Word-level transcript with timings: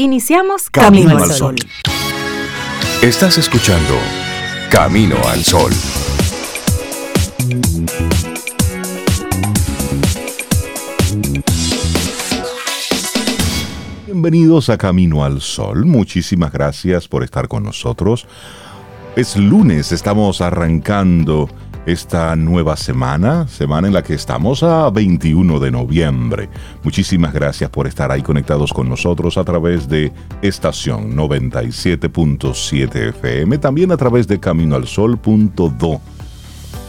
Iniciamos 0.00 0.70
Camino, 0.70 1.18
al 1.18 1.28
Sol. 1.32 1.56
Estás 3.02 3.36
escuchando 3.36 3.94
Camino 4.70 5.16
al 5.26 5.42
Sol. 5.42 5.72
Bienvenidos 14.06 14.68
a 14.68 14.78
Camino 14.78 15.24
al 15.24 15.40
Sol. 15.40 15.84
Muchísimas 15.84 16.52
gracias 16.52 17.08
por 17.08 17.24
estar 17.24 17.48
con 17.48 17.64
nosotros. 17.64 18.28
Es 19.16 19.36
lunes, 19.36 19.90
estamos 19.90 20.40
arrancando 20.40 21.48
esta 21.88 22.36
nueva 22.36 22.76
semana, 22.76 23.48
semana 23.48 23.88
en 23.88 23.94
la 23.94 24.02
que 24.02 24.12
estamos 24.12 24.62
a 24.62 24.90
21 24.90 25.58
de 25.58 25.70
noviembre. 25.70 26.50
Muchísimas 26.82 27.32
gracias 27.32 27.70
por 27.70 27.86
estar 27.86 28.12
ahí 28.12 28.20
conectados 28.20 28.74
con 28.74 28.90
nosotros 28.90 29.38
a 29.38 29.44
través 29.44 29.88
de 29.88 30.12
estación 30.42 31.16
97.7 31.16 33.08
FM, 33.08 33.56
también 33.56 33.90
a 33.90 33.96
través 33.96 34.28
de 34.28 34.38
caminoalsol.do 34.38 36.00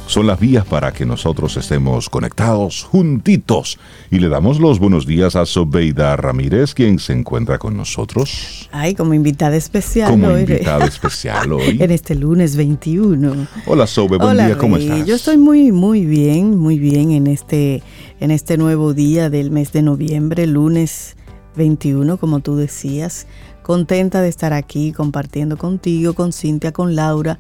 son 0.10 0.26
las 0.26 0.40
vías 0.40 0.66
para 0.66 0.92
que 0.92 1.06
nosotros 1.06 1.56
estemos 1.56 2.10
conectados 2.10 2.84
juntitos. 2.84 3.78
Y 4.10 4.18
le 4.18 4.28
damos 4.28 4.60
los 4.60 4.80
buenos 4.80 5.06
días 5.06 5.36
a 5.36 5.46
Sobeida 5.46 6.16
Ramírez, 6.16 6.74
quien 6.74 6.98
se 6.98 7.14
encuentra 7.14 7.60
con 7.60 7.78
nosotros. 7.78 8.68
Ay, 8.72 8.96
como 8.96 9.14
invitada 9.14 9.56
especial 9.56 10.10
como 10.10 10.36
invitada 10.36 10.86
especial 10.88 11.54
hoy. 11.54 11.78
en 11.80 11.92
este 11.92 12.16
lunes 12.16 12.56
21. 12.56 13.48
Hola 13.68 13.86
Sobe, 13.86 14.18
buen 14.18 14.36
día, 14.36 14.58
¿cómo 14.58 14.78
estás? 14.78 15.06
Yo 15.06 15.14
estoy 15.14 15.38
muy, 15.38 15.72
muy 15.72 16.06
bien, 16.06 16.58
muy 16.58 16.80
bien 16.80 17.12
en 17.12 17.28
este, 17.28 17.84
en 18.20 18.32
este 18.32 18.58
nuevo 18.58 18.96
día 18.96 19.30
del 19.30 19.52
mes 19.52 19.72
de 19.74 19.84
noviembre, 19.84 20.48
lunes 20.48 21.18
21, 21.56 22.18
como 22.18 22.40
tú 22.40 22.56
decías. 22.56 23.28
Contenta 23.62 24.24
de 24.24 24.30
estar 24.30 24.54
aquí 24.54 24.92
compartiendo 24.92 25.56
contigo, 25.56 26.16
con 26.16 26.34
Cintia, 26.34 26.72
con 26.72 26.96
Laura 26.96 27.38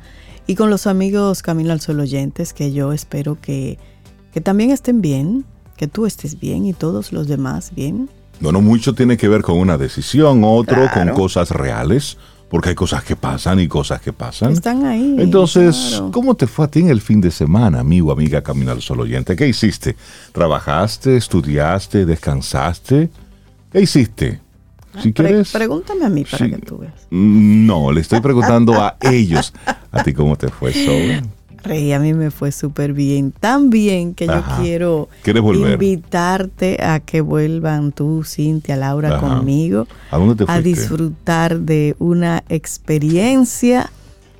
y 0.49 0.55
con 0.55 0.71
los 0.71 0.87
amigos 0.87 1.43
Camino 1.43 1.71
al 1.71 1.79
Sol 1.79 1.99
oyentes, 1.99 2.53
que 2.53 2.73
yo 2.73 2.91
espero 2.91 3.37
que, 3.39 3.77
que 4.33 4.41
también 4.41 4.71
estén 4.71 4.99
bien, 4.99 5.45
que 5.77 5.87
tú 5.87 6.07
estés 6.07 6.39
bien 6.39 6.65
y 6.65 6.73
todos 6.73 7.13
los 7.13 7.27
demás 7.27 7.71
bien. 7.75 8.09
No, 8.39 8.51
no, 8.51 8.59
mucho 8.59 8.95
tiene 8.95 9.15
que 9.15 9.27
ver 9.27 9.43
con 9.43 9.59
una 9.59 9.77
decisión, 9.77 10.41
otro 10.43 10.89
con 10.91 11.09
cosas 11.09 11.51
reales, 11.51 12.17
porque 12.49 12.69
hay 12.69 12.75
cosas 12.75 13.03
que 13.03 13.15
pasan 13.15 13.59
y 13.59 13.67
cosas 13.67 14.01
que 14.01 14.11
pasan. 14.11 14.53
Están 14.53 14.87
ahí. 14.87 15.17
Entonces, 15.19 16.01
¿cómo 16.11 16.33
te 16.33 16.47
fue 16.47 16.65
a 16.65 16.67
ti 16.67 16.79
en 16.79 16.89
el 16.89 17.01
fin 17.01 17.21
de 17.21 17.29
semana, 17.29 17.81
amigo, 17.81 18.11
amiga 18.11 18.41
Camino 18.41 18.71
al 18.71 18.81
Sol 18.81 19.01
oyente? 19.01 19.35
¿Qué 19.35 19.47
hiciste? 19.47 19.95
¿Trabajaste, 20.31 21.15
estudiaste, 21.15 22.07
descansaste? 22.07 23.11
¿Qué 23.71 23.81
hiciste? 23.81 24.39
Si 25.01 25.13
quieres, 25.13 25.51
pregúntame 25.51 26.05
a 26.05 26.09
mí 26.09 26.25
para 26.25 26.49
que 26.49 26.57
tú 26.57 26.79
veas. 26.79 26.93
No, 27.11 27.91
le 27.91 28.01
estoy 28.01 28.21
preguntando 28.21 28.73
a 28.81 28.97
ellos. 29.01 29.53
¿A 29.91 30.03
ti 30.03 30.13
cómo 30.13 30.35
te 30.35 30.49
fue, 30.49 30.73
Sobe? 30.73 31.21
Rey, 31.63 31.91
a 31.91 31.99
mí 31.99 32.13
me 32.13 32.31
fue 32.31 32.51
súper 32.51 32.93
bien. 32.93 33.31
Tan 33.31 33.69
bien 33.69 34.13
que 34.13 34.27
yo 34.27 34.41
quiero 34.59 35.09
invitarte 35.25 36.81
a 36.83 36.99
que 36.99 37.21
vuelvan 37.21 37.91
tú, 37.91 38.23
Cintia, 38.23 38.75
Laura, 38.77 39.19
conmigo. 39.19 39.87
¿A 40.11 40.17
dónde 40.17 40.45
te 40.45 40.51
A 40.51 40.61
disfrutar 40.61 41.59
de 41.59 41.95
una 41.99 42.43
experiencia 42.49 43.91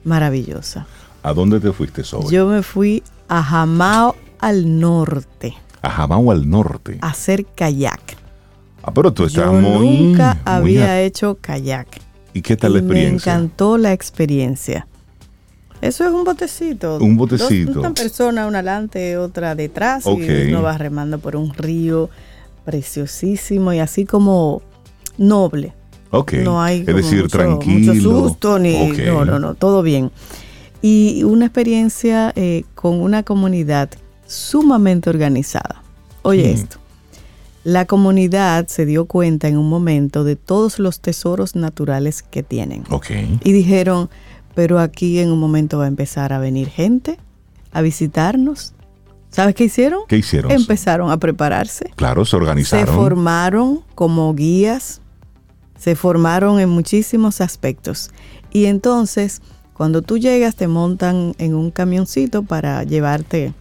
maravillosa. 0.03 0.87
¿A 1.21 1.33
dónde 1.33 1.59
te 1.59 1.73
fuiste, 1.73 2.03
Sobe? 2.03 2.31
Yo 2.31 2.47
me 2.47 2.63
fui 2.63 3.03
a 3.27 3.43
Jamao 3.43 4.15
al 4.39 4.79
norte. 4.79 5.55
A 5.81 5.89
Jamao 5.89 6.31
al 6.31 6.49
norte. 6.49 6.99
A 7.01 7.09
hacer 7.09 7.45
kayak. 7.45 8.17
Ah, 8.83 8.93
pero 8.93 9.11
tú 9.13 9.25
estás 9.25 9.45
Yo 9.45 9.53
muy. 9.53 9.97
Nunca 9.99 10.35
muy 10.35 10.41
había 10.45 10.91
a- 10.93 11.01
hecho 11.01 11.37
kayak. 11.41 11.87
¿Y 12.33 12.41
qué 12.41 12.55
tal 12.55 12.73
la 12.73 12.79
experiencia? 12.79 13.33
Me 13.33 13.39
encantó 13.39 13.77
la 13.77 13.91
experiencia. 13.93 14.87
Eso 15.81 16.05
es 16.05 16.11
un 16.11 16.23
botecito. 16.23 16.97
Un 16.99 17.15
botecito. 17.17 17.71
Dos- 17.73 17.77
una 17.85 17.93
persona, 17.93 18.47
una 18.47 18.59
adelante, 18.59 19.17
otra 19.17 19.55
detrás. 19.55 20.05
Ok. 20.05 20.19
Y 20.19 20.49
uno 20.51 20.61
va 20.61 20.77
remando 20.77 21.19
por 21.19 21.35
un 21.35 21.53
río 21.53 22.09
preciosísimo 22.65 23.73
y 23.73 23.79
así 23.79 24.05
como 24.05 24.61
noble. 25.17 25.73
Ok. 26.11 26.33
No 26.43 26.61
hay 26.61 26.79
es 26.87 26.95
decir, 26.95 27.23
mucho, 27.23 27.37
tranquilo. 27.37 27.93
mucho 27.93 28.01
susto 28.29 28.59
ni 28.59 28.91
Ok. 28.91 28.97
no, 29.07 29.25
no, 29.25 29.39
no, 29.39 29.53
todo 29.55 29.81
bien. 29.81 30.11
Y 30.81 31.23
una 31.23 31.45
experiencia 31.45 32.31
eh, 32.35 32.63
con 32.75 33.01
una 33.01 33.23
comunidad 33.23 33.89
sumamente 34.25 35.09
organizada. 35.09 35.81
Oye 36.21 36.51
Mm. 36.51 36.55
esto. 36.55 36.77
La 37.63 37.85
comunidad 37.85 38.67
se 38.67 38.85
dio 38.85 39.05
cuenta 39.05 39.47
en 39.47 39.57
un 39.57 39.69
momento 39.69 40.23
de 40.23 40.35
todos 40.35 40.79
los 40.79 41.01
tesoros 41.01 41.55
naturales 41.55 42.23
que 42.23 42.41
tienen. 42.43 42.83
Y 43.43 43.51
dijeron, 43.51 44.09
pero 44.55 44.79
aquí 44.79 45.19
en 45.19 45.31
un 45.31 45.39
momento 45.39 45.77
va 45.77 45.85
a 45.85 45.87
empezar 45.89 46.33
a 46.33 46.39
venir 46.39 46.69
gente 46.69 47.17
a 47.71 47.81
visitarnos. 47.81 48.73
¿Sabes 49.29 49.53
qué 49.55 49.65
hicieron? 49.65 50.01
¿Qué 50.07 50.17
hicieron? 50.17 50.51
Empezaron 50.51 51.11
a 51.11 51.17
prepararse. 51.17 51.91
Claro, 51.95 52.25
se 52.25 52.31
Se 52.31 52.35
organizaron. 52.37 52.95
formaron 52.95 53.81
como 53.93 54.33
guías, 54.33 55.01
se 55.77 55.95
formaron 55.95 56.59
en 56.59 56.69
muchísimos 56.69 57.39
aspectos. 57.41 58.09
Y 58.51 58.65
entonces, 58.65 59.41
cuando 59.73 60.01
tú 60.01 60.17
llegas, 60.17 60.55
te 60.55 60.67
montan 60.67 61.35
en 61.37 61.53
un 61.53 61.69
camioncito 61.71 62.43
para 62.43 62.83
llevarte 62.83 63.53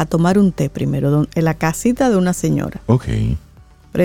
a 0.00 0.06
tomar 0.06 0.38
un 0.38 0.52
té 0.52 0.70
primero, 0.70 1.10
don- 1.10 1.28
en 1.34 1.44
la 1.44 1.54
casita 1.54 2.08
de 2.10 2.16
una 2.16 2.32
señora. 2.32 2.80
ok. 2.86 3.04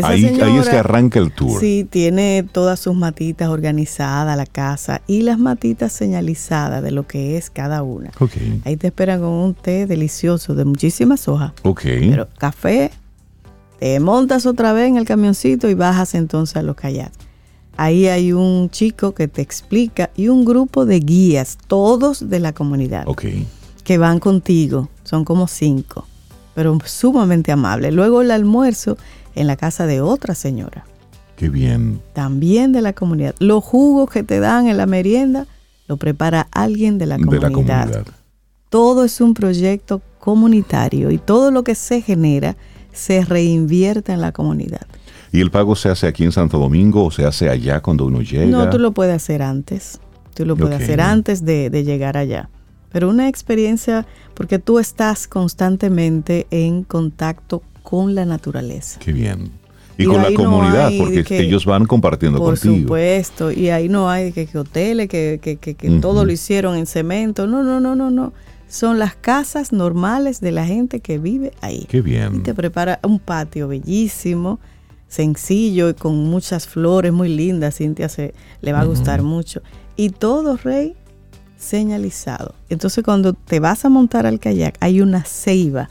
Ahí, 0.02 0.26
ahí 0.42 0.58
es 0.58 0.70
que 0.70 0.78
arranca 0.78 1.20
el 1.20 1.31
tour. 1.31 1.59
Sí, 1.59 1.86
tiene 1.88 2.44
todas 2.52 2.80
sus 2.80 2.96
matitas 2.96 3.50
organizadas, 3.50 4.36
la 4.36 4.48
casa, 4.48 5.02
y 5.06 5.22
las 5.22 5.38
matitas 5.38 5.92
señalizadas 5.92 6.81
de 6.81 6.90
lo 6.90 7.06
que 7.06 7.38
es 7.38 7.52
cada 7.52 7.84
una. 7.84 8.09
Ok. 8.20 8.31
Ahí 8.66 8.76
te 8.76 8.88
esperan 8.88 9.20
con 9.20 9.30
un 9.30 9.54
té 9.54 9.86
delicioso 9.86 10.56
de 10.56 10.66
muchísimas 10.66 11.28
hojas. 11.28 11.52
Ok. 11.62 11.81
Pero 11.84 12.28
café, 12.40 12.90
te 13.80 14.00
montas 14.00 14.48
otra 14.48 14.74
vez 14.74 14.88
en 14.88 14.98
el 14.98 15.06
camioncito 15.06 15.70
y 15.70 15.75
bajas 15.75 16.16
entonces 16.16 16.56
a 16.56 16.64
los 16.64 16.75
kayaks. 16.75 17.16
Ahí 17.78 18.08
hay 18.08 18.34
un 18.34 18.72
chico 18.72 19.14
que 19.14 19.28
te 19.28 19.44
explica 19.44 20.10
y 20.16 20.30
un 20.30 20.44
grupo 20.44 20.86
de 20.86 21.02
guías, 21.02 21.58
todos 21.68 22.30
de 22.30 22.40
la 22.40 22.54
comunidad, 22.54 23.04
ok. 23.08 23.25
Que 23.83 23.97
van 23.97 24.19
contigo. 24.19 24.89
Son 25.03 25.25
como 25.25 25.47
cinco, 25.47 26.07
pero 26.55 26.77
sumamente 26.85 27.51
amables. 27.51 27.94
Luego 27.94 28.21
el 28.21 28.31
almuerzo 28.31 28.97
en 29.35 29.47
la 29.47 29.55
casa 29.57 29.85
de 29.85 29.99
otra 30.01 30.35
señora, 30.35 30.85
Qué 31.35 31.49
bien. 31.49 31.99
también 32.13 32.71
de 32.71 32.81
la 32.81 32.94
comunidad. 32.94 33.35
Los 33.39 33.63
jugos 33.63 34.09
que 34.09 34.23
te 34.23 34.39
dan 34.39 34.67
en 34.67 34.77
la 34.77 34.85
merienda 34.85 35.47
lo 35.88 35.97
prepara 35.97 36.47
alguien 36.51 36.97
de 36.97 37.05
la 37.07 37.17
De 37.17 37.23
comunidad. 37.25 37.41
la 37.49 37.51
comunidad. 37.53 38.05
Todo 38.69 39.03
es 39.03 39.19
un 39.21 39.33
proyecto 39.33 40.01
comunitario 40.19 41.11
y 41.11 41.17
todo 41.17 41.51
lo 41.51 41.63
que 41.63 41.75
se 41.75 42.01
genera 42.01 42.55
se 42.91 43.25
reinvierte 43.25 44.11
en 44.13 44.21
la 44.21 44.31
comunidad. 44.31 44.81
¿Y 45.31 45.41
el 45.41 45.50
pago 45.51 45.75
se 45.75 45.89
hace 45.89 46.07
aquí 46.07 46.23
en 46.23 46.31
Santo 46.31 46.59
Domingo 46.59 47.03
o 47.05 47.11
se 47.11 47.25
hace 47.25 47.50
allá 47.50 47.81
cuando 47.81 48.05
uno 48.05 48.21
llega? 48.21 48.45
No, 48.45 48.69
tú 48.69 48.77
lo 48.79 48.91
puedes 48.91 49.15
hacer 49.15 49.41
antes. 49.41 50.00
Tú 50.35 50.45
lo 50.45 50.55
puedes 50.55 50.81
hacer 50.81 51.01
antes 51.01 51.44
de, 51.44 51.69
de 51.71 51.83
llegar 51.83 52.17
allá. 52.17 52.50
Pero 52.94 53.09
una 53.09 53.28
experiencia 53.28 54.06
porque 54.34 54.59
tú 54.59 54.80
estás 54.80 55.28
constantemente 55.28 56.48
en 56.52 56.84
contacto 56.84 57.62
con 57.81 58.16
la 58.16 58.24
naturaleza. 58.26 59.00
Qué 59.02 59.12
bien. 59.12 59.52
Y, 59.98 60.04
Y 60.04 60.06
con 60.06 60.22
la 60.24 60.30
no 60.30 60.36
comunidad, 60.36 60.92
porque 60.98 61.24
que- 61.24 61.40
ellos 61.42 61.66
van 61.66 61.86
compartiendo 61.86 62.40
Por 62.40 62.54
contigo. 62.58 62.78
supuesto. 62.84 63.52
Y 63.52 63.70
ahí 63.70 63.90
no 63.90 64.09
hay 64.09 64.31
que, 64.31 64.46
que 64.48 64.58
hoteles, 64.58 65.08
que, 65.09 65.40
que, 65.42 65.58
que- 65.58 65.76
que 65.76 65.90
Ujú. 65.92 66.00
todo 66.00 66.24
lo 66.26 66.31
hicieron 66.31 66.76
en 66.78 66.86
cemento. 66.88 67.46
No, 67.46 67.62
no, 67.64 67.80
no, 67.80 67.96
no, 67.96 68.09
no. 68.09 68.31
Son 68.70 68.98
las 68.98 69.14
casas 69.16 69.72
normales 69.72 70.40
de 70.42 70.52
la 70.52 70.66
gente 70.66 71.00
que 71.00 71.20
vive 71.20 71.52
ahí. 71.62 71.86
Qué 71.90 71.98
Y 71.98 72.02
bien. 72.02 72.42
te 72.42 72.56
prepara 72.56 73.00
un 73.04 73.20
patio 73.20 73.68
bellísimo, 73.68 74.60
sencillo 75.08 75.90
y 75.90 75.94
con 75.94 76.16
muchas 76.24 76.68
flores 76.68 77.14
muy 77.14 77.30
lindas. 77.30 77.75
Cintia 77.78 78.10
se, 78.10 78.34
le 78.62 78.74
va 78.74 78.81
a 78.81 78.86
gustar 78.86 79.22
mucho. 79.22 79.62
Y 79.96 80.10
todo, 80.10 80.57
Rey, 80.57 80.96
señalizado. 81.63 82.56
Entonces, 82.69 83.04
cuando 83.04 83.33
te 83.33 83.60
vas 83.60 83.86
a 83.86 83.89
montar 83.89 84.25
al 84.25 84.39
kayak, 84.39 84.77
hay 84.80 85.01
una 85.01 85.24
ceiba 85.24 85.89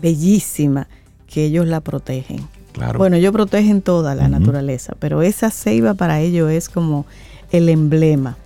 bellísima 0.00 0.88
que 1.26 1.44
ellos 1.44 1.66
la 1.66 1.80
protegen. 1.80 2.48
Claro. 2.72 2.98
Bueno, 2.98 3.16
ellos 3.16 3.32
protegen 3.32 3.82
toda 3.82 4.14
la 4.14 4.28
naturaleza, 4.28 4.94
pero 4.98 5.22
esa 5.22 5.50
ceiba 5.50 5.94
para 5.94 6.20
ellos 6.20 6.50
es 6.50 6.68
como 6.68 7.04
el 7.50 7.68
emblema 7.68 8.36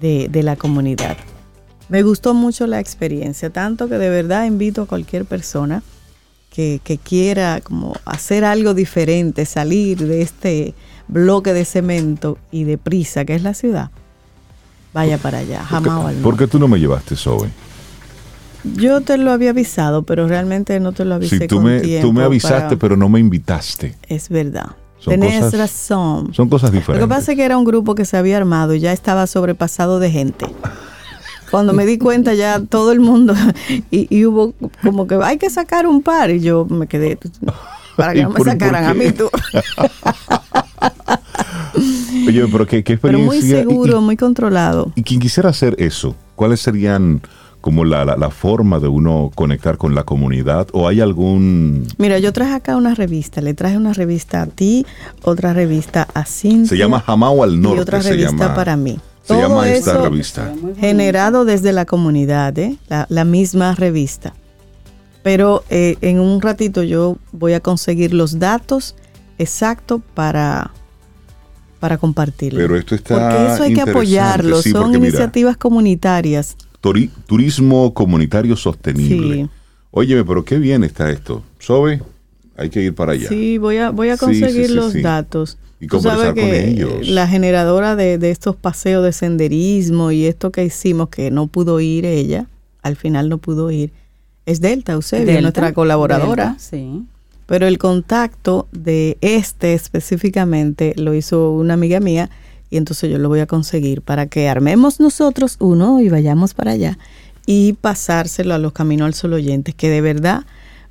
de, 0.00 0.28
de 0.28 0.42
la 0.42 0.56
comunidad. 0.56 1.16
Me 1.88 2.02
gustó 2.02 2.34
mucho 2.34 2.66
la 2.66 2.80
experiencia, 2.80 3.50
tanto 3.50 3.88
que 3.88 3.98
de 3.98 4.10
verdad 4.10 4.46
invito 4.46 4.82
a 4.82 4.86
cualquier 4.86 5.24
persona 5.24 5.82
que, 6.50 6.80
que 6.82 6.98
quiera 6.98 7.60
como 7.60 7.94
hacer 8.04 8.44
algo 8.44 8.74
diferente, 8.74 9.44
salir 9.44 9.98
de 9.98 10.22
este 10.22 10.74
bloque 11.08 11.52
de 11.52 11.64
cemento 11.64 12.38
y 12.50 12.64
de 12.64 12.78
prisa 12.78 13.24
que 13.24 13.34
es 13.34 13.42
la 13.42 13.54
ciudad, 13.54 13.90
vaya 14.94 15.18
para 15.18 15.38
allá, 15.38 15.62
jamás 15.64 16.06
al 16.06 16.14
¿Por 16.16 16.36
qué 16.38 16.46
tú 16.46 16.58
no 16.58 16.68
me 16.68 16.78
llevaste, 16.78 17.16
Zoe? 17.16 17.50
Yo 18.76 19.02
te 19.02 19.18
lo 19.18 19.30
había 19.32 19.50
avisado, 19.50 20.04
pero 20.04 20.26
realmente 20.26 20.80
no 20.80 20.92
te 20.92 21.04
lo 21.04 21.16
avisé 21.16 21.38
Sí, 21.40 21.46
tú 21.46 21.56
con 21.56 21.64
me, 21.66 21.80
tiempo 21.80 22.06
tú 22.08 22.12
me 22.14 22.24
avisaste, 22.24 22.60
para- 22.68 22.78
pero 22.78 22.96
no 22.96 23.10
me 23.10 23.20
invitaste. 23.20 23.94
Es 24.08 24.30
verdad. 24.30 24.68
Son 24.98 25.10
Tenés 25.10 25.38
cosas- 25.44 25.58
razón. 25.60 26.32
Son 26.32 26.48
cosas 26.48 26.70
Lo 26.70 26.76
diferentes. 26.78 27.06
que 27.06 27.14
pasa 27.14 27.32
es 27.32 27.36
que 27.36 27.44
era 27.44 27.58
un 27.58 27.64
grupo 27.66 27.94
que 27.94 28.06
se 28.06 28.16
había 28.16 28.38
armado 28.38 28.72
y 28.74 28.80
ya 28.80 28.92
estaba 28.92 29.26
sobrepasado 29.26 29.98
de 29.98 30.10
gente. 30.10 30.46
Cuando 31.50 31.74
me 31.74 31.84
di 31.84 31.98
cuenta 31.98 32.32
ya 32.32 32.58
todo 32.60 32.90
el 32.92 33.00
mundo 33.00 33.34
y, 33.90 34.06
y 34.08 34.24
hubo 34.24 34.54
como 34.82 35.06
que 35.06 35.16
hay 35.22 35.36
que 35.36 35.50
sacar 35.50 35.86
un 35.86 36.00
par 36.02 36.30
y 36.30 36.40
yo 36.40 36.64
me 36.64 36.86
quedé 36.86 37.18
para 37.96 38.14
que 38.14 38.20
¿Y 38.20 38.22
no 38.22 38.30
me 38.30 38.36
por- 38.36 38.44
por 38.46 38.52
sacaran 38.52 38.84
a 38.86 38.92
qué? 38.94 38.98
mí 38.98 39.12
tú. 39.12 39.28
Oye, 42.26 42.46
pero 42.50 42.66
qué, 42.66 42.82
qué 42.84 42.96
Pero 42.96 43.18
muy 43.18 43.36
experiencia. 43.36 43.60
y- 43.60 43.62
seguro, 43.68 43.98
y- 43.98 44.02
muy 44.02 44.16
controlado. 44.16 44.92
Y 44.94 45.02
quien 45.02 45.20
quisiera 45.20 45.50
hacer 45.50 45.74
eso, 45.78 46.14
¿cuáles 46.36 46.60
serían 46.60 47.22
como 47.60 47.84
la, 47.84 48.04
la- 48.04 48.16
la 48.16 48.30
forma 48.30 48.78
de 48.78 48.88
uno 48.88 49.30
conectar 49.34 49.78
con 49.78 49.94
la 49.94 50.02
comunidad? 50.04 50.68
¿O 50.72 50.86
hay 50.88 51.00
algún... 51.00 51.86
Mira, 51.98 52.18
yo 52.18 52.32
traje 52.32 52.52
acá 52.54 52.76
una 52.76 52.94
revista, 52.94 53.40
le 53.40 53.54
traje 53.54 53.76
una 53.76 53.92
revista 53.94 54.42
a 54.42 54.46
ti, 54.46 54.84
otra 55.22 55.52
revista 55.54 56.06
a 56.14 56.24
Cintia. 56.26 56.68
Se 56.68 56.76
llama 56.76 57.00
Jamao 57.00 57.42
al 57.42 57.60
Norte. 57.60 57.78
y 57.78 57.80
otra 57.80 58.02
se 58.02 58.10
revista 58.10 58.32
llama, 58.36 58.54
para 58.54 58.76
mí. 58.76 58.98
Se 59.22 59.28
Todo 59.28 59.40
llama 59.40 59.68
esta 59.70 59.92
eso 59.92 60.02
revista. 60.02 60.52
generado 60.78 61.46
desde 61.46 61.72
la 61.72 61.86
comunidad, 61.86 62.58
¿eh? 62.58 62.76
la, 62.88 63.06
la 63.08 63.24
misma 63.24 63.74
revista. 63.74 64.34
Pero 65.22 65.64
eh, 65.70 65.96
en 66.02 66.20
un 66.20 66.42
ratito 66.42 66.82
yo 66.82 67.16
voy 67.32 67.54
a 67.54 67.60
conseguir 67.60 68.12
los 68.12 68.38
datos 68.38 68.94
exactos 69.38 70.02
para, 70.12 70.70
para 71.84 71.98
compartirlo. 71.98 72.58
Pero 72.58 72.78
esto 72.78 72.94
está 72.94 73.28
porque 73.28 73.52
eso 73.52 73.62
hay 73.62 73.74
que 73.74 73.82
apoyarlo, 73.82 74.62
sí, 74.62 74.70
son 74.70 74.84
porque 74.84 74.96
mira, 74.96 75.10
iniciativas 75.10 75.58
comunitarias. 75.58 76.56
Turismo 76.80 77.92
comunitario 77.92 78.56
sostenible. 78.56 79.34
Sí. 79.34 79.50
Óyeme, 79.90 80.24
pero 80.24 80.46
qué 80.46 80.56
bien 80.56 80.82
está 80.82 81.10
esto. 81.10 81.42
Sobe, 81.58 82.00
hay 82.56 82.70
que 82.70 82.80
ir 82.80 82.94
para 82.94 83.12
allá. 83.12 83.28
Sí, 83.28 83.58
voy 83.58 83.76
a, 83.76 83.90
voy 83.90 84.08
a 84.08 84.16
conseguir 84.16 84.50
sí, 84.50 84.68
sí, 84.68 84.74
los 84.74 84.92
sí. 84.92 85.02
datos. 85.02 85.58
Y 85.78 85.86
Tú 85.86 86.00
sabes 86.00 86.28
conversar 86.28 86.42
con 86.42 86.50
que 86.50 86.70
ellos. 86.70 87.06
La 87.06 87.28
generadora 87.28 87.96
de, 87.96 88.16
de 88.16 88.30
estos 88.30 88.56
paseos 88.56 89.04
de 89.04 89.12
senderismo 89.12 90.10
y 90.10 90.24
esto 90.24 90.52
que 90.52 90.64
hicimos, 90.64 91.10
que 91.10 91.30
no 91.30 91.48
pudo 91.48 91.80
ir 91.80 92.06
ella, 92.06 92.46
al 92.80 92.96
final 92.96 93.28
no 93.28 93.36
pudo 93.36 93.70
ir, 93.70 93.92
es 94.46 94.62
Delta 94.62 94.92
Eusebio, 94.92 95.26
Delta, 95.26 95.42
nuestra 95.42 95.74
colaboradora. 95.74 96.44
Delta, 96.46 96.58
sí. 96.58 97.02
Pero 97.46 97.66
el 97.66 97.78
contacto 97.78 98.68
de 98.72 99.18
este 99.20 99.74
específicamente 99.74 100.94
lo 100.96 101.14
hizo 101.14 101.50
una 101.52 101.74
amiga 101.74 102.00
mía 102.00 102.30
y 102.70 102.76
entonces 102.76 103.10
yo 103.10 103.18
lo 103.18 103.28
voy 103.28 103.40
a 103.40 103.46
conseguir 103.46 104.00
para 104.02 104.26
que 104.26 104.48
armemos 104.48 104.98
nosotros 105.00 105.56
uno 105.60 106.00
y 106.00 106.08
vayamos 106.08 106.54
para 106.54 106.72
allá 106.72 106.98
y 107.46 107.74
pasárselo 107.74 108.54
a 108.54 108.58
los 108.58 108.72
Caminos 108.72 109.06
al 109.06 109.14
Sol 109.14 109.34
oyentes, 109.34 109.74
que 109.74 109.90
de 109.90 110.00
verdad 110.00 110.44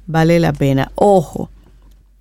vale 0.06 0.40
la 0.40 0.54
pena. 0.54 0.92
Ojo, 0.96 1.50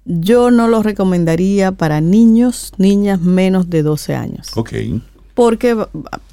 yo 0.06 0.50
no 0.50 0.68
lo 0.68 0.82
recomendaría 0.82 1.72
para 1.72 2.00
niños, 2.00 2.72
niñas 2.78 3.20
menos 3.20 3.68
de 3.68 3.82
12 3.82 4.14
años, 4.14 4.48
Ok. 4.56 4.72
porque 5.34 5.76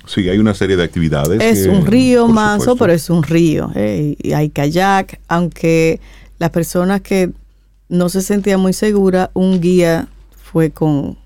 Sí, 0.06 0.28
hay 0.30 0.40
una 0.40 0.56
serie 0.56 0.76
de 0.78 0.84
actividades. 0.84 1.42
es 1.42 1.68
que, 1.68 1.70
un 1.70 1.86
río 1.86 2.28
manso, 2.28 2.72
supuesto, 2.72 2.84
pero 2.84 2.94
es 2.94 3.10
un 3.10 3.22
río. 3.24 3.72
¿eh? 3.76 4.16
Y 4.24 4.32
hay 4.32 4.50
kayak, 4.50 5.20
aunque 5.28 6.00
las 6.40 6.50
personas 6.50 7.02
que 7.02 7.32
no 7.90 8.08
se 8.10 8.22
sentían 8.22 8.60
muy 8.60 8.74
seguras, 8.74 9.30
un 9.34 9.60
guía 9.60 10.08
fue 10.52 10.72
con... 10.72 11.18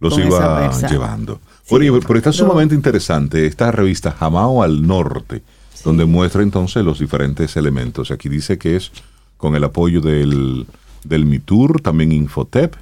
los 0.00 0.14
con 0.14 0.26
iba 0.26 0.70
llevando. 0.90 1.40
Sí, 1.64 1.74
Oye, 1.74 1.92
pero 2.06 2.18
está 2.18 2.32
sumamente 2.32 2.74
interesante 2.74 3.46
esta 3.46 3.70
revista 3.70 4.10
Jamao 4.10 4.62
al 4.62 4.86
Norte, 4.86 5.42
donde 5.84 6.04
muestra 6.06 6.42
entonces 6.42 6.84
los 6.84 6.98
diferentes 6.98 7.56
elementos. 7.56 8.10
Aquí 8.10 8.28
dice 8.28 8.58
que 8.58 8.76
es 8.76 8.90
con 9.36 9.54
el 9.54 9.64
apoyo 9.64 10.00
del, 10.00 10.66
del 11.04 11.24
MITUR, 11.24 11.80
también 11.80 12.12
Infotep, 12.12 12.74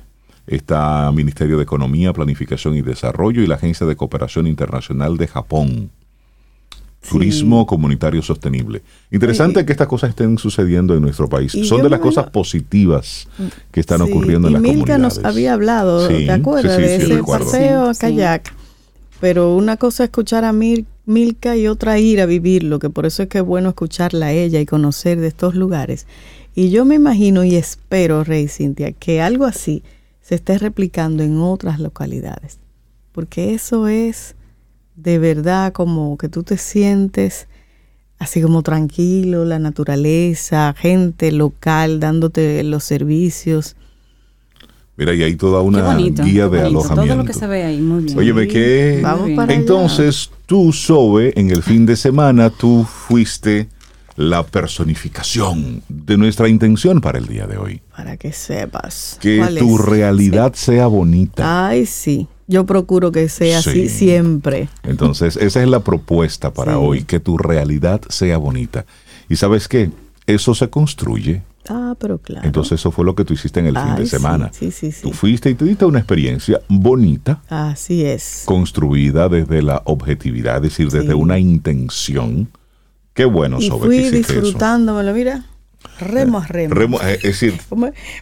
está 0.46 1.10
Ministerio 1.12 1.56
de 1.56 1.64
Economía, 1.64 2.12
Planificación 2.12 2.76
y 2.76 2.82
Desarrollo 2.82 3.42
y 3.42 3.46
la 3.46 3.56
Agencia 3.56 3.86
de 3.86 3.96
Cooperación 3.96 4.46
Internacional 4.46 5.16
de 5.16 5.26
Japón. 5.26 5.90
Turismo 7.08 7.66
comunitario 7.66 8.22
sostenible. 8.22 8.82
Interesante 9.10 9.64
que 9.64 9.72
estas 9.72 9.86
cosas 9.88 10.10
estén 10.10 10.38
sucediendo 10.38 10.94
en 10.94 11.02
nuestro 11.02 11.28
país. 11.28 11.54
Y 11.54 11.64
Son 11.64 11.82
de 11.82 11.88
las 11.90 12.00
cosas 12.00 12.30
positivas 12.30 13.28
que 13.70 13.80
están 13.80 14.04
Sí, 14.04 14.10
ocurriendo 14.10 14.48
en 14.48 14.52
y 14.52 14.54
las 14.54 14.62
Milka 14.62 14.76
comunidades. 14.94 15.16
nos 15.18 15.24
había 15.24 15.52
hablado, 15.54 16.08
¿te 16.08 16.30
acuerdas? 16.30 16.76
de 16.78 16.96
ese 16.96 17.22
paseo 17.22 17.90
a 17.90 17.94
kayak. 17.94 18.52
Pero 19.20 19.56
una 19.56 19.76
cosa 19.78 20.04
es 20.04 20.08
escuchar 20.08 20.44
a 20.44 20.52
Mil- 20.52 20.86
Milka 21.06 21.56
y 21.56 21.68
otra 21.68 21.98
ir 21.98 22.20
a 22.20 22.26
vivirlo, 22.26 22.78
que 22.78 22.90
por 22.90 23.06
eso 23.06 23.22
es 23.22 23.28
que 23.28 23.38
es 23.38 23.44
bueno 23.44 23.70
escucharla 23.70 24.26
a 24.26 24.32
ella 24.32 24.60
y 24.60 24.66
conocer 24.66 25.20
de 25.20 25.28
estos 25.28 25.54
lugares. 25.54 26.06
Y 26.54 26.70
yo 26.70 26.84
me 26.84 26.96
imagino 26.96 27.44
y 27.44 27.54
espero, 27.56 28.24
Rey 28.24 28.48
Cintia, 28.48 28.92
que 28.92 29.20
algo 29.22 29.44
así 29.44 29.82
se 30.20 30.34
esté 30.34 30.58
replicando 30.58 31.22
en 31.22 31.38
otras 31.38 31.78
localidades. 31.80 32.58
Porque 33.12 33.54
eso 33.54 33.88
es 33.88 34.34
de 34.96 35.18
verdad 35.18 35.72
como 35.72 36.16
que 36.18 36.28
tú 36.28 36.42
te 36.42 36.56
sientes 36.58 37.46
así 38.18 38.40
como 38.40 38.62
tranquilo, 38.62 39.44
la 39.44 39.58
naturaleza, 39.58 40.74
gente 40.76 41.32
local 41.32 42.00
dándote 42.00 42.62
los 42.64 42.84
servicios. 42.84 43.76
Mira, 44.96 45.12
y 45.12 45.22
hay 45.22 45.36
toda 45.36 45.60
una 45.60 45.82
bonito. 45.82 46.24
guía 46.24 46.44
de 46.44 46.62
bonito. 46.62 46.66
alojamiento. 46.66 47.02
Todo 47.02 47.16
lo 47.16 47.24
que 47.26 47.34
se 47.34 47.46
ve 47.46 47.64
ahí, 47.64 47.80
muy 47.80 48.04
bien. 48.04 48.18
Óyeme, 48.18 48.48
que 48.48 49.00
para 49.02 49.44
allá. 49.44 49.54
entonces 49.54 50.30
tú, 50.46 50.72
Sobe, 50.72 51.38
en 51.38 51.50
el 51.50 51.62
fin 51.62 51.84
de 51.84 51.96
semana, 51.96 52.48
tú 52.48 52.84
fuiste 52.84 53.68
la 54.16 54.42
personificación 54.42 55.82
de 55.90 56.16
nuestra 56.16 56.48
intención 56.48 57.02
para 57.02 57.18
el 57.18 57.26
día 57.26 57.46
de 57.46 57.58
hoy. 57.58 57.82
Para 57.94 58.16
que 58.16 58.32
sepas. 58.32 59.18
Que 59.20 59.44
tu 59.58 59.76
es. 59.76 59.84
realidad 59.84 60.54
sea 60.54 60.86
bonita. 60.86 61.68
Ay, 61.68 61.84
sí. 61.84 62.26
Yo 62.48 62.64
procuro 62.66 63.10
que 63.12 63.28
sea 63.28 63.60
Sí. 63.62 63.70
así 63.70 63.88
siempre. 63.88 64.68
Entonces, 64.84 65.36
esa 65.36 65.62
es 65.62 65.68
la 65.68 65.80
propuesta 65.80 66.52
para 66.52 66.72
Sí. 66.72 66.78
hoy, 66.80 67.02
que 67.04 67.18
tu 67.20 67.38
realidad 67.38 68.00
sea 68.08 68.38
bonita. 68.38 68.86
Y 69.28 69.36
sabes 69.36 69.66
qué, 69.68 69.90
eso 70.26 70.54
se 70.54 70.70
construye. 70.70 71.42
Ah, 71.68 71.96
pero 71.98 72.18
claro. 72.18 72.46
Entonces, 72.46 72.78
eso 72.78 72.92
fue 72.92 73.04
lo 73.04 73.16
que 73.16 73.24
tú 73.24 73.34
hiciste 73.34 73.58
en 73.58 73.66
el 73.66 73.76
fin 73.76 73.96
de 73.96 74.04
sí, 74.04 74.10
semana. 74.10 74.50
Sí, 74.52 74.70
sí, 74.70 74.92
sí. 74.92 75.02
Tú 75.02 75.10
fuiste 75.12 75.50
y 75.50 75.54
te 75.56 75.64
diste 75.64 75.84
una 75.84 75.98
experiencia 75.98 76.60
bonita, 76.68 77.42
Así 77.48 78.04
es. 78.04 78.42
construida 78.44 79.28
desde 79.28 79.62
la 79.62 79.82
objetividad, 79.84 80.56
es 80.56 80.62
decir, 80.70 80.88
desde 80.90 81.08
Sí. 81.08 81.12
una 81.14 81.40
intención. 81.40 82.48
Qué 83.14 83.24
bueno, 83.24 83.58
y 83.60 83.66
Sobe, 83.66 83.86
fui 83.86 83.96
hiciste 83.96 84.20
eso. 84.20 84.32
disfrutándomelo, 84.34 85.12
mira. 85.12 85.44
Remo 86.00 86.38
a 86.38 86.46
remo. 86.46 86.74
Remo- 86.74 87.00
eh, 87.02 87.14
es 87.16 87.22
decir. 87.22 87.60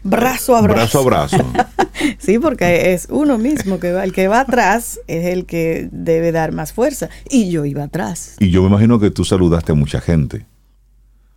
Brazo 0.02 0.56
a 0.56 0.62
brazo. 0.62 0.75
brazo 0.76 0.99
a 1.00 1.02
brazo. 1.05 1.37
Sí, 2.19 2.38
porque 2.40 2.93
es 2.93 3.06
uno 3.08 3.38
mismo 3.38 3.78
que 3.78 3.93
va. 3.93 4.02
El 4.05 4.12
que 4.12 4.26
va 4.28 4.40
atrás 4.40 4.99
es 5.06 5.26
el 5.26 5.46
que 5.46 5.88
debe 5.93 6.32
dar 6.32 6.52
más 6.52 6.72
fuerza. 6.72 7.08
Y 7.31 7.50
yo 7.50 7.65
iba 7.65 7.84
atrás. 7.84 8.36
y 8.41 8.50
yo 8.50 8.62
me 8.62 8.69
imagino 8.69 8.98
que 8.98 9.10
tú 9.10 9.24
saludaste 9.24 9.72
a 9.72 9.74
mucha 9.77 10.00
gente 10.00 10.44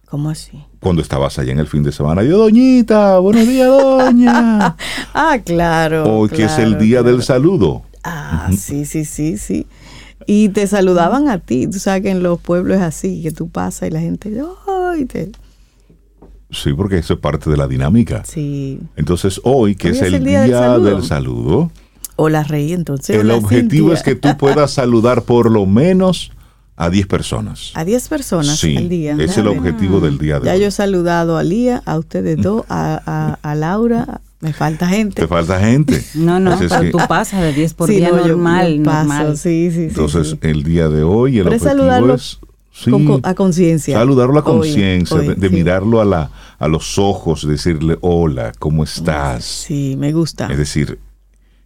¿Cómo 0.07 0.29
así? 0.29 0.63
cuando 0.79 1.01
estabas 1.01 1.37
allá 1.37 1.51
en 1.51 1.59
el 1.59 1.67
fin 1.67 1.83
de 1.83 1.91
semana. 1.91 2.23
Yo, 2.23 2.37
Doñita, 2.39 3.19
buenos 3.19 3.47
días, 3.47 3.67
Doña. 3.67 4.75
Ah, 5.13 5.37
claro. 5.45 6.03
Hoy 6.19 6.29
que 6.29 6.43
es 6.45 6.57
el 6.57 6.69
claro, 6.71 6.83
día 6.83 7.03
del 7.03 7.21
saludo. 7.23 7.83
Ah, 8.03 8.49
sí, 8.57 8.85
sí, 8.85 9.05
sí, 9.05 9.37
sí. 9.37 9.67
Y 10.25 10.49
te 10.49 10.65
saludaban 10.67 11.29
a 11.29 11.37
ti. 11.39 11.67
Tú 11.67 11.79
sabes 11.79 12.01
que 12.03 12.09
en 12.09 12.23
los 12.23 12.39
pueblos 12.39 12.77
es 12.77 12.83
así, 12.83 13.21
que 13.21 13.31
tú 13.31 13.49
pasas 13.49 13.89
y 13.89 13.91
la 13.91 13.99
gente, 13.99 14.33
¡ay! 14.67 15.05
Te... 15.05 15.31
Sí, 16.49 16.73
porque 16.73 16.97
eso 16.97 17.15
es 17.15 17.19
parte 17.19 17.49
de 17.49 17.57
la 17.57 17.67
dinámica. 17.67 18.23
Sí. 18.25 18.79
Entonces, 18.95 19.41
hoy, 19.43 19.75
que 19.75 19.89
Hoy 19.91 19.97
es 19.97 20.01
el 20.01 20.23
día, 20.23 20.43
del, 20.79 21.03
saludo, 21.03 21.71
Hola, 22.15 22.43
Rey, 22.43 22.71
entonces. 22.73 23.15
el 23.15 23.21
hola, 23.29 23.35
objetivo 23.35 23.89
Cintia. 23.89 23.93
es 23.95 24.03
que 24.03 24.15
tú 24.15 24.29
puedas 24.39 24.71
saludar 24.71 25.23
por 25.23 25.51
lo 25.51 25.65
menos 25.65 26.31
a 26.77 26.89
10 26.89 27.07
personas. 27.07 27.71
A 27.75 27.83
10 27.83 28.07
personas 28.07 28.57
sí, 28.59 28.77
al 28.77 28.87
día. 28.89 29.15
es 29.19 29.37
el 29.37 29.43
Ya, 29.45 29.49
objetivo 29.51 29.99
del 29.99 30.17
día 30.17 30.39
de 30.39 30.45
Ya 30.45 30.53
hoy. 30.53 30.59
yo 30.61 30.67
he 30.67 30.71
saludado 30.71 31.37
a 31.37 31.43
Lía, 31.43 31.81
a 31.85 31.97
ustedes 31.97 32.37
dos, 32.41 32.63
a, 32.69 33.01
a, 33.05 33.39
a 33.51 33.55
Laura. 33.55 34.21
Me 34.39 34.53
falta 34.53 34.87
gente. 34.87 35.23
Te 35.23 35.27
falta 35.27 35.59
gente. 35.59 36.01
No, 36.15 36.39
no, 36.39 36.53
Entonces, 36.53 36.69
pero 36.69 36.81
que- 36.83 36.91
tú 36.91 36.99
pasas 37.09 37.41
de 37.41 37.53
10 37.53 37.73
por 37.73 37.89
Sí, 37.89 37.95
día 37.97 38.09
no, 38.11 38.19
yo- 38.19 38.27
normal, 38.29 38.77
yo 38.77 38.83
paso, 38.83 38.97
normal. 39.07 39.37
Sí, 39.37 39.69
sí, 39.71 39.75
sí. 39.75 39.83
Entonces, 39.85 40.29
sí. 40.29 40.37
el 40.41 40.63
día 40.63 40.87
de 40.89 41.01
hoy, 41.03 41.39
el 41.39 41.45
Pero 41.49 41.55
objetivo 41.57 42.13
es 42.13 42.39
sí, 42.83 42.91
Con- 42.91 43.21
a 43.23 43.33
conciencia. 43.35 43.97
saludarlo 43.97 44.39
a 44.39 44.43
conciencia, 44.43 45.17
de, 45.17 45.35
de 45.35 45.49
sí. 45.49 45.55
mirarlo 45.55 46.01
a, 46.01 46.05
la, 46.05 46.31
a 46.59 46.67
los 46.67 46.97
ojos, 46.99 47.47
decirle, 47.47 47.97
hola, 48.01 48.51
¿cómo 48.59 48.83
estás? 48.83 49.43
Sí, 49.45 49.95
me 49.97 50.11
gusta. 50.13 50.47
Es 50.51 50.57
decir, 50.57 50.99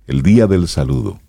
el 0.08 0.22
día 0.22 0.48
del 0.48 0.68
saludo. 0.68 1.20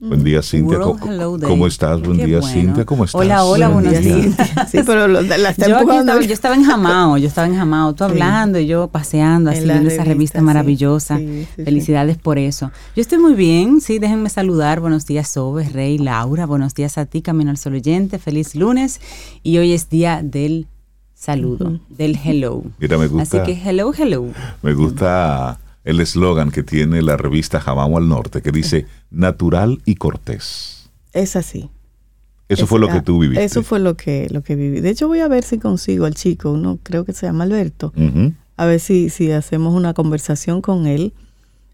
Buen 0.00 0.22
día, 0.22 0.42
Cintia. 0.42 0.78
¿Cómo, 0.78 0.96
cómo 1.40 1.66
estás? 1.66 2.00
Buen 2.00 2.18
Qué 2.18 2.26
día, 2.26 2.38
bueno. 2.38 2.54
Cintia. 2.54 2.84
¿Cómo 2.84 3.04
estás? 3.04 3.20
Hola, 3.20 3.42
hola, 3.44 3.68
Buen 3.68 3.82
buenos 3.84 4.04
día. 4.04 4.14
días. 4.16 4.36
Sí, 4.70 4.78
pero 4.86 5.08
lo- 5.08 5.22
la 5.22 5.36
Yo 5.36 5.64
estaba, 5.64 6.20
yo 6.20 6.32
estaba 6.32 6.54
en 6.54 6.64
Jamao, 6.64 7.16
yo 7.18 7.26
estaba 7.26 7.48
en 7.48 7.56
Jamao, 7.56 7.92
tú 7.94 8.04
Sí. 8.04 8.10
hablando 8.12 8.60
y 8.60 8.66
yo 8.68 8.86
paseando, 8.88 9.50
así 9.50 9.64
viendo 9.64 9.88
esa 9.88 10.04
revista, 10.04 10.04
revista 10.04 10.38
sí. 10.38 10.44
maravillosa. 10.44 11.16
Sí, 11.18 11.46
sí, 11.56 11.62
Felicidades 11.64 12.16
por 12.16 12.38
eso. 12.38 12.70
Yo 12.94 13.00
estoy 13.00 13.18
muy 13.18 13.34
bien, 13.34 13.80
sí, 13.80 13.98
déjenme 13.98 14.30
saludar. 14.30 14.78
Buenos 14.80 15.04
días, 15.04 15.26
Sobe, 15.28 15.68
Rey, 15.68 15.98
Laura. 15.98 16.46
Buenos 16.46 16.74
días 16.74 16.96
a 16.96 17.04
ti, 17.06 17.20
Camino 17.20 17.50
al 17.50 17.56
Sol 17.56 17.74
oyente. 17.74 18.20
Feliz 18.20 18.54
lunes. 18.54 19.00
Y 19.42 19.58
hoy 19.58 19.72
es 19.72 19.88
día 19.90 20.20
del 20.22 20.68
saludo, 21.14 21.80
del 21.88 22.16
hello. 22.24 22.62
Mira, 22.78 22.98
me 22.98 23.08
gusta, 23.08 23.42
Así 23.42 23.52
que 23.52 23.68
hello, 23.68 23.92
hello. 23.98 24.26
me 24.62 24.74
gusta 24.74 25.58
el 25.84 26.00
eslogan 26.00 26.50
que 26.50 26.62
tiene 26.62 27.02
la 27.02 27.16
revista 27.16 27.60
Jamamo 27.60 27.98
al 27.98 28.08
Norte, 28.08 28.42
que 28.42 28.52
dice 28.52 28.86
natural 29.10 29.80
y 29.84 29.94
cortés. 29.94 30.90
Es 31.12 31.36
así. 31.36 31.70
Eso 32.48 32.66
fue 32.66 32.80
lo 32.80 32.88
que 32.88 33.02
tú 33.02 33.18
viviste. 33.18 33.44
Eso 33.44 33.62
fue 33.62 33.78
lo 33.78 33.96
que, 33.96 34.28
lo 34.30 34.42
que 34.42 34.56
viví. 34.56 34.80
De 34.80 34.90
hecho, 34.90 35.06
voy 35.06 35.20
a 35.20 35.28
ver 35.28 35.44
si 35.44 35.58
consigo 35.58 36.06
al 36.06 36.14
chico, 36.14 36.50
uno 36.50 36.78
creo 36.82 37.04
que 37.04 37.12
se 37.12 37.26
llama 37.26 37.44
Alberto, 37.44 37.92
a 38.56 38.66
ver 38.66 38.80
si, 38.80 39.10
si 39.10 39.30
hacemos 39.30 39.74
una 39.74 39.94
conversación 39.94 40.62
con 40.62 40.86
él 40.86 41.12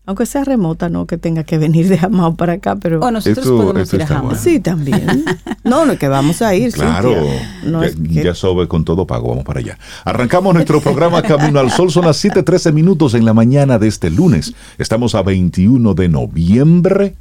aunque 0.06 0.26
sea 0.26 0.44
remota, 0.44 0.90
no 0.90 1.06
que 1.06 1.16
tenga 1.16 1.44
que 1.44 1.56
venir 1.56 1.88
de 1.88 1.96
Jamao 1.96 2.34
para 2.36 2.54
acá, 2.54 2.76
pero... 2.76 3.00
O 3.00 3.10
nosotros 3.10 3.46
podemos 3.46 3.92
ir 3.94 4.02
a 4.02 4.06
Jamao. 4.06 4.34
Sí, 4.34 4.60
también. 4.60 5.24
No, 5.64 5.86
no, 5.86 5.96
que 5.96 6.08
vamos 6.08 6.42
a 6.42 6.54
ir. 6.54 6.74
Claro, 6.74 7.14
ya, 8.10 8.34
sobe 8.34 8.68
con 8.68 8.84
todo 8.84 9.06
pago, 9.06 9.30
vamos 9.30 9.44
para 9.44 9.60
allá. 9.60 9.78
Arrancamos 10.04 10.52
nuestro 10.52 10.78
programa 10.82 11.22
Camino 11.22 11.58
al 11.58 11.70
Sol, 11.70 11.90
son 11.90 12.04
las 12.04 12.22
7.13 12.22 12.70
minutos 12.70 13.14
en 13.14 13.24
la 13.24 13.32
mañana 13.32 13.78
de 13.78 13.88
este 13.88 14.10
lunes. 14.10 14.52
Estamos 14.76 15.14
a 15.14 15.22
21 15.22 15.94
de 15.94 16.08
noviembre. 16.10 17.14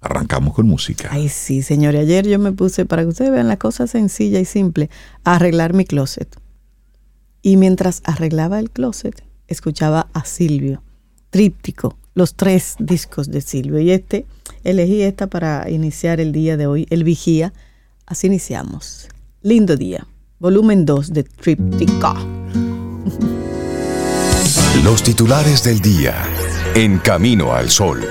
Arrancamos 0.00 0.54
con 0.54 0.66
música. 0.66 1.10
Ay, 1.12 1.28
sí, 1.28 1.60
señores. 1.60 2.00
Ayer 2.00 2.26
yo 2.26 2.38
me 2.38 2.52
puse, 2.52 2.86
para 2.86 3.02
que 3.02 3.08
ustedes 3.08 3.32
vean 3.32 3.48
la 3.48 3.58
cosa 3.58 3.86
sencilla 3.86 4.40
y 4.40 4.46
simple, 4.46 4.88
a 5.24 5.34
arreglar 5.34 5.74
mi 5.74 5.84
closet. 5.84 6.40
Y 7.42 7.58
mientras 7.58 8.00
arreglaba 8.04 8.58
el 8.60 8.70
closet, 8.70 9.22
escuchaba 9.46 10.06
a 10.14 10.24
Silvio, 10.24 10.82
tríptico, 11.28 11.98
los 12.14 12.34
tres 12.34 12.76
discos 12.78 13.30
de 13.30 13.40
Silvio. 13.40 13.78
Y 13.80 13.90
este, 13.90 14.26
elegí 14.64 15.02
esta 15.02 15.26
para 15.28 15.68
iniciar 15.70 16.20
el 16.20 16.32
día 16.32 16.56
de 16.56 16.66
hoy, 16.66 16.86
El 16.90 17.04
Vigía. 17.04 17.52
Así 18.06 18.26
iniciamos. 18.26 19.08
Lindo 19.42 19.76
día. 19.76 20.06
Volumen 20.38 20.86
2 20.86 21.12
de 21.12 21.24
Tríptico. 21.24 22.14
Los 24.84 25.02
titulares 25.02 25.62
del 25.64 25.80
día. 25.80 26.14
En 26.74 26.98
Camino 26.98 27.52
al 27.52 27.68
Sol. 27.70 28.06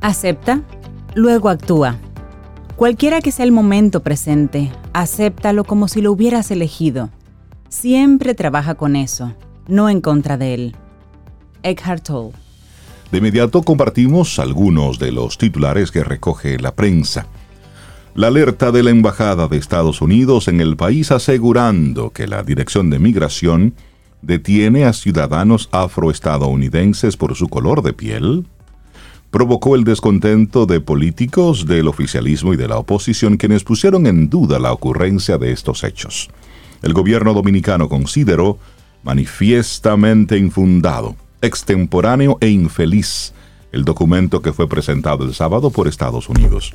Acepta, 0.00 0.60
luego 1.14 1.48
actúa. 1.48 1.96
Cualquiera 2.82 3.20
que 3.20 3.30
sea 3.30 3.44
el 3.44 3.52
momento 3.52 4.02
presente, 4.02 4.72
acéptalo 4.92 5.62
como 5.62 5.86
si 5.86 6.02
lo 6.02 6.10
hubieras 6.10 6.50
elegido. 6.50 7.10
Siempre 7.68 8.34
trabaja 8.34 8.74
con 8.74 8.96
eso, 8.96 9.36
no 9.68 9.88
en 9.88 10.00
contra 10.00 10.36
de 10.36 10.54
él. 10.54 10.76
Eckhart 11.62 12.02
Tolle. 12.02 12.32
De 13.12 13.18
inmediato 13.18 13.62
compartimos 13.62 14.36
algunos 14.40 14.98
de 14.98 15.12
los 15.12 15.38
titulares 15.38 15.92
que 15.92 16.02
recoge 16.02 16.58
la 16.58 16.74
prensa. 16.74 17.28
La 18.16 18.26
alerta 18.26 18.72
de 18.72 18.82
la 18.82 18.90
Embajada 18.90 19.46
de 19.46 19.58
Estados 19.58 20.00
Unidos 20.00 20.48
en 20.48 20.60
el 20.60 20.76
país 20.76 21.12
asegurando 21.12 22.10
que 22.10 22.26
la 22.26 22.42
Dirección 22.42 22.90
de 22.90 22.98
Migración 22.98 23.74
detiene 24.22 24.86
a 24.86 24.92
ciudadanos 24.92 25.68
afroestadounidenses 25.70 27.16
por 27.16 27.36
su 27.36 27.46
color 27.46 27.82
de 27.82 27.92
piel, 27.92 28.48
provocó 29.32 29.74
el 29.76 29.84
descontento 29.84 30.66
de 30.66 30.80
políticos 30.80 31.64
del 31.66 31.88
oficialismo 31.88 32.52
y 32.52 32.58
de 32.58 32.68
la 32.68 32.76
oposición 32.76 33.38
quienes 33.38 33.64
pusieron 33.64 34.06
en 34.06 34.28
duda 34.28 34.58
la 34.58 34.72
ocurrencia 34.72 35.38
de 35.38 35.52
estos 35.52 35.84
hechos. 35.84 36.28
El 36.82 36.92
gobierno 36.92 37.32
dominicano 37.32 37.88
consideró 37.88 38.58
manifiestamente 39.02 40.36
infundado, 40.36 41.16
extemporáneo 41.40 42.36
e 42.42 42.50
infeliz 42.50 43.32
el 43.72 43.86
documento 43.86 44.42
que 44.42 44.52
fue 44.52 44.68
presentado 44.68 45.24
el 45.24 45.32
sábado 45.32 45.70
por 45.70 45.88
Estados 45.88 46.28
Unidos. 46.28 46.74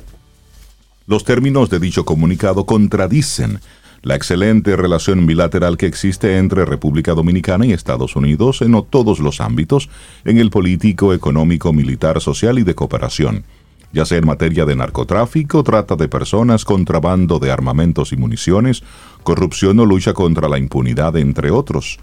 Los 1.06 1.22
términos 1.22 1.70
de 1.70 1.78
dicho 1.78 2.04
comunicado 2.04 2.66
contradicen 2.66 3.60
la 4.08 4.14
excelente 4.14 4.74
relación 4.74 5.26
bilateral 5.26 5.76
que 5.76 5.84
existe 5.84 6.38
entre 6.38 6.64
República 6.64 7.12
Dominicana 7.12 7.66
y 7.66 7.74
Estados 7.74 8.16
Unidos 8.16 8.62
en 8.62 8.72
todos 8.88 9.18
los 9.18 9.42
ámbitos, 9.42 9.90
en 10.24 10.38
el 10.38 10.48
político, 10.48 11.12
económico, 11.12 11.74
militar, 11.74 12.22
social 12.22 12.58
y 12.58 12.62
de 12.62 12.74
cooperación, 12.74 13.44
ya 13.92 14.06
sea 14.06 14.16
en 14.16 14.26
materia 14.26 14.64
de 14.64 14.76
narcotráfico, 14.76 15.62
trata 15.62 15.94
de 15.94 16.08
personas, 16.08 16.64
contrabando 16.64 17.38
de 17.38 17.50
armamentos 17.50 18.14
y 18.14 18.16
municiones, 18.16 18.82
corrupción 19.24 19.78
o 19.78 19.84
lucha 19.84 20.14
contra 20.14 20.48
la 20.48 20.58
impunidad, 20.58 21.14
entre 21.18 21.50
otros. 21.50 21.98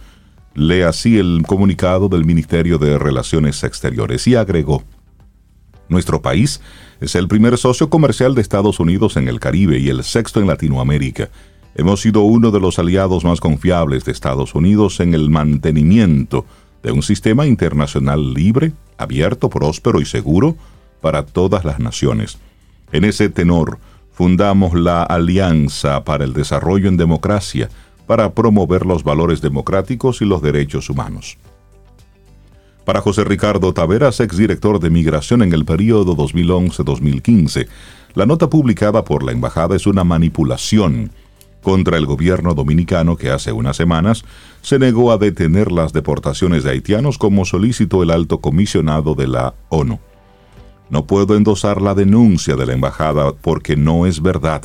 Lee 0.54 0.84
así 0.84 1.18
el 1.18 1.42
comunicado 1.48 2.08
del 2.08 2.24
Ministerio 2.24 2.78
de 2.78 3.00
Relaciones 3.00 3.64
Exteriores 3.64 4.28
y 4.28 4.36
agregó, 4.36 4.84
Nuestro 5.90 6.22
país 6.22 6.62
es 7.00 7.16
el 7.16 7.28
primer 7.28 7.58
socio 7.58 7.90
comercial 7.90 8.36
de 8.36 8.42
Estados 8.42 8.80
Unidos 8.80 9.18
en 9.18 9.28
el 9.28 9.40
Caribe 9.40 9.80
y 9.80 9.90
el 9.90 10.04
sexto 10.04 10.40
en 10.40 10.48
Latinoamérica 10.48 11.30
hemos 11.76 12.02
sido 12.02 12.22
uno 12.22 12.52
de 12.52 12.60
los 12.60 12.80
aliados 12.80 13.24
más 13.24 13.40
confiables 13.40 14.06
de 14.06 14.14
Estados 14.14 14.56
Unidos 14.56 15.00
en 15.02 15.14
el 15.14 15.30
mantenimiento 15.30 16.46
de 16.82 16.92
un 16.92 17.04
sistema 17.04 17.46
internacional 17.46 18.34
libre, 18.34 18.72
abierto, 18.98 19.50
próspero 19.50 20.00
y 20.00 20.06
seguro 20.06 20.56
para 21.02 21.26
todas 21.26 21.66
las 21.66 21.80
naciones. 21.80 22.38
En 22.92 23.04
ese 23.04 23.30
tenor, 23.30 23.78
fundamos 24.12 24.74
la 24.74 25.04
Alianza 25.04 26.04
para 26.06 26.24
el 26.24 26.34
Desarrollo 26.34 26.88
en 26.88 26.98
Democracia 26.98 27.70
para 28.08 28.34
promover 28.34 28.86
los 28.86 29.04
valores 29.04 29.42
democráticos 29.42 30.22
y 30.22 30.26
los 30.26 30.42
derechos 30.42 30.90
humanos. 30.90 31.38
Para 32.86 33.02
José 33.02 33.24
Ricardo 33.24 33.74
Taveras, 33.74 34.20
exdirector 34.20 34.80
de 34.80 34.92
Migración 34.92 35.42
en 35.42 35.52
el 35.54 35.66
periodo 35.66 36.16
2011-2015, 36.16 37.68
la 38.14 38.28
nota 38.28 38.48
publicada 38.48 39.04
por 39.04 39.24
la 39.24 39.32
Embajada 39.32 39.76
es 39.76 39.88
una 39.88 40.04
manipulación 40.04 41.12
contra 41.66 41.98
el 41.98 42.06
gobierno 42.06 42.54
dominicano 42.54 43.18
que 43.18 43.32
hace 43.32 43.52
unas 43.52 43.76
semanas 43.76 44.24
se 44.62 44.78
negó 44.78 45.12
a 45.12 45.18
detener 45.18 45.72
las 45.72 45.94
deportaciones 45.94 46.64
de 46.64 46.70
haitianos 46.70 47.18
como 47.18 47.44
solicitó 47.44 48.04
el 48.04 48.12
alto 48.12 48.40
comisionado 48.40 49.16
de 49.16 49.26
la 49.26 49.56
ONU. 49.70 49.98
No 50.92 51.08
puedo 51.08 51.36
endosar 51.36 51.82
la 51.82 51.96
denuncia 51.96 52.56
de 52.56 52.68
la 52.68 52.74
embajada 52.74 53.34
porque 53.34 53.76
no 53.76 54.06
es 54.06 54.22
verdad. 54.22 54.62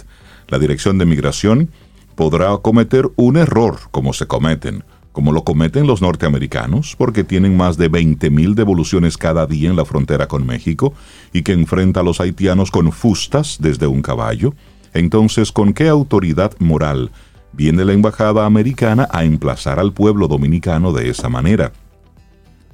La 0.49 0.59
Dirección 0.59 0.99
de 0.99 1.07
Migración 1.07 1.71
podrá 2.17 2.55
cometer 2.59 3.09
un 3.17 3.39
error 3.39 3.79
como 3.91 4.13
se 4.13 4.27
cometen, 4.27 4.85
como 5.13 5.33
lo 5.33 5.43
cometen 5.43 5.87
los 5.87 6.03
norteamericanos, 6.03 6.97
porque 6.99 7.25
tienen 7.25 7.57
más 7.57 7.79
de 7.79 7.91
20.000 7.91 8.53
devoluciones 8.53 9.17
cada 9.17 9.47
día 9.47 9.71
en 9.71 9.77
la 9.77 9.87
frontera 9.87 10.29
con 10.29 10.45
México 10.45 10.93
y 11.33 11.45
que 11.45 11.53
enfrenta 11.53 12.01
a 12.01 12.03
los 12.03 12.21
haitianos 12.21 12.71
con 12.71 12.93
fustas 12.93 13.57
desde 13.59 13.87
un 13.87 14.03
caballo, 14.03 14.53
entonces, 14.93 15.53
¿con 15.53 15.73
qué 15.73 15.89
autoridad 15.89 16.53
moral 16.59 17.11
viene 17.53 17.85
la 17.85 17.93
embajada 17.93 18.47
americana 18.47 19.09
a 19.11 19.25
emplazar 19.25 19.79
al 19.79 19.93
pueblo 19.93 20.29
dominicano 20.29 20.93
de 20.93 21.11
esa 21.11 21.29
manera? 21.29 21.73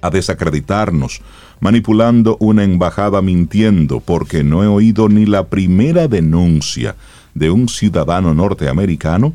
A 0.00 0.10
desacreditarnos, 0.10 1.20
manipulando 1.60 2.36
una 2.40 2.64
embajada 2.64 3.22
mintiendo, 3.22 4.00
porque 4.00 4.44
no 4.44 4.62
he 4.62 4.66
oído 4.66 5.08
ni 5.08 5.26
la 5.26 5.46
primera 5.46 6.08
denuncia 6.08 6.96
de 7.34 7.50
un 7.50 7.68
ciudadano 7.68 8.34
norteamericano 8.34 9.34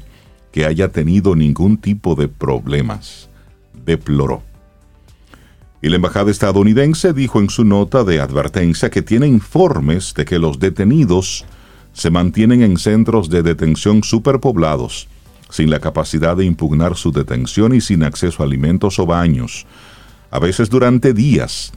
que 0.51 0.65
haya 0.65 0.89
tenido 0.89 1.35
ningún 1.35 1.77
tipo 1.77 2.15
de 2.15 2.27
problemas. 2.27 3.29
Deploró. 3.85 4.43
Y 5.81 5.89
la 5.89 5.95
embajada 5.95 6.29
estadounidense 6.29 7.13
dijo 7.13 7.39
en 7.39 7.49
su 7.49 7.63
nota 7.63 8.03
de 8.03 8.19
advertencia 8.19 8.91
que 8.91 9.01
tiene 9.01 9.27
informes 9.27 10.13
de 10.13 10.25
que 10.25 10.37
los 10.37 10.59
detenidos 10.59 11.45
se 11.93 12.09
mantienen 12.09 12.63
en 12.63 12.77
centros 12.77 13.29
de 13.29 13.43
detención 13.43 14.03
superpoblados, 14.03 15.07
sin 15.49 15.69
la 15.69 15.79
capacidad 15.79 16.37
de 16.37 16.45
impugnar 16.45 16.95
su 16.95 17.11
detención 17.11 17.75
y 17.75 17.81
sin 17.81 18.03
acceso 18.03 18.41
a 18.41 18.45
alimentos 18.45 18.99
o 18.99 19.05
baños, 19.05 19.65
a 20.29 20.39
veces 20.39 20.69
durante 20.69 21.13
días, 21.13 21.73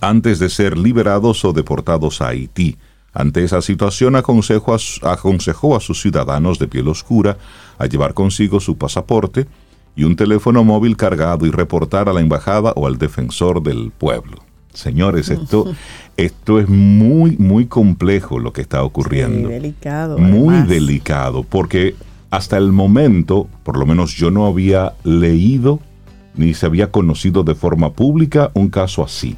antes 0.00 0.38
de 0.38 0.50
ser 0.50 0.76
liberados 0.76 1.44
o 1.44 1.52
deportados 1.52 2.20
a 2.20 2.28
Haití. 2.28 2.76
Ante 3.12 3.44
esa 3.44 3.62
situación 3.62 4.16
aconsejó 4.16 4.74
a, 4.74 5.80
sus 5.80 6.00
ciudadanos 6.00 6.58
de 6.58 6.66
piel 6.66 6.88
oscura 6.88 7.38
a 7.78 7.86
llevar 7.86 8.12
consigo 8.12 8.58
su 8.58 8.76
pasaporte 8.76 9.46
y 9.94 10.02
un 10.02 10.16
teléfono 10.16 10.64
móvil 10.64 10.96
cargado 10.96 11.46
y 11.46 11.52
reportar 11.52 12.08
a 12.08 12.12
la 12.12 12.20
embajada 12.20 12.72
o 12.74 12.88
al 12.88 12.98
defensor 12.98 13.62
del 13.62 13.92
pueblo. 13.92 14.38
Señores, 14.74 15.28
esto, 15.30 15.72
esto 16.16 16.60
es 16.60 16.68
muy, 16.68 17.36
muy 17.38 17.66
complejo 17.66 18.38
lo 18.38 18.52
que 18.52 18.60
está 18.60 18.82
ocurriendo. 18.82 19.48
Muy 19.48 19.52
delicado. 19.54 20.18
Muy 20.18 20.62
delicado, 20.62 21.42
porque 21.42 21.94
hasta 22.30 22.58
el 22.58 22.72
momento, 22.72 23.48
por 23.62 23.78
lo 23.78 23.86
menos 23.86 24.14
yo 24.14 24.30
no 24.30 24.46
había 24.46 24.94
leído 25.04 25.80
ni 26.36 26.52
se 26.52 26.66
había 26.66 26.90
conocido 26.90 27.44
de 27.44 27.54
forma 27.54 27.92
pública 27.92 28.50
un 28.54 28.68
caso 28.68 29.04
así, 29.04 29.36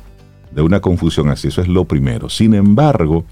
de 0.50 0.62
una 0.62 0.80
confusión 0.80 1.28
así. 1.28 1.48
Eso 1.48 1.60
es 1.60 1.68
lo 1.68 1.84
primero. 1.84 2.30
Sin 2.30 2.54
embargo, 2.54 3.24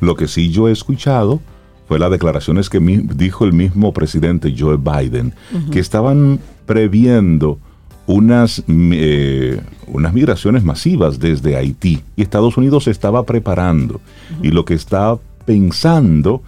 lo 0.00 0.16
que 0.16 0.28
sí 0.28 0.50
yo 0.50 0.68
he 0.68 0.72
escuchado 0.72 1.40
fue 1.86 1.98
las 1.98 2.10
declaraciones 2.10 2.70
que 2.70 2.80
dijo 2.80 3.44
el 3.44 3.52
mismo 3.52 3.92
presidente 3.92 4.54
Joe 4.58 4.78
Biden, 4.78 5.34
que 5.70 5.80
estaban 5.80 6.40
previendo 6.64 7.58
unas, 8.06 8.62
eh, 8.68 9.60
unas 9.86 10.12
migraciones 10.12 10.64
masivas 10.64 11.18
desde 11.18 11.56
Haití 11.56 12.02
y 12.16 12.22
Estados 12.22 12.56
Unidos 12.56 12.84
se 12.84 12.90
estaba 12.90 13.24
preparando 13.24 14.00
y 14.42 14.50
lo 14.50 14.64
que 14.64 14.74
está 14.74 15.16
pensando 15.46 16.42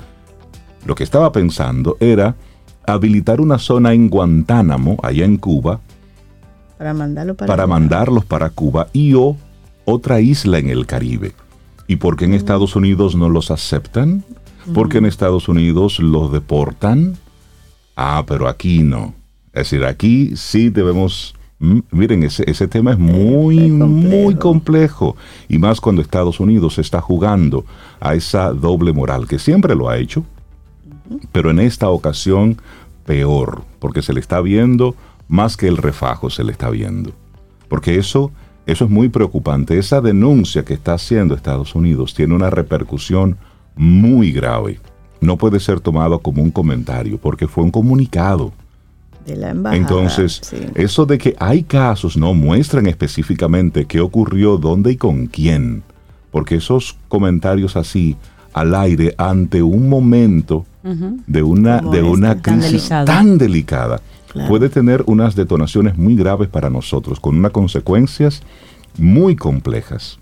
Lo 0.85 0.95
que 0.95 1.05
estaba 1.05 1.33
pensando 1.33 1.97
era 2.01 2.37
habilitar 2.87 3.41
una 3.41 3.59
zona 3.59 3.93
en 3.93 4.09
Guantánamo, 4.09 4.99
allá 5.03 5.25
en 5.25 5.37
Cuba, 5.37 5.81
para, 6.79 6.95
mandarlo 6.95 7.35
para, 7.35 7.49
para 7.49 7.67
mandarlos 7.67 8.25
para 8.25 8.51
Cuba 8.51 8.89
y 8.93 9.15
o 9.15 9.37
otra 9.85 10.21
isla 10.21 10.59
en 10.59 10.69
el 10.69 10.87
Caribe. 10.87 11.33
¿Y 11.89 11.97
por 11.97 12.17
qué 12.17 12.25
en 12.25 12.35
Estados 12.35 12.77
Unidos 12.77 13.15
no 13.15 13.29
los 13.29 13.51
aceptan? 13.51 14.25
¿Por 14.75 14.89
qué 14.89 14.99
en 14.99 15.07
Estados 15.07 15.49
Unidos 15.49 16.01
los 16.01 16.33
deportan? 16.33 17.17
Ah, 17.95 18.25
pero 18.27 18.49
aquí 18.49 18.83
no. 18.83 19.15
Es 19.53 19.71
decir, 19.71 19.85
aquí 19.85 20.33
sí 20.37 20.71
debemos... 20.71 21.36
Miren, 21.59 22.23
ese, 22.23 22.49
ese 22.51 22.69
tema 22.69 22.93
es 22.93 22.99
muy, 22.99 23.59
es 23.59 23.71
complejo. 23.71 24.17
muy 24.17 24.35
complejo. 24.35 25.17
Y 25.49 25.59
más 25.59 25.81
cuando 25.81 26.03
Estados 26.03 26.39
Unidos 26.39 26.79
está 26.79 27.01
jugando 27.01 27.65
a 27.99 28.15
esa 28.15 28.53
doble 28.53 28.93
moral, 28.93 29.27
que 29.27 29.39
siempre 29.39 29.75
lo 29.75 29.89
ha 29.89 29.97
hecho, 29.97 30.25
pero 31.33 31.51
en 31.51 31.61
esta 31.61 31.89
ocasión 31.89 32.59
peor, 33.07 33.63
porque 33.79 34.03
se 34.03 34.13
le 34.13 34.21
está 34.21 34.41
viendo 34.41 34.95
más 35.29 35.57
que 35.57 35.69
el 35.69 35.79
refajo, 35.79 36.29
se 36.29 36.45
le 36.45 36.53
está 36.53 36.69
viendo. 36.69 37.13
Porque 37.69 37.97
eso, 37.97 38.31
eso 38.67 38.85
es 38.85 38.91
muy 38.91 39.09
preocupante. 39.09 39.79
Esa 39.79 40.01
denuncia 40.01 40.65
que 40.65 40.75
está 40.75 40.95
haciendo 40.95 41.35
Estados 41.35 41.75
Unidos 41.75 42.15
tiene 42.15 42.35
una 42.35 42.51
repercusión 42.51 43.37
muy 43.77 44.33
grave. 44.33 44.79
No 45.21 45.37
puede 45.37 45.61
ser 45.61 45.81
tomado 45.81 46.19
como 46.19 46.43
un 46.43 46.51
comentario, 46.51 47.19
porque 47.19 47.49
fue 47.49 47.65
un 47.65 47.71
comunicado. 47.71 48.53
De 49.27 49.37
la 49.37 49.51
embajada. 49.51 49.77
Entonces, 49.77 50.41
sí. 50.43 50.57
eso 50.75 51.05
de 51.05 51.19
que 51.19 51.35
hay 51.39 51.65
casos 51.65 52.17
no 52.17 52.33
muestran 52.33 52.87
específicamente 52.87 53.85
qué 53.87 54.01
ocurrió, 54.01 54.57
dónde 54.57 54.93
y 54.93 54.97
con 54.97 55.27
quién. 55.27 55.83
Porque 56.31 56.57
esos 56.57 56.97
comentarios 57.09 57.77
así 57.77 58.17
al 58.53 58.75
aire 58.75 59.15
ante 59.19 59.63
un 59.63 59.89
momento 59.89 60.65
de 61.27 61.43
una, 61.43 61.81
Como 61.81 61.93
de 61.93 62.03
una 62.03 62.33
este, 62.33 62.43
tan 62.43 62.61
crisis 62.61 62.89
tan 62.89 63.39
delicada 63.39 64.01
Claro. 64.29 64.49
puede 64.49 64.69
tener 64.69 65.03
unas 65.07 65.35
detonaciones 65.35 65.97
muy 65.97 66.15
graves 66.15 66.49
para 66.49 66.71
nosotros, 66.71 67.21
con 67.21 67.37
unas 67.39 67.53
consecuencias 67.53 68.43
muy 68.99 69.35
complejas. 69.35 70.19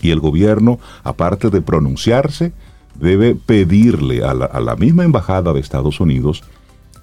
Y 0.00 0.10
el 0.10 0.20
gobierno, 0.20 0.78
aparte 1.02 1.50
de 1.50 1.60
pronunciarse, 1.60 2.52
debe 2.94 3.34
pedirle 3.34 4.24
a 4.24 4.32
la, 4.32 4.46
a 4.46 4.60
la 4.60 4.76
misma 4.76 5.04
embajada 5.04 5.52
de 5.52 5.60
Estados 5.60 6.00
Unidos 6.00 6.44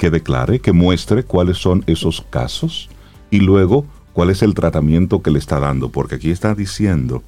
que 0.04 0.12
declare, 0.12 0.60
que 0.60 0.74
muestre 0.74 1.24
cuáles 1.24 1.60
son 1.60 1.86
esos 1.88 2.26
casos 2.30 2.90
y 3.32 3.40
luego 3.40 3.86
cuál 4.12 4.32
es 4.32 4.42
el 4.42 4.54
tratamiento 4.54 5.22
que 5.22 5.32
le 5.32 5.40
está 5.40 5.62
dando, 5.62 5.88
porque 5.88 6.16
aquí 6.16 6.30
está 6.30 6.54
diciendo 6.54 7.24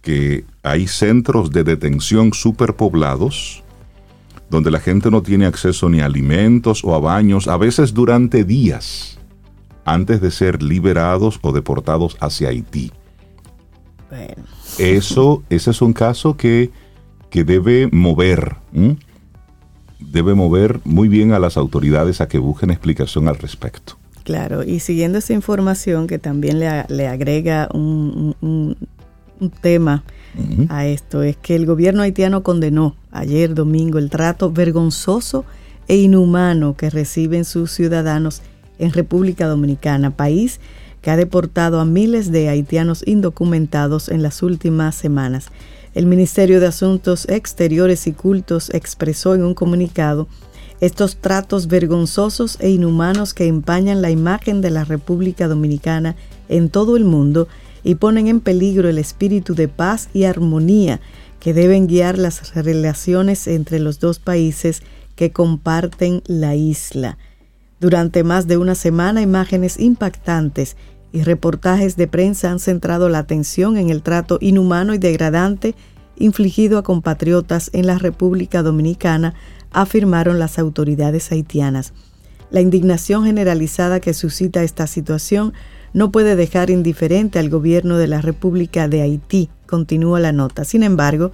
que 0.00 0.46
hay 0.62 0.86
centros 0.86 1.50
de 1.50 1.64
detención 1.64 2.32
superpoblados 2.32 3.62
donde 4.48 4.70
la 4.70 4.80
gente 4.80 5.10
no 5.10 5.22
tiene 5.22 5.44
acceso 5.44 5.90
ni 5.90 6.00
a 6.00 6.06
alimentos 6.06 6.82
o 6.82 6.94
a 6.94 6.98
baños, 6.98 7.46
a 7.46 7.58
veces 7.58 7.92
durante 7.92 8.42
días, 8.42 9.18
antes 9.84 10.22
de 10.22 10.30
ser 10.30 10.62
liberados 10.62 11.38
o 11.42 11.52
deportados 11.52 12.16
hacia 12.20 12.48
Haití. 12.48 12.90
Bueno, 14.08 14.44
Eso, 14.78 15.42
ese 15.50 15.72
es 15.72 15.82
un 15.82 15.92
caso 15.92 16.38
que, 16.38 16.70
que 17.28 17.44
debe 17.44 17.90
mover, 17.92 18.56
¿m? 18.72 18.96
Debe 20.00 20.34
mover 20.34 20.80
muy 20.84 21.08
bien 21.08 21.32
a 21.32 21.38
las 21.38 21.56
autoridades 21.56 22.20
a 22.20 22.28
que 22.28 22.38
busquen 22.38 22.70
explicación 22.70 23.28
al 23.28 23.36
respecto. 23.38 23.96
claro, 24.24 24.62
y 24.64 24.80
siguiendo 24.80 25.18
esa 25.18 25.32
información 25.34 26.06
que 26.06 26.18
también 26.18 26.58
le, 26.58 27.06
agrega 27.08 27.68
un, 27.72 28.34
un- 28.40 28.48
un- 28.48 28.76
un 29.38 29.50
tema 29.50 30.02
a 30.68 30.86
esto, 30.86 31.22
es 31.22 31.36
que 31.36 31.54
el 31.54 31.66
gobierno 31.66 32.02
haitiano 32.02 32.42
condenó 32.42 32.96
ayer 33.12 33.54
domingo 33.54 33.98
el 33.98 34.10
trato 34.10 34.50
vergonzoso 34.50 35.44
e 35.88 35.96
inhumano 35.96 36.74
que 36.76 36.90
reciben 36.90 37.44
sus 37.44 37.70
ciudadanos 37.70 38.42
en 38.78 38.92
República 38.92 39.46
Dominicana, 39.46 40.10
país 40.16 40.58
que 41.02 41.10
ha 41.10 41.16
deportado 41.16 41.80
a 41.80 41.84
miles 41.84 42.32
de 42.32 42.48
haitianos 42.48 43.02
indocumentados 43.06 44.08
en 44.08 44.22
las 44.22 44.42
últimas 44.42 44.94
semanas. 44.96 45.48
El 45.96 46.04
Ministerio 46.04 46.60
de 46.60 46.66
Asuntos 46.66 47.26
Exteriores 47.26 48.06
y 48.06 48.12
Cultos 48.12 48.68
expresó 48.68 49.34
en 49.34 49.42
un 49.42 49.54
comunicado 49.54 50.28
estos 50.82 51.16
tratos 51.16 51.68
vergonzosos 51.68 52.58
e 52.60 52.68
inhumanos 52.68 53.32
que 53.32 53.46
empañan 53.46 54.02
la 54.02 54.10
imagen 54.10 54.60
de 54.60 54.68
la 54.68 54.84
República 54.84 55.48
Dominicana 55.48 56.14
en 56.50 56.68
todo 56.68 56.98
el 56.98 57.06
mundo 57.06 57.48
y 57.82 57.94
ponen 57.94 58.26
en 58.26 58.40
peligro 58.40 58.90
el 58.90 58.98
espíritu 58.98 59.54
de 59.54 59.68
paz 59.68 60.10
y 60.12 60.24
armonía 60.24 61.00
que 61.40 61.54
deben 61.54 61.86
guiar 61.86 62.18
las 62.18 62.54
relaciones 62.54 63.46
entre 63.46 63.78
los 63.78 63.98
dos 63.98 64.18
países 64.18 64.82
que 65.14 65.32
comparten 65.32 66.22
la 66.26 66.56
isla. 66.56 67.16
Durante 67.80 68.22
más 68.22 68.46
de 68.46 68.58
una 68.58 68.74
semana, 68.74 69.22
imágenes 69.22 69.80
impactantes 69.80 70.76
y 71.16 71.22
reportajes 71.22 71.96
de 71.96 72.08
prensa 72.08 72.50
han 72.50 72.60
centrado 72.60 73.08
la 73.08 73.20
atención 73.20 73.78
en 73.78 73.88
el 73.88 74.02
trato 74.02 74.36
inhumano 74.42 74.92
y 74.92 74.98
degradante 74.98 75.74
infligido 76.18 76.76
a 76.76 76.82
compatriotas 76.82 77.70
en 77.72 77.86
la 77.86 77.98
República 77.98 78.62
Dominicana, 78.62 79.32
afirmaron 79.70 80.38
las 80.38 80.58
autoridades 80.58 81.32
haitianas. 81.32 81.94
La 82.50 82.60
indignación 82.60 83.24
generalizada 83.24 83.98
que 83.98 84.12
suscita 84.12 84.62
esta 84.62 84.86
situación 84.86 85.54
no 85.94 86.12
puede 86.12 86.36
dejar 86.36 86.68
indiferente 86.68 87.38
al 87.38 87.48
gobierno 87.48 87.96
de 87.96 88.08
la 88.08 88.20
República 88.20 88.86
de 88.86 89.00
Haití, 89.00 89.48
continúa 89.66 90.20
la 90.20 90.32
nota. 90.32 90.64
Sin 90.64 90.82
embargo, 90.82 91.32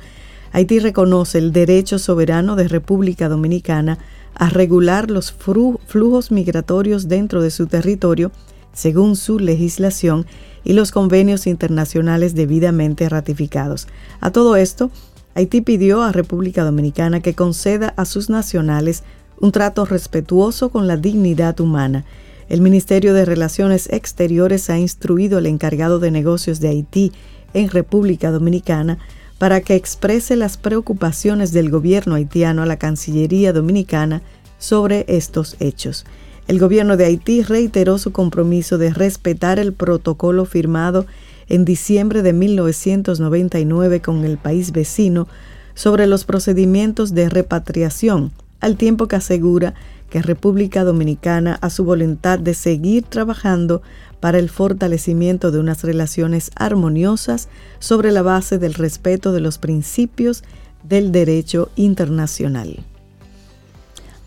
Haití 0.52 0.78
reconoce 0.78 1.38
el 1.38 1.52
derecho 1.52 1.98
soberano 1.98 2.54
de 2.54 2.68
República 2.68 3.28
Dominicana 3.28 3.98
a 4.34 4.48
regular 4.48 5.10
los 5.10 5.32
flujos 5.32 6.30
migratorios 6.30 7.08
dentro 7.08 7.42
de 7.42 7.50
su 7.50 7.66
territorio 7.66 8.30
según 8.72 9.16
su 9.16 9.38
legislación 9.38 10.26
y 10.64 10.72
los 10.72 10.90
convenios 10.90 11.46
internacionales 11.46 12.34
debidamente 12.34 13.08
ratificados. 13.08 13.88
A 14.20 14.30
todo 14.30 14.56
esto, 14.56 14.90
Haití 15.34 15.60
pidió 15.60 16.02
a 16.02 16.12
República 16.12 16.64
Dominicana 16.64 17.20
que 17.20 17.34
conceda 17.34 17.94
a 17.96 18.04
sus 18.04 18.28
nacionales 18.28 19.02
un 19.40 19.50
trato 19.50 19.84
respetuoso 19.84 20.70
con 20.70 20.86
la 20.86 20.96
dignidad 20.96 21.58
humana. 21.60 22.04
El 22.48 22.60
Ministerio 22.60 23.14
de 23.14 23.24
Relaciones 23.24 23.88
Exteriores 23.90 24.68
ha 24.70 24.78
instruido 24.78 25.38
al 25.38 25.46
encargado 25.46 25.98
de 25.98 26.10
negocios 26.10 26.60
de 26.60 26.68
Haití 26.68 27.12
en 27.54 27.68
República 27.70 28.30
Dominicana 28.30 28.98
para 29.38 29.60
que 29.60 29.74
exprese 29.74 30.36
las 30.36 30.56
preocupaciones 30.56 31.52
del 31.52 31.70
gobierno 31.70 32.14
haitiano 32.14 32.62
a 32.62 32.66
la 32.66 32.76
Cancillería 32.76 33.52
Dominicana 33.52 34.22
sobre 34.58 35.04
estos 35.08 35.56
hechos. 35.58 36.04
El 36.52 36.58
gobierno 36.58 36.98
de 36.98 37.06
Haití 37.06 37.42
reiteró 37.42 37.96
su 37.96 38.12
compromiso 38.12 38.76
de 38.76 38.92
respetar 38.92 39.58
el 39.58 39.72
protocolo 39.72 40.44
firmado 40.44 41.06
en 41.48 41.64
diciembre 41.64 42.20
de 42.20 42.34
1999 42.34 44.02
con 44.02 44.22
el 44.26 44.36
país 44.36 44.72
vecino 44.72 45.28
sobre 45.72 46.06
los 46.06 46.26
procedimientos 46.26 47.14
de 47.14 47.30
repatriación, 47.30 48.32
al 48.60 48.76
tiempo 48.76 49.08
que 49.08 49.16
asegura 49.16 49.72
que 50.10 50.20
República 50.20 50.84
Dominicana 50.84 51.54
a 51.62 51.70
su 51.70 51.84
voluntad 51.84 52.38
de 52.38 52.52
seguir 52.52 53.04
trabajando 53.04 53.80
para 54.20 54.38
el 54.38 54.50
fortalecimiento 54.50 55.52
de 55.52 55.58
unas 55.58 55.82
relaciones 55.82 56.50
armoniosas 56.54 57.48
sobre 57.78 58.12
la 58.12 58.20
base 58.20 58.58
del 58.58 58.74
respeto 58.74 59.32
de 59.32 59.40
los 59.40 59.56
principios 59.56 60.44
del 60.82 61.12
derecho 61.12 61.70
internacional. 61.76 62.84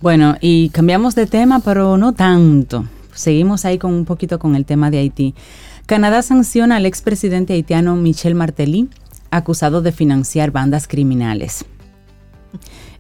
Bueno, 0.06 0.36
y 0.39 0.70
cambiamos 0.70 1.15
de 1.15 1.26
tema, 1.26 1.62
pero 1.62 1.98
no 1.98 2.13
tanto. 2.13 2.86
Seguimos 3.15 3.65
ahí 3.65 3.80
con 3.80 3.91
un 3.91 4.06
poquito 4.06 4.38
con 4.38 4.56
el 4.56 4.63
tema 4.63 4.91
de 4.91 5.00
Haití. 5.00 5.34
Canadá 5.88 6.22
sanciona 6.22 6.76
al 6.76 6.86
expresidente 6.86 7.54
haitiano 7.54 7.96
Michel 7.96 8.36
Martelly, 8.36 8.88
acusado 9.32 9.82
de 9.82 9.91
financiar 9.91 10.52
bandas 10.52 10.88
criminales. 10.88 11.65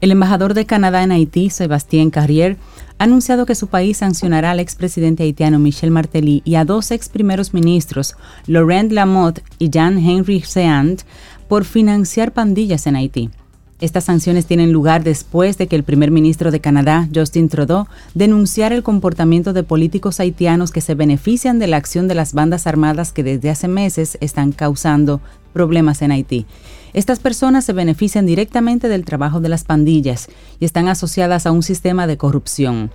El 0.01 0.09
embajador 0.09 0.55
de 0.55 0.65
Canadá 0.65 1.03
en 1.03 1.11
Haití, 1.11 1.51
Sebastien 1.51 2.09
Carrier, 2.09 2.57
ha 2.97 3.03
anunciado 3.03 3.45
que 3.45 3.53
su 3.53 3.67
país 3.67 3.97
sancionará 3.97 4.49
al 4.49 4.59
expresidente 4.59 5.21
haitiano 5.21 5.59
Michel 5.59 5.91
Martelly 5.91 6.41
y 6.43 6.55
a 6.55 6.65
dos 6.65 6.89
ex 6.89 7.09
primeros 7.09 7.53
ministros, 7.53 8.15
Laurent 8.47 8.91
Lamotte 8.91 9.43
y 9.59 9.69
Jean-Henri 9.69 10.41
Seant, 10.41 11.03
por 11.47 11.65
financiar 11.65 12.31
pandillas 12.31 12.87
en 12.87 12.95
Haití. 12.95 13.29
Estas 13.81 14.05
sanciones 14.05 14.45
tienen 14.45 14.71
lugar 14.71 15.03
después 15.03 15.57
de 15.57 15.67
que 15.67 15.75
el 15.75 15.83
primer 15.83 16.09
ministro 16.09 16.49
de 16.49 16.61
Canadá, 16.61 17.09
Justin 17.13 17.49
Trudeau, 17.49 17.87
denunciara 18.13 18.73
el 18.73 18.83
comportamiento 18.83 19.51
de 19.51 19.63
políticos 19.63 20.19
haitianos 20.19 20.71
que 20.71 20.79
se 20.79 20.95
benefician 20.95 21.59
de 21.59 21.67
la 21.67 21.77
acción 21.77 22.07
de 22.07 22.15
las 22.15 22.33
bandas 22.33 22.67
armadas 22.67 23.11
que 23.11 23.23
desde 23.23 23.49
hace 23.49 23.67
meses 23.67 24.17
están 24.21 24.53
causando 24.53 25.19
problemas 25.51 26.01
en 26.01 26.11
Haití. 26.11 26.45
Estas 26.93 27.19
personas 27.19 27.65
se 27.65 27.73
benefician 27.73 28.25
directamente 28.25 28.87
del 28.87 29.03
trabajo 29.03 29.41
de 29.41 29.49
las 29.49 29.65
pandillas 29.65 30.29
y 30.59 30.65
están 30.65 30.87
asociadas 30.87 31.45
a 31.45 31.51
un 31.51 31.63
sistema 31.63 32.07
de 32.07 32.17
corrupción, 32.17 32.91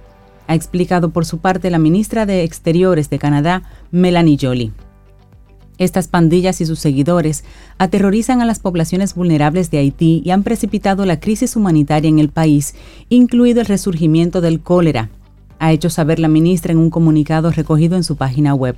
ha 0.51 0.55
explicado 0.57 1.11
por 1.11 1.27
su 1.27 1.38
parte 1.38 1.71
la 1.71 1.79
ministra 1.79 2.27
de 2.27 2.43
Exteriores 2.43 3.09
de 3.09 3.21
Canadá, 3.21 3.62
Melanie 3.93 4.37
Joly. 4.40 4.73
Estas 5.81 6.09
pandillas 6.09 6.61
y 6.61 6.66
sus 6.66 6.79
seguidores 6.79 7.43
aterrorizan 7.79 8.43
a 8.43 8.45
las 8.45 8.59
poblaciones 8.59 9.14
vulnerables 9.14 9.71
de 9.71 9.79
Haití 9.79 10.21
y 10.23 10.31
han 10.31 10.43
precipitado 10.43 11.07
la 11.07 11.21
crisis 11.21 11.57
humanitaria 11.57 12.11
en 12.11 12.19
el 12.19 12.29
país, 12.29 12.75
incluido 13.09 13.62
el 13.62 13.66
resurgimiento 13.66 14.43
del 14.43 14.61
cólera, 14.61 15.09
ha 15.59 15.73
hecho 15.73 15.88
saber 15.88 16.19
la 16.19 16.29
ministra 16.29 16.73
en 16.73 16.79
un 16.79 16.90
comunicado 16.90 17.51
recogido 17.51 17.97
en 17.97 18.05
su 18.05 18.16
página 18.16 18.55
web. 18.55 18.77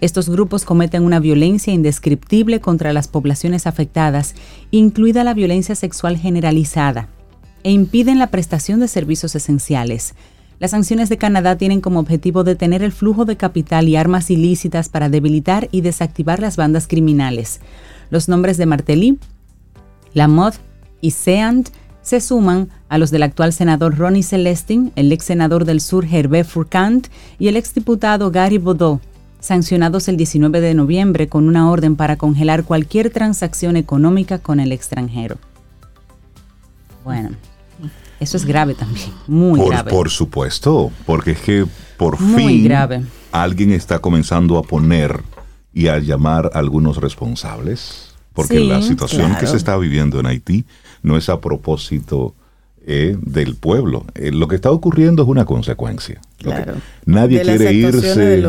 Estos 0.00 0.30
grupos 0.30 0.64
cometen 0.64 1.02
una 1.02 1.20
violencia 1.20 1.74
indescriptible 1.74 2.60
contra 2.60 2.94
las 2.94 3.08
poblaciones 3.08 3.66
afectadas, 3.66 4.34
incluida 4.70 5.24
la 5.24 5.34
violencia 5.34 5.74
sexual 5.74 6.16
generalizada, 6.16 7.10
e 7.62 7.72
impiden 7.72 8.18
la 8.18 8.28
prestación 8.28 8.80
de 8.80 8.88
servicios 8.88 9.34
esenciales. 9.34 10.14
Las 10.60 10.72
sanciones 10.72 11.08
de 11.08 11.18
Canadá 11.18 11.56
tienen 11.56 11.80
como 11.80 12.00
objetivo 12.00 12.42
detener 12.42 12.82
el 12.82 12.90
flujo 12.90 13.24
de 13.24 13.36
capital 13.36 13.88
y 13.88 13.94
armas 13.94 14.30
ilícitas 14.30 14.88
para 14.88 15.08
debilitar 15.08 15.68
y 15.70 15.82
desactivar 15.82 16.40
las 16.40 16.56
bandas 16.56 16.88
criminales. 16.88 17.60
Los 18.10 18.28
nombres 18.28 18.56
de 18.56 18.66
Martelly, 18.66 19.18
Lamotte 20.14 20.58
y 21.00 21.12
Seand 21.12 21.70
se 22.02 22.20
suman 22.20 22.70
a 22.88 22.98
los 22.98 23.10
del 23.10 23.22
actual 23.22 23.52
senador 23.52 23.98
Ronnie 23.98 24.22
Celestin, 24.22 24.92
el 24.96 25.12
ex 25.12 25.26
senador 25.26 25.64
del 25.64 25.80
sur 25.80 26.04
Herbert 26.04 26.48
Fourcant 26.48 27.06
y 27.38 27.48
el 27.48 27.56
ex 27.56 27.74
diputado 27.74 28.30
Gary 28.32 28.58
Baudot, 28.58 29.00
sancionados 29.40 30.08
el 30.08 30.16
19 30.16 30.60
de 30.60 30.74
noviembre 30.74 31.28
con 31.28 31.46
una 31.46 31.70
orden 31.70 31.94
para 31.94 32.16
congelar 32.16 32.64
cualquier 32.64 33.10
transacción 33.10 33.76
económica 33.76 34.38
con 34.38 34.58
el 34.58 34.72
extranjero. 34.72 35.38
Bueno, 37.04 37.30
eso 38.20 38.36
es 38.36 38.44
grave 38.44 38.74
también, 38.74 39.10
muy 39.26 39.60
grave. 39.68 39.90
Por 39.90 40.10
supuesto, 40.10 40.90
porque 41.06 41.32
es 41.32 41.40
que 41.40 41.66
por 41.96 42.18
fin 42.18 42.72
alguien 43.32 43.72
está 43.72 44.00
comenzando 44.00 44.58
a 44.58 44.62
poner 44.62 45.22
y 45.72 45.88
a 45.88 45.98
llamar 45.98 46.50
a 46.52 46.58
algunos 46.58 46.96
responsables, 46.96 48.14
porque 48.32 48.60
la 48.60 48.82
situación 48.82 49.36
que 49.36 49.46
se 49.46 49.56
está 49.56 49.76
viviendo 49.76 50.18
en 50.20 50.26
Haití 50.26 50.64
no 51.02 51.16
es 51.16 51.28
a 51.28 51.40
propósito 51.40 52.34
eh, 52.90 53.16
del 53.20 53.54
pueblo. 53.54 54.06
Eh, 54.14 54.32
lo 54.32 54.48
que 54.48 54.56
está 54.56 54.70
ocurriendo 54.70 55.22
es 55.22 55.28
una 55.28 55.44
consecuencia. 55.44 56.20
nadie 57.04 57.42
quiere 57.42 57.72
irse, 57.72 58.42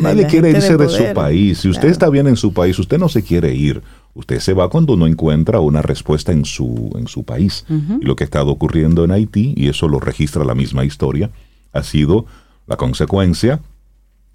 nadie 0.00 0.26
quiere 0.26 0.50
irse 0.50 0.76
de, 0.76 0.88
su 0.88 1.12
país. 1.12 1.58
Si 1.58 1.68
usted 1.68 1.88
está 1.88 2.08
bien 2.08 2.26
en 2.26 2.36
su 2.36 2.54
país, 2.54 2.78
usted 2.78 2.98
no 2.98 3.10
se 3.10 3.22
quiere 3.22 3.54
ir. 3.54 3.82
Usted 4.14 4.38
se 4.38 4.54
va 4.54 4.70
cuando 4.70 4.96
no 4.96 5.06
encuentra 5.06 5.60
una 5.60 5.82
respuesta 5.82 6.32
en 6.32 6.44
su, 6.44 6.90
en 6.96 7.08
su 7.08 7.24
país. 7.24 7.66
Y 7.68 8.04
lo 8.04 8.14
que 8.16 8.24
ha 8.24 8.26
estado 8.26 8.50
ocurriendo 8.50 9.04
en 9.04 9.10
Haití, 9.10 9.54
y 9.56 9.68
eso 9.68 9.88
lo 9.88 9.98
registra 9.98 10.44
la 10.44 10.54
misma 10.54 10.84
historia, 10.84 11.30
ha 11.72 11.82
sido 11.82 12.26
la 12.66 12.76
consecuencia 12.76 13.60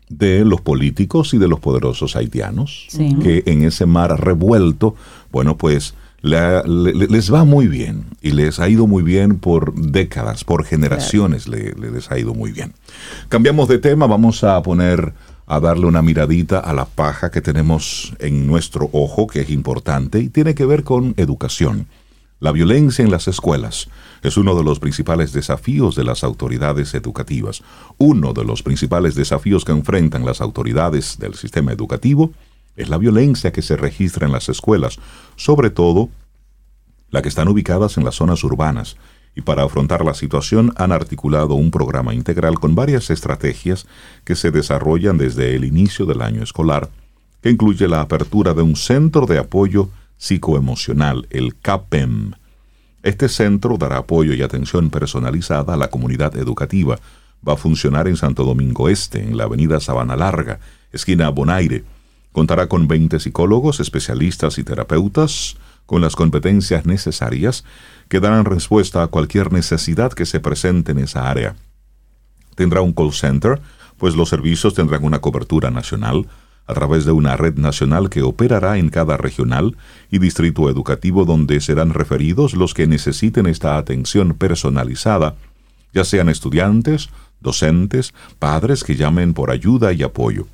de 0.10 0.44
los 0.44 0.62
políticos 0.62 1.34
y 1.34 1.38
de 1.38 1.48
los 1.48 1.60
poderosos 1.60 2.16
haitianos, 2.16 2.88
que 3.22 3.44
en 3.46 3.64
ese 3.64 3.86
mar 3.86 4.20
revuelto, 4.20 4.96
bueno, 5.32 5.56
pues 5.56 5.94
les 6.22 7.34
va 7.34 7.46
muy 7.46 7.68
bien 7.68 8.04
y 8.22 8.32
les 8.32 8.60
ha 8.60 8.68
ido 8.68 8.88
muy 8.88 9.04
bien 9.04 9.40
por 9.40 9.74
décadas, 9.74 10.44
por 10.44 10.66
generaciones 10.66 11.48
les 11.48 12.12
ha 12.12 12.20
ido 12.20 12.34
muy 12.34 12.52
bien. 12.52 12.74
Cambiamos 13.30 13.70
de 13.70 13.78
tema, 13.78 14.08
vamos 14.08 14.44
a 14.44 14.62
poner 14.62 15.14
a 15.50 15.60
darle 15.60 15.88
una 15.88 16.04
miradita 16.04 16.60
a 16.60 16.74
la 16.74 16.86
paja 16.86 17.32
que 17.32 17.42
tenemos 17.42 18.14
en 18.20 18.46
nuestro 18.46 18.88
ojo, 18.94 19.26
que 19.26 19.42
es 19.42 19.50
importante, 19.50 20.20
y 20.20 20.30
tiene 20.30 20.54
que 20.54 20.64
ver 20.64 20.84
con 20.84 21.16
educación. 21.18 21.88
La 22.40 22.52
violencia 22.52 23.04
en 23.04 23.10
las 23.10 23.28
escuelas 23.28 23.90
es 24.22 24.38
uno 24.38 24.56
de 24.56 24.64
los 24.64 24.80
principales 24.80 25.34
desafíos 25.34 25.96
de 25.96 26.04
las 26.04 26.24
autoridades 26.24 26.94
educativas. 26.94 27.64
Uno 27.98 28.34
de 28.34 28.46
los 28.46 28.62
principales 28.62 29.16
desafíos 29.16 29.66
que 29.66 29.72
enfrentan 29.72 30.24
las 30.24 30.40
autoridades 30.40 31.18
del 31.18 31.34
sistema 31.34 31.74
educativo 31.74 32.32
es 32.76 32.88
la 32.90 33.00
violencia 33.00 33.52
que 33.52 33.64
se 33.64 33.76
registra 33.76 34.28
en 34.28 34.32
las 34.32 34.50
escuelas, 34.50 35.00
sobre 35.36 35.72
todo 35.72 36.10
la 37.10 37.24
que 37.24 37.30
están 37.30 37.48
ubicadas 37.48 37.98
en 37.98 38.06
las 38.06 38.16
zonas 38.16 38.44
urbanas, 38.44 38.98
y 39.36 39.42
para 39.42 39.64
afrontar 39.64 40.04
la 40.04 40.14
situación 40.14 40.74
han 40.76 40.92
articulado 40.92 41.56
un 41.56 41.72
programa 41.72 42.14
integral 42.14 42.60
con 42.60 42.76
varias 42.76 43.10
estrategias 43.10 43.86
que 44.24 44.36
se 44.36 44.52
desarrollan 44.52 45.18
desde 45.18 45.56
el 45.56 45.64
inicio 45.64 46.06
del 46.06 46.22
año 46.22 46.44
escolar, 46.44 46.90
que 47.42 47.50
incluye 47.50 47.88
la 47.88 48.02
apertura 48.02 48.54
de 48.54 48.62
un 48.62 48.76
centro 48.76 49.26
de 49.26 49.38
apoyo 49.38 49.90
psicoemocional, 50.18 51.28
el 51.30 51.56
CAPEM. 51.60 52.34
Este 53.02 53.30
centro 53.30 53.78
dará 53.78 54.00
apoyo 54.00 54.34
y 54.34 54.42
atención 54.42 54.90
personalizada 54.90 55.74
a 55.74 55.78
la 55.78 55.90
comunidad 55.90 56.36
educativa. 56.38 57.00
Va 57.48 57.54
a 57.54 57.58
funcionar 57.58 58.10
en 58.10 58.18
Santo 58.18 58.44
Domingo 58.44 58.90
Este, 58.90 59.24
en 59.24 59.38
la 59.38 59.46
avenida 59.46 59.80
Sabana 59.80 60.18
Larga, 60.18 60.60
esquina 60.92 61.30
Bonaire. 61.30 61.86
Contará 62.34 62.68
con 62.68 62.88
20 62.88 63.20
psicólogos, 63.20 63.80
especialistas 63.80 64.58
y 64.58 64.66
terapeutas, 64.66 65.56
con 65.90 66.02
las 66.02 66.16
competencias 66.16 66.86
necesarias 66.86 67.64
que 68.10 68.20
darán 68.20 68.46
respuesta 68.46 69.02
a 69.02 69.08
cualquier 69.08 69.52
necesidad 69.52 70.14
que 70.14 70.28
se 70.28 70.40
presente 70.40 70.92
en 70.92 71.00
esa 71.00 71.32
área. 71.32 71.56
Tendrá 72.54 72.82
un 72.82 72.94
call 72.94 73.12
center, 73.12 73.60
pues 73.98 74.16
los 74.16 74.30
servicios 74.30 74.76
tendrán 74.76 75.04
una 75.04 75.18
cobertura 75.18 75.72
nacional 75.72 76.28
a 76.68 76.76
través 76.76 77.06
de 77.06 77.12
una 77.12 77.38
red 77.38 77.56
nacional 77.56 78.12
que 78.12 78.22
operará 78.22 78.78
en 78.78 78.90
cada 78.90 79.18
regional 79.18 79.78
y 80.12 80.20
distrito 80.20 80.70
educativo 80.70 81.26
donde 81.26 81.60
serán 81.60 81.96
referidos 81.96 82.54
los 82.54 82.76
que 82.76 82.86
necesiten 82.86 83.48
esta 83.48 83.76
atención 83.76 84.36
personalizada, 84.36 85.38
ya 85.92 86.04
sean 86.04 86.30
estudiantes, 86.30 87.10
docentes, 87.40 88.14
padres 88.38 88.84
que 88.84 88.96
llamen 88.96 89.34
por 89.34 89.50
ayuda 89.50 89.92
y 89.92 90.04
apoyo. 90.04 90.46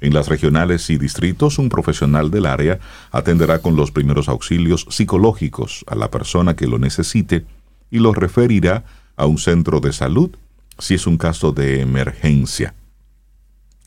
En 0.00 0.14
las 0.14 0.28
regionales 0.28 0.88
y 0.88 0.96
distritos, 0.96 1.58
un 1.58 1.68
profesional 1.68 2.30
del 2.30 2.46
área 2.46 2.80
atenderá 3.10 3.58
con 3.58 3.76
los 3.76 3.90
primeros 3.90 4.28
auxilios 4.28 4.86
psicológicos 4.88 5.84
a 5.86 5.94
la 5.94 6.10
persona 6.10 6.56
que 6.56 6.66
lo 6.66 6.78
necesite 6.78 7.44
y 7.90 7.98
lo 7.98 8.14
referirá 8.14 8.84
a 9.16 9.26
un 9.26 9.38
centro 9.38 9.80
de 9.80 9.92
salud 9.92 10.30
si 10.78 10.94
es 10.94 11.06
un 11.06 11.18
caso 11.18 11.52
de 11.52 11.82
emergencia. 11.82 12.74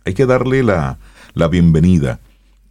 Hay 0.05 0.13
que 0.13 0.27
darle 0.27 0.61
la, 0.61 0.99
la 1.33 1.47
bienvenida 1.47 2.19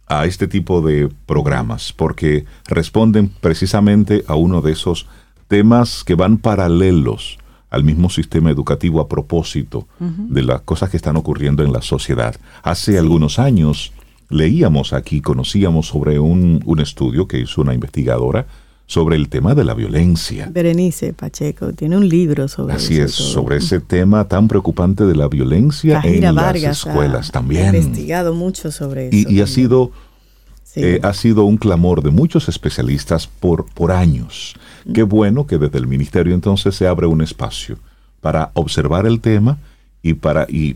a 0.07 0.25
este 0.25 0.47
tipo 0.47 0.81
de 0.81 1.09
programas 1.25 1.91
porque 1.91 2.45
responden 2.67 3.29
precisamente 3.41 4.23
a 4.27 4.35
uno 4.35 4.61
de 4.61 4.71
esos 4.71 5.07
temas 5.49 6.03
que 6.05 6.15
van 6.15 6.37
paralelos 6.37 7.37
al 7.73 7.83
mismo 7.83 8.09
sistema 8.09 8.51
educativo 8.51 9.01
a 9.01 9.07
propósito 9.09 9.87
de 9.99 10.43
las 10.43 10.61
cosas 10.61 10.91
que 10.91 10.97
están 10.97 11.17
ocurriendo 11.17 11.63
en 11.63 11.73
la 11.73 11.81
sociedad. 11.81 12.35
Hace 12.61 12.99
algunos 12.99 13.39
años 13.39 13.93
leíamos 14.29 14.93
aquí, 14.93 15.21
conocíamos 15.21 15.87
sobre 15.87 16.19
un, 16.19 16.61
un, 16.65 16.79
estudio 16.79 17.27
que 17.27 17.39
hizo 17.39 17.61
una 17.61 17.73
investigadora 17.73 18.45
sobre 18.85 19.15
el 19.15 19.27
tema 19.27 19.55
de 19.55 19.63
la 19.63 19.73
violencia. 19.73 20.49
Berenice 20.51 21.13
Pacheco 21.13 21.73
tiene 21.73 21.97
un 21.97 22.07
libro 22.07 22.47
sobre 22.47 22.75
Así 22.75 22.99
es, 22.99 23.11
sobre 23.11 23.57
ese 23.57 23.79
tema 23.79 24.27
tan 24.27 24.47
preocupante 24.47 25.05
de 25.05 25.15
la 25.15 25.27
violencia 25.27 25.99
en 26.03 26.35
las 26.35 26.55
escuelas 26.55 27.31
también. 27.31 27.73
Ha 27.73 27.77
investigado 27.77 28.35
mucho 28.35 28.71
sobre 28.71 29.07
eso. 29.07 29.29
Y, 29.31 29.41
ha 29.41 29.47
sido 29.47 29.91
eh, 30.75 30.99
ha 31.01 31.13
sido 31.13 31.45
un 31.45 31.57
clamor 31.57 32.03
de 32.03 32.11
muchos 32.11 32.49
especialistas 32.49 33.25
por, 33.27 33.65
por 33.65 33.91
años. 33.91 34.55
Qué 34.93 35.03
bueno 35.03 35.45
que 35.47 35.57
desde 35.57 35.77
el 35.77 35.87
ministerio 35.87 36.33
entonces 36.33 36.75
se 36.75 36.87
abre 36.87 37.07
un 37.07 37.21
espacio 37.21 37.77
para 38.21 38.51
observar 38.53 39.05
el 39.05 39.19
tema 39.19 39.59
y 40.01 40.15
para 40.15 40.45
y 40.49 40.75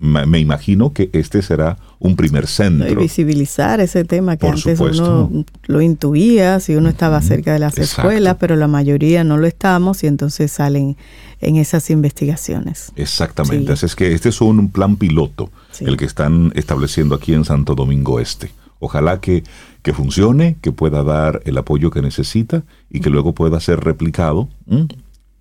me 0.00 0.38
imagino 0.38 0.92
que 0.92 1.10
este 1.12 1.42
será 1.42 1.76
un 1.98 2.14
primer 2.14 2.46
centro. 2.46 2.88
Y 2.88 2.94
visibilizar 2.94 3.80
ese 3.80 4.04
tema 4.04 4.36
que 4.36 4.46
antes 4.46 4.78
uno 4.78 5.44
lo 5.66 5.82
intuía 5.82 6.60
si 6.60 6.76
uno 6.76 6.88
estaba 6.88 7.20
cerca 7.20 7.52
de 7.52 7.58
las 7.58 7.76
escuelas, 7.78 8.36
pero 8.38 8.54
la 8.54 8.68
mayoría 8.68 9.24
no 9.24 9.38
lo 9.38 9.48
estamos 9.48 10.04
y 10.04 10.06
entonces 10.06 10.52
salen 10.52 10.96
en 11.40 11.56
esas 11.56 11.90
investigaciones. 11.90 12.92
Exactamente. 12.94 13.72
Así 13.72 13.86
es 13.86 13.96
que 13.96 14.12
este 14.12 14.28
es 14.28 14.40
un 14.40 14.70
plan 14.70 14.96
piloto, 14.96 15.50
el 15.80 15.96
que 15.96 16.04
están 16.04 16.52
estableciendo 16.54 17.16
aquí 17.16 17.34
en 17.34 17.44
Santo 17.44 17.74
Domingo 17.74 18.20
Este. 18.20 18.52
Ojalá 18.80 19.20
que, 19.20 19.42
que 19.82 19.92
funcione, 19.92 20.56
que 20.60 20.72
pueda 20.72 21.02
dar 21.02 21.40
el 21.44 21.58
apoyo 21.58 21.90
que 21.90 22.02
necesita 22.02 22.64
y 22.90 23.00
que 23.00 23.10
luego 23.10 23.34
pueda 23.34 23.60
ser 23.60 23.80
replicado 23.80 24.48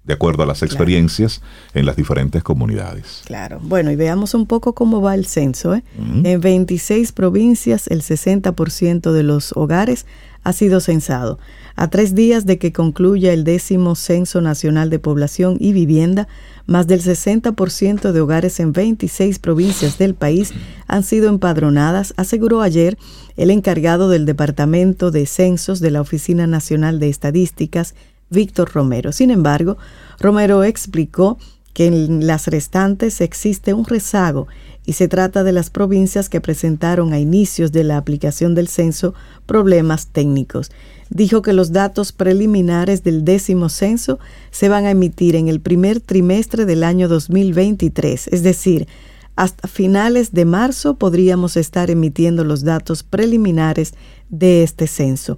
de 0.07 0.13
acuerdo 0.13 0.43
a 0.43 0.45
las 0.45 0.63
experiencias 0.63 1.41
en 1.73 1.85
las 1.85 1.97
diferentes 1.97 2.41
comunidades. 2.41 3.23
Claro. 3.25 3.59
Bueno, 3.61 3.91
y 3.91 3.97
veamos 3.97 4.33
un 4.33 4.47
poco 4.47 4.73
cómo 4.73 5.01
va 5.01 5.13
el 5.13 5.25
censo. 5.25 5.75
¿eh? 5.75 5.83
En 6.23 6.39
26 6.39 7.11
provincias, 7.11 7.87
el 7.87 8.01
60% 8.01 9.11
de 9.11 9.23
los 9.23 9.51
hogares 9.51 10.05
ha 10.43 10.53
sido 10.53 10.79
censado. 10.79 11.39
A 11.75 11.89
tres 11.89 12.15
días 12.15 12.45
de 12.45 12.57
que 12.57 12.73
concluya 12.73 13.33
el 13.33 13.43
décimo 13.43 13.95
Censo 13.95 14.41
Nacional 14.41 14.89
de 14.89 14.99
Población 14.99 15.57
y 15.59 15.73
Vivienda, 15.73 16.27
más 16.65 16.87
del 16.87 17.01
60% 17.01 18.11
de 18.11 18.21
hogares 18.21 18.59
en 18.59 18.73
26 18.73 19.39
provincias 19.39 19.97
del 19.97 20.15
país 20.15 20.53
han 20.87 21.03
sido 21.03 21.29
empadronadas, 21.29 22.13
aseguró 22.17 22.61
ayer 22.61 22.97
el 23.35 23.51
encargado 23.51 24.09
del 24.09 24.25
Departamento 24.25 25.11
de 25.11 25.25
Censos 25.25 25.79
de 25.79 25.91
la 25.91 26.01
Oficina 26.01 26.47
Nacional 26.47 26.99
de 26.99 27.09
Estadísticas, 27.09 27.93
Víctor 28.29 28.71
Romero. 28.73 29.11
Sin 29.11 29.31
embargo, 29.31 29.77
Romero 30.19 30.63
explicó 30.63 31.37
que 31.73 31.85
en 31.85 32.25
las 32.25 32.47
restantes 32.47 33.21
existe 33.21 33.75
un 33.75 33.85
rezago 33.85 34.47
y 34.87 34.93
se 34.93 35.09
trata 35.09 35.43
de 35.43 35.51
las 35.51 35.69
provincias 35.69 36.29
que 36.29 36.39
presentaron 36.39 37.11
a 37.11 37.19
inicios 37.19 37.73
de 37.73 37.83
la 37.83 37.97
aplicación 37.97 38.55
del 38.55 38.69
censo 38.69 39.13
problemas 39.45 40.07
técnicos. 40.07 40.71
Dijo 41.09 41.41
que 41.41 41.51
los 41.51 41.73
datos 41.73 42.13
preliminares 42.13 43.03
del 43.03 43.25
décimo 43.25 43.67
censo 43.67 44.17
se 44.49 44.69
van 44.69 44.85
a 44.85 44.91
emitir 44.91 45.35
en 45.35 45.49
el 45.49 45.59
primer 45.59 45.99
trimestre 45.99 46.65
del 46.65 46.85
año 46.85 47.09
2023, 47.09 48.29
es 48.29 48.43
decir, 48.43 48.87
hasta 49.35 49.67
finales 49.67 50.31
de 50.31 50.45
marzo 50.45 50.95
podríamos 50.95 51.57
estar 51.57 51.91
emitiendo 51.91 52.45
los 52.45 52.63
datos 52.63 53.03
preliminares 53.03 53.93
de 54.29 54.63
este 54.63 54.87
censo. 54.87 55.37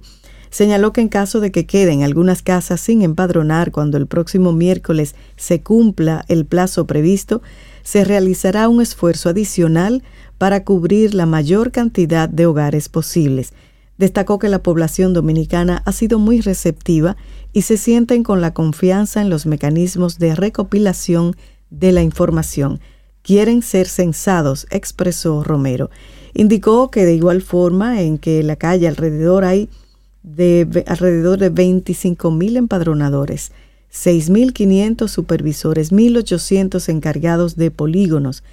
Señaló 0.50 0.92
que 0.92 1.00
en 1.00 1.08
caso 1.08 1.40
de 1.40 1.50
que 1.50 1.66
queden 1.66 2.04
algunas 2.04 2.42
casas 2.42 2.80
sin 2.80 3.02
empadronar 3.02 3.72
cuando 3.72 3.98
el 3.98 4.06
próximo 4.06 4.52
miércoles 4.52 5.16
se 5.36 5.60
cumpla 5.60 6.24
el 6.28 6.46
plazo 6.46 6.86
previsto, 6.86 7.42
se 7.82 8.04
realizará 8.04 8.68
un 8.68 8.80
esfuerzo 8.80 9.28
adicional 9.28 10.02
para 10.38 10.64
cubrir 10.64 11.14
la 11.14 11.26
mayor 11.26 11.70
cantidad 11.70 12.28
de 12.28 12.46
hogares 12.46 12.88
posibles. 12.88 13.52
Destacó 13.98 14.38
que 14.38 14.48
la 14.48 14.62
población 14.62 15.12
dominicana 15.12 15.82
ha 15.84 15.92
sido 15.92 16.18
muy 16.18 16.40
receptiva 16.40 17.16
y 17.52 17.62
se 17.62 17.76
sienten 17.76 18.22
con 18.22 18.40
la 18.40 18.54
confianza 18.54 19.20
en 19.20 19.28
los 19.28 19.44
mecanismos 19.44 20.18
de 20.18 20.34
recopilación 20.34 21.36
de 21.68 21.92
la 21.92 22.02
información. 22.02 22.80
Quieren 23.22 23.60
ser 23.60 23.86
censados, 23.86 24.66
expresó 24.70 25.44
Romero. 25.44 25.90
Indicó 26.32 26.90
que 26.90 27.04
de 27.04 27.14
igual 27.14 27.42
forma 27.42 28.00
en 28.00 28.16
que 28.16 28.42
la 28.42 28.56
calle 28.56 28.88
alrededor 28.88 29.44
hay 29.44 29.68
de 30.22 30.84
alrededor 30.86 31.38
de 31.38 31.50
25 31.50 32.30
mil 32.30 32.56
empadronadores, 32.56 33.52
6.500 33.92 35.08
supervisores, 35.08 35.92
1.800 35.92 36.88
encargados 36.88 37.56
de 37.56 37.70
polígonos, 37.70 38.44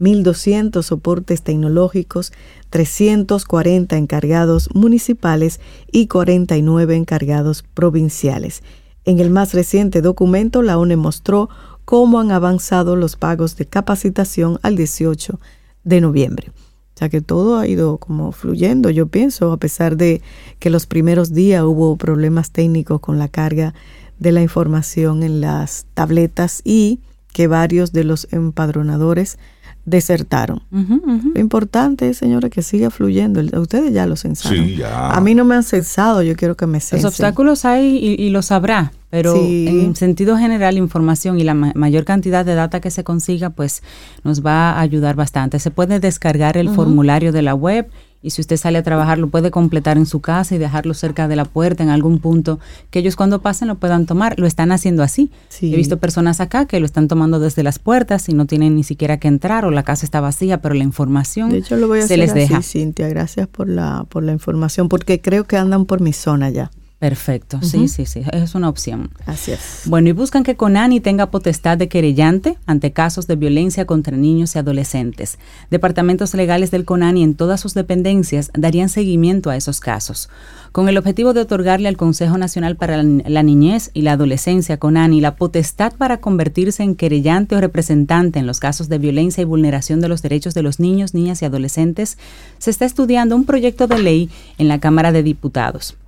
1.200 0.00 0.82
soportes 0.82 1.42
tecnológicos, 1.42 2.32
340 2.70 3.96
encargados 3.96 4.68
municipales 4.74 5.60
y 5.90 6.06
49 6.06 6.96
encargados 6.96 7.62
provinciales. 7.62 8.62
En 9.04 9.18
el 9.18 9.30
más 9.30 9.52
reciente 9.52 10.00
documento, 10.00 10.62
la 10.62 10.78
ONE 10.78 10.96
mostró 10.96 11.48
cómo 11.84 12.20
han 12.20 12.30
avanzado 12.30 12.96
los 12.96 13.16
pagos 13.16 13.56
de 13.56 13.66
capacitación 13.66 14.58
al 14.62 14.76
18 14.76 15.38
de 15.84 16.00
noviembre. 16.00 16.50
O 16.94 16.98
sea 16.98 17.08
que 17.08 17.20
todo 17.20 17.58
ha 17.58 17.66
ido 17.66 17.98
como 17.98 18.30
fluyendo, 18.30 18.88
yo 18.88 19.08
pienso, 19.08 19.50
a 19.52 19.56
pesar 19.56 19.96
de 19.96 20.22
que 20.60 20.70
los 20.70 20.86
primeros 20.86 21.34
días 21.34 21.64
hubo 21.64 21.96
problemas 21.96 22.52
técnicos 22.52 23.00
con 23.00 23.18
la 23.18 23.28
carga 23.28 23.74
de 24.18 24.32
la 24.32 24.42
información 24.42 25.22
en 25.22 25.40
las 25.40 25.86
tabletas 25.94 26.60
y 26.64 27.00
que 27.32 27.46
varios 27.48 27.92
de 27.92 28.04
los 28.04 28.28
empadronadores 28.30 29.38
desertaron. 29.84 30.62
Lo 30.70 31.40
importante 31.40 32.08
es, 32.08 32.16
señores, 32.16 32.50
que 32.50 32.62
siga 32.62 32.90
fluyendo. 32.90 33.42
Ustedes 33.60 33.92
ya 33.92 34.06
lo 34.06 34.16
censaron. 34.16 34.66
A 34.92 35.20
mí 35.20 35.34
no 35.34 35.44
me 35.44 35.54
han 35.56 35.62
censado, 35.62 36.22
yo 36.22 36.36
quiero 36.36 36.56
que 36.56 36.66
me 36.66 36.80
censen. 36.80 37.02
Los 37.02 37.12
obstáculos 37.12 37.64
hay 37.64 37.96
y, 38.18 38.30
lo 38.30 38.40
sabrá, 38.42 38.92
pero 39.10 39.34
en 39.36 39.94
sentido 39.96 40.38
general, 40.38 40.78
información 40.78 41.38
y 41.38 41.44
la 41.44 41.54
mayor 41.54 42.04
cantidad 42.04 42.44
de 42.44 42.54
data 42.54 42.80
que 42.80 42.90
se 42.90 43.04
consiga, 43.04 43.50
pues 43.50 43.82
nos 44.22 44.44
va 44.44 44.70
a 44.70 44.80
ayudar 44.80 45.16
bastante. 45.16 45.58
Se 45.58 45.70
puede 45.70 46.00
descargar 46.00 46.56
el 46.56 46.70
formulario 46.70 47.32
de 47.32 47.42
la 47.42 47.54
web 47.54 47.88
y 48.24 48.30
si 48.30 48.40
usted 48.40 48.56
sale 48.56 48.78
a 48.78 48.82
trabajar 48.82 49.18
lo 49.18 49.28
puede 49.28 49.50
completar 49.50 49.98
en 49.98 50.06
su 50.06 50.20
casa 50.20 50.54
y 50.54 50.58
dejarlo 50.58 50.94
cerca 50.94 51.28
de 51.28 51.36
la 51.36 51.44
puerta 51.44 51.82
en 51.82 51.90
algún 51.90 52.18
punto 52.18 52.58
que 52.90 53.00
ellos 53.00 53.16
cuando 53.16 53.42
pasen 53.42 53.68
lo 53.68 53.74
puedan 53.74 54.06
tomar. 54.06 54.40
Lo 54.40 54.46
están 54.46 54.72
haciendo 54.72 55.02
así. 55.02 55.30
He 55.60 55.76
visto 55.76 55.98
personas 55.98 56.40
acá 56.40 56.64
que 56.64 56.80
lo 56.80 56.86
están 56.86 57.06
tomando 57.06 57.38
desde 57.38 57.62
las 57.62 57.78
puertas 57.78 58.28
y 58.30 58.32
no 58.32 58.46
tienen 58.46 58.76
ni 58.76 58.82
siquiera 58.82 59.18
que 59.18 59.28
entrar 59.28 59.66
o 59.66 59.70
la 59.70 59.82
casa 59.82 60.06
está 60.06 60.22
vacía, 60.22 60.62
pero 60.62 60.74
la 60.74 60.84
información 60.84 61.50
de 61.50 61.58
hecho, 61.58 61.76
lo 61.76 61.86
voy 61.86 61.98
a 61.98 62.02
se 62.02 62.14
hacer 62.14 62.18
les 62.18 62.30
así, 62.30 62.38
deja. 62.38 62.62
Cintia, 62.62 63.08
gracias 63.08 63.46
por 63.46 63.68
la, 63.68 64.06
por 64.08 64.22
la 64.22 64.32
información, 64.32 64.88
porque 64.88 65.20
creo 65.20 65.44
que 65.44 65.58
andan 65.58 65.84
por 65.84 66.00
mi 66.00 66.14
zona 66.14 66.48
ya. 66.48 66.70
Perfecto, 67.04 67.58
sí, 67.60 67.86
sí, 67.88 68.06
sí, 68.06 68.22
es 68.32 68.54
una 68.54 68.70
opción. 68.70 69.10
Así 69.26 69.52
es. 69.52 69.82
Bueno, 69.84 70.08
y 70.08 70.12
buscan 70.12 70.42
que 70.42 70.56
Conani 70.56 71.00
tenga 71.00 71.30
potestad 71.30 71.76
de 71.76 71.86
querellante 71.86 72.56
ante 72.64 72.92
casos 72.92 73.26
de 73.26 73.36
violencia 73.36 73.84
contra 73.84 74.16
niños 74.16 74.56
y 74.56 74.58
adolescentes. 74.58 75.38
Departamentos 75.70 76.32
legales 76.32 76.70
del 76.70 76.86
Conani 76.86 77.22
en 77.22 77.34
todas 77.34 77.60
sus 77.60 77.74
dependencias 77.74 78.50
darían 78.54 78.88
seguimiento 78.88 79.50
a 79.50 79.56
esos 79.56 79.80
casos. 79.80 80.30
Con 80.72 80.88
el 80.88 80.96
objetivo 80.96 81.34
de 81.34 81.42
otorgarle 81.42 81.88
al 81.88 81.98
Consejo 81.98 82.38
Nacional 82.38 82.76
para 82.76 83.02
la 83.02 83.42
Niñez 83.42 83.90
y 83.92 84.00
la 84.00 84.12
Adolescencia, 84.12 84.78
Conani, 84.78 85.20
la 85.20 85.36
potestad 85.36 85.92
para 85.92 86.22
convertirse 86.22 86.84
en 86.84 86.94
querellante 86.94 87.54
o 87.54 87.60
representante 87.60 88.38
en 88.38 88.46
los 88.46 88.60
casos 88.60 88.88
de 88.88 88.96
violencia 88.96 89.42
y 89.42 89.44
vulneración 89.44 90.00
de 90.00 90.08
los 90.08 90.22
derechos 90.22 90.54
de 90.54 90.62
los 90.62 90.80
niños, 90.80 91.12
niñas 91.12 91.42
y 91.42 91.44
adolescentes, 91.44 92.16
se 92.56 92.70
está 92.70 92.86
estudiando 92.86 93.36
un 93.36 93.44
proyecto 93.44 93.88
de 93.88 93.98
ley 93.98 94.30
en 94.56 94.68
la 94.68 94.80
Cámara 94.80 95.12
de 95.12 95.22
Diputados. 95.22 95.98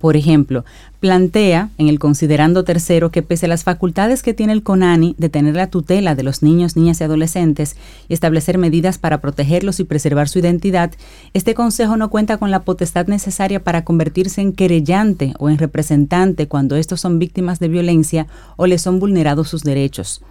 Por 0.00 0.16
ejemplo, 0.16 0.64
plantea 1.00 1.70
en 1.78 1.88
el 1.88 1.98
considerando 1.98 2.64
tercero 2.64 3.10
que 3.10 3.22
pese 3.22 3.46
a 3.46 3.48
las 3.48 3.64
facultades 3.64 4.22
que 4.22 4.34
tiene 4.34 4.52
el 4.52 4.62
CONANI 4.62 5.14
de 5.16 5.28
tener 5.30 5.54
la 5.54 5.68
tutela 5.68 6.14
de 6.14 6.22
los 6.22 6.42
niños, 6.42 6.76
niñas 6.76 7.00
y 7.00 7.04
adolescentes 7.04 7.76
y 8.08 8.14
establecer 8.14 8.58
medidas 8.58 8.98
para 8.98 9.20
protegerlos 9.20 9.80
y 9.80 9.84
preservar 9.84 10.28
su 10.28 10.38
identidad, 10.38 10.92
este 11.32 11.54
Consejo 11.54 11.96
no 11.96 12.10
cuenta 12.10 12.36
con 12.36 12.50
la 12.50 12.62
potestad 12.62 13.06
necesaria 13.06 13.64
para 13.64 13.84
convertirse 13.84 14.42
en 14.42 14.52
querellante 14.52 15.32
o 15.38 15.48
en 15.48 15.58
representante 15.58 16.46
cuando 16.46 16.76
estos 16.76 17.00
son 17.00 17.18
víctimas 17.18 17.58
de 17.58 17.68
violencia 17.68 18.26
o 18.56 18.66
les 18.66 18.82
son 18.82 18.98
vulnerados 18.98 19.48
sus 19.48 19.62
derechos. 19.62 20.22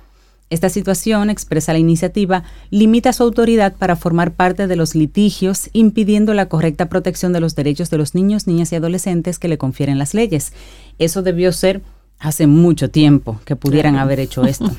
Esta 0.52 0.70
situación, 0.70 1.32
expresa 1.32 1.74
la 1.74 1.80
iniciativa, 1.80 2.44
limita 2.70 3.14
su 3.14 3.24
autoridad 3.24 3.74
para 3.74 3.96
formar 3.96 4.34
parte 4.34 4.68
de 4.68 4.76
los 4.76 4.94
litigios, 4.94 5.70
impidiendo 5.74 6.36
la 6.36 6.48
correcta 6.48 6.88
protección 6.88 7.34
de 7.34 7.40
los 7.40 7.56
derechos 7.56 7.90
de 7.90 7.98
los 7.98 8.14
niños, 8.14 8.46
niñas 8.46 8.72
y 8.72 8.76
adolescentes 8.76 9.40
que 9.40 9.48
le 9.48 9.58
confieren 9.58 9.98
las 9.98 10.14
leyes. 10.14 10.54
Eso 11.00 11.24
debió 11.24 11.52
ser 11.52 11.82
hace 12.20 12.46
mucho 12.46 12.90
tiempo 12.92 13.42
que 13.44 13.56
pudieran 13.56 13.96
haber 13.96 14.20
hecho 14.20 14.44
esto. 14.44 14.70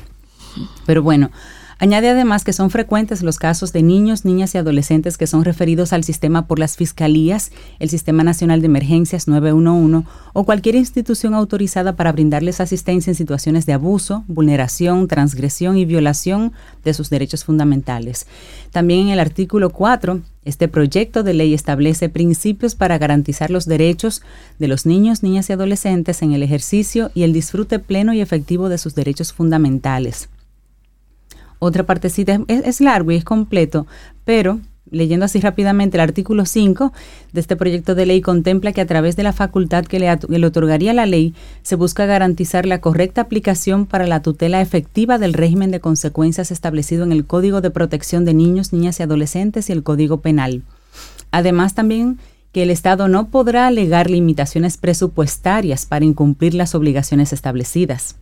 Pero 0.85 1.03
bueno, 1.03 1.31
Añade 1.79 2.09
además 2.09 2.43
que 2.43 2.53
son 2.53 2.71
frecuentes 2.71 3.21
los 3.21 3.37
casos 3.37 3.71
de 3.71 3.83
niños, 3.83 4.25
niñas 4.25 4.55
y 4.55 4.57
adolescentes 4.57 5.15
que 5.15 5.27
son 5.27 5.45
referidos 5.45 5.93
al 5.93 6.03
sistema 6.03 6.47
por 6.47 6.57
las 6.57 6.75
fiscalías, 6.75 7.51
el 7.77 7.89
Sistema 7.89 8.23
Nacional 8.23 8.61
de 8.61 8.65
Emergencias 8.65 9.27
911 9.27 10.07
o 10.33 10.43
cualquier 10.43 10.73
institución 10.73 11.35
autorizada 11.35 11.95
para 11.95 12.11
brindarles 12.11 12.61
asistencia 12.61 13.11
en 13.11 13.15
situaciones 13.15 13.67
de 13.67 13.73
abuso, 13.73 14.23
vulneración, 14.27 15.07
transgresión 15.07 15.77
y 15.77 15.85
violación 15.85 16.51
de 16.83 16.95
sus 16.95 17.11
derechos 17.11 17.45
fundamentales. 17.45 18.25
También 18.71 19.01
en 19.01 19.09
el 19.09 19.19
artículo 19.19 19.69
4 19.69 20.21
este 20.45 20.69
proyecto 20.69 21.23
de 21.23 21.33
ley 21.33 21.53
establece 21.53 22.07
principios 22.09 22.73
para 22.73 22.97
garantizar 22.97 23.51
los 23.51 23.65
derechos 23.65 24.23
de 24.57 24.69
los 24.69 24.85
niños, 24.85 25.21
niñas 25.21 25.49
y 25.49 25.53
adolescentes 25.53 26.21
en 26.21 26.31
el 26.31 26.41
ejercicio 26.41 27.11
y 27.13 27.23
el 27.23 27.33
disfrute 27.33 27.79
pleno 27.79 28.13
y 28.13 28.21
efectivo 28.21 28.69
de 28.69 28.77
sus 28.77 28.95
derechos 28.95 29.33
fundamentales 29.33 30.29
otra 31.59 31.85
partecita. 31.85 32.39
Es, 32.47 32.81
largo 32.81 33.11
y 33.11 33.15
es 33.15 33.23
completo, 33.23 33.87
pero 34.25 34.59
leyendo 34.89 35.25
así 35.25 35.39
rápidamente 35.39 35.97
el 35.97 36.01
artículo 36.01 36.45
5 36.45 36.93
de 37.33 37.41
este 37.41 37.55
proyecto 37.55 37.93
de 37.93 38.05
ley 38.05 38.21
contempla 38.21 38.71
que 38.71 38.81
a 38.81 38.85
través 38.85 39.17
de 39.17 39.23
la 39.23 39.33
facultad 39.33 39.85
que 39.85 39.99
le, 39.99 40.45
otorgaría 40.45 40.93
la 40.93 41.05
ley 41.05 41.33
se 41.61 41.75
busca 41.75 42.05
garantizar 42.05 42.65
la 42.65 42.79
correcta 42.79 43.21
aplicación 43.21 43.85
para 43.85 44.07
la 44.07 44.21
tutela 44.21 44.61
efectiva 44.61 45.17
del 45.17 45.33
régimen 45.33 45.71
de 45.71 45.81
consecuencias 45.81 46.51
establecido 46.51 47.03
en 47.03 47.11
el 47.11 47.25
Código 47.25 47.59
de 47.59 47.71
Protección 47.71 48.23
de 48.23 48.33
Niños, 48.33 48.71
Niñas 48.71 48.99
y 48.99 49.03
Adolescentes 49.03 49.69
y 49.69 49.73
el 49.73 49.83
Código 49.83 50.21
Penal. 50.21 50.63
Además 51.31 51.73
también 51.73 52.17
que 52.53 52.63
el 52.63 52.69
Estado 52.69 53.07
no 53.07 53.27
podrá 53.27 53.67
alegar 53.67 54.09
limitaciones 54.09 54.77
presupuestarias 54.77 55.85
para 55.85 56.05
incumplir 56.05 56.53
las 56.53 56.75
obligaciones 56.75 57.33
establecidas. 57.33 58.15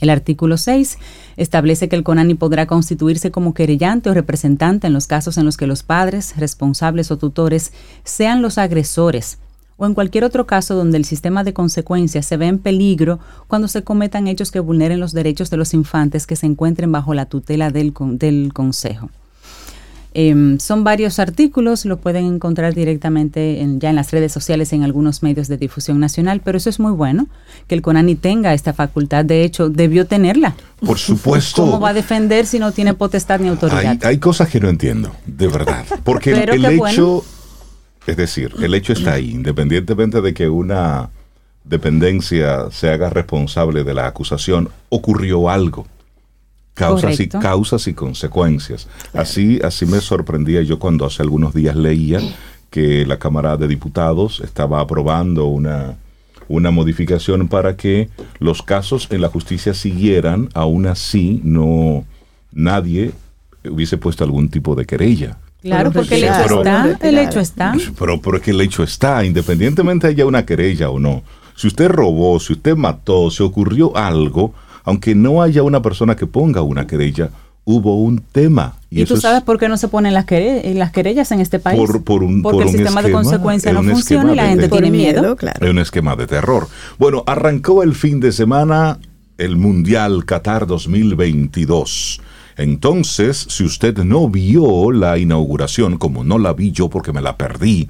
El 0.00 0.10
artículo 0.10 0.56
6 0.56 0.98
establece 1.36 1.88
que 1.88 1.96
el 1.96 2.04
CONANI 2.04 2.34
podrá 2.34 2.66
constituirse 2.66 3.30
como 3.30 3.54
querellante 3.54 4.10
o 4.10 4.14
representante 4.14 4.86
en 4.86 4.92
los 4.92 5.06
casos 5.06 5.38
en 5.38 5.44
los 5.44 5.56
que 5.56 5.66
los 5.66 5.82
padres, 5.82 6.34
responsables 6.36 7.10
o 7.10 7.16
tutores 7.16 7.72
sean 8.04 8.42
los 8.42 8.58
agresores 8.58 9.38
o 9.76 9.86
en 9.86 9.94
cualquier 9.94 10.24
otro 10.24 10.46
caso 10.46 10.74
donde 10.74 10.96
el 10.96 11.04
sistema 11.04 11.44
de 11.44 11.52
consecuencias 11.52 12.26
se 12.26 12.36
ve 12.36 12.46
en 12.46 12.58
peligro 12.58 13.18
cuando 13.46 13.68
se 13.68 13.84
cometan 13.84 14.26
hechos 14.26 14.50
que 14.50 14.60
vulneren 14.60 15.00
los 15.00 15.12
derechos 15.12 15.50
de 15.50 15.58
los 15.58 15.74
infantes 15.74 16.26
que 16.26 16.36
se 16.36 16.46
encuentren 16.46 16.90
bajo 16.92 17.14
la 17.14 17.26
tutela 17.26 17.70
del, 17.70 17.92
del 18.12 18.52
Consejo. 18.54 19.10
Em, 20.18 20.58
son 20.60 20.82
varios 20.82 21.18
artículos, 21.18 21.84
lo 21.84 21.98
pueden 21.98 22.24
encontrar 22.24 22.74
directamente 22.74 23.62
ya 23.76 23.90
en 23.90 23.96
las 23.96 24.12
redes 24.12 24.32
sociales, 24.32 24.72
en 24.72 24.82
algunos 24.82 25.22
medios 25.22 25.46
de 25.46 25.58
difusión 25.58 26.00
nacional, 26.00 26.40
pero 26.42 26.56
eso 26.56 26.70
es 26.70 26.80
muy 26.80 26.92
bueno, 26.92 27.28
que 27.66 27.74
el 27.74 27.82
CONANI 27.82 28.14
tenga 28.14 28.54
esta 28.54 28.72
facultad, 28.72 29.26
de 29.26 29.44
hecho, 29.44 29.68
debió 29.68 30.06
tenerla. 30.06 30.56
Por 30.80 30.96
supuesto. 30.96 31.60
¿Cómo 31.60 31.80
va 31.80 31.90
a 31.90 31.92
defender 31.92 32.46
si 32.46 32.58
no 32.58 32.72
tiene 32.72 32.94
potestad 32.94 33.40
ni 33.40 33.48
autoridad? 33.48 34.02
Hay, 34.04 34.16
cosas 34.16 34.48
que 34.48 34.58
no 34.58 34.70
entiendo, 34.70 35.12
de 35.26 35.48
verdad, 35.48 35.84
porque 36.02 36.32
el, 36.32 36.64
hecho, 36.64 37.22
es 38.06 38.16
decir, 38.16 38.54
el 38.58 38.72
hecho 38.72 38.94
está 38.94 39.12
ahí, 39.12 39.32
independientemente 39.32 40.22
de 40.22 40.32
que 40.32 40.48
una 40.48 41.10
dependencia 41.64 42.70
se 42.70 42.88
haga 42.88 43.10
responsable 43.10 43.84
de 43.84 43.92
la 43.92 44.06
acusación, 44.06 44.70
ocurrió 44.88 45.50
algo. 45.50 45.86
Causas 46.76 47.18
y, 47.20 47.28
causas 47.28 47.88
y 47.88 47.94
consecuencias. 47.94 48.86
Así, 49.14 49.58
así 49.64 49.86
me 49.86 49.98
sorprendía 50.00 50.60
yo 50.60 50.78
cuando 50.78 51.06
hace 51.06 51.22
algunos 51.22 51.54
días 51.54 51.74
leía 51.74 52.20
que 52.68 53.06
la 53.06 53.18
Cámara 53.18 53.56
de 53.56 53.66
Diputados 53.66 54.42
estaba 54.44 54.82
aprobando 54.82 55.46
una, 55.46 55.96
una 56.48 56.70
modificación 56.70 57.48
para 57.48 57.78
que 57.78 58.10
los 58.40 58.62
casos 58.62 59.08
en 59.10 59.22
la 59.22 59.28
justicia 59.28 59.72
siguieran, 59.72 60.50
aún 60.52 60.86
así 60.86 61.40
no 61.44 62.04
nadie 62.52 63.12
hubiese 63.64 63.96
puesto 63.96 64.22
algún 64.24 64.50
tipo 64.50 64.74
de 64.74 64.84
querella. 64.84 65.38
Claro, 65.62 65.90
porque 65.90 66.16
el 66.16 66.24
hecho 66.24 66.58
está, 66.58 66.98
el 67.00 67.18
hecho 67.18 67.40
está. 67.40 67.74
Pero, 67.98 68.20
pero 68.20 68.36
es 68.36 68.42
que 68.42 68.50
el 68.50 68.60
hecho 68.60 68.82
está, 68.82 69.24
independientemente 69.24 70.08
haya 70.08 70.26
una 70.26 70.44
querella 70.44 70.90
o 70.90 70.98
no. 70.98 71.22
Si 71.56 71.68
usted 71.68 71.88
robó, 71.88 72.38
si 72.38 72.52
usted 72.52 72.76
mató, 72.76 73.30
si 73.30 73.42
ocurrió 73.42 73.96
algo, 73.96 74.52
aunque 74.86 75.14
no 75.14 75.42
haya 75.42 75.62
una 75.62 75.82
persona 75.82 76.16
que 76.16 76.26
ponga 76.26 76.62
una 76.62 76.86
querella, 76.86 77.30
hubo 77.64 78.00
un 78.00 78.20
tema. 78.20 78.76
¿Y, 78.88 79.04
tú 79.04 79.16
sabes 79.16 79.42
por 79.42 79.58
qué 79.58 79.68
no 79.68 79.76
se 79.76 79.88
ponen 79.88 80.14
las, 80.14 80.24
las 80.30 80.92
querellas 80.92 81.30
en 81.32 81.40
este 81.40 81.58
país? 81.58 81.78
Por, 82.04 82.22
un, 82.22 82.40
Porque 82.40 82.62
el 82.62 82.70
sistema 82.70 83.02
de 83.02 83.10
consecuencia 83.10 83.72
no 83.72 83.82
funciona 83.82 84.32
y 84.32 84.36
la 84.36 84.48
gente 84.48 84.68
tiene 84.68 84.90
miedo. 84.90 85.36
Claro. 85.36 85.66
Es 85.66 85.70
un 85.70 85.80
esquema 85.80 86.14
de 86.16 86.28
terror. 86.28 86.68
Bueno, 86.98 87.24
arrancó 87.26 87.82
el 87.82 87.94
fin 87.94 88.20
de 88.20 88.30
semana 88.30 89.00
el 89.36 89.56
Mundial 89.56 90.24
Qatar 90.24 90.66
2022. 90.68 92.20
Entonces, 92.56 93.46
si 93.50 93.64
usted 93.64 93.98
no 93.98 94.30
vio 94.30 94.90
la 94.90 95.18
inauguración, 95.18 95.98
como 95.98 96.24
no 96.24 96.38
la 96.38 96.54
vi 96.54 96.70
yo 96.70 96.88
porque 96.88 97.12
me 97.12 97.20
la 97.20 97.36
perdí, 97.36 97.88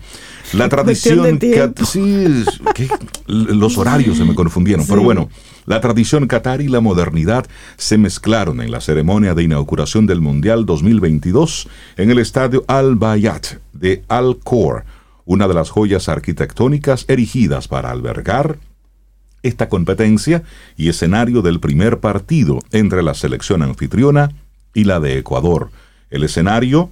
la 0.54 0.68
tradición... 0.70 1.38
Sí, 1.86 2.44
los 3.26 3.78
horarios 3.78 4.16
se 4.16 4.24
me 4.24 4.34
confundieron, 4.34 4.86
pero 4.86 5.02
bueno, 5.02 5.28
la 5.66 5.80
tradición 5.80 6.26
qatar 6.28 6.60
y 6.60 6.68
la 6.68 6.80
modernidad 6.80 7.46
se 7.76 7.98
mezclaron 7.98 8.60
en 8.60 8.70
la 8.70 8.80
ceremonia 8.80 9.34
de 9.34 9.42
inauguración 9.42 10.06
del 10.06 10.20
Mundial 10.20 10.64
2022 10.64 11.68
en 11.96 12.10
el 12.10 12.18
estadio 12.18 12.64
Al 12.68 12.94
Bayat 12.94 13.58
de 13.72 14.04
Al 14.08 14.38
Khor, 14.42 14.84
una 15.24 15.48
de 15.48 15.54
las 15.54 15.70
joyas 15.70 16.08
arquitectónicas 16.08 17.04
erigidas 17.08 17.66
para 17.68 17.90
albergar 17.90 18.58
esta 19.42 19.68
competencia 19.68 20.42
y 20.76 20.88
escenario 20.88 21.42
del 21.42 21.60
primer 21.60 21.98
partido 21.98 22.60
entre 22.70 23.02
la 23.02 23.14
selección 23.14 23.62
anfitriona 23.62 24.30
y 24.72 24.84
la 24.84 25.00
de 25.00 25.18
Ecuador. 25.18 25.70
El 26.10 26.24
escenario 26.24 26.90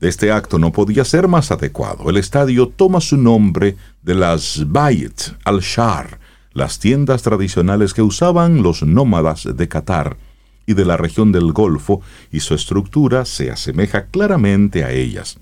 de 0.00 0.08
este 0.08 0.32
acto 0.32 0.58
no 0.58 0.72
podía 0.72 1.04
ser 1.04 1.28
más 1.28 1.50
adecuado. 1.50 2.08
El 2.10 2.16
estadio 2.16 2.68
toma 2.68 3.00
su 3.00 3.16
nombre 3.16 3.76
de 4.02 4.14
las 4.14 4.64
Bayt 4.66 5.20
al-Shar, 5.44 6.18
las 6.54 6.78
tiendas 6.78 7.22
tradicionales 7.22 7.92
que 7.92 8.02
usaban 8.02 8.62
los 8.62 8.82
nómadas 8.82 9.46
de 9.54 9.68
Qatar 9.68 10.16
y 10.66 10.74
de 10.74 10.86
la 10.86 10.96
región 10.96 11.30
del 11.32 11.52
Golfo, 11.52 12.00
y 12.32 12.40
su 12.40 12.54
estructura 12.54 13.26
se 13.26 13.50
asemeja 13.50 14.06
claramente 14.06 14.82
a 14.84 14.92
ellas. 14.92 15.38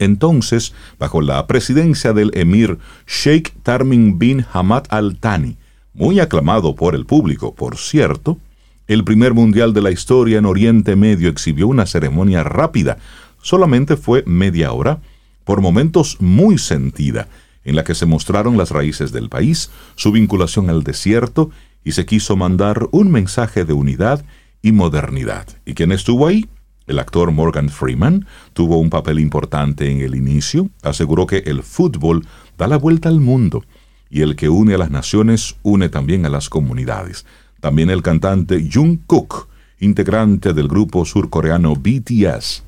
Entonces, 0.00 0.74
bajo 0.98 1.20
la 1.20 1.46
presidencia 1.46 2.12
del 2.12 2.30
emir 2.34 2.78
Sheikh 3.06 3.52
Tarmin 3.62 4.18
bin 4.18 4.44
Hamad 4.52 4.84
Al 4.88 5.18
Thani, 5.18 5.56
muy 5.92 6.20
aclamado 6.20 6.74
por 6.74 6.94
el 6.94 7.04
público, 7.06 7.54
por 7.54 7.76
cierto, 7.76 8.38
el 8.86 9.04
primer 9.04 9.34
mundial 9.34 9.74
de 9.74 9.82
la 9.82 9.90
historia 9.90 10.38
en 10.38 10.46
Oriente 10.46 10.96
Medio 10.96 11.28
exhibió 11.28 11.68
una 11.68 11.86
ceremonia 11.86 12.42
rápida, 12.42 12.98
solamente 13.42 13.96
fue 13.96 14.22
media 14.26 14.72
hora, 14.72 15.00
por 15.44 15.60
momentos 15.60 16.16
muy 16.20 16.58
sentida, 16.58 17.28
en 17.68 17.76
la 17.76 17.84
que 17.84 17.94
se 17.94 18.06
mostraron 18.06 18.56
las 18.56 18.70
raíces 18.70 19.12
del 19.12 19.28
país, 19.28 19.70
su 19.94 20.10
vinculación 20.10 20.70
al 20.70 20.84
desierto, 20.84 21.50
y 21.84 21.92
se 21.92 22.06
quiso 22.06 22.34
mandar 22.34 22.88
un 22.92 23.10
mensaje 23.10 23.66
de 23.66 23.74
unidad 23.74 24.24
y 24.62 24.72
modernidad. 24.72 25.46
¿Y 25.66 25.74
quién 25.74 25.92
estuvo 25.92 26.26
ahí? 26.26 26.48
El 26.86 26.98
actor 26.98 27.30
Morgan 27.30 27.68
Freeman 27.68 28.26
tuvo 28.54 28.78
un 28.78 28.88
papel 28.88 29.20
importante 29.20 29.90
en 29.90 30.00
el 30.00 30.14
inicio, 30.14 30.70
aseguró 30.82 31.26
que 31.26 31.42
el 31.44 31.62
fútbol 31.62 32.26
da 32.56 32.66
la 32.68 32.78
vuelta 32.78 33.10
al 33.10 33.20
mundo, 33.20 33.62
y 34.08 34.22
el 34.22 34.34
que 34.34 34.48
une 34.48 34.72
a 34.72 34.78
las 34.78 34.90
naciones 34.90 35.56
une 35.62 35.90
también 35.90 36.24
a 36.24 36.30
las 36.30 36.48
comunidades. 36.48 37.26
También 37.60 37.90
el 37.90 38.00
cantante 38.00 38.66
Jungkook, 38.72 39.46
integrante 39.78 40.54
del 40.54 40.68
grupo 40.68 41.04
surcoreano 41.04 41.74
BTS, 41.74 42.62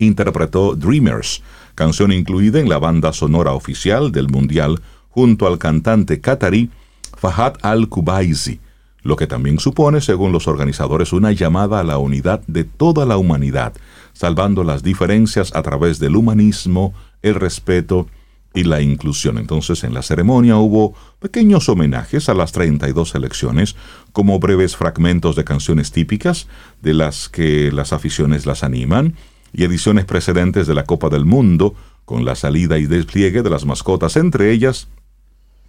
interpretó 0.00 0.74
Dreamers, 0.74 1.44
canción 1.74 2.12
incluida 2.12 2.60
en 2.60 2.68
la 2.68 2.78
banda 2.78 3.12
sonora 3.12 3.52
oficial 3.52 4.12
del 4.12 4.28
Mundial 4.28 4.80
junto 5.08 5.46
al 5.46 5.58
cantante 5.58 6.20
qatarí 6.20 6.70
Fahad 7.16 7.54
Al-Kubaisi, 7.62 8.60
lo 9.02 9.16
que 9.16 9.26
también 9.26 9.58
supone, 9.58 10.00
según 10.00 10.32
los 10.32 10.48
organizadores, 10.48 11.12
una 11.12 11.32
llamada 11.32 11.80
a 11.80 11.84
la 11.84 11.98
unidad 11.98 12.42
de 12.46 12.64
toda 12.64 13.06
la 13.06 13.16
humanidad, 13.16 13.74
salvando 14.12 14.64
las 14.64 14.82
diferencias 14.82 15.54
a 15.54 15.62
través 15.62 15.98
del 15.98 16.16
humanismo, 16.16 16.94
el 17.22 17.34
respeto 17.34 18.06
y 18.52 18.64
la 18.64 18.80
inclusión. 18.80 19.38
Entonces, 19.38 19.84
en 19.84 19.94
la 19.94 20.02
ceremonia 20.02 20.56
hubo 20.56 20.94
pequeños 21.18 21.68
homenajes 21.68 22.28
a 22.28 22.34
las 22.34 22.52
32 22.52 23.10
selecciones, 23.10 23.76
como 24.12 24.38
breves 24.38 24.76
fragmentos 24.76 25.36
de 25.36 25.44
canciones 25.44 25.92
típicas 25.92 26.48
de 26.82 26.94
las 26.94 27.28
que 27.28 27.70
las 27.72 27.92
aficiones 27.92 28.46
las 28.46 28.64
animan, 28.64 29.14
y 29.52 29.64
ediciones 29.64 30.04
precedentes 30.04 30.66
de 30.66 30.74
la 30.74 30.84
Copa 30.84 31.08
del 31.08 31.24
Mundo, 31.24 31.74
con 32.04 32.24
la 32.24 32.34
salida 32.34 32.78
y 32.78 32.86
despliegue 32.86 33.42
de 33.42 33.50
las 33.50 33.64
mascotas, 33.64 34.16
entre 34.16 34.52
ellas 34.52 34.88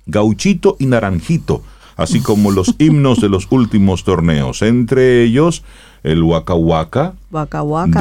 Gauchito 0.05 0.75
y 0.79 0.87
Naranjito, 0.87 1.63
así 1.95 2.19
como 2.23 2.51
los 2.51 2.75
himnos 2.79 3.21
de 3.21 3.29
los 3.29 3.47
últimos 3.51 4.03
torneos, 4.03 4.61
entre 4.61 5.23
ellos 5.23 5.63
el 6.03 6.23
Waka 6.23 6.55
Waka, 6.55 7.13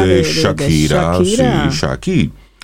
de, 0.01 0.23
Shakira, 0.23 1.19
Sí, 1.25 1.43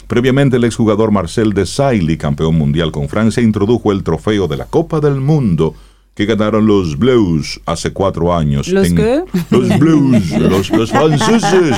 Previamente, 0.07 0.57
el 0.57 0.65
exjugador 0.65 1.11
Marcel 1.11 1.53
Desailly, 1.53 2.17
campeón 2.17 2.57
mundial 2.57 2.93
con 2.93 3.09
Francia, 3.09 3.43
introdujo 3.43 3.91
el 3.91 4.05
trofeo 4.05 4.47
de 4.47 4.57
la 4.57 4.67
Copa 4.67 5.01
del 5.01 5.17
Mundo 5.17 5.75
que 6.17 6.25
ganaron 6.25 6.67
los 6.67 6.99
Blues 6.99 7.61
hace 7.67 7.93
cuatro 7.93 8.35
años. 8.35 8.69
¿Los 8.69 8.89
qué? 8.89 9.23
Los 9.51 9.79
Blues, 9.79 10.31
los, 10.41 10.71
los 10.71 10.91
franceses. 10.91 11.77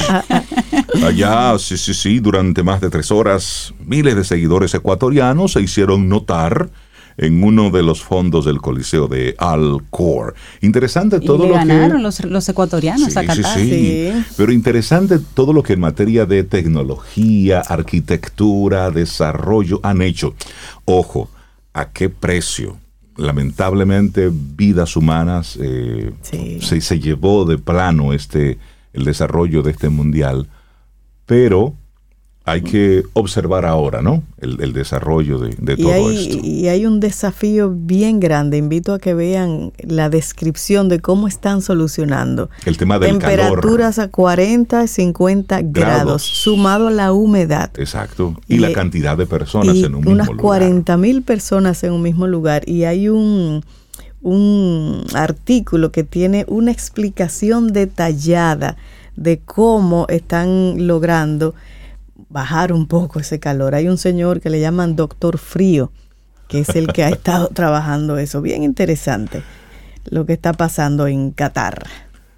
Allá, 1.05 1.59
sí, 1.59 1.77
sí, 1.77 1.93
sí, 1.93 2.21
durante 2.21 2.63
más 2.63 2.81
de 2.81 2.89
tres 2.89 3.11
horas, 3.11 3.75
miles 3.85 4.15
de 4.15 4.23
seguidores 4.23 4.73
ecuatorianos 4.75 5.53
se 5.55 5.61
hicieron 5.61 6.09
notar 6.09 6.71
en 7.17 7.43
uno 7.43 7.71
de 7.71 7.83
los 7.83 8.01
fondos 8.01 8.45
del 8.45 8.61
Coliseo 8.61 9.09
de 9.09 9.35
Alcor. 9.39 10.37
Interesante 10.61 11.19
todo 11.19 11.49
lo 11.49 11.55
ganaron 11.55 12.01
los, 12.01 12.25
los 12.25 12.49
ecuatorianos 12.49 13.17
a 13.17 13.25
Qatar. 13.25 13.59
Sí, 13.59 13.69
sí, 13.69 14.25
Pero 14.37 14.53
interesante 14.53 15.19
todo 15.35 15.53
lo 15.53 15.65
que 15.65 15.73
en 15.73 15.81
materia 15.81 16.27
de 16.27 16.45
tecnología, 16.45 17.61
arquitectura, 17.61 18.93
desarrollo 18.93 19.81
han 19.83 20.01
hecho. 20.01 20.37
Ojo, 20.85 21.29
¿a 21.75 21.91
qué 21.91 22.09
precio? 22.09 22.79
Lamentablemente, 23.19 24.31
vidas 24.33 24.97
humanas 24.97 25.59
eh, 25.61 26.13
se, 26.23 26.81
se 26.81 27.01
llevó 27.01 27.45
de 27.45 27.59
plano 27.59 28.13
este 28.13 28.59
el 28.93 29.05
desarrollo 29.05 29.63
de 29.63 29.73
este 29.73 29.91
mundial, 29.91 30.49
pero 31.27 31.75
hay 32.51 32.63
que 32.63 33.05
observar 33.13 33.65
ahora, 33.65 34.03
¿no? 34.03 34.23
El, 34.41 34.73
desarrollo 34.73 35.39
de, 35.39 35.77
todo 35.77 36.11
esto. 36.11 36.39
Y 36.43 36.69
hay 36.69 36.87
un 36.87 37.01
desafío 37.01 37.71
bien 37.71 38.21
grande. 38.21 38.57
Invito 38.57 38.95
a 38.95 38.99
que 38.99 39.15
vean 39.15 39.73
la 39.79 40.09
descripción 40.09 40.89
de 40.89 41.01
cómo 41.01 41.29
están 41.29 41.63
solucionando. 41.63 42.51
El 42.65 42.77
tema 42.77 42.99
del 42.99 43.19
Temperaturas 43.19 43.99
a 43.99 44.09
40, 44.09 44.87
50 44.87 45.61
grados, 45.63 46.23
sumado 46.23 46.89
a 46.89 46.91
la 46.91 47.13
humedad. 47.13 47.71
Exacto. 47.77 48.35
Y, 48.47 48.59
la 48.59 48.73
cantidad 48.73 49.17
de 49.17 49.27
personas 49.27 49.77
en 49.77 49.95
un 49.95 50.01
mismo 50.01 50.15
lugar. 50.15 50.31
Unas 50.31 50.41
40 50.41 50.97
mil 50.97 51.23
personas 51.23 51.83
en 51.85 51.93
un 51.93 52.03
mismo 52.03 52.27
lugar. 52.27 52.69
Y 52.69 52.85
hay 52.85 53.09
un, 53.09 53.65
un 54.23 55.05
artículo 55.15 55.93
que 55.93 56.05
tiene 56.05 56.45
una 56.49 56.71
explicación 56.71 57.73
detallada 57.73 58.77
de 59.17 59.41
cómo 59.41 60.07
están 60.09 60.87
logrando 60.87 61.55
bajar 62.29 62.73
un 62.73 62.87
poco 62.87 63.21
ese 63.21 63.39
calor. 63.39 63.75
Hay 63.75 63.89
un 63.89 63.99
señor 63.99 64.41
que 64.41 64.51
le 64.51 64.61
llaman 64.61 64.97
Doctor 64.97 65.39
Frío, 65.39 65.93
que 66.49 66.61
es 66.61 66.71
el 66.71 66.93
que 66.93 67.05
ha 67.05 67.09
estado 67.09 67.49
trabajando 67.55 68.19
eso. 68.19 68.41
Bien 68.41 68.63
interesante 68.63 69.43
lo 70.11 70.27
que 70.27 70.33
está 70.33 70.53
pasando 70.53 71.07
en 71.07 71.31
Qatar. 71.31 71.87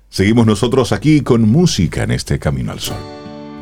Seguimos 0.09 0.47
nosotros 0.47 0.93
aquí 0.93 1.21
con 1.21 1.49
música 1.49 2.03
en 2.03 2.11
este 2.11 2.39
Camino 2.39 2.73
al 2.73 2.81
Sol. 2.81 2.99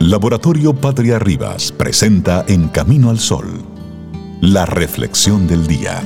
Laboratorio 0.00 0.74
Patria 0.74 1.18
Rivas 1.18 1.72
presenta 1.72 2.44
En 2.48 2.68
Camino 2.68 3.10
al 3.10 3.18
Sol, 3.18 3.46
la 4.40 4.64
reflexión 4.64 5.46
del 5.46 5.66
día. 5.66 6.02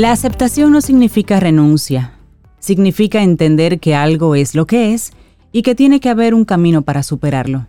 La 0.00 0.12
aceptación 0.12 0.72
no 0.72 0.80
significa 0.80 1.40
renuncia. 1.40 2.14
Significa 2.58 3.22
entender 3.22 3.80
que 3.80 3.94
algo 3.94 4.34
es 4.34 4.54
lo 4.54 4.66
que 4.66 4.94
es 4.94 5.12
y 5.52 5.60
que 5.60 5.74
tiene 5.74 6.00
que 6.00 6.08
haber 6.08 6.32
un 6.32 6.46
camino 6.46 6.80
para 6.80 7.02
superarlo. 7.02 7.66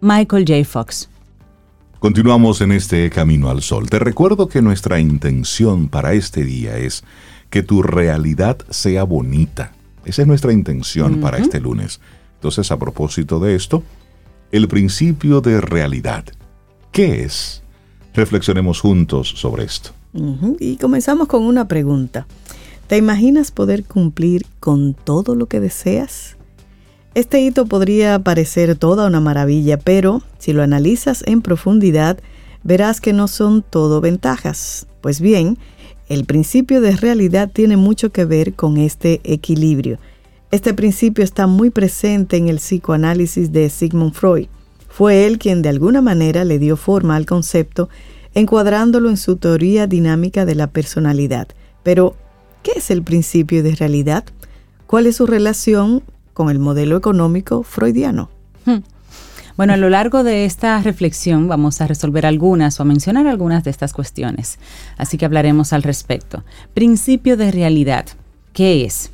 Michael 0.00 0.44
J. 0.44 0.64
Fox. 0.64 1.08
Continuamos 2.00 2.60
en 2.62 2.72
este 2.72 3.08
Camino 3.10 3.48
al 3.48 3.62
Sol. 3.62 3.88
Te 3.88 4.00
recuerdo 4.00 4.48
que 4.48 4.60
nuestra 4.60 4.98
intención 4.98 5.86
para 5.86 6.14
este 6.14 6.42
día 6.42 6.78
es 6.78 7.04
que 7.48 7.62
tu 7.62 7.80
realidad 7.80 8.58
sea 8.70 9.04
bonita. 9.04 9.70
Esa 10.04 10.22
es 10.22 10.26
nuestra 10.26 10.52
intención 10.52 11.20
para 11.20 11.38
este 11.38 11.60
lunes. 11.60 12.00
Entonces, 12.34 12.72
a 12.72 12.76
propósito 12.76 13.38
de 13.38 13.54
esto, 13.54 13.84
el 14.50 14.66
principio 14.66 15.40
de 15.40 15.60
realidad. 15.60 16.24
¿Qué 16.90 17.22
es? 17.22 17.62
Reflexionemos 18.14 18.80
juntos 18.80 19.28
sobre 19.28 19.62
esto. 19.62 19.95
Y 20.58 20.76
comenzamos 20.76 21.28
con 21.28 21.44
una 21.44 21.68
pregunta. 21.68 22.26
¿Te 22.86 22.96
imaginas 22.96 23.50
poder 23.50 23.84
cumplir 23.84 24.46
con 24.60 24.94
todo 24.94 25.34
lo 25.34 25.46
que 25.46 25.60
deseas? 25.60 26.36
Este 27.14 27.40
hito 27.40 27.66
podría 27.66 28.18
parecer 28.18 28.76
toda 28.76 29.06
una 29.06 29.20
maravilla, 29.20 29.78
pero 29.78 30.22
si 30.38 30.52
lo 30.52 30.62
analizas 30.62 31.24
en 31.26 31.42
profundidad, 31.42 32.18
verás 32.62 33.00
que 33.00 33.12
no 33.12 33.26
son 33.26 33.62
todo 33.62 34.00
ventajas. 34.00 34.86
Pues 35.00 35.20
bien, 35.20 35.58
el 36.08 36.24
principio 36.24 36.80
de 36.80 36.94
realidad 36.94 37.50
tiene 37.52 37.76
mucho 37.76 38.10
que 38.10 38.24
ver 38.24 38.54
con 38.54 38.76
este 38.76 39.20
equilibrio. 39.24 39.98
Este 40.50 40.74
principio 40.74 41.24
está 41.24 41.46
muy 41.46 41.70
presente 41.70 42.36
en 42.36 42.48
el 42.48 42.58
psicoanálisis 42.58 43.50
de 43.50 43.68
Sigmund 43.70 44.12
Freud. 44.12 44.46
Fue 44.88 45.26
él 45.26 45.38
quien 45.38 45.62
de 45.62 45.68
alguna 45.68 46.00
manera 46.02 46.44
le 46.44 46.58
dio 46.58 46.76
forma 46.76 47.16
al 47.16 47.26
concepto, 47.26 47.88
encuadrándolo 48.36 49.08
en 49.08 49.16
su 49.16 49.36
teoría 49.36 49.86
dinámica 49.86 50.44
de 50.44 50.54
la 50.54 50.66
personalidad. 50.66 51.48
Pero, 51.82 52.14
¿qué 52.62 52.72
es 52.76 52.90
el 52.90 53.02
principio 53.02 53.62
de 53.62 53.74
realidad? 53.74 54.24
¿Cuál 54.86 55.06
es 55.06 55.16
su 55.16 55.26
relación 55.26 56.02
con 56.34 56.50
el 56.50 56.58
modelo 56.58 56.98
económico 56.98 57.62
freudiano? 57.62 58.28
Hmm. 58.66 58.80
Bueno, 59.56 59.72
a 59.72 59.78
lo 59.78 59.88
largo 59.88 60.22
de 60.22 60.44
esta 60.44 60.78
reflexión 60.82 61.48
vamos 61.48 61.80
a 61.80 61.86
resolver 61.86 62.26
algunas 62.26 62.78
o 62.78 62.82
a 62.82 62.86
mencionar 62.86 63.26
algunas 63.26 63.64
de 63.64 63.70
estas 63.70 63.94
cuestiones, 63.94 64.58
así 64.98 65.16
que 65.16 65.24
hablaremos 65.24 65.72
al 65.72 65.82
respecto. 65.82 66.44
Principio 66.74 67.38
de 67.38 67.50
realidad. 67.50 68.04
¿Qué 68.52 68.84
es? 68.84 69.10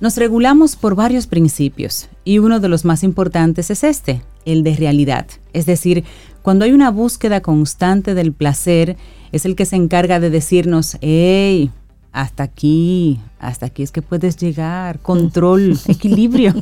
Nos 0.00 0.16
regulamos 0.16 0.76
por 0.76 0.94
varios 0.94 1.26
principios 1.26 2.08
y 2.24 2.38
uno 2.38 2.58
de 2.58 2.70
los 2.70 2.86
más 2.86 3.02
importantes 3.02 3.70
es 3.70 3.84
este, 3.84 4.22
el 4.46 4.62
de 4.62 4.76
realidad. 4.76 5.26
Es 5.52 5.66
decir, 5.66 6.04
cuando 6.42 6.64
hay 6.64 6.72
una 6.72 6.90
búsqueda 6.90 7.40
constante 7.40 8.14
del 8.14 8.32
placer, 8.32 8.96
es 9.32 9.44
el 9.44 9.56
que 9.56 9.66
se 9.66 9.76
encarga 9.76 10.20
de 10.20 10.30
decirnos, 10.30 10.96
hey, 11.00 11.70
hasta 12.12 12.42
aquí, 12.42 13.20
hasta 13.38 13.66
aquí 13.66 13.82
es 13.82 13.92
que 13.92 14.02
puedes 14.02 14.36
llegar, 14.36 14.98
control, 15.00 15.78
equilibrio. 15.86 16.54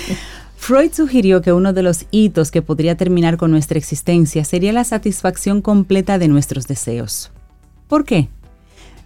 Freud 0.56 0.92
sugirió 0.92 1.40
que 1.40 1.52
uno 1.52 1.72
de 1.72 1.82
los 1.82 2.06
hitos 2.10 2.50
que 2.50 2.62
podría 2.62 2.96
terminar 2.96 3.36
con 3.36 3.50
nuestra 3.50 3.78
existencia 3.78 4.44
sería 4.44 4.72
la 4.72 4.84
satisfacción 4.84 5.62
completa 5.62 6.18
de 6.18 6.28
nuestros 6.28 6.66
deseos. 6.66 7.30
¿Por 7.86 8.04
qué? 8.04 8.28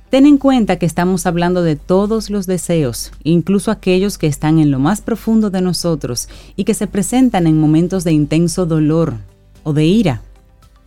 Ten 0.09 0.27
en 0.27 0.39
cuenta 0.39 0.77
que 0.77 0.87
estamos 0.87 1.27
hablando 1.27 1.63
de 1.63 1.77
todos 1.77 2.31
los 2.31 2.47
deseos, 2.47 3.13
incluso 3.23 3.71
aquellos 3.71 4.19
que 4.19 4.27
están 4.27 4.59
en 4.59 4.71
lo 4.71 4.79
más 4.79 5.01
profundo 5.01 5.51
de 5.51 5.63
nosotros 5.63 6.29
y 6.57 6.65
que 6.65 6.75
se 6.75 6.87
presentan 6.87 7.47
en 7.47 7.59
momentos 7.59 8.05
de 8.05 8.13
intenso 8.13 8.67
dolor 8.67 9.15
o 9.63 9.73
de 9.73 9.85
ira. 9.85 10.23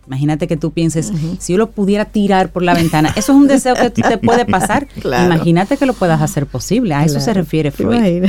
Imagínate 0.06 0.46
que 0.46 0.56
tú 0.56 0.70
pienses, 0.70 1.12
si 1.38 1.54
yo 1.54 1.58
lo 1.58 1.70
pudiera 1.70 2.04
tirar 2.04 2.50
por 2.52 2.62
la 2.62 2.74
ventana, 2.74 3.08
eso 3.16 3.32
es 3.32 3.38
un 3.38 3.48
deseo 3.48 3.74
que 3.74 3.90
te 3.90 4.18
puede 4.22 4.46
pasar. 4.46 4.86
Imagínate 5.04 5.76
que 5.76 5.86
lo 5.86 5.94
puedas 5.94 6.22
hacer 6.22 6.46
posible. 6.46 6.94
A 6.94 7.04
eso 7.04 7.18
se 7.18 7.34
refiere 7.34 7.72
Freud. 7.72 8.24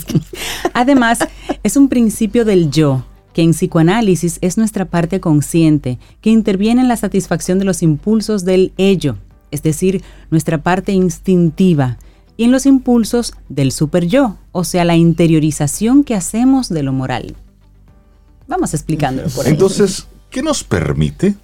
Además, 0.74 1.18
es 1.64 1.76
un 1.76 1.88
principio 1.88 2.44
del 2.44 2.70
yo, 2.70 3.04
que 3.32 3.42
en 3.42 3.50
psicoanálisis 3.50 4.38
es 4.42 4.58
nuestra 4.58 4.84
parte 4.84 5.18
consciente, 5.18 5.98
que 6.20 6.30
interviene 6.30 6.82
en 6.82 6.88
la 6.88 6.96
satisfacción 6.96 7.58
de 7.58 7.64
los 7.64 7.82
impulsos 7.82 8.44
del 8.44 8.72
ello, 8.76 9.16
es 9.50 9.62
decir, 9.62 10.02
nuestra 10.30 10.58
parte 10.58 10.92
instintiva, 10.92 11.98
y 12.36 12.44
en 12.44 12.52
los 12.52 12.64
impulsos 12.64 13.34
del 13.48 13.72
super 13.72 14.06
yo, 14.06 14.36
o 14.52 14.64
sea, 14.64 14.84
la 14.84 14.96
interiorización 14.96 16.04
que 16.04 16.14
hacemos 16.14 16.68
de 16.68 16.82
lo 16.82 16.92
moral. 16.92 17.34
Vamos 18.52 18.74
explicándolo 18.74 19.30
por 19.30 19.46
ahí. 19.46 19.52
Entonces, 19.52 20.06
¿Qué 20.32 20.42
nos 20.42 20.64
permite? 20.64 21.34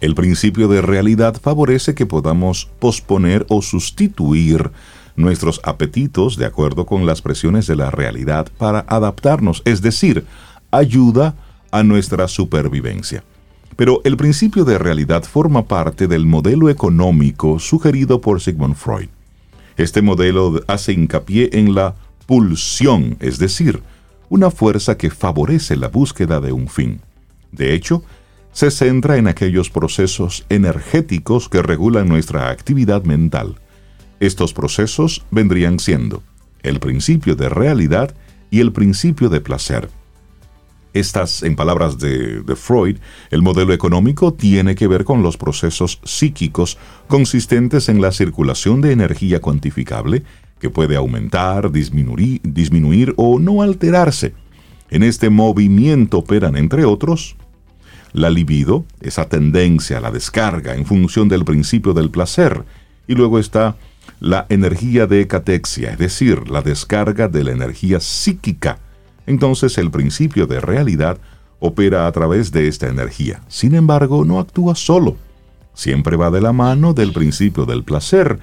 El 0.00 0.14
principio 0.14 0.66
de 0.68 0.80
realidad 0.80 1.38
favorece 1.38 1.94
que 1.94 2.06
podamos 2.06 2.70
posponer 2.78 3.44
o 3.50 3.60
sustituir 3.60 4.70
nuestros 5.14 5.60
apetitos 5.62 6.38
de 6.38 6.46
acuerdo 6.46 6.86
con 6.86 7.04
las 7.04 7.20
presiones 7.20 7.66
de 7.66 7.76
la 7.76 7.90
realidad 7.90 8.48
para 8.56 8.80
adaptarnos, 8.88 9.60
es 9.66 9.82
decir, 9.82 10.24
ayuda 10.70 11.34
a 11.70 11.82
nuestra 11.82 12.28
supervivencia. 12.28 13.24
Pero 13.76 14.00
el 14.04 14.16
principio 14.16 14.64
de 14.64 14.78
realidad 14.78 15.24
forma 15.24 15.66
parte 15.66 16.08
del 16.08 16.24
modelo 16.24 16.70
económico 16.70 17.58
sugerido 17.58 18.22
por 18.22 18.40
Sigmund 18.40 18.76
Freud. 18.76 19.08
Este 19.76 20.00
modelo 20.00 20.62
hace 20.66 20.94
hincapié 20.94 21.50
en 21.52 21.74
la 21.74 21.94
pulsión, 22.26 23.18
es 23.20 23.38
decir, 23.38 23.82
una 24.30 24.50
fuerza 24.50 24.96
que 24.96 25.10
favorece 25.10 25.76
la 25.76 25.88
búsqueda 25.88 26.40
de 26.40 26.52
un 26.52 26.68
fin. 26.68 27.02
De 27.52 27.74
hecho, 27.74 28.02
se 28.52 28.70
centra 28.70 29.16
en 29.16 29.28
aquellos 29.28 29.68
procesos 29.68 30.46
energéticos 30.48 31.48
que 31.48 31.62
regulan 31.62 32.08
nuestra 32.08 32.48
actividad 32.48 33.04
mental. 33.04 33.56
Estos 34.20 34.54
procesos 34.54 35.24
vendrían 35.30 35.78
siendo 35.78 36.22
el 36.62 36.78
principio 36.78 37.36
de 37.36 37.48
realidad 37.48 38.14
y 38.50 38.60
el 38.60 38.72
principio 38.72 39.28
de 39.28 39.40
placer. 39.40 39.90
Estas, 40.92 41.44
en 41.44 41.54
palabras 41.54 41.98
de, 41.98 42.42
Freud, 42.56 42.98
el 43.30 43.42
modelo 43.42 43.72
económico 43.72 44.34
tiene 44.34 44.74
que 44.74 44.88
ver 44.88 45.04
con 45.04 45.22
los 45.22 45.36
procesos 45.36 46.00
psíquicos 46.04 46.78
consistentes 47.06 47.88
en 47.88 48.00
la 48.00 48.10
circulación 48.10 48.80
de 48.80 48.92
energía 48.92 49.40
cuantificable 49.40 50.24
que 50.60 50.70
puede 50.70 50.94
aumentar, 50.94 51.72
disminuir, 51.72 52.40
disminuir 52.44 53.14
o 53.16 53.38
no 53.40 53.62
alterarse. 53.62 54.34
En 54.90 55.02
este 55.02 55.30
movimiento 55.30 56.18
operan, 56.18 56.56
entre 56.56 56.84
otros, 56.84 57.36
la 58.12 58.28
libido, 58.30 58.84
esa 59.00 59.28
tendencia 59.28 59.98
a 59.98 60.00
la 60.00 60.10
descarga 60.10 60.74
en 60.74 60.84
función 60.84 61.28
del 61.28 61.44
principio 61.44 61.94
del 61.94 62.10
placer, 62.10 62.64
y 63.08 63.14
luego 63.14 63.38
está 63.38 63.76
la 64.20 64.46
energía 64.48 65.06
de 65.06 65.26
catexia, 65.26 65.90
es 65.90 65.98
decir, 65.98 66.48
la 66.50 66.62
descarga 66.62 67.28
de 67.28 67.44
la 67.44 67.52
energía 67.52 68.00
psíquica. 68.00 68.78
Entonces 69.26 69.78
el 69.78 69.90
principio 69.90 70.46
de 70.46 70.60
realidad 70.60 71.18
opera 71.58 72.06
a 72.06 72.12
través 72.12 72.52
de 72.52 72.68
esta 72.68 72.88
energía. 72.88 73.42
Sin 73.48 73.74
embargo, 73.74 74.24
no 74.24 74.40
actúa 74.40 74.74
solo. 74.74 75.16
Siempre 75.74 76.16
va 76.16 76.30
de 76.30 76.40
la 76.40 76.52
mano 76.52 76.94
del 76.94 77.12
principio 77.12 77.64
del 77.64 77.84
placer 77.84 78.40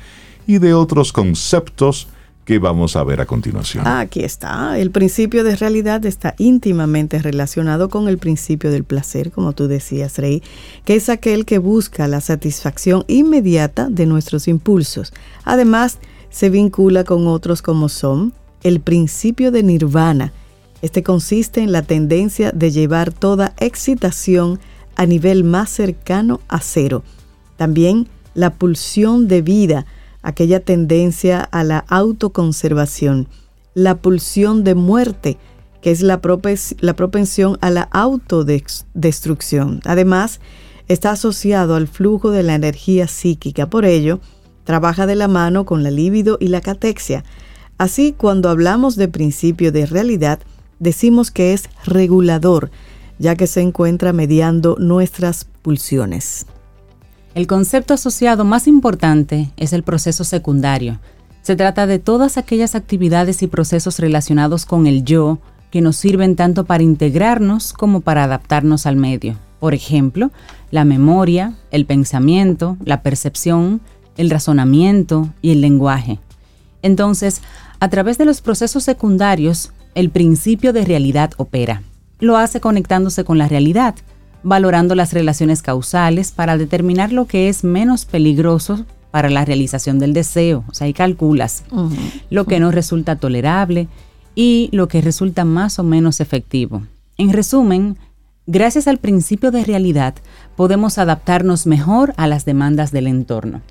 y 0.48 0.58
de 0.58 0.74
otros 0.74 1.14
conceptos 1.14 2.08
¿Qué 2.48 2.60
vamos 2.60 2.96
a 2.96 3.04
ver 3.04 3.20
a 3.20 3.26
continuación? 3.26 3.86
Aquí 3.86 4.24
está. 4.24 4.80
El 4.80 4.90
principio 4.90 5.44
de 5.44 5.58
realidad 5.58 6.06
está 6.06 6.34
íntimamente 6.38 7.22
relacionado 7.22 7.90
con 7.90 8.08
el 8.08 8.20
principio 8.20 8.72
del 8.72 8.86
placer, 8.86 9.32
como 9.32 9.52
tú 9.52 9.68
decías, 9.68 10.18
Rey, 10.18 10.42
que 10.86 10.96
es 10.96 11.10
aquel 11.10 11.44
que 11.44 11.58
busca 11.58 12.08
la 12.08 12.22
satisfacción 12.22 13.04
inmediata 13.10 13.90
de 13.90 14.06
nuestros 14.06 14.48
impulsos. 14.48 15.12
Además, 15.44 16.00
se 16.30 16.50
vincula 16.50 17.04
con 17.04 17.28
otros 17.28 17.62
como 17.62 17.90
son 17.90 18.32
el 18.64 18.80
principio 18.80 19.52
de 19.52 19.64
nirvana. 19.64 20.32
Este 20.82 21.04
consiste 21.04 21.60
en 21.60 21.74
la 21.74 21.82
tendencia 21.82 22.54
de 22.54 22.72
llevar 22.72 23.12
toda 23.12 23.56
excitación 23.60 24.58
a 24.96 25.06
nivel 25.06 25.44
más 25.44 25.70
cercano 25.70 26.40
a 26.48 26.62
cero. 26.62 27.04
También 27.58 28.08
la 28.36 28.54
pulsión 28.54 29.28
de 29.28 29.42
vida, 29.42 29.86
aquella 30.28 30.60
tendencia 30.60 31.40
a 31.40 31.64
la 31.64 31.86
autoconservación, 31.88 33.30
la 33.74 33.96
pulsión 33.96 34.66
de 34.66 34.76
muerte, 34.76 35.38
que 35.82 35.90
es 35.90 36.02
la, 36.02 36.20
propensión 36.20 37.58
a 37.62 37.70
la 37.70 37.84
autodestrucción. 37.84 39.80
Además, 39.86 40.42
está 40.90 41.12
asociado 41.12 41.76
al 41.76 41.88
flujo 41.88 42.32
de 42.32 42.44
la 42.44 42.56
energía 42.56 43.08
psíquica. 43.08 43.70
Por 43.70 43.86
ello, 43.86 44.20
trabaja 44.66 45.06
de 45.06 45.16
la 45.16 45.30
mano 45.30 45.66
con 45.66 45.82
la 45.82 45.92
libido 45.92 46.38
y 46.42 46.50
la 46.50 46.60
catexia. 46.60 47.24
Así, 47.78 48.12
cuando 48.12 48.50
hablamos 48.50 48.98
de 48.98 49.08
principio 49.08 49.72
de 49.72 49.86
realidad, 49.86 50.40
decimos 50.80 51.32
que 51.32 51.54
es 51.54 51.70
regulador, 51.86 52.70
ya 53.18 53.38
que 53.38 53.48
se 53.48 53.62
encuentra 53.62 54.12
mediando 54.12 54.76
nuestras 54.78 55.46
pulsiones. 55.62 56.48
El 57.38 57.46
concepto 57.46 57.94
asociado 57.94 58.46
más 58.46 58.68
importante 58.68 59.52
es 59.58 59.72
el 59.72 59.84
proceso 59.84 60.24
secundario. 60.24 61.00
Se 61.44 61.56
trata 61.56 61.86
de 61.86 62.00
todas 62.00 62.36
aquellas 62.36 62.74
actividades 62.74 63.44
y 63.44 63.48
procesos 63.48 64.00
relacionados 64.00 64.66
con 64.66 64.88
el 64.88 65.04
yo 65.04 65.38
que 65.70 65.82
nos 65.82 65.98
sirven 65.98 66.36
tanto 66.36 66.66
para 66.66 66.82
integrarnos 66.82 67.74
como 67.74 68.02
para 68.02 68.24
adaptarnos 68.24 68.88
al 68.88 68.96
medio. 68.96 69.38
Por 69.60 69.76
ejemplo, 69.76 70.32
la 70.72 70.84
memoria, 70.84 71.54
el 71.70 71.86
pensamiento, 71.86 72.76
la 72.84 73.04
percepción, 73.04 73.82
el 74.18 74.32
razonamiento 74.32 75.30
y 75.44 75.52
el 75.52 75.62
lenguaje. 75.62 76.18
Entonces, 76.82 77.44
a 77.80 77.88
través 77.90 78.18
de 78.18 78.26
los 78.26 78.42
procesos 78.42 78.84
secundarios, 78.84 79.74
el 79.94 80.10
principio 80.10 80.74
de 80.74 80.86
realidad 80.86 81.34
opera. 81.38 81.84
Lo 82.18 82.36
hace 82.36 82.60
conectándose 82.60 83.24
con 83.24 83.38
la 83.38 83.48
realidad, 83.48 83.94
valorando 84.44 84.96
las 84.96 85.14
relaciones 85.14 85.62
causales 85.62 86.32
para 86.32 86.58
determinar 86.58 87.12
lo 87.12 87.26
que 87.26 87.50
es 87.50 87.64
menos 87.64 88.06
peligroso 88.06 88.86
para 89.12 89.30
la 89.30 89.46
realización 89.46 90.00
del 90.00 90.14
deseo. 90.14 90.64
O 90.70 90.74
sea, 90.74 90.86
ahí 90.86 90.94
calculas 90.94 91.64
lo 92.30 92.46
que 92.46 92.60
no 92.60 92.72
resulta 92.72 93.16
tolerable 93.16 93.88
y 94.36 94.70
lo 94.72 94.88
que 94.88 95.02
resulta 95.02 95.46
más 95.46 95.80
o 95.80 95.84
menos 95.84 96.20
efectivo. 96.20 96.84
En 97.18 97.34
resumen, 97.34 97.98
gracias 98.46 98.88
al 98.88 99.00
principio 99.00 99.52
de 99.52 99.64
realidad 99.64 100.14
podemos 100.56 100.98
adaptarnos 100.98 101.66
mejor 101.66 102.14
a 102.18 102.28
las 102.28 102.46
demandas 102.46 102.92
del 102.92 103.08
entorno. 103.08 103.62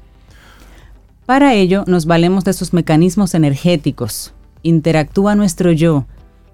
Para 1.26 1.54
ello 1.54 1.84
nos 1.86 2.06
valemos 2.06 2.44
de 2.44 2.52
sus 2.52 2.72
mecanismos 2.72 3.34
energéticos, 3.34 4.32
interactúa 4.62 5.34
nuestro 5.34 5.72
yo 5.72 6.06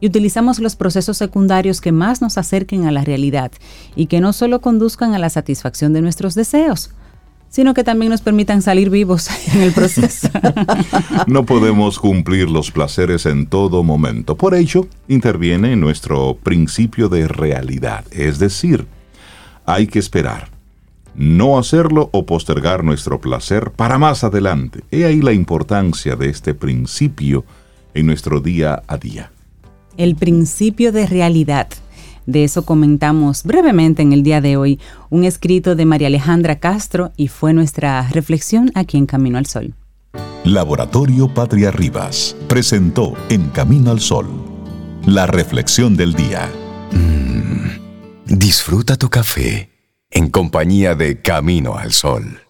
y 0.03 0.09
utilizamos 0.09 0.59
los 0.59 0.75
procesos 0.75 1.17
secundarios 1.17 1.81
que 1.81 1.93
más 1.93 2.21
nos 2.21 2.37
acerquen 2.37 2.87
a 2.87 2.91
la 2.91 3.05
realidad 3.05 3.53
y 3.95 4.07
que 4.07 4.21
no 4.21 4.33
solo 4.33 4.61
conduzcan 4.61 5.15
a 5.15 5.19
la 5.21 5.31
satisfacción 5.31 5.93
de 5.93 6.03
nuestros 6.03 6.35
deseos, 6.35 6.91
sino 7.49 7.73
que 7.73 7.85
también 7.85 8.11
nos 8.11 8.21
permitan 8.21 8.63
salir 8.63 8.91
vivos 8.91 9.29
en 9.55 9.63
el 9.63 9.73
proceso. 9.73 10.29
no 11.29 11.47
podemos 11.47 12.01
cumplir 12.01 12.51
los 12.51 12.73
placeres 12.73 13.27
en 13.27 13.47
todo 13.47 13.85
momento. 13.85 14.37
Por 14.37 14.57
ello, 14.57 14.89
interviene 15.07 15.77
nuestro 15.77 16.37
principio 16.43 17.09
de 17.09 17.29
realidad, 17.29 18.05
es 18.11 18.41
decir, 18.41 18.89
hay 19.67 19.87
que 19.87 20.01
esperar, 20.01 20.49
no 21.15 21.61
hacerlo 21.61 22.11
o 22.13 22.27
postergar 22.27 22.83
nuestro 22.83 23.21
placer 23.21 23.71
para 23.71 23.99
más 23.99 24.25
adelante. 24.25 24.83
He 24.91 25.05
ahí 25.05 25.23
la 25.23 25.33
importancia 25.33 26.17
de 26.17 26.29
este 26.29 26.55
principio 26.55 27.45
en 27.95 28.07
nuestro 28.07 28.41
día 28.41 28.83
a 28.89 28.97
día. 28.97 29.32
El 29.97 30.17
principio 30.17 30.93
de 30.93 31.07
realidad. 31.07 31.69
De 32.27 32.45
eso 32.45 32.65
comentamos 32.65 33.43
brevemente 33.43 34.03
en 34.03 34.13
el 34.13 34.23
día 34.23 34.41
de 34.41 34.57
hoy, 34.57 34.79
un 35.11 35.25
escrito 35.25 35.75
de 35.75 35.85
María 35.85 36.07
Alejandra 36.07 36.61
Castro 36.61 37.13
y 37.17 37.29
fue 37.29 37.53
nuestra 37.53 38.09
reflexión 38.11 38.71
aquí 38.75 38.97
en 38.97 39.07
Camino 39.07 39.39
al 39.39 39.47
Sol. 39.47 39.75
Laboratorio 40.45 41.33
Patria 41.33 41.71
Rivas 41.71 42.37
presentó 42.49 43.15
En 43.29 43.49
Camino 43.51 43.91
al 43.91 44.01
Sol, 44.01 44.29
la 45.07 45.27
reflexión 45.27 45.97
del 45.97 46.15
día. 46.15 46.51
Mm, 46.93 48.37
disfruta 48.37 48.97
tu 48.97 49.09
café 49.09 49.71
en 50.11 50.31
compañía 50.31 50.95
de 50.95 51.23
Camino 51.23 51.77
al 51.77 51.93
Sol. 51.93 52.42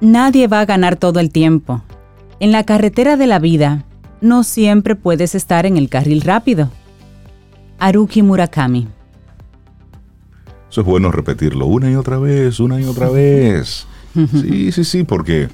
Nadie 0.00 0.46
va 0.46 0.60
a 0.60 0.64
ganar 0.66 0.96
todo 0.96 1.20
el 1.20 1.30
tiempo. 1.30 1.82
En 2.40 2.52
la 2.52 2.64
carretera 2.64 3.16
de 3.16 3.26
la 3.26 3.38
vida, 3.38 3.84
no 4.22 4.44
siempre 4.44 4.96
puedes 4.96 5.34
estar 5.34 5.66
en 5.66 5.76
el 5.76 5.90
carril 5.90 6.22
rápido. 6.22 6.70
Haruki 7.78 8.22
Murakami. 8.22 8.88
Eso 10.70 10.80
es 10.80 10.86
bueno 10.86 11.10
repetirlo 11.10 11.66
una 11.66 11.90
y 11.90 11.96
otra 11.96 12.18
vez, 12.18 12.60
una 12.60 12.80
y 12.80 12.84
otra 12.84 13.10
vez. 13.10 13.86
Sí, 14.12 14.72
sí, 14.72 14.82
sí, 14.82 15.04
porque 15.04 15.48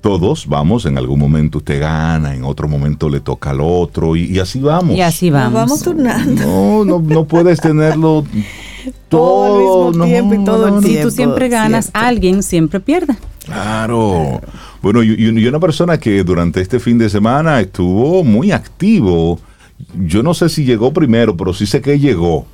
todos 0.00 0.46
vamos, 0.46 0.86
en 0.86 0.98
algún 0.98 1.18
momento 1.18 1.58
usted 1.58 1.80
gana, 1.80 2.32
en 2.32 2.44
otro 2.44 2.68
momento 2.68 3.08
le 3.08 3.18
toca 3.18 3.50
al 3.50 3.60
otro 3.60 4.14
y, 4.14 4.38
así 4.38 4.60
vamos. 4.60 4.96
Y 4.96 5.00
así 5.00 5.30
vamos. 5.30 5.54
vamos 5.54 5.82
turnando. 5.82 6.44
No, 6.44 6.84
no, 6.84 7.00
no 7.00 7.24
puedes 7.24 7.60
tenerlo 7.60 8.24
todo, 9.08 9.88
al 9.88 9.94
mismo 9.94 10.04
tiempo 10.04 10.34
y 10.34 10.44
todo 10.44 10.68
el 10.68 10.84
tiempo. 10.84 10.88
Si 10.88 11.02
tú 11.02 11.10
siempre 11.10 11.48
ganas, 11.48 11.90
alguien 11.92 12.44
siempre 12.44 12.78
pierde. 12.78 13.16
Claro. 13.44 14.40
Bueno, 14.80 15.02
y, 15.02 15.14
y, 15.14 15.46
una 15.46 15.60
persona 15.60 15.98
que 15.98 16.22
durante 16.22 16.60
este 16.60 16.78
fin 16.78 16.98
de 16.98 17.10
semana 17.10 17.60
estuvo 17.60 18.22
muy 18.24 18.52
activo. 18.52 19.40
Yo 19.94 20.22
no 20.22 20.32
sé 20.34 20.48
si 20.48 20.64
llegó 20.64 20.92
primero, 20.92 21.36
pero 21.36 21.52
sí 21.52 21.66
sé 21.66 21.80
que 21.80 21.98
llegó. 21.98 22.46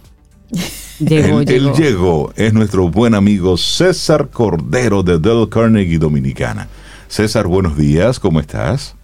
llegó, 0.98 1.40
él, 1.40 1.46
llegó. 1.46 1.68
él 1.68 1.74
llegó. 1.74 2.32
Es 2.36 2.52
nuestro 2.54 2.88
buen 2.88 3.14
amigo 3.14 3.56
César 3.56 4.28
Cordero 4.30 5.02
de 5.02 5.18
Del 5.18 5.48
Carnegie 5.48 5.98
Dominicana. 5.98 6.68
César, 7.08 7.46
buenos 7.46 7.76
días, 7.76 8.20
¿cómo 8.20 8.40
estás? 8.40 8.94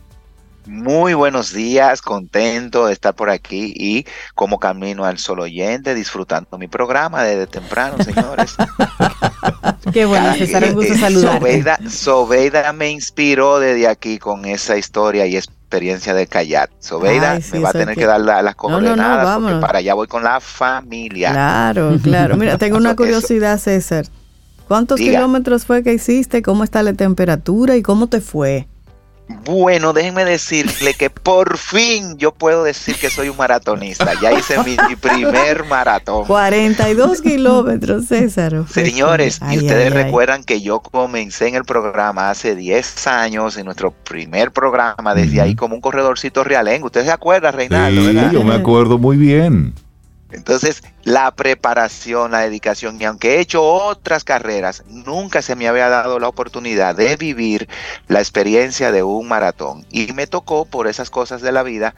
Muy 0.67 1.13
buenos 1.13 1.53
días, 1.53 2.01
contento 2.01 2.87
de 2.87 2.95
estar 2.95 3.15
por 3.15 3.29
aquí 3.29 3.75
y 3.77 4.07
como 4.35 4.59
camino 4.59 5.05
al 5.05 5.19
sol 5.19 5.41
oyente, 5.41 5.95
disfrutando 5.95 6.57
mi 6.57 6.69
programa 6.69 7.23
desde 7.23 7.47
temprano, 7.47 8.03
señores. 8.03 8.55
Qué 9.93 10.05
bueno, 10.07 10.35
César, 10.35 10.65
un 10.65 10.75
gusto 10.75 10.95
saludarte. 10.97 11.39
Sobeida, 11.41 11.79
Sobeida 11.89 12.73
me 12.73 12.91
inspiró 12.91 13.59
desde 13.61 13.87
aquí 13.89 14.19
con 14.19 14.45
esa 14.45 14.77
historia 14.77 15.27
y 15.27 15.37
experiencia 15.37 16.15
de 16.15 16.27
Cayat. 16.27 16.71
Sobeida 16.81 17.33
Ay, 17.33 17.43
sí, 17.43 17.53
me 17.55 17.59
va 17.61 17.71
a 17.71 17.73
tener 17.73 17.95
que- 17.95 18.01
que, 18.03 18.07
dar 18.07 18.21
la- 18.21 18.43
las 18.43 18.55
No, 18.57 18.69
no, 18.69 18.81
no, 18.81 18.87
coordenadas 18.87 19.39
porque 19.41 19.57
para 19.61 19.79
allá 19.81 19.95
voy 19.95 20.07
con 20.07 20.23
la 20.25 20.41
familia. 20.41 21.33
Claro, 21.33 21.99
claro. 22.03 22.37
Mira, 22.37 22.59
tengo 22.59 22.77
una 22.77 22.95
curiosidad, 22.97 23.59
César. 23.59 24.07
¿Cuántos 24.69 24.99
Diga. 24.99 25.13
kilómetros 25.19 25.67
fue 25.67 25.83
que 25.83 25.93
hiciste? 25.93 26.41
¿Cómo 26.43 26.65
está 26.65 26.83
la 26.83 26.95
temperatura 26.95 27.77
y 27.77 27.83
cómo 27.83 28.07
te 28.07 28.21
fue? 28.23 28.67
Bueno, 29.27 29.93
déjenme 29.93 30.25
decirle 30.25 30.95
que 30.95 31.09
por 31.09 31.57
fin 31.57 32.17
yo 32.19 32.33
puedo 32.33 32.63
decir 32.63 32.97
que 32.97 33.09
soy 33.09 33.31
un 33.31 33.37
maratonista. 33.37 34.13
Ya 34.21 34.33
hice 34.33 34.63
mi, 34.65 34.77
mi 34.89 34.97
primer 34.97 35.65
maratón. 35.65 36.27
42 36.27 37.23
kilómetros, 37.23 38.07
César. 38.07 38.65
Señores, 38.69 39.39
Ay, 39.41 39.57
y 39.57 39.59
ustedes 39.61 39.93
ay, 39.93 39.99
ay. 39.99 40.05
recuerdan 40.05 40.45
que 40.45 40.61
yo 40.61 40.81
comencé 40.81 41.49
en 41.49 41.55
el 41.55 41.65
programa 41.65 42.31
hace 42.31 42.55
10 42.55 43.07
años, 43.07 43.57
en 43.57 43.65
nuestro 43.65 43.93
primer 43.93 44.51
programa, 44.53 45.15
desde 45.15 45.41
ahí 45.41 45.55
como 45.55 45.75
un 45.75 45.81
corredorcito 45.81 46.45
realengo. 46.45 46.87
¿Usted 46.87 47.05
se 47.05 47.13
acuerda, 47.13 47.51
Reinaldo? 47.51 48.01
Sí, 48.03 48.07
verdad? 48.09 48.33
yo 48.33 48.45
me 48.45 48.55
acuerdo 48.55 48.99
muy 48.99 49.17
bien. 49.17 49.75
Entonces, 50.31 50.83
la 51.05 51.31
preparación, 51.37 52.33
la 52.33 52.41
dedicación, 52.41 53.01
y 53.01 53.05
aunque 53.05 53.37
he 53.37 53.41
hecho 53.41 53.63
otras 53.63 54.25
carreras, 54.25 54.83
nunca 54.87 55.43
se 55.43 55.55
me 55.55 55.69
había 55.69 55.89
dado 55.89 56.19
la 56.19 56.27
oportunidad 56.29 56.97
de 56.97 57.17
vivir 57.17 57.69
la 58.09 58.19
experiencia 58.21 58.91
de 58.91 59.05
un 59.05 59.29
maratón. 59.29 59.85
Y 59.91 60.13
me 60.13 60.27
tocó, 60.27 60.67
por 60.67 60.89
esas 60.89 61.11
cosas 61.11 61.41
de 61.41 61.53
la 61.53 61.63
vida, 61.63 61.95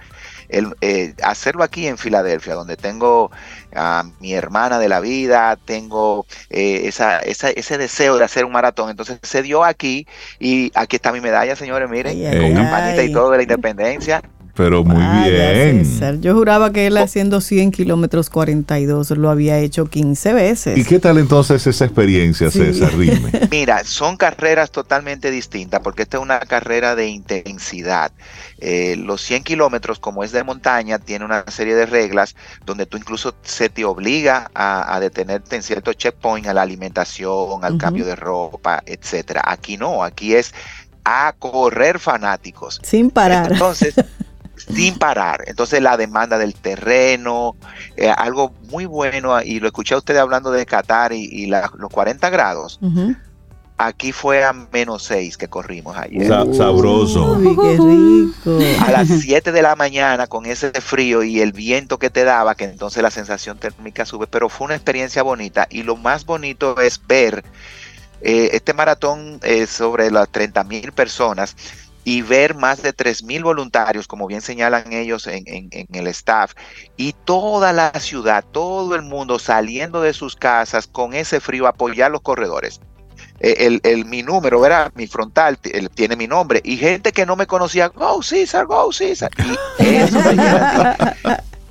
el, 0.49 0.75
eh, 0.83 1.15
hacerlo 1.23 1.63
aquí 1.65 1.87
en 1.87 1.99
Filadelfia, 1.99 2.55
donde 2.55 2.77
tengo 2.77 3.31
a 3.75 4.05
mi 4.19 4.35
hermana 4.35 4.79
de 4.79 4.89
la 4.89 5.01
vida, 5.01 5.57
tengo 5.65 6.27
eh, 6.51 6.83
esa, 6.89 7.19
esa- 7.21 7.51
ese 7.51 7.79
deseo 7.79 8.19
de 8.19 8.25
hacer 8.25 8.45
un 8.45 8.53
maratón. 8.53 8.91
Entonces 8.91 9.19
se 9.23 9.43
dio 9.43 9.65
aquí 9.65 10.07
y 10.39 10.71
aquí 10.75 10.97
está 10.97 11.13
mi 11.13 11.21
medalla, 11.21 11.57
señores, 11.57 11.89
miren, 11.89 12.19
Ay, 12.19 12.27
ay, 12.27 12.39
con 12.39 12.53
campanita 12.53 13.03
ay. 13.03 13.07
y 13.07 13.11
todo 13.11 13.31
de 13.31 13.39
la 13.39 13.43
independencia. 13.45 14.25
Pero 14.57 14.83
muy 14.85 14.97
Vaya, 14.97 15.53
bien. 15.53 15.85
César. 15.85 16.19
Yo 16.21 16.35
juraba 16.35 16.73
que 16.73 16.87
él 16.87 16.97
haciendo 16.97 17.41
100 17.41 17.71
kilómetros 17.73 18.31
42 18.31 19.11
lo 19.11 19.29
había 19.31 19.59
hecho 19.59 19.87
15 19.87 20.33
veces. 20.33 20.79
¿Y 20.79 20.85
qué 20.85 20.99
tal 20.99 21.19
entonces 21.19 21.67
esa 21.67 21.85
experiencia, 21.85 22.51
Sí. 22.51 22.59
César? 22.61 22.97
Dime. 22.97 23.31
Mira, 23.51 23.85
son 23.85 24.17
carreras 24.17 24.71
totalmente 24.71 25.31
distintas 25.31 25.81
porque 25.81 26.03
esta 26.03 26.17
es 26.17 26.23
una 26.23 26.41
carrera 26.41 26.95
de 26.97 27.09
intensidad. 27.09 28.13
Eh, 28.59 28.97
los 28.99 29.21
100 29.21 29.45
kilómetros, 29.45 29.99
como 29.99 30.25
es 30.25 30.33
de 30.33 30.43
montaña, 30.43 30.99
tiene 30.99 31.25
una 31.27 31.45
serie 31.49 31.75
de 31.75 31.85
reglas 31.85 32.35
donde 32.65 32.87
tú 32.87 32.97
incluso 32.97 33.35
se 33.43 33.69
te 33.69 33.85
obliga 33.85 34.51
a, 34.55 34.95
a 34.95 35.01
detenerte 35.01 35.57
en 35.57 35.63
cierto 35.63 35.93
checkpoint, 35.93 36.47
a 36.47 36.55
la 36.55 36.63
alimentación, 36.63 37.63
al 37.63 37.77
cambio 37.77 38.07
de 38.07 38.17
ropa, 38.17 38.83
etcétera. 38.87 39.43
Aquí 39.45 39.77
no, 39.77 40.03
aquí 40.03 40.35
es 40.35 40.55
a 41.09 41.35
correr 41.39 42.01
fanáticos. 42.01 42.81
Sin 42.83 43.11
parar. 43.11 43.53
Entonces, 43.53 43.95
sin 44.73 44.99
parar. 44.99 45.45
Entonces, 45.47 45.81
la 45.83 45.97
demanda 45.97 46.39
del 46.39 46.55
terreno, 46.55 47.57
eh, 47.97 48.09
algo 48.09 48.53
muy 48.71 48.85
bueno, 48.87 49.41
y 49.43 49.61
lo 49.61 49.67
escuché 49.69 49.95
a 49.95 49.99
usted 49.99 50.17
hablando 50.17 50.51
de 50.51 50.67
Qatar 50.67 51.13
y, 51.13 51.25
y 51.25 51.47
la- 51.47 51.71
los 51.79 51.91
40 51.91 52.29
grados. 52.31 52.79
Aquí 53.79 54.13
fue 54.13 54.43
a 54.43 54.55
menos 54.55 55.03
6 55.05 55.37
que 55.37 55.49
corrimos 55.49 55.95
ayer. 55.99 56.27
Sa- 56.27 56.47
sabroso. 56.55 57.33
Uy, 57.33 57.55
qué 57.55 57.77
rico. 57.77 58.85
A 58.87 58.91
las 58.91 59.07
7 59.21 59.53
de 59.53 59.61
la 59.61 59.77
mañana 59.77 60.27
con 60.27 60.47
ese 60.47 60.71
frío 60.81 61.23
y 61.23 61.43
el 61.43 61.53
viento 61.53 61.99
que 61.99 62.09
te 62.09 62.25
daba, 62.25 62.55
que 62.55 62.65
entonces 62.65 63.03
la 63.03 63.11
sensación 63.11 63.59
térmica 63.59 64.07
sube, 64.07 64.27
pero 64.27 64.49
fue 64.49 64.65
una 64.65 64.77
experiencia 64.77 65.23
bonita 65.23 65.67
y 65.69 65.83
lo 65.83 65.95
más 65.97 66.25
bonito 66.25 66.81
es 66.81 67.03
ver 67.07 67.45
eh, 68.23 68.49
este 68.55 68.73
maratón 68.73 69.41
eh, 69.43 69.67
sobre 69.67 70.11
las 70.11 70.31
30 70.31 70.65
mil 70.65 70.91
personas 70.93 71.55
y 72.07 72.23
ver 72.23 72.55
más 72.55 72.83
de 72.83 72.93
3 72.93 73.25
mil 73.25 73.43
voluntarios, 73.43 74.07
como 74.07 74.29
bien 74.29 74.41
señalan 74.41 74.93
ellos 74.93 75.27
en, 75.27 75.45
el 75.93 76.07
staff, 76.07 76.53
y 76.97 77.15
toda 77.25 77.73
la 77.73 77.91
ciudad, 77.99 78.45
todo 78.53 78.95
el 78.95 79.03
mundo 79.03 79.41
saliendo 79.41 80.01
de 80.01 80.13
sus 80.13 80.37
casas 80.37 80.87
con 80.87 81.15
ese 81.15 81.41
frío 81.41 81.67
apoyar 81.67 82.13
los 82.13 82.21
corredores. 82.21 82.81
el, 83.41 83.81
el, 83.83 84.05
mi 84.05 84.23
número, 84.23 84.61
¿verdad? 84.61 84.93
Mi 84.95 85.09
frontal 85.09 85.59
tiene 85.59 86.15
mi 86.15 86.29
nombre. 86.29 86.61
Y 86.63 86.77
gente 86.77 87.11
que 87.11 87.27
no 87.27 87.35
me 87.35 87.49
conocía, 87.49 87.89
go 87.89 88.23
César, 88.23 88.67
go 88.67 88.93
César. 88.93 89.33
Y 89.81 89.97
eso 89.97 90.21
me 90.21 90.37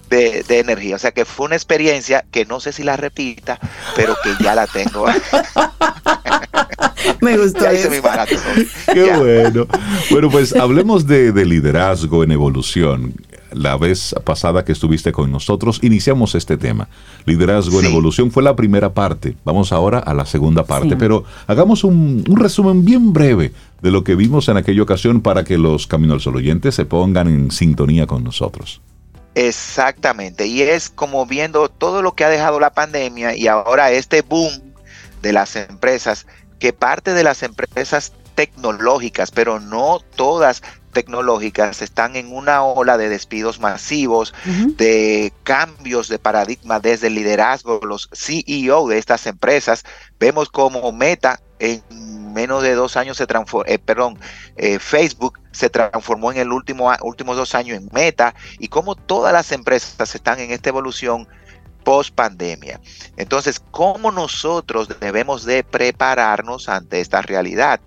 de, 0.09 0.43
de, 0.43 0.59
energía. 0.59 0.97
O 0.97 0.99
sea 0.99 1.13
que 1.13 1.23
fue 1.23 1.45
una 1.45 1.55
experiencia 1.55 2.25
que 2.29 2.43
no 2.43 2.59
sé 2.59 2.73
si 2.73 2.83
la 2.83 2.97
repita, 2.97 3.57
pero 3.95 4.17
que 4.21 4.35
ya 4.43 4.53
la 4.53 4.67
tengo. 4.67 5.05
me 7.21 7.37
gustó. 7.37 7.67
eso. 7.67 7.89
mi 7.89 7.97
Qué 8.93 9.17
bueno. 9.17 9.67
Bueno, 10.11 10.29
pues 10.29 10.55
hablemos 10.55 11.07
de, 11.07 11.31
de 11.31 11.45
liderazgo 11.45 12.23
en 12.23 12.31
evolución 12.31 13.13
la 13.55 13.77
vez 13.77 14.13
pasada 14.23 14.65
que 14.65 14.73
estuviste 14.73 15.11
con 15.11 15.31
nosotros, 15.31 15.79
iniciamos 15.81 16.35
este 16.35 16.57
tema. 16.57 16.89
Liderazgo 17.25 17.79
en 17.79 17.87
evolución 17.87 18.29
fue 18.29 18.43
la 18.43 18.55
primera 18.55 18.93
parte. 18.93 19.37
Vamos 19.45 19.71
ahora 19.71 19.99
a 19.99 20.13
la 20.13 20.25
segunda 20.25 20.65
parte, 20.65 20.95
pero 20.97 21.23
hagamos 21.47 21.83
un, 21.83 22.23
resumen 22.35 22.83
bien 22.83 23.13
breve 23.13 23.53
de 23.81 23.91
lo 23.91 24.03
que 24.03 24.15
vimos 24.15 24.49
en 24.49 24.57
aquella 24.57 24.83
ocasión 24.83 25.21
para 25.21 25.43
que 25.43 25.57
los 25.57 25.87
Camino 25.87 26.13
al 26.13 26.35
oyentes 26.35 26.75
se 26.75 26.85
pongan 26.85 27.27
en 27.27 27.51
sintonía 27.51 28.07
con 28.07 28.23
nosotros. 28.23 28.81
Exactamente, 29.35 30.47
y 30.47 30.61
es 30.61 30.89
como 30.89 31.25
viendo 31.25 31.69
todo 31.69 32.01
lo 32.01 32.13
que 32.13 32.23
ha 32.23 32.29
dejado 32.29 32.59
la 32.59 32.71
pandemia 32.71 33.35
y 33.35 33.47
ahora 33.47 33.91
este 33.91 34.21
boom 34.21 34.51
de 35.21 35.33
las 35.33 35.55
empresas, 35.55 36.25
que 36.59 36.73
parte 36.73 37.13
de 37.13 37.23
las 37.23 37.43
empresas 37.43 38.13
tecnológicas, 38.35 39.31
pero 39.31 39.59
no 39.59 39.99
todas 40.15 40.61
tecnológicas 40.95 41.81
están 41.81 42.15
en 42.15 42.31
una 42.31 42.63
ola 42.63 42.97
de 42.97 43.09
despidos 43.09 43.59
masivos, 43.59 44.33
de 44.45 45.33
cambios 45.43 46.07
de 46.07 46.19
paradigma 46.19 46.79
desde 46.79 47.07
el 47.07 47.15
liderazgo, 47.15 47.81
los 47.83 48.09
CEO 48.13 48.87
de 48.87 48.97
estas 48.97 49.27
empresas. 49.27 49.83
Vemos 50.19 50.49
como 50.49 50.91
Meta 50.93 51.41
en 51.59 51.83
menos 52.33 52.63
de 52.63 52.75
dos 52.75 52.97
años 52.97 53.17
se 53.17 53.27
transformó, 53.27 53.65
eh, 53.71 53.79
perdón, 53.79 54.19
eh, 54.57 54.79
Facebook 54.79 55.39
se 55.51 55.69
transformó 55.69 56.31
en 56.31 56.37
el 56.37 56.51
último 56.51 56.91
últimos 57.01 57.37
dos 57.37 57.55
años 57.55 57.77
en 57.77 57.89
Meta 57.93 58.35
y 58.59 58.67
como 58.67 58.95
todas 58.95 59.31
las 59.33 59.51
empresas 59.51 60.15
están 60.15 60.39
en 60.39 60.51
esta 60.51 60.69
evolución 60.69 61.27
post 61.85 62.13
pandemia. 62.13 62.81
Entonces, 63.15 63.61
¿cómo 63.71 64.11
nosotros 64.11 64.89
debemos 64.99 65.45
de 65.45 65.63
prepararnos 65.63 66.67
ante 66.67 66.99
esta 66.99 67.21
realidad? 67.21 67.79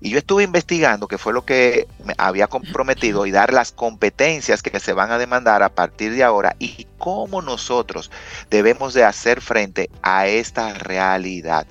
Y 0.00 0.10
yo 0.10 0.18
estuve 0.18 0.42
investigando, 0.42 1.06
que 1.06 1.18
fue 1.18 1.32
lo 1.32 1.44
que 1.44 1.86
me 2.04 2.14
había 2.18 2.46
comprometido, 2.46 3.26
y 3.26 3.30
dar 3.30 3.52
las 3.52 3.72
competencias 3.72 4.62
que 4.62 4.80
se 4.80 4.92
van 4.92 5.10
a 5.10 5.18
demandar 5.18 5.62
a 5.62 5.74
partir 5.74 6.12
de 6.14 6.24
ahora 6.24 6.56
y 6.58 6.86
cómo 6.98 7.42
nosotros 7.42 8.10
debemos 8.50 8.94
de 8.94 9.04
hacer 9.04 9.40
frente 9.40 9.90
a 10.02 10.26
esta 10.26 10.74
realidad. 10.74 11.66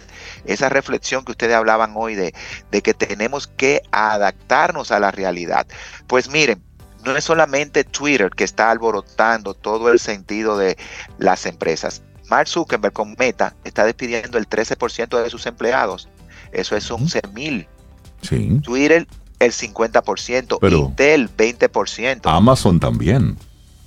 Esa 0.45 0.69
reflexión 0.69 1.25
que 1.25 1.31
ustedes 1.31 1.55
hablaban 1.55 1.93
hoy 1.95 2.15
de, 2.15 2.33
de 2.69 2.81
que 2.81 2.93
tenemos 2.93 3.47
que 3.47 3.81
adaptarnos 3.91 4.91
a 4.91 4.99
la 4.99 5.11
realidad. 5.11 5.65
Pues 6.07 6.29
miren, 6.29 6.61
no 7.03 7.15
es 7.15 7.23
solamente 7.23 7.83
Twitter 7.83 8.29
que 8.29 8.43
está 8.43 8.71
alborotando 8.71 9.53
todo 9.53 9.91
el 9.91 9.99
sentido 9.99 10.57
de 10.57 10.77
las 11.17 11.45
empresas. 11.45 12.01
Mark 12.29 12.47
Zuckerberg 12.47 12.93
con 12.93 13.15
Meta 13.17 13.55
está 13.63 13.85
despidiendo 13.85 14.37
el 14.37 14.47
13% 14.47 15.21
de 15.21 15.29
sus 15.29 15.45
empleados. 15.45 16.07
Eso 16.51 16.75
es 16.75 16.89
11 16.89 17.21
mil 17.33 17.67
Twitter 18.63 19.07
el 19.39 19.51
50%, 19.51 20.57
Pero 20.61 20.77
Intel 20.77 21.29
20%. 21.35 22.21
Amazon 22.25 22.79
también. 22.79 23.37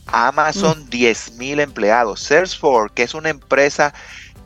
Amazon 0.06 0.88
10 0.90 1.32
mm. 1.32 1.38
mil 1.38 1.60
empleados. 1.60 2.20
Salesforce, 2.20 2.92
que 2.94 3.04
es 3.04 3.14
una 3.14 3.30
empresa 3.30 3.94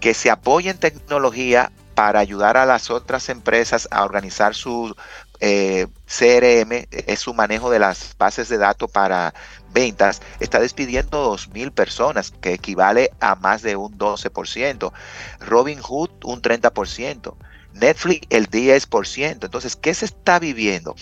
que 0.00 0.14
se 0.14 0.30
apoya 0.30 0.70
en 0.70 0.78
tecnología 0.78 1.72
para 1.94 2.20
ayudar 2.20 2.56
a 2.56 2.66
las 2.66 2.90
otras 2.90 3.28
empresas 3.28 3.88
a 3.90 4.04
organizar 4.04 4.54
su 4.54 4.94
eh, 5.40 5.86
CRM, 6.06 6.86
es 6.90 7.20
su 7.20 7.34
manejo 7.34 7.70
de 7.70 7.78
las 7.78 8.16
bases 8.18 8.48
de 8.48 8.58
datos 8.58 8.90
para 8.90 9.34
ventas, 9.72 10.20
está 10.40 10.60
despidiendo 10.60 11.22
2 11.22 11.48
mil 11.48 11.72
personas, 11.72 12.32
que 12.40 12.52
equivale 12.52 13.10
a 13.20 13.34
más 13.34 13.62
de 13.62 13.76
un 13.76 13.96
12%. 13.98 14.92
Robinhood 15.40 16.10
un 16.24 16.42
30%. 16.42 17.34
Netflix 17.74 18.26
el 18.30 18.50
10%. 18.50 19.44
Entonces, 19.44 19.76
¿qué 19.76 19.94
se 19.94 20.06
está 20.06 20.38
viviendo? 20.38 20.94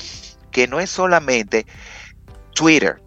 Que 0.51 0.69
no 0.69 0.81
es 0.81 0.91
solamente 0.91 1.67
Twitter. 2.55 3.03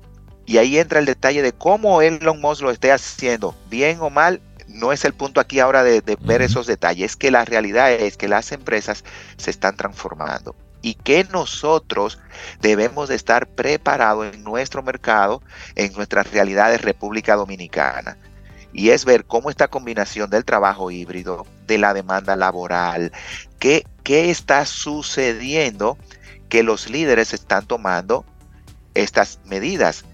Y 0.46 0.58
ahí 0.58 0.80
entra 0.80 1.00
el 1.00 1.06
detalle 1.06 1.44
de 1.44 1.54
cómo 1.54 2.02
Elon 2.02 2.42
Musk 2.42 2.64
lo 2.64 2.72
esté 2.72 2.92
haciendo, 2.92 3.56
bien 3.70 4.00
o 4.02 4.10
mal, 4.10 4.42
no 4.68 4.92
es 4.92 5.06
el 5.06 5.14
punto 5.14 5.40
aquí 5.40 5.60
ahora 5.60 5.84
de, 5.84 6.02
ver 6.22 6.42
esos 6.42 6.66
detalles, 6.66 7.12
es 7.12 7.16
que 7.16 7.30
la 7.30 7.46
realidad 7.46 7.92
es 7.92 8.18
que 8.18 8.28
las 8.28 8.52
empresas 8.52 9.04
se 9.38 9.52
están 9.52 9.76
transformando 9.76 10.56
y 10.82 10.94
que 10.96 11.26
nosotros 11.26 12.20
debemos 12.62 13.10
de 13.10 13.16
estar 13.16 13.48
preparados 13.48 14.34
en 14.34 14.44
nuestro 14.44 14.82
mercado, 14.82 15.42
en 15.76 15.94
nuestra 15.94 16.24
realidad 16.24 16.72
de 16.72 16.78
República 16.78 17.36
Dominicana 17.36 18.18
y 18.72 18.90
es 18.92 19.06
ver 19.06 19.26
cómo 19.26 19.50
esta 19.50 19.68
combinación 19.68 20.30
del 20.30 20.46
trabajo 20.46 20.92
híbrido, 20.92 21.46
de 21.66 21.78
la 21.78 21.94
demanda 21.94 22.36
laboral, 22.36 23.12
qué, 23.58 23.86
qué 24.04 24.30
está 24.30 24.66
sucediendo 24.66 25.98
que 26.50 26.64
los 26.64 26.90
líderes 26.90 27.34
están 27.34 27.66
tomando 27.66 28.26
estas 28.94 29.40
medidas. 29.46 30.06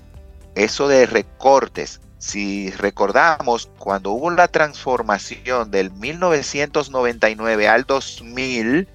Eso 0.56 0.88
de 0.88 1.06
recortes, 1.06 2.02
si 2.18 2.72
recordamos, 2.72 3.70
cuando 3.78 4.12
hubo 4.12 4.32
la 4.32 4.48
transformación 4.48 5.70
del 5.70 5.92
1999 5.92 7.68
al 7.68 7.84
2000, 7.84 8.88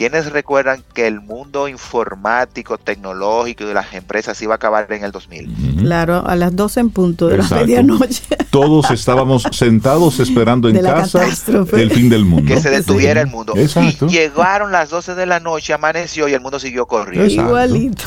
¿Quiénes 0.00 0.32
recuerdan 0.32 0.82
que 0.94 1.06
el 1.06 1.20
mundo 1.20 1.68
informático, 1.68 2.78
tecnológico 2.78 3.64
y 3.64 3.66
de 3.66 3.74
las 3.74 3.92
empresas 3.92 4.40
iba 4.40 4.54
a 4.54 4.56
acabar 4.56 4.90
en 4.90 5.04
el 5.04 5.12
2000? 5.12 5.76
Claro, 5.80 6.26
a 6.26 6.36
las 6.36 6.56
12 6.56 6.80
en 6.80 6.88
punto 6.88 7.28
de 7.28 7.36
la 7.36 7.46
medianoche. 7.46 8.22
Todos 8.48 8.90
estábamos 8.92 9.42
sentados 9.52 10.18
esperando 10.18 10.70
en 10.70 10.80
casa 10.80 11.22
el 11.26 11.90
fin 11.90 12.08
del 12.08 12.24
mundo. 12.24 12.48
Que 12.48 12.62
se 12.62 12.70
detuviera 12.70 13.20
el 13.20 13.26
mundo. 13.26 13.52
Y 13.54 14.08
llegaron 14.08 14.72
las 14.72 14.88
12 14.88 15.14
de 15.14 15.26
la 15.26 15.38
noche, 15.38 15.74
amaneció 15.74 16.28
y 16.28 16.32
el 16.32 16.40
mundo 16.40 16.58
siguió 16.58 16.86
corriendo. 16.86 17.26
Igualito. 17.30 18.04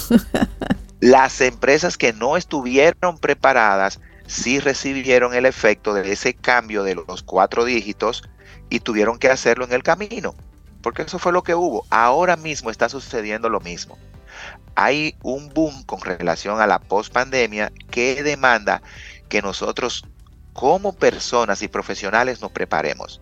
Las 0.99 1.41
empresas 1.41 1.99
que 1.99 2.11
no 2.11 2.37
estuvieron 2.37 3.19
preparadas 3.19 3.99
sí 4.25 4.59
recibieron 4.59 5.35
el 5.35 5.45
efecto 5.45 5.93
de 5.93 6.11
ese 6.11 6.33
cambio 6.33 6.83
de 6.83 6.95
los 6.95 7.21
cuatro 7.21 7.65
dígitos 7.65 8.23
y 8.71 8.79
tuvieron 8.79 9.19
que 9.19 9.29
hacerlo 9.29 9.65
en 9.65 9.73
el 9.73 9.83
camino 9.83 10.33
porque 10.83 11.01
eso 11.01 11.17
fue 11.17 11.31
lo 11.31 11.41
que 11.41 11.55
hubo. 11.55 11.87
Ahora 11.89 12.35
mismo 12.35 12.69
está 12.69 12.89
sucediendo 12.89 13.49
lo 13.49 13.61
mismo. 13.61 13.97
Hay 14.75 15.15
un 15.23 15.49
boom 15.49 15.83
con 15.83 16.01
relación 16.01 16.59
a 16.59 16.67
la 16.67 16.79
post-pandemia 16.79 17.71
que 17.89 18.21
demanda 18.21 18.81
que 19.29 19.41
nosotros 19.41 20.05
como 20.51 20.93
personas 20.93 21.63
y 21.63 21.67
profesionales 21.67 22.41
nos 22.41 22.51
preparemos. 22.51 23.21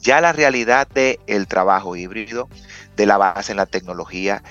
Ya 0.00 0.20
la 0.20 0.32
realidad 0.32 0.88
del 0.88 1.20
el 1.26 1.46
trabajo 1.46 1.94
híbrido, 1.94 2.48
de 2.96 3.06
la 3.06 3.18
base 3.18 3.52
en 3.52 3.58
la 3.58 3.66
tecnología, 3.66 4.42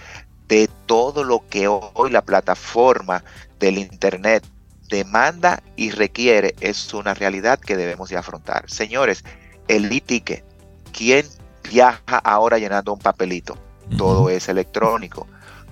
de 0.47 0.69
todo 0.85 1.23
lo 1.23 1.45
que 1.49 1.67
hoy 1.67 2.11
la 2.11 2.21
plataforma 2.21 3.23
del 3.59 3.77
Internet 3.77 4.45
demanda 4.89 5.61
y 5.75 5.91
requiere 5.91 6.55
es 6.61 6.93
una 6.93 7.13
realidad 7.13 7.59
que 7.59 7.75
debemos 7.75 8.09
de 8.09 8.17
afrontar. 8.17 8.69
Señores, 8.69 9.23
el 9.67 9.91
e-ticket, 9.91 10.45
¿quién 10.93 11.25
viaja 11.69 12.17
ahora 12.17 12.57
llenando 12.57 12.93
un 12.93 12.99
papelito. 12.99 13.57
Todo 13.97 14.29
es 14.29 14.49
electrónico. 14.49 15.27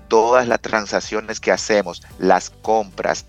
Todas 0.07 0.47
las 0.47 0.61
transacciones 0.61 1.39
que 1.39 1.51
hacemos, 1.51 2.03
las 2.19 2.51
compras, 2.51 3.25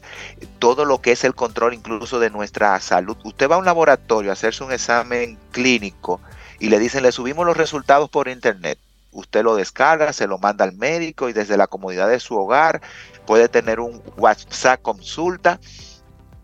todo 0.59 0.85
lo 0.85 1.01
que 1.01 1.13
es 1.13 1.25
el 1.25 1.35
control 1.35 1.73
incluso 1.73 2.21
de 2.21 2.29
nuestra 2.29 2.79
salud. 2.81 3.17
Usted 3.25 3.49
va 3.49 3.55
a 3.55 3.59
un 3.59 3.65
laboratorio 3.65 4.31
a 4.31 4.35
hacerse 4.35 4.63
un 4.63 4.73
examen 4.73 5.39
clínico 5.53 6.21
y 6.59 6.69
le 6.69 6.79
dicen, 6.79 7.03
le 7.03 7.13
subimos 7.13 7.47
los 7.47 7.57
resultados 7.57 8.11
por 8.11 8.29
internet. 8.29 8.79
Usted 9.13 9.43
lo 9.43 9.57
descarga, 9.57 10.13
se 10.13 10.27
lo 10.27 10.37
manda 10.37 10.65
al 10.67 10.75
médico 10.75 11.31
y 11.31 11.33
desde 11.33 11.57
la 11.57 11.67
comodidad 11.67 12.09
de 12.09 12.21
su 12.21 12.37
hogar 12.37 12.83
puede 13.25 13.49
tener 13.49 13.81
un 13.81 14.03
WhatsApp 14.19 14.83
consulta 14.83 15.59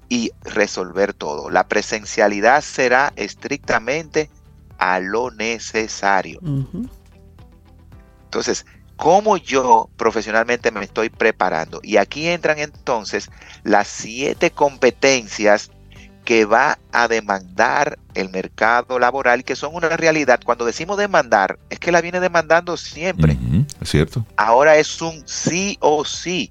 y 0.09 0.33
resolver 0.43 1.13
todo. 1.13 1.51
La 1.51 1.69
presencialidad 1.69 2.63
será 2.63 3.13
estrictamente 3.17 4.31
a 4.83 4.99
lo 4.99 5.31
necesario. 5.31 6.41
Entonces, 8.25 8.67
¿cómo 8.97 9.37
yo 9.37 9.89
profesionalmente 9.97 10.73
me 10.73 10.83
estoy 10.83 11.09
preparando? 11.09 11.79
Y 11.85 11.99
aquí 11.99 12.27
entran 12.27 12.59
entonces 12.59 13.31
las 13.63 13.87
siete 13.87 14.51
competencias 14.51 15.71
que 16.25 16.47
va 16.47 16.81
a 16.91 17.07
demandar 17.07 18.01
el 18.15 18.31
mercado 18.31 18.99
laboral, 18.99 19.45
que 19.45 19.55
son 19.55 19.73
una 19.73 19.91
realidad. 19.91 20.41
Cuando 20.45 20.65
decimos 20.65 20.99
demandar, 20.99 21.61
es 21.71 21.79
que 21.79 21.93
la 21.93 22.01
viene 22.01 22.19
demandando 22.19 22.77
siempre. 22.77 23.39
es 23.81 23.89
cierto. 23.89 24.27
Ahora 24.37 24.79
es 24.79 25.01
un 25.01 25.23
sí 25.27 25.77
o 25.79 26.05
sí. 26.05 26.51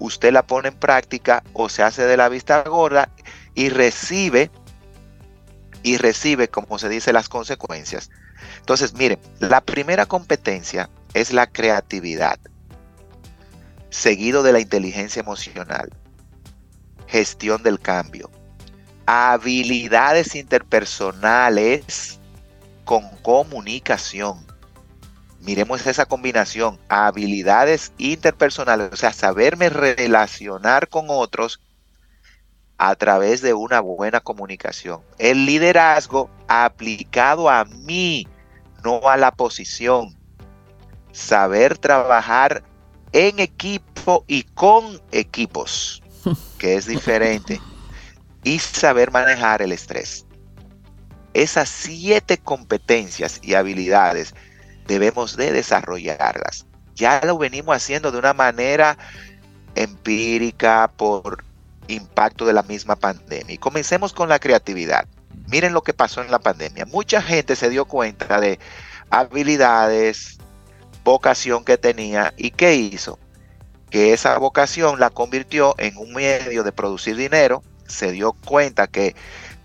Usted 0.00 0.32
la 0.32 0.44
pone 0.44 0.68
en 0.68 0.74
práctica 0.74 1.44
o 1.52 1.68
se 1.68 1.84
hace 1.84 2.06
de 2.06 2.16
la 2.16 2.28
vista 2.28 2.62
gorda 2.62 3.08
y 3.54 3.68
recibe 3.68 4.50
y 5.86 5.98
recibe, 5.98 6.48
como 6.48 6.80
se 6.80 6.88
dice, 6.88 7.12
las 7.12 7.28
consecuencias. 7.28 8.10
Entonces, 8.58 8.94
miren, 8.94 9.20
la 9.38 9.60
primera 9.60 10.04
competencia 10.04 10.90
es 11.14 11.32
la 11.32 11.46
creatividad, 11.46 12.40
seguido 13.88 14.42
de 14.42 14.52
la 14.52 14.58
inteligencia 14.58 15.20
emocional, 15.20 15.90
gestión 17.06 17.62
del 17.62 17.78
cambio, 17.78 18.32
habilidades 19.06 20.34
interpersonales 20.34 22.18
con 22.84 23.08
comunicación. 23.22 24.44
Miremos 25.38 25.86
esa 25.86 26.06
combinación, 26.06 26.80
habilidades 26.88 27.92
interpersonales, 27.96 28.92
o 28.92 28.96
sea, 28.96 29.12
saberme 29.12 29.68
relacionar 29.68 30.88
con 30.88 31.06
otros 31.10 31.60
a 32.78 32.94
través 32.94 33.42
de 33.42 33.54
una 33.54 33.80
buena 33.80 34.20
comunicación. 34.20 35.00
El 35.18 35.46
liderazgo 35.46 36.30
aplicado 36.48 37.48
a 37.48 37.64
mí, 37.64 38.26
no 38.84 39.08
a 39.08 39.16
la 39.16 39.32
posición. 39.32 40.16
Saber 41.12 41.78
trabajar 41.78 42.62
en 43.12 43.38
equipo 43.38 44.24
y 44.26 44.42
con 44.42 45.00
equipos, 45.12 46.02
que 46.58 46.76
es 46.76 46.86
diferente 46.86 47.60
y 48.44 48.58
saber 48.58 49.10
manejar 49.10 49.62
el 49.62 49.72
estrés. 49.72 50.26
Esas 51.34 51.68
siete 51.68 52.38
competencias 52.38 53.40
y 53.42 53.54
habilidades 53.54 54.34
debemos 54.86 55.36
de 55.36 55.52
desarrollarlas. 55.52 56.66
Ya 56.94 57.20
lo 57.24 57.36
venimos 57.36 57.76
haciendo 57.76 58.10
de 58.10 58.18
una 58.18 58.32
manera 58.32 58.96
empírica 59.74 60.90
por 60.96 61.45
impacto 61.88 62.46
de 62.46 62.52
la 62.52 62.62
misma 62.62 62.96
pandemia. 62.96 63.54
Y 63.54 63.58
comencemos 63.58 64.12
con 64.12 64.28
la 64.28 64.38
creatividad. 64.38 65.06
Miren 65.48 65.72
lo 65.72 65.82
que 65.82 65.94
pasó 65.94 66.22
en 66.22 66.30
la 66.30 66.38
pandemia. 66.38 66.86
Mucha 66.86 67.22
gente 67.22 67.56
se 67.56 67.70
dio 67.70 67.84
cuenta 67.84 68.40
de 68.40 68.58
habilidades, 69.10 70.38
vocación 71.04 71.64
que 71.64 71.78
tenía 71.78 72.34
y 72.36 72.50
qué 72.50 72.74
hizo. 72.74 73.18
Que 73.90 74.12
esa 74.12 74.36
vocación 74.38 74.98
la 74.98 75.10
convirtió 75.10 75.74
en 75.78 75.96
un 75.96 76.12
medio 76.12 76.64
de 76.64 76.72
producir 76.72 77.16
dinero 77.16 77.62
se 77.88 78.12
dio 78.12 78.32
cuenta 78.32 78.86
que 78.86 79.14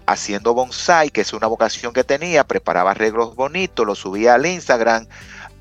haciendo 0.06 0.54
bonsai, 0.54 1.10
que 1.10 1.22
es 1.22 1.34
una 1.34 1.48
vocación 1.48 1.94
que 1.94 2.04
tenía, 2.04 2.44
preparaba 2.46 2.92
arreglos 2.92 3.36
bonitos, 3.36 3.86
lo 3.86 3.96
subía 3.96 4.36
al 4.36 4.46
Instagram, 4.46 5.08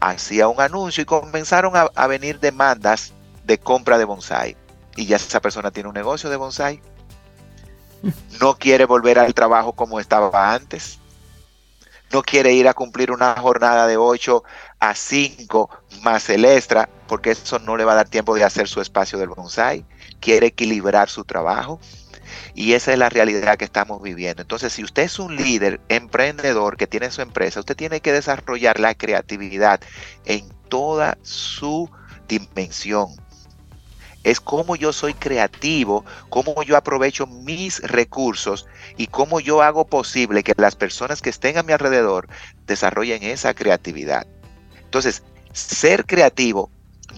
hacía 0.01 0.49
un 0.49 0.61
anuncio 0.61 1.03
y 1.03 1.07
comenzaron 1.07 1.73
a, 1.77 2.07
venir 2.07 2.41
demandas 2.41 3.13
de 3.45 3.59
compra 3.59 3.99
de 3.99 4.05
bonsai. 4.05 4.57
Y 4.97 5.07
ya 5.07 5.17
esa 5.17 5.41
persona 5.41 5.71
tiene 5.71 5.89
un 5.89 5.95
negocio 5.95 6.31
de 6.31 6.37
bonsai. 6.37 6.81
No 8.41 8.57
quiere 8.57 8.87
volver 8.87 9.19
al 9.19 9.35
trabajo 9.35 9.73
como 9.73 10.01
estaba 10.01 10.55
antes. 10.55 10.99
No 12.13 12.23
quiere 12.23 12.53
ir 12.53 12.67
a 12.67 12.75
cumplir 12.75 13.13
una 13.13 13.37
jornada 13.37 13.87
de 13.87 13.97
8 13.97 14.43
a 14.81 14.95
5 14.95 15.71
más 16.03 16.29
el 16.29 16.45
extra, 16.45 16.89
porque 17.07 17.31
eso 17.31 17.59
no 17.61 17.77
le 17.77 17.85
va 17.85 17.93
a 17.93 17.97
dar 17.97 18.09
tiempo 18.09 18.35
de 18.35 18.43
hacer 18.43 18.67
su 18.67 18.81
espacio 18.81 19.19
del 19.19 19.29
bonsai. 19.29 19.85
Quiere 20.19 20.49
equilibrar 20.49 21.09
su 21.09 21.25
trabajo 21.25 21.79
y 22.55 22.73
esa 22.73 22.93
es 22.93 22.99
la 22.99 23.09
realidad 23.09 23.57
que 23.57 23.65
estamos 23.65 24.03
viviendo. 24.03 24.43
Entonces, 24.43 24.73
si 24.73 24.85
usted 24.85 25.05
es 25.05 25.19
un 25.19 25.37
líder 25.37 25.81
emprendedor 25.89 26.77
que 26.77 26.87
tiene 26.87 27.11
su 27.11 27.23
empresa, 27.23 27.61
usted 27.61 27.77
tiene 27.77 28.01
que 28.01 28.13
desarrollar 28.13 28.81
la 28.81 28.95
creatividad 28.95 29.81
en 30.25 30.49
toda 30.69 31.19
su 31.23 31.91
dimensión. 32.29 33.09
Es 34.23 34.41
cómo 34.41 34.77
yo 34.77 34.93
soy 34.93 35.15
creativo, 35.15 36.05
cómo 36.29 36.63
yo 36.63 36.77
aprovecho 36.77 37.27
mis 37.27 37.81
recursos 37.81 38.67
y 38.97 39.07
cómo 39.07 39.41
yo 39.41 39.63
hago 39.63 39.87
posible 39.87 40.43
que 40.43 40.53
las 40.57 40.77
personas 40.77 41.23
que 41.23 41.31
estén 41.31 41.57
a 41.57 41.63
mi 41.63 41.73
alrededor 41.73 42.29
desarrollen 42.67 43.23
esa 43.23 43.55
creatividad. 43.55 44.27
Entonces, 44.77 45.23
ser 45.53 46.05
creativo 46.05 46.71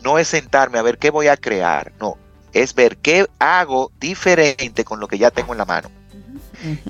no 0.04 0.18
es 0.18 0.28
sentarme 0.28 0.78
a 0.78 0.82
ver 0.82 0.98
qué 0.98 1.10
voy 1.10 1.28
a 1.28 1.36
crear, 1.36 1.92
no, 2.00 2.18
es 2.52 2.74
ver 2.74 2.96
qué 2.98 3.26
hago 3.38 3.90
diferente 3.98 4.84
con 4.84 5.00
lo 5.00 5.08
que 5.08 5.18
ya 5.18 5.30
tengo 5.30 5.52
en 5.52 5.58
la 5.58 5.64
mano. 5.64 5.90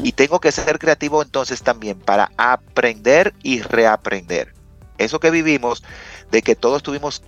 Y 0.02 0.12
tengo 0.12 0.38
que 0.38 0.52
ser 0.52 0.78
creativo 0.78 1.22
entonces 1.22 1.62
también 1.62 1.98
para 1.98 2.30
aprender 2.36 3.32
y 3.42 3.62
reaprender. 3.62 4.52
Eso 4.98 5.18
que 5.18 5.30
vivimos, 5.30 5.82
de 6.30 6.42
que 6.42 6.54
todos 6.54 6.82
tuvimos 6.82 7.22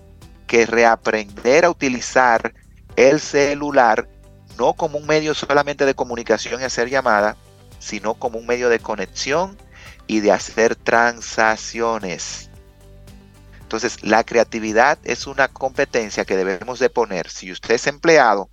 que 0.46 0.66
reaprender 0.66 1.64
a 1.64 1.70
utilizar 1.70 2.52
el 2.96 3.20
celular, 3.20 4.08
no 4.58 4.74
como 4.74 4.98
un 4.98 5.06
medio 5.06 5.34
solamente 5.34 5.84
de 5.86 5.94
comunicación 5.94 6.60
y 6.60 6.64
hacer 6.64 6.88
llamada, 6.88 7.36
sino 7.78 8.14
como 8.14 8.38
un 8.38 8.46
medio 8.46 8.68
de 8.68 8.78
conexión 8.78 9.58
y 10.06 10.20
de 10.20 10.32
hacer 10.32 10.76
transacciones. 10.76 12.50
Entonces, 13.60 14.02
la 14.04 14.24
creatividad 14.24 14.98
es 15.04 15.26
una 15.26 15.48
competencia 15.48 16.24
que 16.24 16.36
debemos 16.36 16.78
de 16.78 16.90
poner, 16.90 17.28
si 17.28 17.50
usted 17.50 17.74
es 17.74 17.86
empleado, 17.86 18.48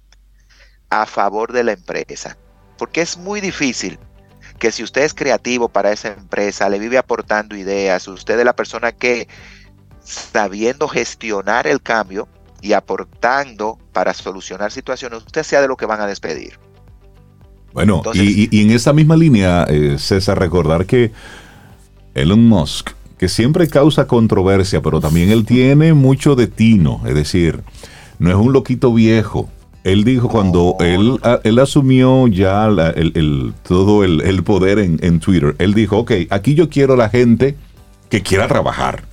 a 0.89 1.05
favor 1.05 1.53
de 1.53 1.63
la 1.63 1.73
empresa. 1.73 2.37
Porque 2.77 3.01
es 3.01 3.17
muy 3.17 3.41
difícil 3.41 3.99
que 4.57 4.71
si 4.71 4.83
usted 4.83 5.03
es 5.03 5.13
creativo 5.13 5.69
para 5.69 5.91
esa 5.91 6.09
empresa, 6.09 6.69
le 6.69 6.79
vive 6.79 6.97
aportando 6.97 7.55
ideas, 7.55 8.07
usted 8.07 8.39
es 8.39 8.45
la 8.45 8.55
persona 8.55 8.91
que 8.91 9.27
sabiendo 10.03 10.87
gestionar 10.87 11.67
el 11.67 11.81
cambio 11.81 12.27
y 12.61 12.73
aportando 12.73 13.77
para 13.91 14.13
solucionar 14.13 14.71
situaciones, 14.71 15.19
usted 15.25 15.43
sea 15.43 15.61
de 15.61 15.67
lo 15.67 15.77
que 15.77 15.85
van 15.85 16.01
a 16.01 16.07
despedir. 16.07 16.59
Bueno, 17.73 18.03
y, 18.13 18.61
en 18.61 18.71
esa 18.71 18.91
misma 18.91 19.15
línea, 19.15 19.65
eh, 19.69 19.97
César, 19.97 20.37
recordar 20.37 20.85
que 20.85 21.11
Elon 22.13 22.45
Musk 22.45 22.91
que 23.21 23.29
siempre 23.29 23.67
causa 23.67 24.07
controversia, 24.07 24.81
pero 24.81 24.99
también 24.99 25.29
él 25.29 25.45
tiene 25.45 25.93
mucho 25.93 26.33
de 26.33 26.47
tino, 26.47 27.03
es 27.05 27.13
decir, 27.13 27.61
no 28.17 28.31
es 28.31 28.35
un 28.35 28.51
loquito 28.51 28.91
viejo. 28.91 29.47
Él 29.83 30.03
dijo 30.03 30.27
cuando 30.27 30.75
él, 30.79 31.19
él 31.43 31.59
asumió 31.59 32.27
ya 32.27 32.65
el, 32.65 33.53
todo 33.61 34.03
el, 34.03 34.43
poder 34.43 34.79
en, 34.79 35.19
Twitter, 35.19 35.55
él 35.59 35.75
dijo, 35.75 35.99
ok, 35.99 36.13
aquí 36.31 36.55
yo 36.55 36.67
quiero 36.67 36.95
la 36.95 37.09
gente 37.09 37.55
que 38.09 38.23
quiera 38.23 38.47
trabajar. 38.47 39.03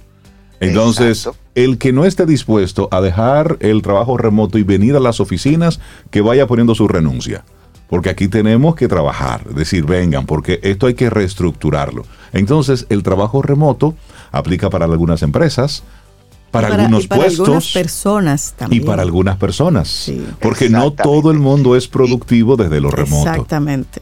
Entonces, 0.59 1.28
el 1.64 1.78
que 1.78 1.92
no 1.92 2.04
esté 2.04 2.24
dispuesto 2.24 2.88
a 2.92 3.00
dejar 3.00 3.56
el 3.59 3.82
trabajo 3.82 4.16
remoto 4.16 4.59
y 4.59 4.62
venir 4.62 4.94
a 4.94 5.00
las 5.00 5.18
oficinas, 5.18 5.80
que 6.11 6.20
vaya 6.20 6.46
poniendo 6.46 6.74
su 6.76 6.86
renuncia. 6.86 7.44
Porque 7.88 8.11
aquí 8.11 8.28
tenemos 8.28 8.76
que 8.76 8.86
trabajar, 8.86 9.44
decir, 9.46 9.84
vengan, 9.84 10.24
porque 10.24 10.61
esto 10.62 10.86
hay 10.86 10.94
que 10.94 11.11
reestructurarlo. 11.11 12.04
Entonces, 12.32 12.86
el 12.90 13.02
trabajo 13.02 13.42
remoto 13.42 13.96
aplica 14.30 14.70
para 14.70 14.84
algunas 14.84 15.22
empresas, 15.22 15.82
para, 16.52 16.68
algunos 16.68 17.04
y 17.04 17.09
para 17.09 17.22
puestos. 17.22 17.48
Algunas 17.48 17.72
personas 17.72 18.54
también. 18.56 18.82
Y 18.82 18.86
para 18.86 19.02
algunas 19.02 19.36
personas. 19.36 20.12
porque 20.40 20.68
no 20.68 20.92
todo 20.92 21.32
el 21.32 21.40
mundo 21.40 21.74
es 21.74 21.88
productivo 21.88 22.56
desde 22.56 22.80
lo 22.80 22.92
remoto. 22.92 23.30
Exactamente. 23.30 24.00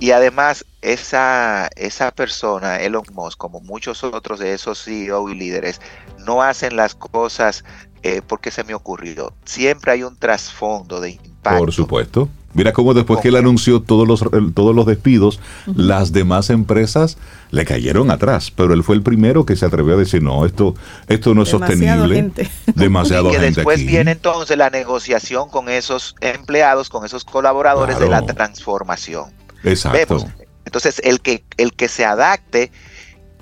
Y, 0.00 0.10
además, 0.10 0.64
esa, 0.82 1.68
esa 1.76 2.10
persona, 2.12 2.80
Elon 2.80 3.04
Musk, 3.12 3.38
como 3.38 3.60
muchos 3.60 4.04
otros 4.04 4.38
de 4.38 4.54
esos 4.54 4.82
CEO 4.84 5.28
y 5.30 5.34
líderes, 5.34 5.80
no 6.24 6.42
hacen 6.42 6.76
las 6.76 6.94
cosas 6.94 7.64
eh, 8.02 8.22
porque 8.26 8.50
se 8.50 8.64
me 8.64 8.74
ocurrió. 8.74 9.32
Siempre 9.44 9.92
hay 9.92 10.02
un 10.02 10.16
trasfondo 10.16 11.00
de 11.00 11.12
impacto. 11.12 11.58
Por 11.58 11.72
supuesto. 11.72 12.28
Mira 12.54 12.72
cómo 12.72 12.94
después 12.94 13.20
que 13.20 13.28
él 13.28 13.36
anunció 13.36 13.82
todos 13.82 14.06
los, 14.06 14.24
todos 14.54 14.74
los 14.76 14.86
despidos, 14.86 15.40
las 15.66 16.12
demás 16.12 16.50
empresas 16.50 17.18
le 17.50 17.64
cayeron 17.64 18.12
atrás, 18.12 18.52
pero 18.52 18.74
él 18.74 18.84
fue 18.84 18.94
el 18.94 19.02
primero 19.02 19.44
que 19.44 19.56
se 19.56 19.66
atrevió 19.66 19.94
a 19.94 19.96
decir, 19.96 20.22
no, 20.22 20.46
esto, 20.46 20.76
esto 21.08 21.34
no 21.34 21.42
es 21.42 21.48
sostenible. 21.48 22.14
Gente. 22.14 22.48
Demasiado 22.74 23.30
y 23.30 23.32
que 23.32 23.38
después 23.40 23.84
viene 23.84 24.12
entonces 24.12 24.56
la 24.56 24.70
negociación 24.70 25.48
con 25.48 25.68
esos 25.68 26.14
empleados, 26.20 26.90
con 26.90 27.04
esos 27.04 27.24
colaboradores 27.24 27.98
de 27.98 28.08
la 28.08 28.22
transformación. 28.24 29.43
Exacto. 29.64 30.26
entonces, 30.64 31.00
el 31.04 31.20
que, 31.20 31.44
el 31.56 31.74
que 31.74 31.88
se 31.88 32.04
adapte 32.04 32.70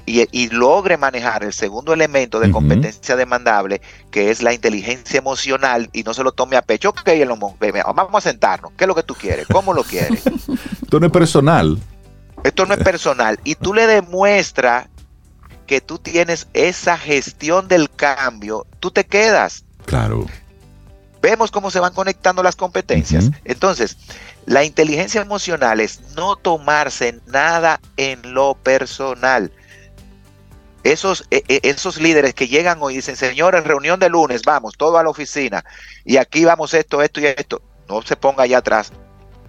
y, 0.04 0.48
logre 0.50 0.96
manejar 0.96 1.44
el 1.44 1.52
segundo 1.52 1.92
elemento 1.92 2.40
de 2.40 2.50
competencia 2.50 3.16
demandable, 3.16 3.80
que 4.10 4.30
es 4.30 4.42
la 4.42 4.52
inteligencia 4.52 5.18
emocional, 5.18 5.88
y 5.92 6.02
no 6.02 6.12
se 6.12 6.24
lo 6.24 6.32
tome 6.32 6.56
a 6.56 6.62
pecho, 6.62 6.90
ok, 6.90 7.08
vamos 7.94 8.26
a 8.26 8.28
sentarnos, 8.28 8.72
¿qué 8.76 8.84
es 8.84 8.88
lo 8.88 8.94
que 8.94 9.02
tú 9.02 9.14
quieres? 9.14 9.46
¿Cómo 9.46 9.72
lo 9.72 9.84
quieres? 9.84 10.22
Esto 10.82 11.00
no 11.00 11.06
es 11.06 11.12
personal. 11.12 11.78
Esto 12.44 12.66
no 12.66 12.74
es 12.74 12.82
personal. 12.82 13.38
Y 13.44 13.54
tú 13.54 13.72
le 13.72 13.86
demuestras 13.86 14.88
que 15.66 15.80
tú 15.80 15.98
tienes 15.98 16.48
esa 16.52 16.98
gestión 16.98 17.68
del 17.68 17.88
cambio, 17.88 18.66
tú 18.80 18.90
te 18.90 19.04
quedas. 19.04 19.64
Claro. 19.86 20.26
Vemos 21.22 21.52
cómo 21.52 21.70
se 21.70 21.78
van 21.78 21.94
conectando 21.94 22.42
las 22.42 22.56
competencias. 22.56 23.30
Entonces, 23.44 23.96
la 24.46 24.64
inteligencia 24.64 25.20
emocional 25.20 25.80
es 25.80 26.00
no 26.16 26.36
tomarse 26.36 27.20
nada 27.26 27.80
en 27.96 28.34
lo 28.34 28.54
personal 28.54 29.52
esos, 30.84 31.24
e, 31.30 31.44
e, 31.48 31.60
esos 31.62 32.00
líderes 32.00 32.34
que 32.34 32.48
llegan 32.48 32.78
hoy 32.80 32.94
y 32.94 32.96
dicen, 32.96 33.16
señores, 33.16 33.64
reunión 33.64 34.00
de 34.00 34.08
lunes, 34.08 34.42
vamos, 34.42 34.76
todo 34.76 34.98
a 34.98 35.02
la 35.02 35.10
oficina, 35.10 35.64
y 36.04 36.16
aquí 36.16 36.44
vamos 36.44 36.74
esto, 36.74 37.02
esto 37.02 37.20
y 37.20 37.26
esto, 37.26 37.62
no 37.88 38.02
se 38.02 38.16
ponga 38.16 38.44
allá 38.44 38.58
atrás, 38.58 38.92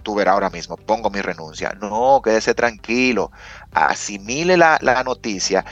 tú 0.02 0.14
verás 0.14 0.34
ahora 0.34 0.50
mismo, 0.50 0.76
pongo 0.76 1.10
mi 1.10 1.20
renuncia. 1.20 1.76
No, 1.80 2.20
quédese 2.22 2.54
tranquilo, 2.54 3.32
asimile 3.72 4.56
la, 4.56 4.78
la 4.80 5.02
noticia 5.02 5.64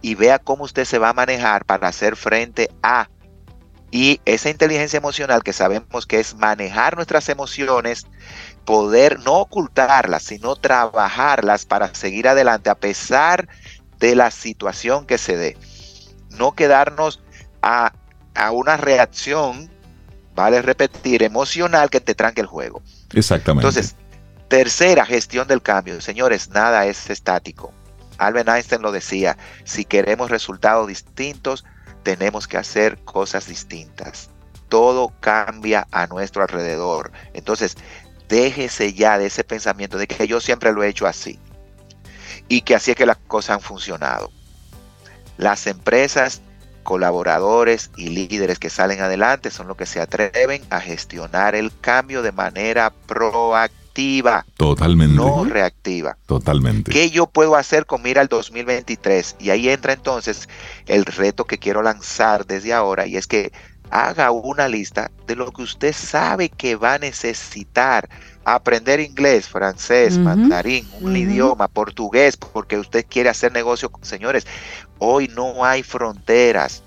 y 0.00 0.14
vea 0.14 0.38
cómo 0.38 0.64
usted 0.64 0.84
se 0.84 0.98
va 0.98 1.10
a 1.10 1.14
manejar 1.14 1.64
para 1.64 1.88
hacer 1.88 2.16
frente 2.16 2.70
a 2.82 3.08
y 3.90 4.20
esa 4.24 4.50
inteligencia 4.50 4.98
emocional 4.98 5.42
que 5.42 5.52
sabemos 5.52 6.06
que 6.06 6.20
es 6.20 6.36
manejar 6.36 6.94
nuestras 6.94 7.28
emociones, 7.28 8.06
poder 8.70 9.18
no 9.18 9.40
ocultarlas, 9.40 10.22
sino 10.22 10.54
trabajarlas 10.54 11.64
para 11.64 11.92
seguir 11.92 12.28
adelante 12.28 12.70
a 12.70 12.76
pesar 12.76 13.48
de 13.98 14.14
la 14.14 14.30
situación 14.30 15.06
que 15.06 15.18
se 15.18 15.36
dé. 15.36 15.58
No 16.38 16.52
quedarnos 16.52 17.20
a, 17.62 17.92
a 18.36 18.52
una 18.52 18.76
reacción, 18.76 19.68
vale 20.36 20.62
repetir, 20.62 21.24
emocional 21.24 21.90
que 21.90 22.00
te 22.00 22.14
tranque 22.14 22.42
el 22.42 22.46
juego. 22.46 22.80
Exactamente. 23.12 23.66
Entonces, 23.66 23.96
tercera, 24.46 25.04
gestión 25.04 25.48
del 25.48 25.62
cambio. 25.62 26.00
Señores, 26.00 26.50
nada 26.50 26.86
es 26.86 27.10
estático. 27.10 27.72
Albert 28.18 28.50
Einstein 28.50 28.82
lo 28.82 28.92
decía, 28.92 29.36
si 29.64 29.84
queremos 29.84 30.30
resultados 30.30 30.86
distintos, 30.86 31.64
tenemos 32.04 32.46
que 32.46 32.56
hacer 32.56 32.98
cosas 33.02 33.48
distintas. 33.48 34.30
Todo 34.68 35.12
cambia 35.18 35.88
a 35.90 36.06
nuestro 36.06 36.42
alrededor. 36.42 37.10
Entonces, 37.34 37.76
déjese 38.30 38.94
ya 38.94 39.18
de 39.18 39.26
ese 39.26 39.44
pensamiento 39.44 39.98
de 39.98 40.06
que 40.06 40.26
yo 40.26 40.40
siempre 40.40 40.72
lo 40.72 40.82
he 40.82 40.88
hecho 40.88 41.06
así 41.06 41.38
y 42.48 42.62
que 42.62 42.74
así 42.74 42.92
es 42.92 42.96
que 42.96 43.04
las 43.04 43.18
cosas 43.18 43.56
han 43.56 43.60
funcionado. 43.60 44.30
Las 45.36 45.66
empresas, 45.66 46.40
colaboradores 46.82 47.90
y 47.96 48.08
líderes 48.08 48.58
que 48.58 48.70
salen 48.70 49.00
adelante 49.00 49.50
son 49.50 49.68
los 49.68 49.76
que 49.76 49.86
se 49.86 50.00
atreven 50.00 50.62
a 50.70 50.80
gestionar 50.80 51.54
el 51.54 51.72
cambio 51.80 52.22
de 52.22 52.32
manera 52.32 52.92
proactiva. 53.06 54.46
Totalmente. 54.56 55.16
No 55.16 55.44
reactiva. 55.44 56.16
Totalmente. 56.26 56.92
¿Qué 56.92 57.10
yo 57.10 57.26
puedo 57.26 57.56
hacer 57.56 57.84
con 57.84 58.02
mira 58.02 58.20
al 58.20 58.28
2023? 58.28 59.36
Y 59.40 59.50
ahí 59.50 59.68
entra 59.68 59.92
entonces 59.92 60.48
el 60.86 61.04
reto 61.04 61.44
que 61.44 61.58
quiero 61.58 61.82
lanzar 61.82 62.46
desde 62.46 62.72
ahora 62.72 63.06
y 63.06 63.16
es 63.16 63.26
que 63.26 63.52
haga 63.90 64.30
una 64.30 64.68
lista 64.68 65.10
de 65.26 65.36
lo 65.36 65.50
que 65.50 65.62
usted 65.62 65.92
sabe 65.92 66.48
que 66.48 66.76
va 66.76 66.94
a 66.94 66.98
necesitar. 66.98 68.08
Aprender 68.44 69.00
inglés, 69.00 69.48
francés, 69.48 70.16
mandarín, 70.18 70.88
un 71.00 71.16
idioma, 71.16 71.68
portugués, 71.68 72.36
porque 72.36 72.78
usted 72.78 73.04
quiere 73.08 73.28
hacer 73.28 73.52
negocio. 73.52 73.90
Señores, 74.00 74.46
hoy 74.98 75.28
no 75.28 75.64
hay 75.64 75.82
fronteras. 75.82 76.82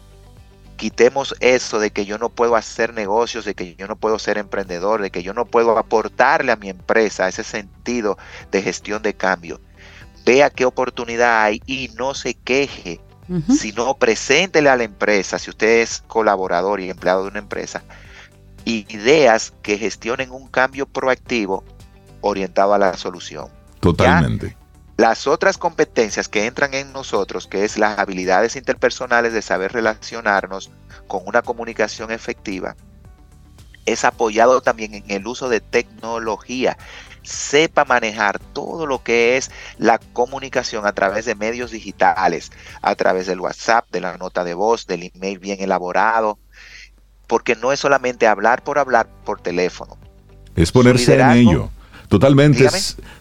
Quitemos 0.77 1.35
eso 1.39 1.79
de 1.79 1.91
que 1.91 2.05
yo 2.05 2.17
no 2.17 2.29
puedo 2.29 2.55
hacer 2.55 2.93
negocios, 2.93 3.45
de 3.45 3.53
que 3.53 3.75
yo 3.75 3.87
no 3.87 3.95
puedo 3.95 4.17
ser 4.17 4.37
emprendedor, 4.37 5.01
de 5.01 5.11
que 5.11 5.21
yo 5.21 5.33
no 5.33 5.45
puedo 5.45 5.77
aportarle 5.77 6.51
a 6.51 6.57
mi 6.57 6.69
empresa 6.69 7.27
ese 7.27 7.43
sentido 7.43 8.17
de 8.51 8.61
gestión 8.61 9.03
de 9.03 9.13
cambio. 9.13 9.61
Vea 10.25 10.49
qué 10.49 10.65
oportunidad 10.65 11.43
hay 11.43 11.61
y 11.65 11.91
no 11.95 12.15
se 12.15 12.33
queje 12.33 12.99
sino 13.49 13.95
preséntele 13.95 14.69
a 14.69 14.75
la 14.75 14.83
empresa, 14.83 15.39
si 15.39 15.49
usted 15.49 15.81
es 15.81 16.03
colaborador 16.07 16.79
y 16.81 16.89
empleado 16.89 17.23
de 17.23 17.29
una 17.29 17.39
empresa, 17.39 17.83
ideas 18.65 19.53
que 19.61 19.77
gestionen 19.77 20.31
un 20.31 20.47
cambio 20.47 20.85
proactivo 20.85 21.63
orientado 22.21 22.73
a 22.73 22.77
la 22.77 22.95
solución. 22.97 23.47
Totalmente. 23.79 24.55
las 24.95 25.27
otras 25.27 25.57
competencias 25.57 26.29
que 26.29 26.45
entran 26.45 26.73
en 26.73 26.93
nosotros, 26.93 27.47
que 27.47 27.65
es 27.65 27.77
las 27.77 27.99
habilidades 27.99 28.55
interpersonales 28.55 29.33
de 29.33 29.41
saber 29.41 29.73
relacionarnos 29.73 30.71
con 31.07 31.23
una 31.25 31.41
comunicación 31.41 32.11
efectiva, 32.11 32.77
es 33.85 34.05
apoyado 34.05 34.61
también 34.61 34.93
en 34.93 35.03
el 35.09 35.27
uso 35.27 35.49
de 35.49 35.59
tecnología 35.59 36.77
sepa 37.23 37.85
manejar 37.85 38.39
todo 38.39 38.85
lo 38.85 39.01
que 39.01 39.37
es 39.37 39.49
la 39.77 39.97
comunicación 39.97 40.85
a 40.85 40.93
través 40.93 41.25
de 41.25 41.35
medios 41.35 41.71
digitales, 41.71 42.51
a 42.81 42.95
través 42.95 43.27
del 43.27 43.39
WhatsApp, 43.39 43.89
de 43.91 44.01
la 44.01 44.17
nota 44.17 44.43
de 44.43 44.53
voz, 44.53 44.85
del 44.85 45.11
email 45.13 45.39
bien 45.39 45.61
elaborado, 45.61 46.37
porque 47.27 47.55
no 47.55 47.71
es 47.71 47.79
solamente 47.79 48.27
hablar 48.27 48.63
por 48.63 48.77
hablar 48.77 49.07
por 49.25 49.41
teléfono. 49.41 49.97
Es 50.55 50.71
ponerse 50.71 51.15
en 51.15 51.31
ello. 51.31 51.69
Totalmente, 52.13 52.69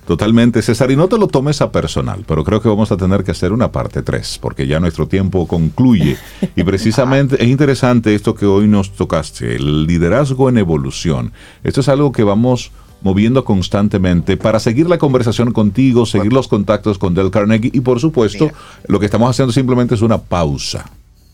totalmente, 0.06 0.60
César. 0.60 0.90
Y 0.90 0.96
no 0.96 1.08
te 1.08 1.16
lo 1.16 1.26
tomes 1.26 1.62
a 1.62 1.72
personal, 1.72 2.24
pero 2.28 2.44
creo 2.44 2.60
que 2.60 2.68
vamos 2.68 2.92
a 2.92 2.98
tener 2.98 3.24
que 3.24 3.30
hacer 3.30 3.50
una 3.50 3.72
parte 3.72 4.02
3, 4.02 4.38
porque 4.38 4.66
ya 4.66 4.80
nuestro 4.80 5.08
tiempo 5.08 5.48
concluye. 5.48 6.18
Y 6.56 6.62
precisamente 6.62 7.42
es 7.42 7.48
interesante 7.48 8.14
esto 8.14 8.34
que 8.34 8.44
hoy 8.44 8.68
nos 8.68 8.92
tocaste, 8.92 9.56
el 9.56 9.86
liderazgo 9.86 10.50
en 10.50 10.58
evolución. 10.58 11.32
Esto 11.64 11.80
es 11.80 11.88
algo 11.88 12.12
que 12.12 12.22
vamos 12.22 12.70
moviendo 13.00 13.46
constantemente 13.46 14.36
para 14.36 14.60
seguir 14.60 14.90
la 14.90 14.98
conversación 14.98 15.54
contigo, 15.54 16.04
seguir 16.04 16.34
los 16.34 16.46
contactos 16.46 16.98
con 16.98 17.14
Del 17.14 17.30
Carnegie 17.30 17.70
y 17.72 17.80
por 17.80 17.98
supuesto 17.98 18.50
lo 18.88 19.00
que 19.00 19.06
estamos 19.06 19.30
haciendo 19.30 19.54
simplemente 19.54 19.94
es 19.94 20.02
una 20.02 20.18
pausa. 20.18 20.84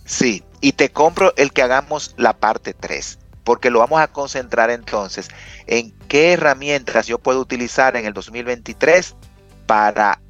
Sí, 0.05 0.45
y 0.61 0.73
te 0.73 0.91
compro 0.91 1.33
el 1.37 1.53
que 1.53 1.63
hagamos 1.63 2.15
la 2.19 2.35
parte 2.35 2.73
3, 2.79 3.19
porque 3.49 3.71
lo 3.71 3.79
vamos 3.79 3.99
a 3.99 4.09
concentrar 4.09 4.69
entonces 4.69 5.31
en 5.67 5.93
qué 6.07 6.35
herramientas 6.35 7.07
yo 7.07 7.19
puedo 7.19 7.41
utilizar 7.41 7.97
en 7.97 8.05
el 8.05 8.13
2023 8.13 9.17
para 9.65 10.21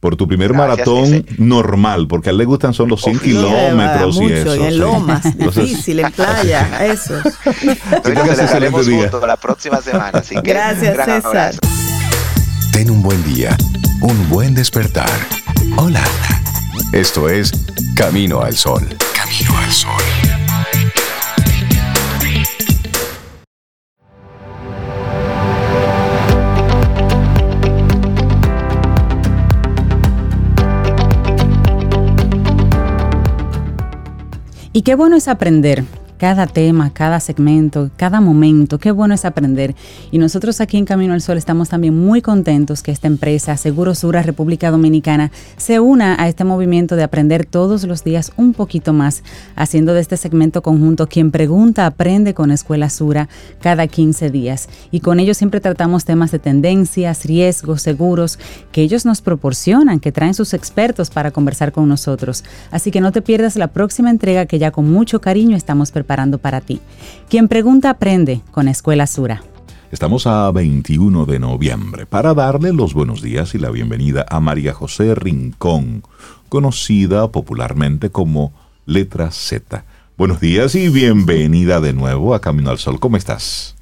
por 0.02 0.16
tu 0.16 0.26
primer 0.26 0.52
maratón 0.52 1.24
normal, 1.38 2.08
porque 2.08 2.30
a 2.30 2.32
él 2.32 2.38
le 2.38 2.44
gustan 2.44 2.74
son 2.74 2.88
los 2.88 3.02
100 3.02 3.20
kilómetros 3.20 4.20
y 4.20 4.32
eso. 4.32 4.52
en 4.54 4.78
lomas, 4.80 5.38
difícil, 5.38 6.00
en 6.00 6.10
playa, 6.10 6.84
eso. 6.92 7.14
Día. 8.84 9.10
la 9.24 9.36
próxima 9.36 9.80
semana. 9.80 10.18
Así 10.18 10.34
que 10.34 10.40
Gracias, 10.40 10.96
César. 11.04 11.54
Ten 12.72 12.90
un 12.90 13.00
buen 13.00 13.22
día, 13.32 13.56
un 14.00 14.28
buen 14.28 14.56
despertar. 14.56 15.08
Hola. 15.76 16.02
Esto 16.92 17.28
es 17.28 17.52
Camino 17.94 18.40
al 18.40 18.56
Sol. 18.56 18.82
Camino 19.14 19.56
al 19.56 19.70
Sol. 19.70 20.31
Y 34.72 34.82
qué 34.82 34.94
bueno 34.94 35.16
es 35.16 35.28
aprender 35.28 35.84
cada 36.22 36.46
tema, 36.46 36.92
cada 36.94 37.18
segmento, 37.18 37.90
cada 37.96 38.20
momento. 38.20 38.78
Qué 38.78 38.92
bueno 38.92 39.12
es 39.12 39.24
aprender. 39.24 39.74
Y 40.12 40.18
nosotros 40.18 40.60
aquí 40.60 40.76
en 40.76 40.84
Camino 40.84 41.14
al 41.14 41.20
Sol 41.20 41.36
estamos 41.36 41.68
también 41.68 41.98
muy 41.98 42.22
contentos 42.22 42.84
que 42.84 42.92
esta 42.92 43.08
empresa, 43.08 43.56
Segurosura 43.56 44.22
República 44.22 44.70
Dominicana, 44.70 45.32
se 45.56 45.80
una 45.80 46.14
a 46.22 46.28
este 46.28 46.44
movimiento 46.44 46.94
de 46.94 47.02
aprender 47.02 47.44
todos 47.44 47.82
los 47.82 48.04
días 48.04 48.30
un 48.36 48.52
poquito 48.52 48.92
más, 48.92 49.24
haciendo 49.56 49.94
de 49.94 50.00
este 50.00 50.16
segmento 50.16 50.62
conjunto 50.62 51.08
quien 51.08 51.32
pregunta 51.32 51.86
aprende 51.86 52.34
con 52.34 52.52
Escuela 52.52 52.88
Sura 52.88 53.28
cada 53.60 53.88
15 53.88 54.30
días. 54.30 54.68
Y 54.92 55.00
con 55.00 55.18
ellos 55.18 55.38
siempre 55.38 55.58
tratamos 55.58 56.04
temas 56.04 56.30
de 56.30 56.38
tendencias, 56.38 57.24
riesgos, 57.24 57.82
seguros, 57.82 58.38
que 58.70 58.82
ellos 58.82 59.04
nos 59.04 59.22
proporcionan, 59.22 59.98
que 59.98 60.12
traen 60.12 60.34
sus 60.34 60.54
expertos 60.54 61.10
para 61.10 61.32
conversar 61.32 61.72
con 61.72 61.88
nosotros. 61.88 62.44
Así 62.70 62.92
que 62.92 63.00
no 63.00 63.10
te 63.10 63.22
pierdas 63.22 63.56
la 63.56 63.66
próxima 63.66 64.08
entrega 64.08 64.46
que 64.46 64.60
ya 64.60 64.70
con 64.70 64.88
mucho 64.88 65.20
cariño 65.20 65.56
estamos 65.56 65.90
preparando 65.90 66.11
para 66.38 66.60
ti. 66.60 66.80
Quien 67.28 67.48
pregunta 67.48 67.90
aprende 67.90 68.42
con 68.50 68.68
Escuela 68.68 69.06
Sura. 69.06 69.42
Estamos 69.90 70.26
a 70.26 70.50
21 70.50 71.26
de 71.26 71.38
noviembre 71.38 72.06
para 72.06 72.32
darle 72.34 72.72
los 72.72 72.94
buenos 72.94 73.20
días 73.20 73.54
y 73.54 73.58
la 73.58 73.70
bienvenida 73.70 74.24
a 74.28 74.40
María 74.40 74.72
José 74.72 75.14
Rincón, 75.14 76.02
conocida 76.48 77.30
popularmente 77.30 78.10
como 78.10 78.52
Letra 78.86 79.30
Z. 79.30 79.84
Buenos 80.16 80.40
días 80.40 80.74
y 80.74 80.88
bienvenida 80.88 81.80
de 81.80 81.92
nuevo 81.92 82.34
a 82.34 82.40
Camino 82.40 82.70
al 82.70 82.78
Sol. 82.78 83.00
¿Cómo 83.00 83.16
estás? 83.16 83.74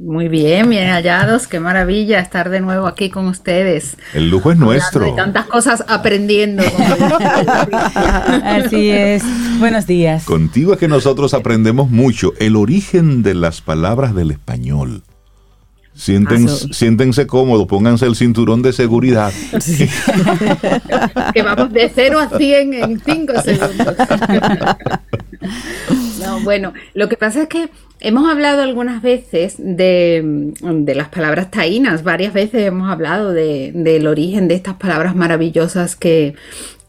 Muy 0.00 0.28
bien, 0.28 0.70
bien 0.70 0.90
hallados, 0.90 1.48
qué 1.48 1.58
maravilla 1.58 2.20
estar 2.20 2.50
de 2.50 2.60
nuevo 2.60 2.86
aquí 2.86 3.10
con 3.10 3.26
ustedes. 3.26 3.96
El 4.14 4.30
lujo 4.30 4.52
es 4.52 4.58
nuestro. 4.58 5.06
Hay 5.06 5.16
tantas 5.16 5.46
cosas 5.46 5.84
aprendiendo. 5.88 6.62
Así 8.44 8.90
es. 8.90 9.24
Buenos 9.58 9.88
días. 9.88 10.24
Contigo 10.24 10.72
es 10.72 10.78
que 10.78 10.86
nosotros 10.86 11.34
aprendemos 11.34 11.90
mucho. 11.90 12.32
El 12.38 12.54
origen 12.54 13.24
de 13.24 13.34
las 13.34 13.60
palabras 13.60 14.14
del 14.14 14.30
español. 14.30 15.02
Siéntense, 15.94 16.72
siéntense 16.72 17.26
cómodos, 17.26 17.66
pónganse 17.66 18.06
el 18.06 18.14
cinturón 18.14 18.62
de 18.62 18.72
seguridad. 18.72 19.32
que 21.34 21.42
vamos 21.42 21.72
de 21.72 21.90
0 21.92 22.20
a 22.20 22.38
100 22.38 22.74
en 22.74 23.02
5 23.04 23.32
segundos. 23.42 23.96
no, 26.38 26.44
bueno, 26.44 26.72
lo 26.94 27.08
que 27.08 27.16
pasa 27.16 27.42
es 27.42 27.48
que 27.48 27.68
hemos 28.00 28.30
hablado 28.30 28.62
algunas 28.62 29.02
veces 29.02 29.56
de, 29.58 30.52
de 30.60 30.94
las 30.94 31.08
palabras 31.08 31.50
taínas, 31.50 32.02
varias 32.02 32.32
veces 32.32 32.66
hemos 32.66 32.90
hablado 32.90 33.32
de, 33.32 33.72
del 33.74 34.06
origen 34.06 34.48
de 34.48 34.54
estas 34.54 34.74
palabras 34.74 35.16
maravillosas 35.16 35.96
que, 35.96 36.34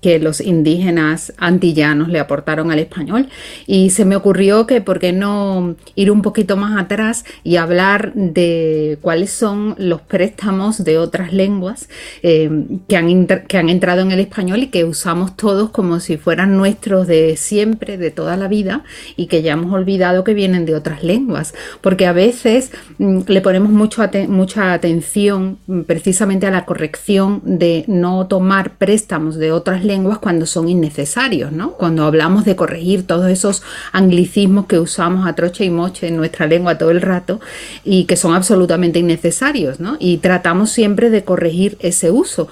que 0.01 0.19
los 0.19 0.39
indígenas 0.39 1.33
antillanos 1.37 2.07
le 2.07 2.19
aportaron 2.19 2.71
al 2.71 2.79
español. 2.79 3.27
Y 3.67 3.89
se 3.89 4.05
me 4.05 4.15
ocurrió 4.15 4.65
que 4.65 4.81
por 4.81 4.99
qué 4.99 5.11
no 5.11 5.75
ir 5.95 6.11
un 6.11 6.21
poquito 6.21 6.55
más 6.55 6.79
atrás 6.79 7.25
y 7.43 7.57
hablar 7.57 8.13
de 8.13 8.97
cuáles 9.01 9.31
son 9.31 9.75
los 9.77 10.01
préstamos 10.01 10.83
de 10.83 10.97
otras 10.97 11.33
lenguas 11.33 11.89
eh, 12.23 12.49
que, 12.87 12.95
han 12.95 13.27
que 13.27 13.57
han 13.57 13.69
entrado 13.69 14.01
en 14.01 14.11
el 14.11 14.19
español 14.19 14.63
y 14.63 14.67
que 14.67 14.85
usamos 14.85 15.35
todos 15.35 15.69
como 15.69 15.99
si 15.99 16.17
fueran 16.17 16.55
nuestros 16.55 17.07
de 17.07 17.35
siempre, 17.35 17.97
de 17.97 18.11
toda 18.11 18.37
la 18.37 18.47
vida 18.47 18.83
y 19.17 19.27
que 19.27 19.41
ya 19.41 19.53
hemos 19.53 19.73
olvidado 19.73 20.23
que 20.23 20.33
vienen 20.33 20.65
de 20.65 20.75
otras 20.75 21.03
lenguas 21.03 21.53
porque 21.81 22.05
a 22.05 22.13
veces 22.13 22.71
mm, 22.97 23.21
le 23.27 23.41
ponemos 23.41 23.71
mucho 23.71 24.01
mucha 24.27 24.73
atención 24.73 25.59
mm, 25.67 25.81
precisamente 25.81 26.47
a 26.47 26.51
la 26.51 26.65
corrección 26.65 27.41
de 27.43 27.83
no 27.87 28.27
tomar 28.27 28.77
préstamos 28.77 29.35
de 29.35 29.51
otras 29.51 29.83
lenguas 29.83 29.88
cuando 30.19 30.45
son 30.45 30.69
innecesarios, 30.69 31.51
¿no? 31.51 31.71
Cuando 31.71 32.05
hablamos 32.05 32.45
de 32.45 32.55
corregir 32.55 33.07
todos 33.07 33.29
esos 33.29 33.63
anglicismos 33.91 34.67
que 34.67 34.79
usamos 34.79 35.27
a 35.27 35.33
troche 35.33 35.65
y 35.65 35.69
moche 35.69 36.07
en 36.07 36.17
nuestra 36.17 36.45
lengua 36.45 36.77
todo 36.77 36.91
el 36.91 37.01
rato 37.01 37.39
y 37.83 38.05
que 38.05 38.15
son 38.15 38.35
absolutamente 38.35 38.99
innecesarios, 38.99 39.79
¿no? 39.79 39.97
Y 39.99 40.17
tratamos 40.17 40.69
siempre 40.69 41.09
de 41.09 41.23
corregir 41.23 41.77
ese 41.79 42.11
uso. 42.11 42.47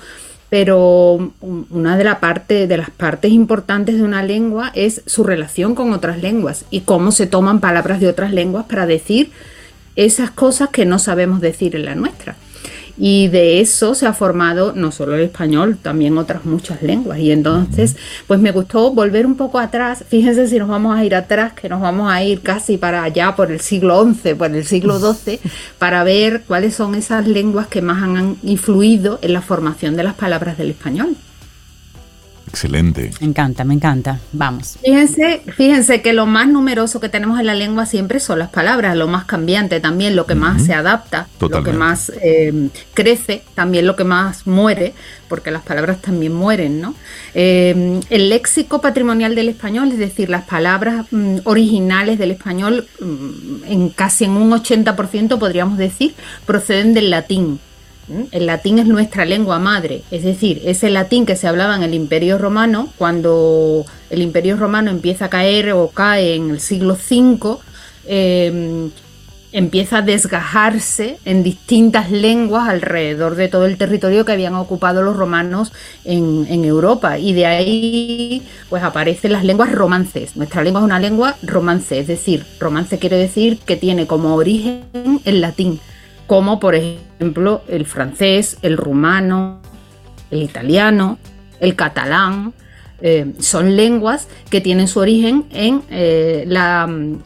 Pero 0.50 1.32
una 1.70 1.98
de, 1.98 2.04
la 2.06 2.20
parte, 2.20 2.68
de 2.68 2.78
las 2.78 2.90
partes 2.90 3.32
importantes 3.32 3.98
de 3.98 4.04
una 4.04 4.24
lengua 4.24 4.72
es 4.74 5.04
su 5.06 5.24
relación 5.24 5.76
con 5.76 5.92
otras 5.92 6.22
lenguas 6.22 6.66
y 6.72 6.82
cómo 6.82 7.12
se 7.12 7.28
toman 7.28 7.60
palabras 7.60 8.00
de 8.00 8.08
otras 8.08 8.32
lenguas 8.32 8.66
para 8.66 8.86
decir 8.86 9.32
esas 9.98 10.32
cosas 10.32 10.70
que 10.70 10.86
no 10.86 11.00
sabemos 11.00 11.42
decir 11.42 11.76
en 11.76 11.86
la 11.86 11.96
nuestra. 11.96 12.36
Y 12.98 13.28
de 13.28 13.62
eso 13.62 13.94
se 13.94 14.08
ha 14.08 14.14
formado 14.14 14.74
no 14.76 14.92
solo 14.92 15.16
el 15.16 15.22
español, 15.22 15.78
también 15.82 16.18
otras 16.18 16.46
muchas 16.46 16.82
lenguas. 16.82 17.20
Y 17.20 17.32
entonces, 17.32 17.96
pues 18.26 18.40
me 18.40 18.52
gustó 18.52 18.92
volver 18.92 19.26
un 19.26 19.36
poco 19.36 19.60
atrás. 19.60 20.04
Fíjense 20.08 20.48
si 20.48 20.58
nos 20.58 20.68
vamos 20.68 20.98
a 20.98 21.06
ir 21.06 21.14
atrás, 21.14 21.54
que 21.54 21.70
nos 21.70 21.82
vamos 21.82 22.12
a 22.12 22.24
ir 22.24 22.42
casi 22.42 22.78
para 22.78 23.04
allá 23.04 23.36
por 23.36 23.52
el 23.52 23.60
siglo 23.60 24.04
XI, 24.04 24.34
por 24.34 24.52
el 24.52 24.66
siglo 24.66 25.00
XII, 25.00 25.40
para 25.78 26.04
ver 26.04 26.44
cuáles 26.48 26.76
son 26.76 26.96
esas 26.96 27.28
lenguas 27.28 27.68
que 27.68 27.82
más 27.82 28.02
han 28.02 28.38
influido 28.44 29.20
en 29.22 29.34
la 29.34 29.42
formación 29.42 29.96
de 29.96 30.04
las 30.04 30.16
palabras 30.16 30.58
del 30.58 30.72
español. 30.72 31.16
Excelente. 32.58 33.12
Me 33.22 33.28
encanta, 33.28 33.64
me 33.64 33.76
encanta. 33.76 34.20
Vamos. 34.32 34.80
Fíjense, 34.84 35.42
fíjense 35.56 36.02
que 36.02 36.12
lo 36.12 36.26
más 36.26 36.48
numeroso 36.48 37.00
que 37.00 37.08
tenemos 37.08 37.40
en 37.40 37.46
la 37.46 37.54
lengua 37.54 37.86
siempre 37.86 38.20
son 38.20 38.40
las 38.40 38.50
palabras, 38.50 38.98
lo 38.98 39.08
más 39.08 39.26
cambiante 39.26 39.80
también, 39.80 40.16
lo 40.16 40.26
que 40.26 40.34
más 40.34 40.64
se 40.64 40.74
adapta, 40.74 41.28
lo 41.40 41.64
que 41.64 41.72
más 41.72 42.12
eh, 42.20 42.70
crece, 42.96 43.44
también 43.54 43.86
lo 43.86 43.96
que 43.96 44.06
más 44.06 44.48
muere, 44.48 44.96
porque 45.30 45.52
las 45.52 45.62
palabras 45.62 46.02
también 46.02 46.34
mueren, 46.34 46.82
¿no? 46.82 46.96
Eh, 47.36 48.00
el 48.10 48.30
léxico 48.30 48.82
patrimonial 48.82 49.36
del 49.36 49.50
español, 49.50 49.92
es 49.92 50.00
decir, 50.00 50.28
las 50.28 50.46
palabras 50.46 51.06
mm, 51.12 51.42
originales 51.44 52.18
del 52.18 52.32
español, 52.32 52.88
mm, 53.00 53.66
en 53.72 53.90
casi 53.90 54.26
en 54.26 54.32
un 54.32 54.52
80% 54.52 55.38
podríamos 55.38 55.78
decir, 55.78 56.16
proceden 56.48 56.96
del 56.96 57.12
latín. 57.12 57.60
El 58.32 58.46
latín 58.46 58.80
es 58.80 58.86
nuestra 58.86 59.26
lengua 59.26 59.60
madre, 59.60 60.02
es 60.12 60.24
decir, 60.24 60.62
ese 60.64 60.90
latín 60.90 61.26
que 61.26 61.36
se 61.36 61.48
hablaba 61.48 61.76
en 61.76 61.84
el 61.84 61.94
Imperio 61.94 62.38
Romano, 62.38 62.88
cuando 62.98 63.86
el 64.10 64.22
Imperio 64.22 64.56
Romano 64.56 64.92
empieza 64.92 65.26
a 65.26 65.30
caer 65.30 65.74
o 65.74 65.90
cae 65.90 66.36
en 66.36 66.52
el 66.52 66.62
siglo 66.62 66.94
V, 66.94 67.58
em, 68.06 68.92
empieza 69.52 69.98
a 69.98 70.02
desgajarse 70.02 71.18
en 71.26 71.44
distintas 71.44 72.10
lenguas 72.12 72.70
alrededor 72.70 73.36
de 73.36 73.48
todo 73.50 73.66
el 73.66 73.78
territorio 73.78 74.24
que 74.24 74.34
habían 74.34 74.56
ocupado 74.56 75.02
los 75.02 75.18
romanos 75.18 75.74
en, 76.06 76.64
Europa. 76.64 77.18
Y 77.18 77.34
de 77.34 77.46
ahí 77.46 78.44
pues 78.70 78.84
aparecen 78.84 79.34
las 79.34 79.44
lenguas 79.44 79.72
romances. 79.72 80.36
Nuestra 80.36 80.64
lengua 80.64 80.82
es 80.82 80.86
una 80.86 81.00
lengua 81.00 81.36
romance, 81.44 82.00
es 82.00 82.08
decir, 82.08 82.46
romance 82.60 83.00
quiere 83.00 83.18
decir 83.18 83.60
que 83.60 83.78
tiene 83.78 84.06
como 84.06 84.36
origen 84.36 84.84
el 85.26 85.42
latín 85.42 85.80
como 86.28 86.60
por 86.60 86.76
ejemplo 86.76 87.64
el 87.68 87.86
francés, 87.86 88.58
el 88.62 88.78
rumano, 88.78 89.60
el 90.30 90.44
italiano, 90.44 91.18
el 91.60 91.76
catalán. 91.76 92.54
Eh, 93.00 93.34
son 93.40 93.76
lenguas 93.76 94.28
que 94.50 94.60
tienen 94.60 94.88
su 94.88 95.00
origen 95.00 95.46
en 95.52 95.84
eh, 95.90 96.46
la 96.48 96.88
mm, 96.88 97.22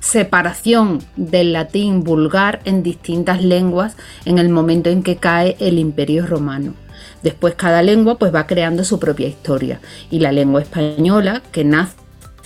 separación 0.00 0.98
del 1.14 1.52
latín 1.52 2.02
vulgar 2.02 2.60
en 2.64 2.82
distintas 2.82 3.42
lenguas 3.42 3.96
en 4.24 4.38
el 4.38 4.48
momento 4.48 4.90
en 4.90 5.04
que 5.04 5.16
cae 5.16 5.56
el 5.60 5.78
imperio 5.78 6.26
romano. 6.26 6.74
Después 7.22 7.54
cada 7.54 7.82
lengua 7.82 8.18
pues 8.18 8.34
va 8.34 8.48
creando 8.48 8.82
su 8.82 8.98
propia 8.98 9.28
historia 9.28 9.80
y 10.10 10.18
la 10.18 10.32
lengua 10.32 10.60
española 10.60 11.40
que 11.52 11.64
nace 11.64 11.94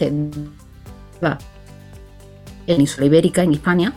en 0.01 0.51
la 1.23 1.39
península 2.67 3.07
ibérica 3.07 3.43
en 3.43 3.55
España 3.55 3.95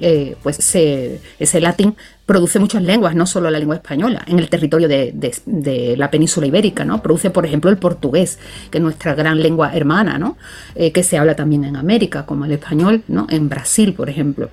eh, 0.00 0.36
pues 0.42 0.58
ese 0.58 1.60
latín 1.60 1.94
produce 2.30 2.58
muchas 2.60 2.82
lenguas, 2.82 3.14
no 3.16 3.26
solo 3.26 3.50
la 3.50 3.58
lengua 3.58 3.74
española, 3.74 4.22
en 4.28 4.38
el 4.38 4.48
territorio 4.48 4.86
de, 4.86 5.96
la 5.96 6.10
península 6.10 6.46
ibérica, 6.46 6.84
¿no? 6.84 7.02
Produce, 7.02 7.30
por 7.30 7.44
ejemplo, 7.44 7.70
el 7.70 7.76
portugués, 7.76 8.38
que 8.70 8.78
es 8.78 8.82
nuestra 8.82 9.14
gran 9.14 9.42
lengua 9.42 9.74
hermana, 9.74 10.16
¿no? 10.16 10.36
Eh, 10.76 10.92
que 10.92 11.02
se 11.02 11.18
habla 11.18 11.34
también 11.34 11.64
en 11.64 11.74
América, 11.74 12.26
como 12.26 12.44
el 12.44 12.52
español, 12.52 13.02
¿no? 13.08 13.26
En 13.30 13.48
Brasil, 13.48 13.94
por 13.94 14.08
ejemplo. 14.08 14.48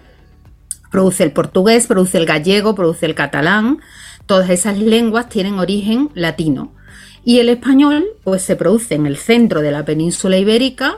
Produce 0.89 1.23
el 1.23 1.31
portugués, 1.31 1.85
produce 1.85 2.17
el 2.17 2.25
gallego, 2.25 2.73
produce 2.73 3.05
el 3.05 3.13
catalán. 3.13 3.77
Todas 4.25 4.49
esas 4.49 4.77
lenguas 4.79 5.29
tienen 5.29 5.59
origen 5.59 6.09
latino. 6.15 6.71
Y 7.23 7.39
el 7.39 7.49
español, 7.49 8.05
pues 8.23 8.41
se 8.41 8.55
produce 8.55 8.95
en 8.95 9.05
el 9.05 9.17
centro 9.17 9.61
de 9.61 9.71
la 9.71 9.85
península 9.85 10.37
ibérica, 10.37 10.97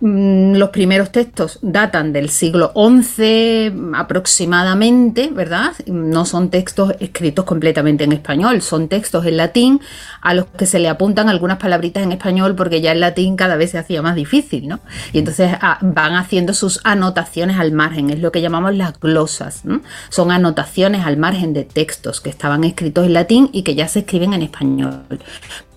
los 0.00 0.70
primeros 0.70 1.12
textos 1.12 1.58
datan 1.60 2.14
del 2.14 2.30
siglo 2.30 2.72
XI 2.74 3.70
aproximadamente, 3.94 5.28
¿verdad? 5.30 5.72
No 5.86 6.24
son 6.24 6.48
textos 6.48 6.94
escritos 7.00 7.44
completamente 7.44 8.04
en 8.04 8.12
español, 8.12 8.62
son 8.62 8.88
textos 8.88 9.26
en 9.26 9.36
latín 9.36 9.80
a 10.22 10.32
los 10.32 10.46
que 10.46 10.64
se 10.64 10.78
le 10.78 10.88
apuntan 10.88 11.28
algunas 11.28 11.58
palabritas 11.58 12.02
en 12.02 12.12
español 12.12 12.54
porque 12.54 12.80
ya 12.80 12.92
el 12.92 13.00
latín 13.00 13.36
cada 13.36 13.56
vez 13.56 13.72
se 13.72 13.78
hacía 13.78 14.00
más 14.00 14.14
difícil, 14.14 14.68
¿no? 14.68 14.80
Y 15.12 15.18
entonces 15.18 15.52
ah, 15.60 15.78
van 15.82 16.14
haciendo 16.14 16.54
sus 16.54 16.80
anotaciones 16.84 17.58
al 17.58 17.72
margen, 17.72 18.08
es 18.08 18.20
lo 18.20 18.32
que 18.32 18.40
llamamos 18.40 18.74
las 18.74 18.98
glosas, 18.98 19.64
son 20.08 20.30
anotaciones 20.30 21.04
al 21.04 21.18
margen 21.18 21.52
de 21.52 21.64
textos 21.64 22.22
que 22.22 22.30
estaban 22.30 22.64
escritos 22.64 23.04
en 23.04 23.12
latín 23.12 23.50
y 23.52 23.62
que 23.62 23.74
ya 23.74 23.86
se 23.86 24.00
escriben 24.00 24.32
en 24.32 24.42
español. 24.42 25.02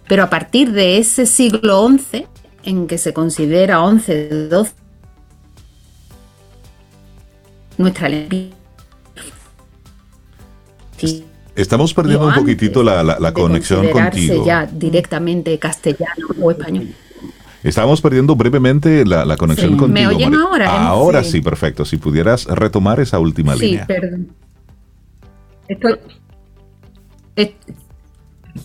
Pero 0.07 0.23
a 0.23 0.29
partir 0.29 0.71
de 0.71 0.97
ese 0.97 1.25
siglo 1.25 1.87
XI, 1.87 2.27
en 2.63 2.87
que 2.87 2.97
se 2.97 3.13
considera 3.13 3.81
11, 3.83 4.47
12 4.49 4.73
nuestra 7.77 8.09
lengua. 8.09 8.57
Estamos 11.55 11.93
perdiendo 11.93 12.27
un 12.27 12.33
poquitito 12.33 12.81
la, 12.81 13.03
la, 13.03 13.33
conexión 13.33 13.89
contigo. 13.89 14.45
ya 14.45 14.65
directamente 14.65 15.57
castellano 15.59 16.27
o 16.41 16.51
español. 16.51 16.89
Estamos 17.63 18.01
perdiendo 18.01 18.35
brevemente 18.35 19.05
la, 19.05 19.23
la 19.23 19.37
conexión 19.37 19.77
contigo. 19.77 20.09
¿Me 20.09 20.15
oyen 20.15 20.33
ahora? 20.33 20.87
Ahora 20.87 21.23
sí. 21.23 21.41
perfecto. 21.41 21.85
Si 21.85 21.97
pudieras 21.97 22.45
retomar 22.45 22.99
esa 22.99 23.19
última 23.19 23.55
línea. 23.55 23.85
Sí, 23.85 23.87
perdón. 23.87 24.27
Estoy, 25.67 25.95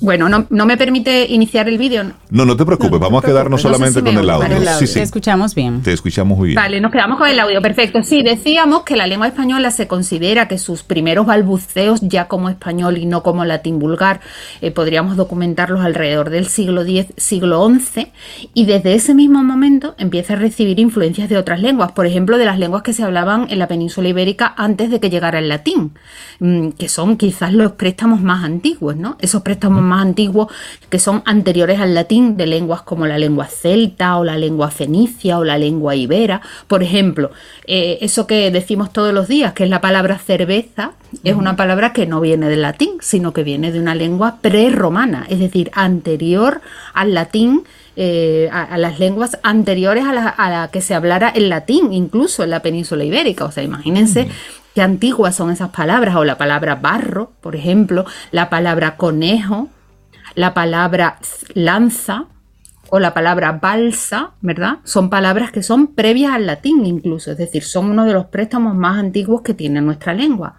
Bueno, 0.01 0.29
no, 0.29 0.47
no, 0.51 0.67
me 0.67 0.77
permite 0.77 1.27
iniciar 1.29 1.69
el 1.69 1.77
vídeo. 1.77 2.05
No, 2.31 2.45
no 2.45 2.57
te 2.57 2.65
preocupes, 2.65 3.01
vamos 3.01 3.25
a 3.25 3.27
quedarnos 3.27 3.61
solamente 3.61 4.03
con 4.03 4.17
el 4.17 4.31
audio. 4.31 4.79
Sí, 4.79 4.87
sí. 4.87 4.95
Te 4.95 5.03
escuchamos 5.03 5.55
bien. 5.55 5.83
Te 5.83 5.93
escuchamos 5.93 6.39
muy 6.39 6.49
bien. 6.49 6.57
Vale, 6.57 6.81
nos 6.81 6.93
quedamos 6.93 7.19
con 7.19 7.29
el 7.29 7.39
audio, 7.41 7.61
perfecto. 7.61 8.03
Sí, 8.03 8.23
decíamos 8.23 8.83
que 8.85 8.97
la 8.97 9.07
lengua 9.07 9.27
española 9.27 9.71
se 9.71 9.89
considera 9.89 10.47
que 10.47 10.59
sus 10.59 10.83
primeros 10.83 11.27
balbuceos 11.27 12.01
ya 12.03 12.29
como 12.29 12.49
español 12.49 12.97
y 12.97 13.07
no 13.07 13.23
como 13.23 13.45
latín 13.45 13.79
vulgar, 13.79 14.21
eh, 14.61 14.71
podríamos 14.71 15.17
documentarlos 15.17 15.81
alrededor 15.81 16.31
del 16.31 16.47
siglo 16.47 16.83
X, 16.83 17.07
siglo 17.17 17.69
XI, 17.69 18.13
y 18.55 18.67
desde 18.67 18.95
ese 18.95 19.15
mismo 19.15 19.43
momento 19.43 19.95
empieza 19.99 20.35
a 20.35 20.37
recibir 20.37 20.79
influencias 20.79 21.29
de 21.29 21.37
otras 21.37 21.61
lenguas, 21.61 21.93
por 21.93 22.07
ejemplo, 22.07 22.39
de 22.39 22.45
las 22.45 22.59
lenguas 22.59 22.83
que 22.83 22.93
se 22.93 23.03
hablaban 23.03 23.47
en 23.51 23.59
la 23.59 23.67
península 23.67 24.09
ibérica 24.09 24.55
antes 24.57 24.91
de 24.91 25.01
que 25.01 25.11
llegara 25.11 25.39
el 25.39 25.49
latín, 25.49 25.93
mm, 26.39 26.71
que 26.71 26.89
son 26.89 27.17
quizás 27.17 27.53
los 27.53 27.73
préstamos 27.73 28.21
más 28.21 28.45
antiguos, 28.45 28.97
¿no? 28.97 29.17
Esos 29.21 29.43
préstamos 29.43 29.88
más 29.89 30.03
antiguos 30.03 30.53
que 30.89 30.99
son 30.99 31.23
anteriores 31.25 31.81
al 31.81 31.95
latín 31.95 32.37
de 32.37 32.47
lenguas 32.47 32.83
como 32.83 33.07
la 33.07 33.19
lengua 33.19 33.47
celta 33.47 34.17
o 34.17 34.25
la 34.25 34.39
lengua 34.39 34.71
fenicia 34.71 35.39
o 35.39 35.45
la 35.45 35.59
lengua 35.59 35.97
ibera. 35.97 36.41
Por 36.67 36.83
ejemplo, 36.83 37.31
eh, 37.67 37.99
eso 38.01 38.27
que 38.27 38.51
decimos 38.51 38.93
todos 38.93 39.13
los 39.13 39.29
días, 39.29 39.53
que 39.53 39.65
es 39.65 39.71
la 39.71 39.81
palabra 39.81 40.19
cerveza, 40.19 40.93
es 41.25 41.35
una 41.35 41.57
palabra 41.57 41.93
que 41.93 42.07
no 42.07 42.21
viene 42.21 42.49
del 42.49 42.63
latín, 42.63 42.93
sino 43.01 43.33
que 43.33 43.43
viene 43.43 43.73
de 43.73 43.81
una 43.81 43.95
lengua 43.95 44.39
prerromana, 44.41 45.27
es 45.29 45.39
decir, 45.39 45.71
anterior 45.75 46.61
al 46.95 47.15
latín. 47.15 47.65
Eh, 48.01 48.49
a, 48.53 48.79
las 48.79 49.01
lenguas 49.01 49.41
anteriores 49.43 50.05
a 50.07 50.13
la, 50.13 50.69
que 50.71 50.81
se 50.81 50.95
hablara 50.95 51.31
el 51.31 51.49
latín, 51.49 51.93
incluso 51.93 52.45
en 52.45 52.51
la 52.51 52.63
península 52.63 53.03
ibérica. 53.03 53.45
O 53.45 53.51
sea, 53.51 53.65
imagínense 53.65 54.29
qué 54.77 54.83
antiguas 54.83 55.35
son 55.35 55.51
esas 55.51 55.71
palabras, 55.71 56.15
o 56.15 56.25
la 56.25 56.39
palabra 56.39 56.77
barro, 56.77 57.33
por 57.41 57.57
ejemplo, 57.57 58.07
la 58.31 58.51
palabra 58.51 58.97
conejo, 58.97 59.69
la 60.35 60.55
palabra 60.55 61.19
lanza 61.55 62.27
o 62.91 62.99
la 62.99 63.15
palabra 63.15 63.53
balsa, 63.53 64.33
¿verdad? 64.41 64.79
Son 64.85 65.11
palabras 65.11 65.51
que 65.53 65.63
son 65.63 65.89
previas 65.89 66.33
al 66.33 66.47
latín 66.47 66.87
incluso, 66.87 67.33
es 67.33 67.39
decir, 67.39 67.63
son 67.63 67.91
uno 67.91 68.05
de 68.05 68.13
los 68.13 68.27
préstamos 68.27 68.75
más 68.75 68.99
antiguos 68.99 69.43
que 69.43 69.55
tiene 69.55 69.81
nuestra 69.81 70.15
lengua. 70.15 70.57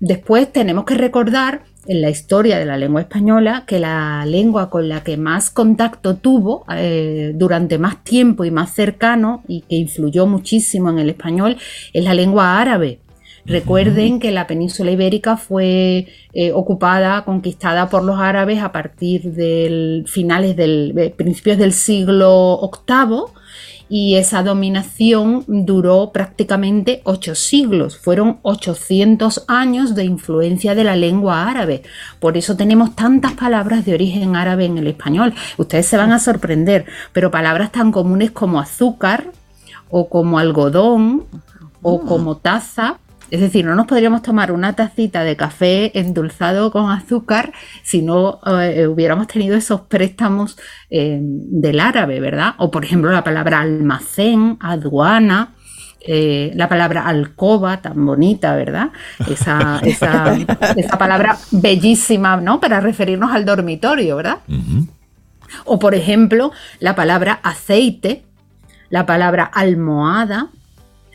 Después 0.00 0.50
tenemos 0.50 0.84
que 0.84 0.94
recordar 0.94 1.62
en 1.86 2.00
la 2.00 2.10
historia 2.10 2.58
de 2.58 2.64
la 2.64 2.76
lengua 2.76 3.02
española 3.02 3.64
que 3.66 3.78
la 3.78 4.24
lengua 4.26 4.70
con 4.70 4.88
la 4.88 5.02
que 5.02 5.16
más 5.16 5.50
contacto 5.50 6.16
tuvo 6.16 6.64
eh, 6.74 7.32
durante 7.34 7.78
más 7.78 8.02
tiempo 8.02 8.44
y 8.44 8.50
más 8.50 8.72
cercano 8.72 9.42
y 9.46 9.62
que 9.62 9.76
influyó 9.76 10.26
muchísimo 10.26 10.90
en 10.90 10.98
el 10.98 11.10
español 11.10 11.56
es 11.92 12.04
la 12.04 12.14
lengua 12.14 12.60
árabe. 12.60 13.00
Recuerden 13.44 14.20
que 14.20 14.30
la 14.30 14.46
península 14.46 14.90
ibérica 14.90 15.36
fue 15.36 16.08
eh, 16.32 16.52
ocupada, 16.52 17.24
conquistada 17.24 17.88
por 17.88 18.04
los 18.04 18.18
árabes 18.18 18.62
a 18.62 18.72
partir 18.72 19.32
de 19.32 20.04
finales 20.06 20.56
del 20.56 20.94
eh, 20.96 21.10
principios 21.10 21.58
del 21.58 21.72
siglo 21.72 22.60
VIII 22.86 23.40
y 23.90 24.14
esa 24.14 24.44
dominación 24.44 25.44
duró 25.48 26.12
prácticamente 26.12 27.02
ocho 27.02 27.34
siglos. 27.34 27.98
Fueron 27.98 28.38
800 28.42 29.44
años 29.48 29.96
de 29.96 30.04
influencia 30.04 30.76
de 30.76 30.84
la 30.84 30.94
lengua 30.94 31.48
árabe. 31.50 31.82
Por 32.20 32.36
eso 32.36 32.56
tenemos 32.56 32.94
tantas 32.94 33.32
palabras 33.32 33.84
de 33.84 33.94
origen 33.94 34.36
árabe 34.36 34.66
en 34.66 34.78
el 34.78 34.86
español. 34.86 35.34
Ustedes 35.58 35.86
se 35.86 35.96
van 35.96 36.12
a 36.12 36.20
sorprender, 36.20 36.84
pero 37.12 37.32
palabras 37.32 37.72
tan 37.72 37.90
comunes 37.90 38.30
como 38.30 38.60
azúcar 38.60 39.32
o 39.90 40.08
como 40.08 40.38
algodón 40.38 41.24
o 41.82 42.02
como 42.02 42.36
taza 42.36 43.00
es 43.30 43.40
decir, 43.40 43.64
no 43.64 43.74
nos 43.74 43.86
podríamos 43.86 44.22
tomar 44.22 44.50
una 44.50 44.74
tacita 44.74 45.22
de 45.22 45.36
café 45.36 45.98
endulzado 45.98 46.72
con 46.72 46.90
azúcar 46.90 47.52
si 47.82 48.02
no 48.02 48.40
eh, 48.44 48.86
hubiéramos 48.86 49.28
tenido 49.28 49.56
esos 49.56 49.82
préstamos 49.82 50.58
eh, 50.90 51.18
del 51.22 51.78
árabe, 51.80 52.20
¿verdad? 52.20 52.54
O 52.58 52.70
por 52.70 52.84
ejemplo 52.84 53.10
la 53.12 53.24
palabra 53.24 53.60
almacén, 53.60 54.56
aduana. 54.60 55.54
Eh, 56.02 56.52
la 56.54 56.66
palabra 56.66 57.06
alcoba, 57.06 57.82
tan 57.82 58.06
bonita, 58.06 58.56
¿verdad? 58.56 58.88
Esa, 59.28 59.82
esa, 59.84 60.34
palabra 60.98 61.36
bellísima, 61.50 62.38
¿no? 62.38 62.58
Para 62.58 62.80
referirnos 62.80 63.30
al 63.32 63.44
dormitorio, 63.44 64.16
¿verdad? 64.16 64.38
O 65.66 65.78
por 65.78 65.94
ejemplo, 65.94 66.52
la 66.78 66.94
palabra 66.94 67.38
aceite, 67.42 68.24
la 68.88 69.04
palabra 69.04 69.44
almohada, 69.44 70.48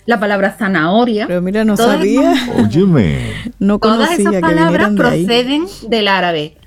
la 0.05 0.19
palabra 0.19 0.55
zanahoria. 0.57 1.27
Pero 1.27 1.41
mira, 1.41 1.65
no 1.65 1.77
sabía. 1.77 2.33
Óyeme. 2.57 3.31
No 3.59 3.79
todas 3.79 4.19
esas 4.19 4.35
palabras 4.35 4.91
proceden 4.95 5.65
del 5.87 6.07
árabe. 6.07 6.57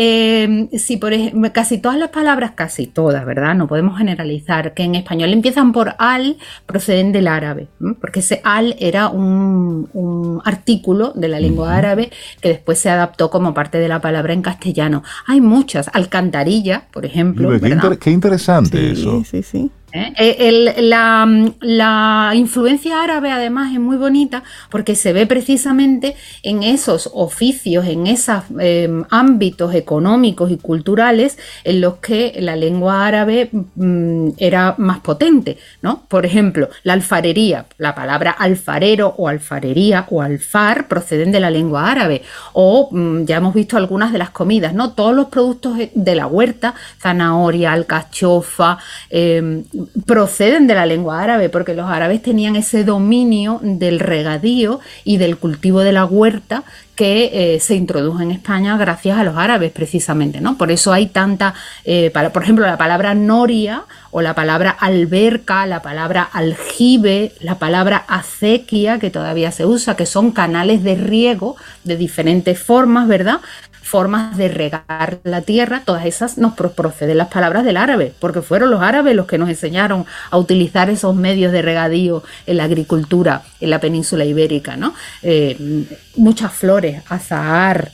Eh, 0.00 0.68
sí, 0.78 0.96
por 0.96 1.12
ejemplo, 1.12 1.52
casi 1.52 1.78
todas 1.78 1.98
las 1.98 2.10
palabras, 2.10 2.52
casi 2.54 2.86
todas, 2.86 3.26
¿verdad? 3.26 3.56
No 3.56 3.66
podemos 3.66 3.98
generalizar, 3.98 4.72
que 4.72 4.84
en 4.84 4.94
español 4.94 5.32
empiezan 5.32 5.72
por 5.72 5.96
al, 5.98 6.36
proceden 6.66 7.10
del 7.10 7.26
árabe, 7.26 7.66
porque 8.00 8.20
ese 8.20 8.40
al 8.44 8.76
era 8.78 9.08
un, 9.08 10.40
artículo 10.44 11.12
de 11.16 11.26
la 11.26 11.40
lengua 11.40 11.76
árabe 11.76 12.10
que 12.40 12.48
después 12.48 12.78
se 12.78 12.90
adaptó 12.90 13.28
como 13.28 13.54
parte 13.54 13.78
de 13.78 13.88
la 13.88 14.00
palabra 14.00 14.34
en 14.34 14.42
castellano. 14.42 15.02
Hay 15.26 15.40
muchas, 15.40 15.90
alcantarilla, 15.92 16.84
por 16.92 17.04
ejemplo. 17.04 17.50
Qué, 17.98 18.12
interesante 18.12 18.92
eso. 18.92 19.24
Sí, 19.24 19.42
sí, 19.42 19.42
sí. 19.42 19.70
¿Eh? 19.92 20.12
Eh, 20.16 20.82
la, 20.82 22.32
influencia 22.34 23.02
árabe 23.02 23.30
además 23.30 23.72
es 23.72 23.80
muy 23.80 23.96
bonita 23.96 24.42
porque 24.70 24.94
se 24.94 25.12
ve 25.12 25.26
precisamente 25.26 26.16
en 26.42 26.62
esos 26.62 27.10
oficios, 27.12 27.86
en 27.86 28.06
esos 28.06 28.44
em, 28.58 29.04
ámbitos 29.10 29.74
económicos 29.74 30.50
y 30.50 30.58
culturales 30.58 31.38
en 31.64 31.80
los 31.80 31.96
que 31.96 32.34
la 32.40 32.56
lengua 32.56 33.06
árabe 33.06 33.50
mm, 33.52 34.30
era 34.38 34.74
más 34.78 35.00
potente. 35.00 35.58
¿no? 35.82 36.04
Por 36.08 36.26
ejemplo, 36.26 36.68
la 36.82 36.92
alfarería, 36.92 37.66
la 37.78 37.94
palabra 37.94 38.30
alfarero 38.30 39.14
o 39.16 39.28
alfarería 39.28 40.06
o 40.10 40.22
alfar 40.22 40.88
proceden 40.88 41.32
de 41.32 41.40
la 41.40 41.50
lengua 41.50 41.90
árabe. 41.90 42.22
O 42.52 42.88
mm, 42.90 43.24
ya 43.24 43.36
hemos 43.36 43.54
visto 43.54 43.76
algunas 43.76 44.12
de 44.12 44.18
las 44.18 44.30
comidas, 44.30 44.74
¿no? 44.74 44.92
todos 44.92 45.14
los 45.14 45.28
productos 45.28 45.78
de 45.94 46.14
la 46.14 46.26
huerta, 46.26 46.74
zanahoria, 47.00 47.72
alcachofa, 47.72 48.78
em, 49.10 49.64
proceden 50.06 50.66
de 50.66 50.74
la 50.74 50.86
lengua 50.86 51.22
árabe, 51.22 51.48
porque 51.48 51.74
los 51.74 51.88
árabes 51.88 52.22
tenían 52.22 52.56
ese 52.56 52.84
dominio 52.84 53.60
del 53.62 54.00
regadío 54.00 54.80
y 55.04 55.18
del 55.18 55.36
cultivo 55.36 55.80
de 55.80 55.92
la 55.92 56.04
huerta 56.04 56.64
que 56.94 57.54
eh, 57.54 57.60
se 57.60 57.76
introdujo 57.76 58.20
en 58.20 58.32
España 58.32 58.76
gracias 58.76 59.16
a 59.16 59.22
los 59.22 59.36
árabes 59.36 59.70
precisamente, 59.70 60.40
¿no? 60.40 60.58
Por 60.58 60.72
eso 60.72 60.92
hay 60.92 61.06
tanta, 61.06 61.54
eh, 61.84 62.10
por 62.32 62.42
ejemplo, 62.42 62.66
la 62.66 62.76
palabra 62.76 63.14
noria 63.14 63.84
o 64.10 64.20
la 64.20 64.34
palabra 64.34 64.70
alberca, 64.70 65.64
la 65.66 65.80
palabra 65.80 66.22
aljibe, 66.22 67.32
la 67.40 67.58
palabra 67.58 68.04
acequia 68.08 68.98
que 68.98 69.10
todavía 69.10 69.52
se 69.52 69.64
usa, 69.64 69.96
que 69.96 70.06
son 70.06 70.32
canales 70.32 70.82
de 70.82 70.96
riego 70.96 71.54
de 71.84 71.96
diferentes 71.96 72.58
formas, 72.58 73.06
¿verdad? 73.06 73.40
Formas 73.88 74.36
de 74.36 74.48
regar 74.48 75.18
la 75.24 75.40
tierra, 75.42 75.82
todas 75.84 76.04
esas 76.04 76.36
nos 76.36 76.52
proceden 76.52 77.16
las 77.16 77.28
palabras 77.28 77.64
del 77.64 77.78
árabe, 77.78 78.12
porque 78.20 78.42
fueron 78.42 78.70
los 78.70 78.82
árabes 78.82 79.16
los 79.16 79.26
que 79.26 79.38
nos 79.38 79.48
enseñaron 79.48 80.04
a 80.30 80.36
utilizar 80.36 80.90
esos 80.90 81.16
medios 81.16 81.52
de 81.52 81.62
regadío 81.62 82.22
en 82.46 82.58
la 82.58 82.64
agricultura 82.64 83.42
en 83.60 83.70
la 83.70 83.80
península 83.80 84.24
ibérica, 84.24 84.76
¿no? 84.76 84.94
Eh, 85.22 85.86
muchas 86.16 86.52
flores, 86.52 87.02
azahar, 87.08 87.90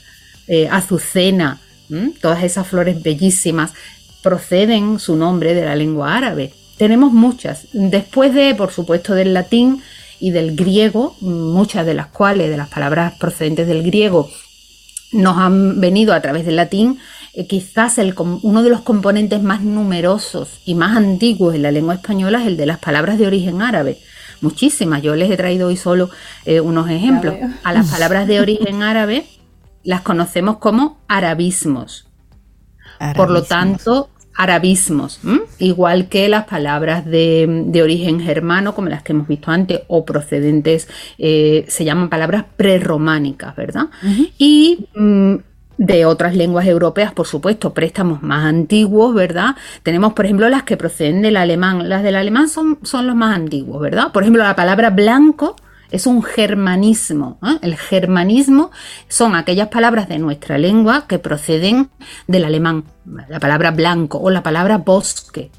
eh, 0.49 0.69
azucena, 0.71 1.61
todas 2.21 2.43
esas 2.43 2.67
flores 2.67 3.03
bellísimas 3.03 3.73
proceden 4.23 4.99
su 4.99 5.15
nombre 5.15 5.55
de 5.55 5.65
la 5.65 5.77
lengua 5.77 6.17
árabe. 6.17 6.53
Tenemos 6.77 7.13
muchas, 7.13 7.69
después 7.73 8.35
de, 8.35 8.55
por 8.57 8.73
supuesto, 8.73 9.15
del 9.15 9.33
latín 9.33 9.81
y 10.19 10.33
del 10.33 10.57
griego, 10.57 11.17
muchas 11.21 11.87
de 11.87 11.95
las 11.95 12.09
cuales, 12.09 12.51
de 12.51 12.57
las 12.57 12.69
palabras 12.69 13.15
procedentes 13.21 13.69
del 13.69 13.85
griego, 13.85 14.29
nos 15.15 15.39
han 15.39 15.81
venido 15.81 16.13
a 16.13 16.21
través 16.21 16.45
del 16.45 16.57
latín, 16.57 16.99
eh, 17.33 17.47
quizás 17.47 17.99
el, 17.99 18.15
uno 18.43 18.63
de 18.63 18.69
los 18.69 18.83
componentes 18.83 19.43
más 19.43 19.63
numerosos 19.63 20.61
y 20.67 20.75
más 20.75 20.97
antiguos 20.97 21.55
en 21.55 21.63
la 21.63 21.71
lengua 21.71 21.95
española 21.95 22.41
es 22.41 22.49
el 22.49 22.57
de 22.57 22.67
las 22.67 22.79
palabras 22.79 23.19
de 23.19 23.27
origen 23.27 23.63
árabe. 23.63 23.99
Muchísimas, 24.41 25.03
yo 25.03 25.15
les 25.15 25.31
he 25.31 25.37
traído 25.37 25.69
hoy 25.69 25.77
solo 25.77 26.11
eh, 26.45 26.61
unos 26.61 26.91
ejemplos. 26.91 27.35
A 27.63 27.73
las 27.73 27.91
palabras 27.91 28.27
de 28.27 28.41
origen 28.41 28.83
árabe 28.83 29.25
las 29.85 30.03
conocemos 30.03 30.59
como 30.59 30.99
arabismos. 31.09 32.07
Por 33.17 33.31
lo 33.31 33.43
tanto, 33.43 34.11
arabismos, 34.35 35.21
igual 35.59 36.09
que 36.09 36.29
las 36.29 36.47
palabras 36.47 37.05
de, 37.05 37.81
origen 37.83 38.21
germano, 38.21 38.75
como 38.75 38.89
las 38.89 39.03
que 39.03 39.13
hemos 39.13 39.29
visto 39.29 39.51
antes, 39.51 39.83
o 39.87 40.05
procedentes, 40.05 40.89
eh, 41.19 41.65
se 41.69 41.85
llaman 41.85 42.09
palabras 42.09 42.45
prerrománicas, 42.57 43.55
¿verdad? 43.55 43.87
Y 44.39 44.89
mm, 44.95 45.37
de 45.79 46.05
otras 46.05 46.37
lenguas 46.37 46.67
europeas, 46.67 47.13
por 47.13 47.27
supuesto, 47.27 47.75
préstamos 47.75 48.23
más 48.23 48.45
antiguos, 48.45 49.15
¿verdad? 49.15 49.57
Tenemos, 49.83 50.13
por 50.13 50.25
ejemplo, 50.25 50.49
las 50.49 50.63
que 50.63 50.77
proceden 50.77 51.23
del 51.23 51.37
alemán. 51.37 51.89
Las 51.89 52.03
del 52.03 52.17
alemán 52.17 52.49
son, 52.49 52.79
son 52.83 53.07
los 53.07 53.17
más 53.17 53.37
antiguos, 53.37 53.81
¿verdad? 53.81 54.13
Por 54.13 54.23
ejemplo, 54.23 54.43
la 54.43 54.57
palabra 54.57 54.91
blanco 54.91 55.57
es 55.91 56.07
un 56.07 56.23
germanismo. 56.23 57.39
¿eh? 57.43 57.59
El 57.63 57.77
germanismo 57.77 58.71
son 59.09 59.35
aquellas 59.37 59.69
palabras 59.69 60.09
de 60.09 60.19
nuestra 60.19 60.59
lengua 60.59 61.07
que 61.07 61.19
proceden 61.19 61.91
del 62.27 62.45
alemán, 62.45 62.85
la 63.29 63.41
palabra 63.41 63.71
blanco 63.71 64.19
o 64.19 64.31
la 64.31 64.43
palabra 64.43 64.79
bosque. 64.79 65.51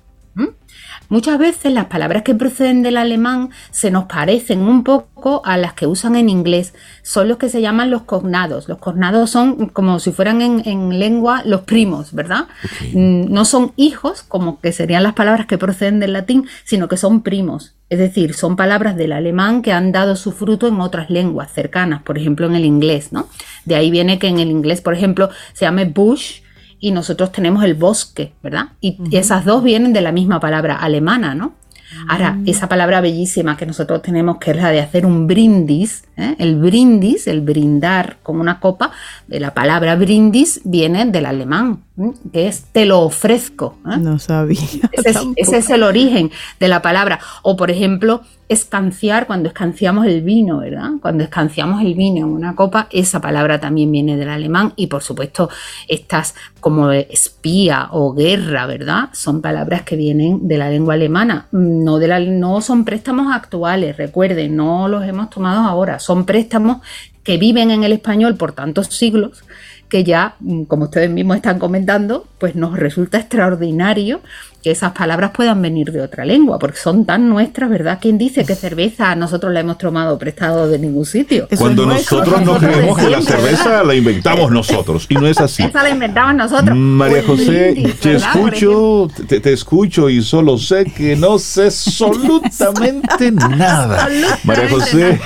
Muchas 1.10 1.38
veces 1.38 1.74
las 1.74 1.86
palabras 1.86 2.24
que 2.24 2.36
proceden 2.36 2.84
del 2.84 2.98
alemán 2.98 3.50
se 3.72 3.92
nos 3.92 4.06
parecen 4.06 4.62
un 4.62 4.84
poco 4.84 5.42
a 5.46 5.58
las 5.58 5.74
que 5.74 5.88
usan 5.88 6.16
en 6.16 6.30
inglés. 6.30 6.74
Son 7.04 7.28
los 7.28 7.38
que 7.38 7.50
se 7.50 7.62
llaman 7.62 7.92
los 7.92 8.04
cognados. 8.04 8.68
Los 8.68 8.80
cognados 8.80 9.30
son 9.30 9.68
como 9.70 10.00
si 10.00 10.12
fueran 10.12 10.42
en, 10.42 11.00
lengua 11.00 11.42
los 11.46 11.62
primos, 11.62 12.14
¿verdad? 12.14 12.48
Mm, 12.94 13.32
no 13.32 13.46
son 13.46 13.74
hijos, 13.76 14.24
como 14.24 14.60
que 14.60 14.72
serían 14.72 15.04
las 15.04 15.14
palabras 15.14 15.46
que 15.46 15.58
proceden 15.58 16.00
del 16.00 16.14
latín, 16.14 16.48
sino 16.64 16.88
que 16.88 16.98
son 16.98 17.22
primos. 17.22 17.76
Es 17.90 18.00
decir, 18.00 18.34
son 18.34 18.56
palabras 18.56 18.96
del 18.96 19.12
alemán 19.12 19.62
que 19.62 19.72
han 19.72 19.92
dado 19.92 20.16
su 20.16 20.32
fruto 20.32 20.68
en 20.68 20.80
otras 20.82 21.10
lenguas 21.10 21.52
cercanas, 21.52 22.02
por 22.02 22.18
ejemplo 22.18 22.48
en 22.48 22.56
el 22.56 22.66
inglés, 22.66 23.12
¿no? 23.12 23.28
De 23.66 23.76
ahí 23.76 23.92
viene 23.92 24.18
que 24.18 24.28
en 24.28 24.40
el 24.40 24.50
inglés, 24.50 24.82
por 24.82 24.96
ejemplo, 24.96 25.30
se 25.54 25.66
llame 25.66 25.86
bush 25.86 26.42
y 26.86 26.92
nosotros 26.92 27.32
tenemos 27.32 27.64
el 27.64 27.74
bosque, 27.74 28.34
¿verdad? 28.44 28.68
Y, 28.80 29.00
esas 29.12 29.44
dos 29.44 29.64
vienen 29.64 29.92
de 29.92 30.02
la 30.02 30.12
misma 30.12 30.40
palabra 30.40 30.76
alemana, 30.76 31.34
¿no? 31.34 31.56
Ahora, 32.08 32.34
mm. 32.34 32.48
esa 32.48 32.70
palabra 32.70 33.02
bellísima 33.02 33.58
que 33.58 33.66
nosotros 33.66 34.04
tenemos, 34.04 34.38
que 34.38 34.52
es 34.52 34.58
la 34.58 34.70
de 34.70 34.82
hacer 34.82 35.04
un 35.04 35.26
brindis, 35.26 36.04
¿eh? 36.16 36.36
el 36.38 36.58
brindis, 36.58 37.26
el 37.26 37.42
brindar 37.42 38.18
con 38.22 38.40
una 38.40 38.60
copa, 38.60 38.92
de 39.26 39.40
la 39.40 39.56
palabra 39.56 39.96
brindis 39.96 40.62
viene 40.64 41.06
del 41.06 41.26
alemán, 41.26 41.82
que 42.32 42.48
es 42.48 42.66
te 42.72 42.86
lo 42.86 43.00
ofrezco. 43.02 43.80
¿eh? 43.92 43.98
No 43.98 44.20
sabía. 44.20 44.60
ese 45.36 45.58
es, 45.58 45.70
el 45.72 45.82
origen 45.82 46.30
de 46.60 46.68
la 46.68 46.84
palabra. 46.84 47.20
O, 47.42 47.56
por 47.56 47.72
ejemplo, 47.72 48.22
escanciar 48.48 49.26
cuando 49.26 49.50
escanciamos 49.50 50.06
el 50.06 50.22
vino, 50.22 50.60
¿verdad? 50.60 50.92
Cuando 51.02 51.24
escanciamos 51.24 51.82
el 51.82 51.96
vino 51.96 52.20
en 52.20 52.26
una 52.26 52.56
copa, 52.56 52.88
esa 52.92 53.20
palabra 53.20 53.60
también 53.60 53.92
viene 53.92 54.18
del 54.18 54.30
alemán 54.30 54.74
y 54.76 54.88
por 54.88 55.02
supuesto 55.02 55.50
estas 55.88 56.36
como 56.60 56.92
espía 56.92 57.90
o 57.92 58.14
guerra, 58.14 58.66
¿verdad? 58.68 59.10
Son 59.14 59.42
palabras 59.42 59.82
que 59.82 59.96
vienen 59.96 60.48
de 60.48 60.58
la 60.58 60.70
lengua 60.70 60.94
alemana, 60.94 61.48
no, 61.52 61.98
de 61.98 62.08
la, 62.08 62.20
no 62.20 62.62
son 62.62 62.86
préstamos 62.86 63.34
actuales, 63.34 63.98
recuerden, 63.98 64.56
no 64.56 64.88
los 64.88 65.04
hemos 65.06 65.30
tomado 65.30 65.68
ahora, 65.68 66.00
son 66.00 66.26
préstamos 66.26 66.82
que 67.24 67.38
viven 67.38 67.72
en 67.72 67.84
el 67.84 67.94
español 67.94 68.36
por 68.36 68.52
tantos 68.52 68.88
siglos 68.88 69.44
que 69.90 70.04
ya, 70.04 70.36
como 70.68 70.86
ustedes 70.86 71.10
mismos 71.10 71.38
están 71.38 71.60
comentando, 71.60 72.28
pues 72.40 72.56
nos 72.56 72.78
resulta 72.78 73.20
extraordinario 73.20 74.22
que 74.66 74.72
esas 74.72 74.94
palabras 74.94 75.30
puedan 75.30 75.62
venir 75.62 75.92
de 75.92 76.02
otra 76.02 76.26
lengua, 76.26 76.58
porque 76.58 76.80
son 76.80 77.06
tan 77.06 77.30
nuestras, 77.30 77.70
¿verdad? 77.70 78.00
¿Quién 78.02 78.18
dice 78.18 78.46
que 78.46 78.56
cerveza 78.56 79.14
nosotros 79.14 79.54
la 79.54 79.60
hemos 79.60 79.78
tomado 79.78 80.18
prestado 80.18 80.68
de 80.68 80.80
ningún 80.80 81.06
sitio? 81.06 81.48
Cuando 81.56 81.86
nosotros 81.86 82.42
no 82.42 82.58
creemos 82.58 82.98
que 82.98 83.08
la 83.08 83.22
cerveza 83.22 83.84
la 83.84 83.94
inventamos 83.94 84.50
nosotros, 84.50 85.06
y 85.08 85.14
no 85.14 85.28
es 85.28 85.40
así. 85.40 85.62
Esa 85.62 85.84
la 85.84 85.92
inventamos 85.92 86.34
nosotros. 86.34 86.76
María 86.76 87.22
José, 87.22 87.94
te 88.02 88.16
escucho, 88.16 89.08
te, 89.28 89.54
escucho 89.54 90.10
y 90.10 90.24
solo 90.24 90.58
sé 90.58 90.86
que 90.86 91.16
no 91.16 91.38
sé 91.38 91.66
absolutamente 91.68 93.32
nada. 93.32 94.10
María 94.46 94.68
José. 94.68 95.20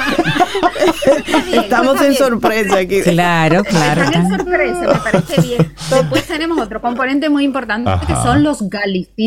Estamos 1.53 2.01
en 2.01 2.13
sorpresa 2.13 2.79
aquí. 2.79 3.01
Claro, 3.03 3.63
claro. 3.63 4.01
Estamos 4.01 4.31
en 4.31 4.37
sorpresa, 4.37 4.81
me 4.81 5.11
parece 5.11 5.41
bien. 5.41 5.71
Después 5.89 6.27
tenemos 6.27 6.59
otro 6.59 6.81
componente 6.81 7.29
muy 7.29 7.45
importante 7.45 7.89
que 8.05 8.13
son 8.15 8.43
los 8.43 8.63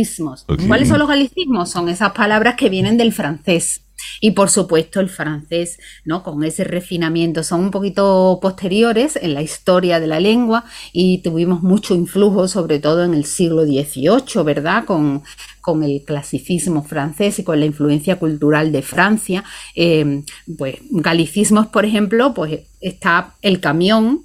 galicismos 0.02 0.44
¿Cuáles 0.66 0.88
son 0.88 0.98
los 0.98 1.08
galicismos? 1.08 1.70
Son 1.70 1.88
esas 1.88 2.12
palabras 2.12 2.56
que 2.56 2.68
vienen 2.68 2.96
del 2.96 3.12
francés. 3.12 3.82
Y 4.20 4.32
por 4.32 4.50
supuesto 4.50 4.98
el 4.98 5.08
francés, 5.08 5.78
¿no? 6.04 6.24
Con 6.24 6.42
ese 6.42 6.64
refinamiento, 6.64 7.44
son 7.44 7.60
un 7.60 7.70
poquito 7.70 8.40
posteriores 8.42 9.16
en 9.20 9.34
la 9.34 9.42
historia 9.42 10.00
de 10.00 10.08
la 10.08 10.18
lengua 10.18 10.64
y 10.92 11.18
tuvimos 11.18 11.62
mucho 11.62 11.94
influjo, 11.94 12.48
sobre 12.48 12.80
todo 12.80 13.04
en 13.04 13.14
el 13.14 13.24
siglo 13.24 13.64
XVIII, 13.64 14.42
¿verdad? 14.44 14.84
Con, 14.86 15.22
con 15.60 15.84
el 15.84 16.02
clasicismo 16.04 16.82
francés 16.82 17.38
y 17.38 17.44
con 17.44 17.60
la 17.60 17.66
influencia 17.66 18.18
cultural 18.18 18.72
de 18.72 18.82
Francia. 18.82 19.44
Eh, 19.76 20.24
pues 20.58 20.76
galicismos, 20.90 21.68
por 21.68 21.84
ejemplo, 21.84 22.34
pues 22.34 22.60
está 22.80 23.34
el 23.40 23.60
camión 23.60 24.24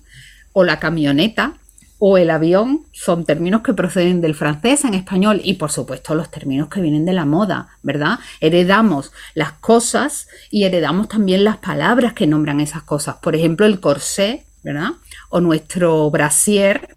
o 0.54 0.64
la 0.64 0.80
camioneta, 0.80 1.54
o 2.00 2.18
el 2.18 2.30
avión 2.30 2.86
son 2.92 3.26
términos 3.26 3.62
que 3.62 3.74
proceden 3.74 4.22
del 4.22 4.36
francés 4.36 4.86
en 4.86 4.94
español 4.94 5.42
y 5.44 5.56
por 5.56 5.72
supuesto 5.72 6.16
los 6.16 6.30
términos 6.30 6.70
que 6.70 6.82
vienen 6.82 7.06
de 7.06 7.14
la 7.14 7.26
moda, 7.26 7.70
¿verdad? 7.82 8.20
Heredamos 8.40 9.12
las 9.34 9.54
cosas 9.54 10.28
y 10.52 10.64
heredamos 10.64 11.08
también 11.08 11.44
las 11.44 11.58
palabras 11.58 12.14
que 12.14 12.28
nombran 12.28 12.60
esas 12.60 12.84
cosas. 12.84 13.18
Por 13.18 13.36
ejemplo, 13.36 13.66
el 13.66 13.80
corsé, 13.80 14.46
¿verdad? 14.64 14.92
O 15.30 15.42
nuestro 15.42 16.10
brasier, 16.12 16.96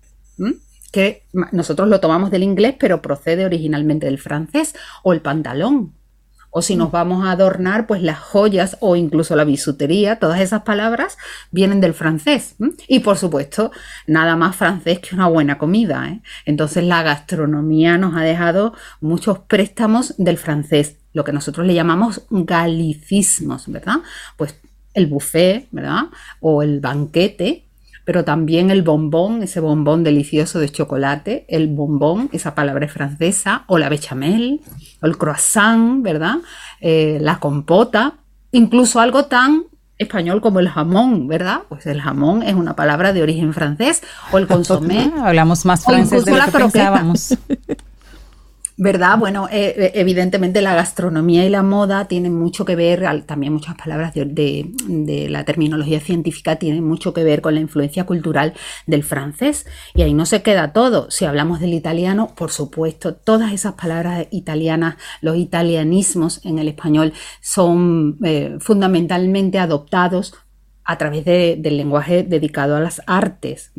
que 0.92 1.24
nosotros 1.52 1.88
lo 1.88 2.00
tomamos 2.00 2.30
del 2.30 2.42
inglés 2.42 2.74
pero 2.78 3.00
procede 3.00 3.44
originalmente 3.44 4.06
del 4.06 4.18
francés, 4.18 4.74
o 5.02 5.12
el 5.12 5.20
pantalón, 5.20 5.94
o 6.50 6.62
si 6.62 6.76
nos 6.76 6.90
vamos 6.90 7.24
a 7.24 7.30
adornar, 7.30 7.86
pues 7.86 8.02
las 8.02 8.18
joyas 8.18 8.76
o 8.80 8.96
incluso 8.96 9.36
la 9.36 9.44
bisutería, 9.44 10.18
todas 10.18 10.40
esas 10.40 10.62
palabras 10.62 11.16
vienen 11.50 11.80
del 11.80 11.94
francés. 11.94 12.56
Y 12.88 13.00
por 13.00 13.16
supuesto, 13.16 13.70
nada 14.06 14.36
más 14.36 14.56
francés 14.56 14.98
que 14.98 15.14
una 15.14 15.28
buena 15.28 15.58
comida. 15.58 16.08
¿eh? 16.08 16.20
Entonces 16.44 16.84
la 16.84 17.02
gastronomía 17.02 17.98
nos 17.98 18.16
ha 18.16 18.22
dejado 18.22 18.74
muchos 19.00 19.38
préstamos 19.40 20.14
del 20.18 20.38
francés, 20.38 20.96
lo 21.12 21.24
que 21.24 21.32
nosotros 21.32 21.66
le 21.66 21.74
llamamos 21.74 22.22
galicismos, 22.30 23.70
¿verdad? 23.70 23.96
Pues 24.36 24.56
el 24.94 25.06
buffet, 25.06 25.68
¿verdad? 25.70 26.04
O 26.40 26.62
el 26.62 26.80
banquete, 26.80 27.64
pero 28.10 28.24
también 28.24 28.72
el 28.72 28.82
bombón, 28.82 29.44
ese 29.44 29.60
bombón 29.60 30.02
delicioso 30.02 30.58
de 30.58 30.68
chocolate, 30.68 31.46
el 31.48 31.68
bombón, 31.68 32.28
esa 32.32 32.56
palabra 32.56 32.86
es 32.86 32.92
francesa, 32.92 33.62
o 33.68 33.78
la 33.78 33.88
bechamel, 33.88 34.62
o 35.00 35.06
el 35.06 35.16
croissant, 35.16 36.02
¿verdad? 36.02 36.38
Eh, 36.80 37.18
la 37.20 37.38
compota, 37.38 38.14
incluso 38.50 38.98
algo 38.98 39.26
tan 39.26 39.62
español 39.96 40.40
como 40.40 40.58
el 40.58 40.68
jamón, 40.68 41.28
¿verdad? 41.28 41.60
Pues 41.68 41.86
el 41.86 42.00
jamón 42.00 42.42
es 42.42 42.56
una 42.56 42.74
palabra 42.74 43.12
de 43.12 43.22
origen 43.22 43.54
francés, 43.54 44.02
o 44.32 44.38
el 44.38 44.48
consomé. 44.48 45.12
hablamos 45.22 45.64
más 45.64 45.84
francés 45.84 46.24
de 46.24 46.36
lo 46.36 46.44
que 46.46 46.50
pensábamos. 46.50 47.38
¿Verdad? 48.82 49.18
Bueno, 49.18 49.46
eh, 49.52 49.74
eh, 49.76 49.92
evidentemente 49.96 50.62
la 50.62 50.74
gastronomía 50.74 51.44
y 51.44 51.50
la 51.50 51.62
moda 51.62 52.06
tienen 52.06 52.32
mucho 52.32 52.64
que 52.64 52.76
ver, 52.76 53.04
también 53.26 53.52
muchas 53.52 53.76
palabras 53.76 54.14
de, 54.14 55.28
la 55.28 55.44
terminología 55.44 56.00
científica 56.00 56.56
tienen 56.56 56.82
mucho 56.82 57.12
que 57.12 57.22
ver 57.22 57.42
con 57.42 57.52
la 57.52 57.60
influencia 57.60 58.04
cultural 58.04 58.54
del 58.86 59.04
francés. 59.04 59.66
Y 59.92 60.00
ahí 60.00 60.14
no 60.14 60.24
se 60.24 60.40
queda 60.40 60.72
todo. 60.72 61.10
Si 61.10 61.26
hablamos 61.26 61.60
del 61.60 61.74
italiano, 61.74 62.34
por 62.34 62.52
supuesto, 62.52 63.14
todas 63.14 63.52
esas 63.52 63.74
palabras 63.74 64.28
italianas, 64.30 64.96
los 65.20 65.36
italianismos 65.36 66.40
en 66.46 66.58
el 66.58 66.68
español, 66.68 67.12
son 67.42 68.16
eh, 68.24 68.56
fundamentalmente 68.60 69.58
adoptados 69.58 70.32
a 70.84 70.96
través 70.96 71.26
del 71.26 71.76
lenguaje 71.76 72.22
dedicado 72.22 72.76
a 72.76 72.80
las 72.80 73.02
artes. 73.06 73.72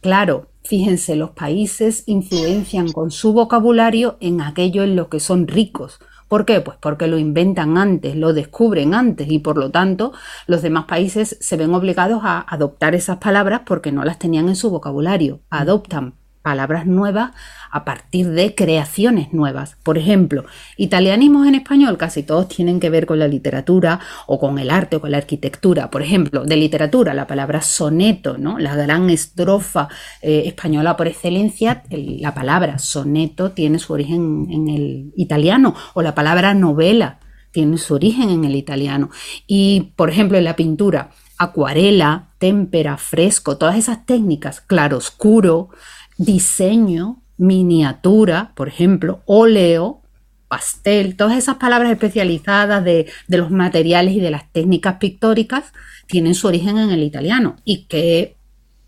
Claro, 0.00 0.53
fíjense, 0.64 1.16
los 1.16 1.30
países 1.30 2.02
influencian 2.06 2.90
con 2.92 3.10
su 3.10 3.32
vocabulario 3.32 4.16
en 4.20 4.40
aquello 4.40 4.82
en 4.82 4.96
lo 4.96 5.08
que 5.08 5.20
son 5.20 5.46
ricos. 5.46 6.00
¿Por 6.28 6.46
qué? 6.46 6.60
Pues 6.60 6.78
porque 6.80 7.06
lo 7.06 7.18
inventan 7.18 7.76
antes, 7.78 8.16
lo 8.16 8.32
descubren 8.32 8.94
antes 8.94 9.30
y 9.30 9.38
por 9.38 9.58
lo 9.58 9.70
tanto 9.70 10.12
los 10.46 10.62
demás 10.62 10.86
países 10.86 11.36
se 11.40 11.56
ven 11.56 11.74
obligados 11.74 12.20
a 12.24 12.40
adoptar 12.40 12.94
esas 12.94 13.18
palabras 13.18 13.62
porque 13.66 13.92
no 13.92 14.04
las 14.04 14.18
tenían 14.18 14.48
en 14.48 14.56
su 14.56 14.70
vocabulario. 14.70 15.40
Adoptan 15.50 16.14
palabras 16.44 16.86
nuevas 16.86 17.30
a 17.70 17.86
partir 17.86 18.28
de 18.28 18.54
creaciones 18.54 19.32
nuevas. 19.32 19.76
Por 19.82 19.96
ejemplo, 19.96 20.44
italianismos 20.76 21.48
en 21.48 21.54
español 21.54 21.96
casi 21.96 22.22
todos 22.22 22.48
tienen 22.48 22.78
que 22.78 22.90
ver 22.90 23.06
con 23.06 23.18
la 23.18 23.26
literatura 23.26 23.98
o 24.26 24.38
con 24.38 24.58
el 24.58 24.70
arte 24.70 24.96
o 24.96 25.00
con 25.00 25.10
la 25.10 25.16
arquitectura. 25.16 25.90
Por 25.90 26.02
ejemplo, 26.02 26.44
de 26.44 26.56
literatura, 26.56 27.14
la 27.14 27.26
palabra 27.26 27.62
soneto, 27.62 28.36
¿no? 28.36 28.58
la 28.58 28.76
gran 28.76 29.08
estrofa 29.08 29.88
eh, 30.20 30.42
española 30.44 30.98
por 30.98 31.08
excelencia, 31.08 31.82
la 31.90 32.34
palabra 32.34 32.78
soneto 32.78 33.52
tiene 33.52 33.78
su 33.78 33.94
origen 33.94 34.46
en 34.50 34.68
el 34.68 35.12
italiano 35.16 35.74
o 35.94 36.02
la 36.02 36.14
palabra 36.14 36.52
novela 36.52 37.20
tiene 37.52 37.78
su 37.78 37.94
origen 37.94 38.28
en 38.28 38.44
el 38.44 38.54
italiano. 38.54 39.08
Y, 39.46 39.92
por 39.96 40.10
ejemplo, 40.10 40.36
en 40.36 40.44
la 40.44 40.56
pintura, 40.56 41.10
acuarela, 41.38 42.28
témpera, 42.38 42.96
fresco, 42.98 43.56
todas 43.56 43.76
esas 43.76 44.04
técnicas, 44.06 44.60
claro 44.60 44.98
oscuro, 44.98 45.70
diseño, 46.16 47.22
miniatura, 47.36 48.52
por 48.54 48.68
ejemplo, 48.68 49.22
óleo, 49.26 50.00
pastel, 50.48 51.16
todas 51.16 51.36
esas 51.36 51.56
palabras 51.56 51.90
especializadas 51.90 52.84
de, 52.84 53.06
los 53.28 53.50
materiales 53.50 54.14
y 54.14 54.20
de 54.20 54.30
las 54.30 54.50
técnicas 54.52 54.96
pictóricas 54.96 55.72
tienen 56.06 56.34
su 56.34 56.46
origen 56.46 56.78
en 56.78 56.90
el 56.90 57.02
italiano. 57.02 57.56
¿Y 57.64 57.86
qué 57.86 58.36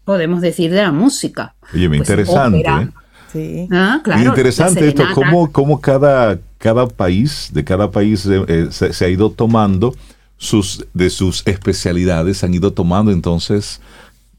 podemos 0.04 0.40
decir 0.40 0.70
de 0.70 0.82
la 0.82 0.92
música? 0.92 1.54
Oye, 1.74 1.88
pues, 1.88 2.00
interesante. 2.00 2.58
¿eh? 2.58 2.88
Sí. 3.32 3.68
Ah, 3.72 4.00
interesante 4.24 4.86
esto, 4.86 5.04
cómo, 5.12 5.50
cómo, 5.50 5.80
cada, 5.80 6.38
cada 6.58 6.86
país, 6.86 7.50
de 7.52 7.64
cada 7.64 7.90
país 7.90 8.26
eh, 8.26 8.68
se, 8.70 9.04
ha 9.04 9.08
ido 9.08 9.30
tomando 9.30 9.94
sus, 10.38 10.86
de 10.94 11.10
sus 11.10 11.42
especialidades 11.46 12.44
han 12.44 12.54
ido 12.54 12.72
tomando 12.72 13.10
entonces 13.10 13.80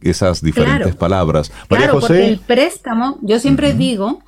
esas 0.01 0.41
diferentes 0.41 0.95
palabras. 0.95 1.51
María 1.69 1.87
claro, 1.87 1.99
Porque 1.99 2.27
el 2.27 2.39
préstamo, 2.39 3.17
yo 3.21 3.39
siempre 3.39 3.73
digo 3.73 4.21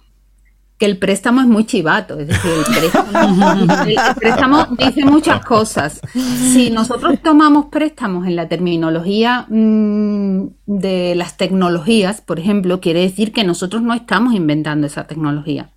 que 0.79 0.85
el 0.85 0.97
préstamo 0.97 1.41
es 1.41 1.47
muy 1.47 1.65
chivato, 1.65 2.17
es 2.17 2.27
decir, 2.29 2.51
el 2.55 4.15
préstamo, 4.15 4.65
dice 4.77 5.03
muchas 5.03 5.43
cosas. 5.43 5.99
Si 6.13 6.71
nosotros 6.71 7.19
tomamos 7.21 7.65
préstamos 7.65 8.25
en 8.25 8.37
la 8.37 8.47
terminología 8.47 9.45
mm, 9.49 10.47
de 10.65 11.15
las 11.15 11.35
tecnologías, 11.35 12.21
por 12.21 12.39
ejemplo, 12.39 12.79
quiere 12.79 13.01
decir 13.01 13.33
que 13.33 13.43
nosotros 13.43 13.81
no 13.81 13.93
estamos 13.93 14.33
inventando 14.33 14.87
esa 14.87 15.05
tecnología. 15.05 15.69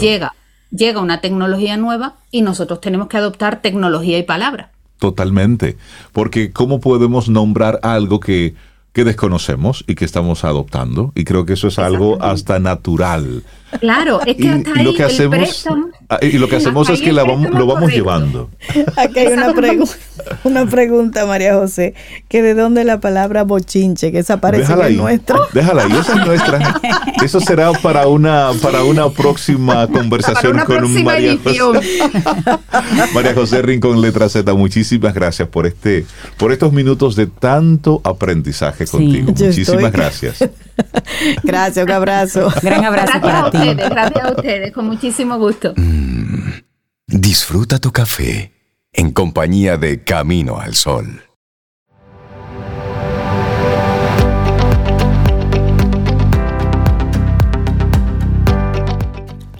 Llega, 0.00 0.34
llega 0.70 1.00
una 1.00 1.20
tecnología 1.20 1.76
nueva 1.76 2.14
y 2.30 2.42
nosotros 2.42 2.80
tenemos 2.80 3.08
que 3.08 3.16
adoptar 3.16 3.60
tecnología 3.60 4.18
y 4.18 4.22
palabra. 4.22 4.70
Totalmente, 5.00 5.76
porque 6.12 6.52
¿cómo 6.52 6.80
podemos 6.80 7.28
nombrar 7.28 7.80
algo 7.82 8.20
que 8.20 8.54
que 8.98 9.04
desconocemos 9.04 9.84
y 9.86 9.94
que 9.94 10.04
estamos 10.04 10.42
adoptando. 10.42 11.12
Y 11.14 11.22
creo 11.22 11.46
que 11.46 11.52
eso 11.52 11.68
es 11.68 11.78
algo 11.78 12.20
hasta 12.20 12.58
natural. 12.58 13.44
Claro, 13.80 14.20
es 14.24 14.36
que 14.36 14.48
hasta 14.48 14.80
y, 14.80 14.82
lo 14.82 14.94
que 14.94 15.04
hacemos, 15.04 15.66
ah, 16.08 16.18
y 16.22 16.38
lo 16.38 16.48
que 16.48 16.56
hacemos 16.56 16.88
es 16.88 17.00
que 17.00 17.12
lo 17.12 17.66
vamos 17.66 17.92
llevando. 17.92 18.50
Aquí 18.96 19.20
hay 19.20 19.26
una, 19.28 19.54
una 20.44 20.66
pregunta, 20.66 21.26
María 21.26 21.54
José, 21.54 21.94
que 22.28 22.42
de 22.42 22.54
dónde 22.54 22.84
la 22.84 23.00
palabra 23.00 23.44
bochinche, 23.44 24.10
que 24.10 24.20
esa 24.20 24.40
parece 24.40 24.74
que 24.74 24.86
es 24.88 24.96
nuestra. 24.96 25.38
Déjala 25.52 25.82
ahí, 25.82 25.92
esa 25.92 26.18
es 26.18 26.26
nuestra. 26.26 26.80
Eso 27.22 27.40
será 27.40 27.72
para 27.72 28.06
una, 28.06 28.50
para 28.62 28.84
una 28.84 29.10
próxima 29.10 29.86
conversación 29.88 30.58
con 30.60 30.84
un 30.84 31.04
María 31.04 31.36
José. 31.42 31.98
María 33.14 33.34
José 33.34 33.60
Rincón 33.60 34.00
Letra 34.00 34.28
Z, 34.28 34.52
muchísimas 34.54 35.12
gracias 35.14 35.48
por 35.48 35.66
este, 35.66 36.06
por 36.36 36.52
estos 36.52 36.72
minutos 36.72 37.16
de 37.16 37.26
tanto 37.26 38.00
aprendizaje 38.04 38.86
contigo. 38.86 39.32
Muchísimas 39.36 39.92
gracias. 39.92 40.38
gracias, 41.42 41.84
un 41.84 41.92
abrazo. 41.92 42.52
Gran 42.62 42.84
abrazo 42.84 43.20
para 43.20 43.50
ti 43.50 43.57
gracias 43.74 44.24
a 44.24 44.30
ustedes, 44.30 44.72
con 44.72 44.86
muchísimo 44.86 45.38
gusto. 45.38 45.74
Mm, 45.76 46.50
disfruta 47.06 47.78
tu 47.78 47.92
café 47.92 48.52
en 48.92 49.12
compañía 49.12 49.76
de 49.76 50.02
Camino 50.02 50.58
al 50.58 50.74
Sol. 50.74 51.22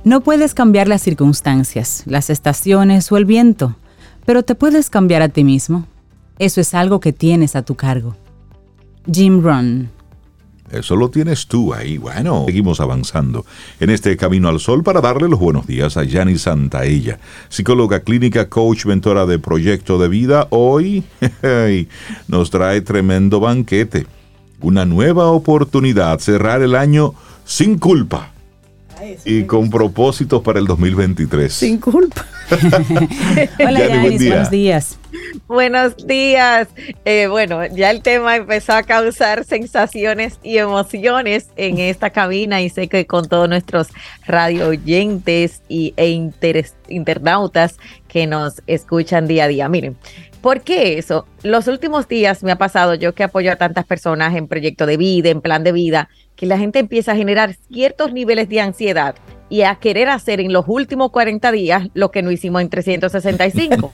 No 0.04 0.22
puedes 0.22 0.54
cambiar 0.54 0.88
las 0.88 1.02
circunstancias, 1.02 2.02
las 2.06 2.30
estaciones 2.30 3.12
o 3.12 3.18
el 3.18 3.26
viento, 3.26 3.76
pero 4.24 4.42
te 4.42 4.54
puedes 4.54 4.88
cambiar 4.88 5.20
a 5.20 5.28
ti 5.28 5.44
mismo. 5.44 5.86
Eso 6.38 6.62
es 6.62 6.72
algo 6.72 6.98
que 6.98 7.12
tienes 7.12 7.54
a 7.56 7.62
tu 7.62 7.74
cargo. 7.74 8.16
Jim 9.12 9.42
Rohn 9.42 9.90
eso 10.72 10.96
lo 10.96 11.10
tienes 11.10 11.46
tú 11.46 11.74
ahí. 11.74 11.98
Bueno, 11.98 12.44
seguimos 12.46 12.80
avanzando 12.80 13.44
en 13.80 13.90
este 13.90 14.16
camino 14.16 14.48
al 14.48 14.60
sol 14.60 14.82
para 14.82 15.00
darle 15.00 15.28
los 15.28 15.38
buenos 15.38 15.66
días 15.66 15.96
a 15.96 16.04
Santa 16.04 16.38
Santaella, 16.38 17.18
psicóloga 17.48 18.00
clínica, 18.00 18.48
coach, 18.48 18.86
mentora 18.86 19.26
de 19.26 19.38
proyecto 19.38 19.98
de 19.98 20.08
vida. 20.08 20.46
Hoy 20.50 21.04
nos 22.28 22.50
trae 22.50 22.80
tremendo 22.80 23.40
banquete, 23.40 24.06
una 24.60 24.84
nueva 24.84 25.26
oportunidad, 25.26 26.18
cerrar 26.18 26.62
el 26.62 26.74
año 26.74 27.14
sin 27.44 27.78
culpa 27.78 28.32
y 29.24 29.44
con 29.44 29.70
propósitos 29.70 30.42
para 30.42 30.58
el 30.58 30.66
2023. 30.66 31.52
Sin 31.52 31.78
culpa. 31.78 32.26
Hola, 33.58 33.86
Yanis, 33.86 34.26
buenos 34.26 34.50
días. 34.50 34.98
Buenos 35.46 35.96
días. 36.06 36.68
Eh, 37.04 37.26
bueno, 37.26 37.66
ya 37.66 37.90
el 37.90 38.02
tema 38.02 38.36
empezó 38.36 38.72
a 38.72 38.82
causar 38.82 39.44
sensaciones 39.44 40.38
y 40.42 40.58
emociones 40.58 41.48
en 41.56 41.78
esta 41.78 42.10
cabina 42.10 42.60
y 42.60 42.70
sé 42.70 42.88
que 42.88 43.06
con 43.06 43.28
todos 43.28 43.48
nuestros 43.48 43.88
radio 44.26 44.68
oyentes 44.68 45.62
y, 45.68 45.94
e 45.96 46.08
internautas 46.88 47.76
que 48.08 48.26
nos 48.26 48.62
escuchan 48.66 49.26
día 49.26 49.44
a 49.44 49.48
día. 49.48 49.68
Miren, 49.68 49.96
¿Por 50.40 50.60
qué 50.60 50.98
eso? 50.98 51.26
Los 51.42 51.66
últimos 51.66 52.06
días 52.06 52.44
me 52.44 52.52
ha 52.52 52.56
pasado, 52.56 52.94
yo 52.94 53.12
que 53.12 53.24
apoyo 53.24 53.50
a 53.50 53.56
tantas 53.56 53.84
personas 53.84 54.36
en 54.36 54.46
proyecto 54.46 54.86
de 54.86 54.96
vida, 54.96 55.30
en 55.30 55.40
plan 55.40 55.64
de 55.64 55.72
vida, 55.72 56.08
que 56.38 56.46
la 56.46 56.56
gente 56.56 56.78
empieza 56.78 57.12
a 57.12 57.16
generar 57.16 57.56
ciertos 57.68 58.12
niveles 58.12 58.48
de 58.48 58.60
ansiedad 58.60 59.16
y 59.48 59.62
a 59.62 59.74
querer 59.74 60.08
hacer 60.08 60.38
en 60.38 60.52
los 60.52 60.66
últimos 60.68 61.10
40 61.10 61.50
días 61.50 61.88
lo 61.94 62.12
que 62.12 62.22
no 62.22 62.30
hicimos 62.30 62.62
en 62.62 62.70
365. 62.70 63.90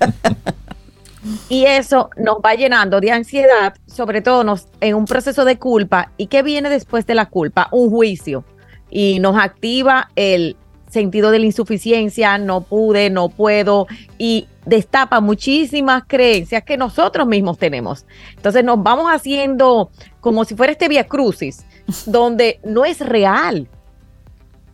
y 1.49 1.65
eso 1.65 2.11
nos 2.19 2.37
va 2.45 2.55
llenando 2.55 3.01
de 3.01 3.13
ansiedad, 3.13 3.73
sobre 3.87 4.21
todo 4.21 4.45
nos, 4.45 4.69
en 4.83 4.95
un 4.95 5.07
proceso 5.07 5.47
de 5.47 5.59
culpa. 5.59 6.13
¿Y 6.19 6.27
qué 6.27 6.43
viene 6.43 6.69
después 6.69 7.07
de 7.07 7.15
la 7.15 7.31
culpa? 7.31 7.69
Un 7.73 7.89
juicio. 7.89 8.45
Y 8.91 9.21
nos 9.21 9.39
activa 9.39 10.11
el 10.15 10.55
sentido 10.91 11.31
de 11.31 11.39
la 11.39 11.47
insuficiencia, 11.47 12.37
no 12.37 12.61
pude, 12.61 13.09
no 13.09 13.31
puedo, 13.31 13.87
y 14.19 14.49
destapa 14.67 15.21
muchísimas 15.21 16.05
creencias 16.07 16.63
que 16.63 16.77
nosotros 16.77 17.27
mismos 17.27 17.57
tenemos. 17.57 18.05
Entonces 18.37 18.63
nos 18.65 18.83
vamos 18.83 19.11
haciendo 19.11 19.91
como 20.21 20.45
si 20.45 20.55
fuera 20.55 20.73
este 20.73 20.89
via 20.89 21.05
crucis, 21.05 21.65
donde 22.07 22.61
no 22.65 22.85
es 22.85 23.01
real. 23.01 23.69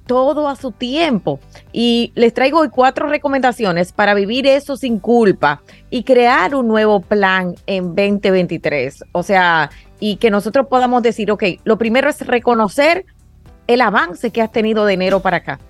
Todo 0.06 0.48
a 0.48 0.56
su 0.56 0.72
tiempo. 0.72 1.38
Y 1.72 2.12
les 2.16 2.34
traigo 2.34 2.60
hoy 2.60 2.68
cuatro 2.68 3.08
recomendaciones 3.08 3.92
para 3.92 4.14
vivir 4.14 4.46
eso 4.46 4.76
sin 4.76 4.98
culpa 4.98 5.62
y 5.88 6.02
crear 6.02 6.54
un 6.54 6.66
nuevo 6.66 7.00
plan 7.00 7.54
en 7.66 7.94
2023. 7.94 9.04
O 9.12 9.22
sea, 9.22 9.70
y 10.00 10.16
que 10.16 10.30
nosotros 10.30 10.66
podamos 10.66 11.02
decir, 11.02 11.30
ok, 11.30 11.44
lo 11.62 11.78
primero 11.78 12.08
es 12.08 12.26
reconocer 12.26 13.06
el 13.68 13.80
avance 13.82 14.30
que 14.30 14.42
has 14.42 14.50
tenido 14.50 14.84
de 14.84 14.94
enero 14.94 15.20
para 15.20 15.38
acá. 15.38 15.60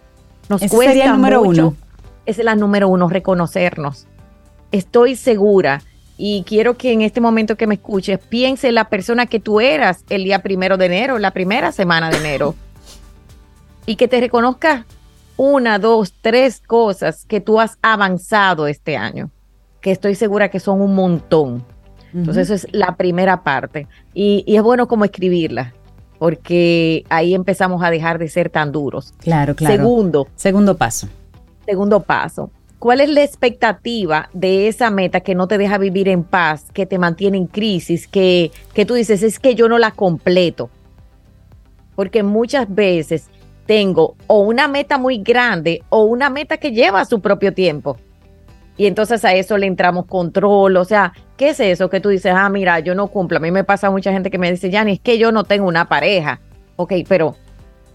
Nos 0.49 0.61
cuesta 0.63 0.87
sería 0.87 1.05
el 1.05 1.13
número 1.13 1.43
uno. 1.43 1.77
Es 2.25 2.39
la 2.39 2.55
número 2.55 2.89
uno, 2.89 3.09
reconocernos. 3.09 4.07
Estoy 4.73 5.17
segura 5.17 5.83
y 6.23 6.45
quiero 6.45 6.77
que 6.77 6.93
en 6.93 7.01
este 7.01 7.19
momento 7.23 7.57
que 7.57 7.67
me 7.67 7.77
escuches, 7.77 8.19
piense 8.19 8.69
en 8.69 8.75
la 8.75 8.91
persona 8.91 9.25
que 9.25 9.41
tú 9.41 9.59
eras 9.59 10.05
el 10.11 10.25
día 10.25 10.41
primero 10.41 10.77
de 10.77 10.85
enero, 10.85 11.19
la 11.19 11.31
primera 11.31 11.73
semana 11.73 12.11
de 12.11 12.19
enero. 12.19 12.55
y 13.87 13.97
que 13.97 14.07
te 14.07 14.21
reconozcas 14.21 14.85
una, 15.39 15.79
dos, 15.79 16.13
tres 16.21 16.61
cosas 16.61 17.25
que 17.25 17.41
tú 17.41 17.59
has 17.59 17.79
avanzado 17.81 18.67
este 18.67 18.99
año, 18.99 19.31
que 19.81 19.91
estoy 19.91 20.15
segura 20.15 20.51
que 20.51 20.61
son 20.61 20.83
un 20.83 20.95
montón. 20.95 21.65
Entonces, 22.13 22.51
eso 22.51 22.67
es 22.67 22.75
la 22.75 22.97
primera 22.97 23.43
parte. 23.43 23.87
Y, 24.13 24.45
y 24.47 24.57
es 24.57 24.63
bueno 24.63 24.87
como 24.89 25.07
escribirla 25.07 25.73
porque 26.19 27.07
ahí 27.09 27.35
empezamos 27.35 27.83
a 27.83 27.91
dejar 27.91 28.19
de 28.19 28.29
ser 28.29 28.51
tan 28.51 28.73
duros. 28.73 29.15
Claro, 29.21 29.57
claro. 29.57 29.75
Segundo. 29.75 30.29
Segundo 30.37 30.77
paso. 30.77 31.09
Segundo 31.65 32.01
paso. 32.01 32.51
¿Cuál 32.81 33.01
es 33.01 33.11
la 33.11 33.23
expectativa 33.23 34.29
de 34.33 34.67
esa 34.67 34.91
meta 34.91 35.21
que 35.21 35.37
no 35.37 35.47
te 35.47 35.59
deja 35.59 35.79
vivir 35.79 36.09
en 36.09 36.25
paz, 36.25 36.67
que 36.73 36.87
te 36.87 36.99
mantiene 36.99 37.37
en 37.37 37.47
crisis, 37.47 38.09
que, 38.09 38.51
que 38.75 38.85
tú 38.85 38.95
dices, 38.95 39.23
es 39.23 39.39
que 39.39 39.55
yo 39.55 39.69
no 39.69 39.79
la 39.79 39.93
completo? 39.93 40.71
Porque 41.95 42.25
muchas 42.25 42.75
veces 42.75 43.29
tengo 43.67 44.17
o 44.27 44.41
una 44.41 44.67
meta 44.67 44.99
muy 44.99 45.19
grande 45.19 45.85
o 45.91 46.03
una 46.03 46.31
meta 46.31 46.57
que 46.57 46.73
lleva 46.73 47.05
su 47.05 47.21
propio 47.21 47.55
tiempo. 47.55 47.97
Y 48.77 48.87
entonces 48.87 49.25
a 49.25 49.35
eso 49.35 49.57
le 49.59 49.67
entramos 49.67 50.07
control, 50.07 50.77
o 50.77 50.85
sea, 50.85 51.13
¿Qué 51.41 51.49
es 51.49 51.61
eso 51.61 51.89
que 51.89 52.01
tú 52.01 52.11
dices? 52.11 52.35
Ah, 52.37 52.51
mira, 52.51 52.81
yo 52.81 52.95
no 52.95 53.07
cumplo. 53.07 53.39
A 53.39 53.41
mí 53.41 53.51
me 53.51 53.65
pasa 53.65 53.91
mucha 53.91 54.13
gente 54.13 54.31
que 54.31 54.37
me 54.37 54.51
dice, 54.51 54.69
Yanni, 54.69 54.93
es 54.93 55.01
que 55.01 55.17
yo 55.17 55.33
no 55.33 55.45
tengo 55.45 55.67
una 55.67 55.89
pareja. 55.89 56.39
Ok, 56.77 56.93
pero 57.09 57.35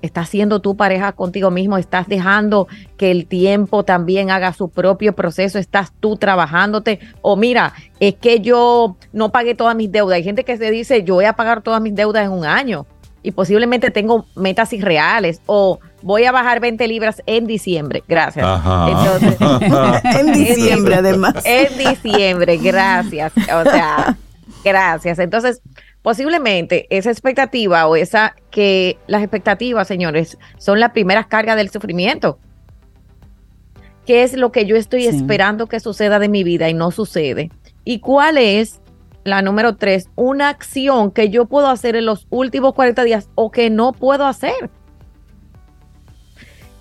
estás 0.06 0.30
siendo 0.30 0.62
tu 0.62 0.76
pareja 0.78 1.12
contigo 1.12 1.52
mismo, 1.52 1.78
estás 1.78 2.08
dejando 2.08 2.68
que 2.98 3.12
el 3.12 3.28
tiempo 3.28 3.84
también 3.84 4.32
haga 4.32 4.54
su 4.54 4.70
propio 4.70 5.14
proceso, 5.14 5.60
estás 5.60 5.92
tú 6.00 6.18
trabajándote, 6.18 7.00
o 7.22 7.36
mira, 7.36 7.74
es 8.00 8.16
que 8.16 8.40
yo 8.40 8.98
no 9.14 9.32
pagué 9.32 9.56
todas 9.56 9.76
mis 9.76 9.92
deudas. 9.92 10.16
Hay 10.16 10.24
gente 10.24 10.44
que 10.44 10.58
se 10.58 10.72
dice, 10.72 11.04
yo 11.04 11.16
voy 11.16 11.26
a 11.26 11.34
pagar 11.34 11.62
todas 11.62 11.82
mis 11.82 11.96
deudas 11.96 12.26
en 12.26 12.32
un 12.32 12.46
año 12.46 12.86
y 13.26 13.32
posiblemente 13.32 13.90
tengo 13.90 14.28
metas 14.36 14.72
irreales 14.72 15.42
o 15.48 15.80
voy 16.04 16.26
a 16.26 16.32
bajar 16.32 16.60
20 16.60 16.88
libras 16.88 17.24
en 17.26 17.48
diciembre. 17.48 18.04
Gracias. 18.08 18.46
en 20.04 20.32
diciembre, 20.32 20.96
además. 20.96 21.34
En 21.44 21.76
diciembre, 21.76 22.58
gracias. 22.58 23.34
O 23.36 23.64
sea, 23.64 24.16
gracias. 24.64 25.18
Entonces, 25.18 25.64
posiblemente 26.06 26.86
esa 26.92 27.10
expectativa 27.10 27.88
o 27.88 27.96
esa 27.96 28.36
que 28.52 29.00
las 29.08 29.24
expectativas, 29.24 29.88
señores, 29.88 30.38
son 30.60 30.80
las 30.80 30.92
primeras 30.92 31.26
cargas 31.26 31.58
del 31.58 31.72
sufrimiento. 31.72 32.38
¿Qué 34.06 34.22
es 34.22 34.36
lo 34.36 34.52
que 34.52 34.68
yo 34.68 34.76
estoy 34.76 35.08
esperando 35.08 35.66
que 35.66 35.80
suceda 35.80 36.20
de 36.20 36.30
mi 36.30 36.44
vida 36.44 36.70
y 36.70 36.76
no 36.76 36.92
sucede? 36.92 37.50
¿Y 37.86 38.02
cuál 38.02 38.38
es 38.38 38.82
la 39.24 39.42
número 39.42 39.78
tres, 39.78 40.08
una 40.14 40.50
acción 40.50 41.10
que 41.10 41.32
yo 41.32 41.46
puedo 41.46 41.70
hacer 41.70 41.96
en 41.96 42.06
los 42.06 42.28
últimos 42.30 42.76
40 42.76 43.04
días 43.04 43.30
o 43.34 43.50
que 43.50 43.72
no 43.72 43.92
puedo 43.92 44.28
hacer? 44.28 44.70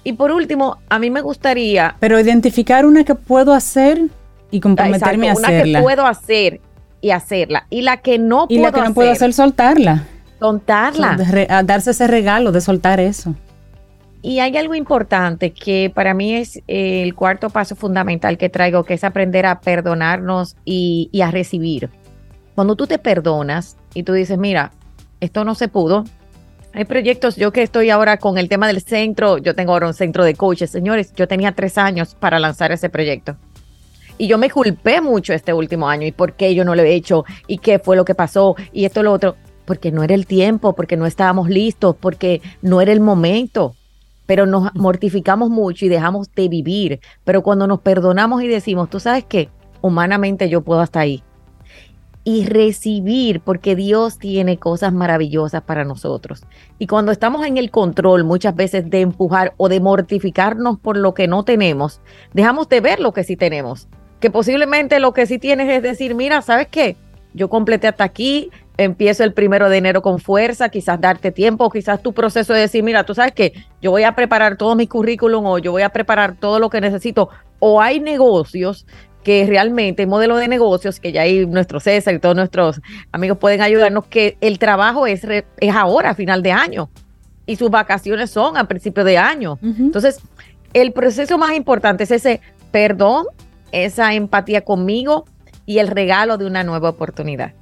Y 0.04 0.12
por 0.12 0.32
último, 0.32 0.76
a 0.90 0.98
mí 0.98 1.08
me 1.08 1.22
gustaría... 1.22 1.96
Pero 1.98 2.20
identificar 2.20 2.84
una 2.84 3.04
que 3.04 3.14
puedo 3.14 3.54
hacer 3.54 4.02
Y 4.50 4.60
comprometerme 4.60 5.30
a 5.30 5.32
hacerla. 5.32 5.48
Una 5.48 5.78
que 5.78 5.82
puedo 5.82 6.06
hacer 6.06 6.60
y 7.04 7.10
hacerla. 7.10 7.66
Y 7.68 7.82
la 7.82 7.98
que 7.98 8.18
no 8.18 8.48
puedo 8.48 8.48
hacer. 8.48 8.58
Y 8.58 8.62
la 8.62 8.72
que 8.72 8.80
no 8.88 8.94
puedo 8.94 9.12
hacer, 9.12 9.34
soltarla. 9.34 10.04
Soltarla. 10.40 11.18
darse 11.62 11.90
ese 11.90 12.06
regalo 12.06 12.50
de 12.50 12.62
soltar 12.62 12.98
eso. 12.98 13.34
Y 14.22 14.38
hay 14.38 14.56
algo 14.56 14.74
importante 14.74 15.52
que 15.52 15.92
para 15.94 16.14
mí 16.14 16.34
es 16.34 16.56
eh, 16.66 17.02
el 17.02 17.14
cuarto 17.14 17.50
paso 17.50 17.76
fundamental 17.76 18.38
que 18.38 18.48
traigo, 18.48 18.84
que 18.84 18.94
es 18.94 19.04
aprender 19.04 19.44
a 19.44 19.60
perdonarnos 19.60 20.56
y, 20.64 21.10
y 21.12 21.20
a 21.20 21.30
recibir. 21.30 21.90
Cuando 22.54 22.74
tú 22.74 22.86
te 22.86 22.98
perdonas 22.98 23.76
y 23.92 24.04
tú 24.04 24.14
dices, 24.14 24.38
mira, 24.38 24.72
esto 25.20 25.44
no 25.44 25.54
se 25.54 25.68
pudo, 25.68 26.04
hay 26.72 26.86
proyectos, 26.86 27.36
yo 27.36 27.52
que 27.52 27.62
estoy 27.62 27.90
ahora 27.90 28.16
con 28.16 28.38
el 28.38 28.48
tema 28.48 28.66
del 28.66 28.80
centro, 28.80 29.36
yo 29.36 29.54
tengo 29.54 29.72
ahora 29.72 29.88
un 29.88 29.94
centro 29.94 30.24
de 30.24 30.34
coaches, 30.34 30.70
señores, 30.70 31.12
yo 31.14 31.28
tenía 31.28 31.52
tres 31.52 31.76
años 31.76 32.14
para 32.14 32.38
lanzar 32.38 32.72
ese 32.72 32.88
proyecto. 32.88 33.36
Y 34.16 34.28
yo 34.28 34.38
me 34.38 34.50
culpé 34.50 35.00
mucho 35.00 35.32
este 35.32 35.52
último 35.52 35.88
año 35.88 36.06
y 36.06 36.12
por 36.12 36.34
qué 36.34 36.54
yo 36.54 36.64
no 36.64 36.74
lo 36.74 36.82
he 36.82 36.94
hecho 36.94 37.24
y 37.46 37.58
qué 37.58 37.78
fue 37.78 37.96
lo 37.96 38.04
que 38.04 38.14
pasó 38.14 38.54
y 38.72 38.84
esto 38.84 39.02
lo 39.02 39.12
otro, 39.12 39.36
porque 39.64 39.90
no 39.90 40.02
era 40.02 40.14
el 40.14 40.26
tiempo, 40.26 40.74
porque 40.74 40.96
no 40.96 41.06
estábamos 41.06 41.48
listos, 41.48 41.96
porque 41.98 42.40
no 42.62 42.80
era 42.80 42.92
el 42.92 43.00
momento. 43.00 43.74
Pero 44.26 44.46
nos 44.46 44.74
mortificamos 44.74 45.50
mucho 45.50 45.84
y 45.84 45.88
dejamos 45.88 46.32
de 46.34 46.48
vivir. 46.48 47.00
Pero 47.24 47.42
cuando 47.42 47.66
nos 47.66 47.80
perdonamos 47.80 48.42
y 48.42 48.48
decimos, 48.48 48.88
tú 48.88 49.00
sabes 49.00 49.24
qué, 49.24 49.50
humanamente 49.82 50.48
yo 50.48 50.62
puedo 50.62 50.80
hasta 50.80 51.00
ahí 51.00 51.22
y 52.24 52.46
recibir, 52.46 53.40
porque 53.40 53.76
Dios 53.76 54.18
tiene 54.18 54.56
cosas 54.56 54.92
maravillosas 54.94 55.62
para 55.62 55.84
nosotros. 55.84 56.42
Y 56.78 56.86
cuando 56.86 57.12
estamos 57.12 57.46
en 57.46 57.58
el 57.58 57.70
control 57.70 58.24
muchas 58.24 58.56
veces 58.56 58.88
de 58.88 59.02
empujar 59.02 59.52
o 59.58 59.68
de 59.68 59.80
mortificarnos 59.80 60.78
por 60.78 60.96
lo 60.96 61.12
que 61.12 61.28
no 61.28 61.44
tenemos, 61.44 62.00
dejamos 62.32 62.68
de 62.70 62.80
ver 62.80 62.98
lo 62.98 63.12
que 63.12 63.24
sí 63.24 63.36
tenemos. 63.36 63.88
Que 64.24 64.30
posiblemente 64.30 65.00
lo 65.00 65.12
que 65.12 65.26
sí 65.26 65.38
tienes 65.38 65.68
es 65.68 65.82
decir, 65.82 66.14
mira, 66.14 66.40
¿sabes 66.40 66.66
qué? 66.70 66.96
Yo 67.34 67.50
completé 67.50 67.88
hasta 67.88 68.04
aquí, 68.04 68.50
empiezo 68.78 69.22
el 69.22 69.34
primero 69.34 69.68
de 69.68 69.76
enero 69.76 70.00
con 70.00 70.18
fuerza, 70.18 70.70
quizás 70.70 70.98
darte 70.98 71.30
tiempo, 71.30 71.68
quizás 71.68 72.02
tu 72.02 72.14
proceso 72.14 72.54
de 72.54 72.60
decir, 72.60 72.82
mira, 72.82 73.04
tú 73.04 73.14
sabes 73.14 73.32
que 73.32 73.52
yo 73.82 73.90
voy 73.90 74.04
a 74.04 74.14
preparar 74.14 74.56
todo 74.56 74.76
mi 74.76 74.86
currículum 74.86 75.44
o 75.44 75.58
yo 75.58 75.72
voy 75.72 75.82
a 75.82 75.90
preparar 75.90 76.36
todo 76.36 76.58
lo 76.58 76.70
que 76.70 76.80
necesito. 76.80 77.28
O 77.58 77.82
hay 77.82 78.00
negocios 78.00 78.86
que 79.22 79.44
realmente 79.46 80.04
el 80.04 80.08
modelo 80.08 80.38
de 80.38 80.48
negocios, 80.48 81.00
que 81.00 81.12
ya 81.12 81.20
hay 81.20 81.44
nuestro 81.44 81.78
César 81.78 82.14
y 82.14 82.18
todos 82.18 82.34
nuestros 82.34 82.80
amigos 83.12 83.36
pueden 83.36 83.60
ayudarnos, 83.60 84.06
que 84.06 84.38
el 84.40 84.58
trabajo 84.58 85.06
es, 85.06 85.22
es 85.22 85.74
ahora, 85.74 86.08
a 86.08 86.14
final 86.14 86.42
de 86.42 86.50
año, 86.50 86.88
y 87.44 87.56
sus 87.56 87.68
vacaciones 87.68 88.30
son 88.30 88.56
a 88.56 88.66
principio 88.66 89.04
de 89.04 89.18
año. 89.18 89.58
Entonces, 89.62 90.22
el 90.72 90.94
proceso 90.94 91.36
más 91.36 91.54
importante 91.54 92.04
es 92.04 92.10
ese 92.10 92.40
perdón, 92.74 93.26
esa 93.74 94.14
empatía 94.14 94.62
conmigo 94.62 95.24
y 95.66 95.78
el 95.78 95.88
regalo 95.88 96.38
de 96.38 96.46
una 96.46 96.64
nueva 96.64 96.90
oportunidad. 96.90 97.52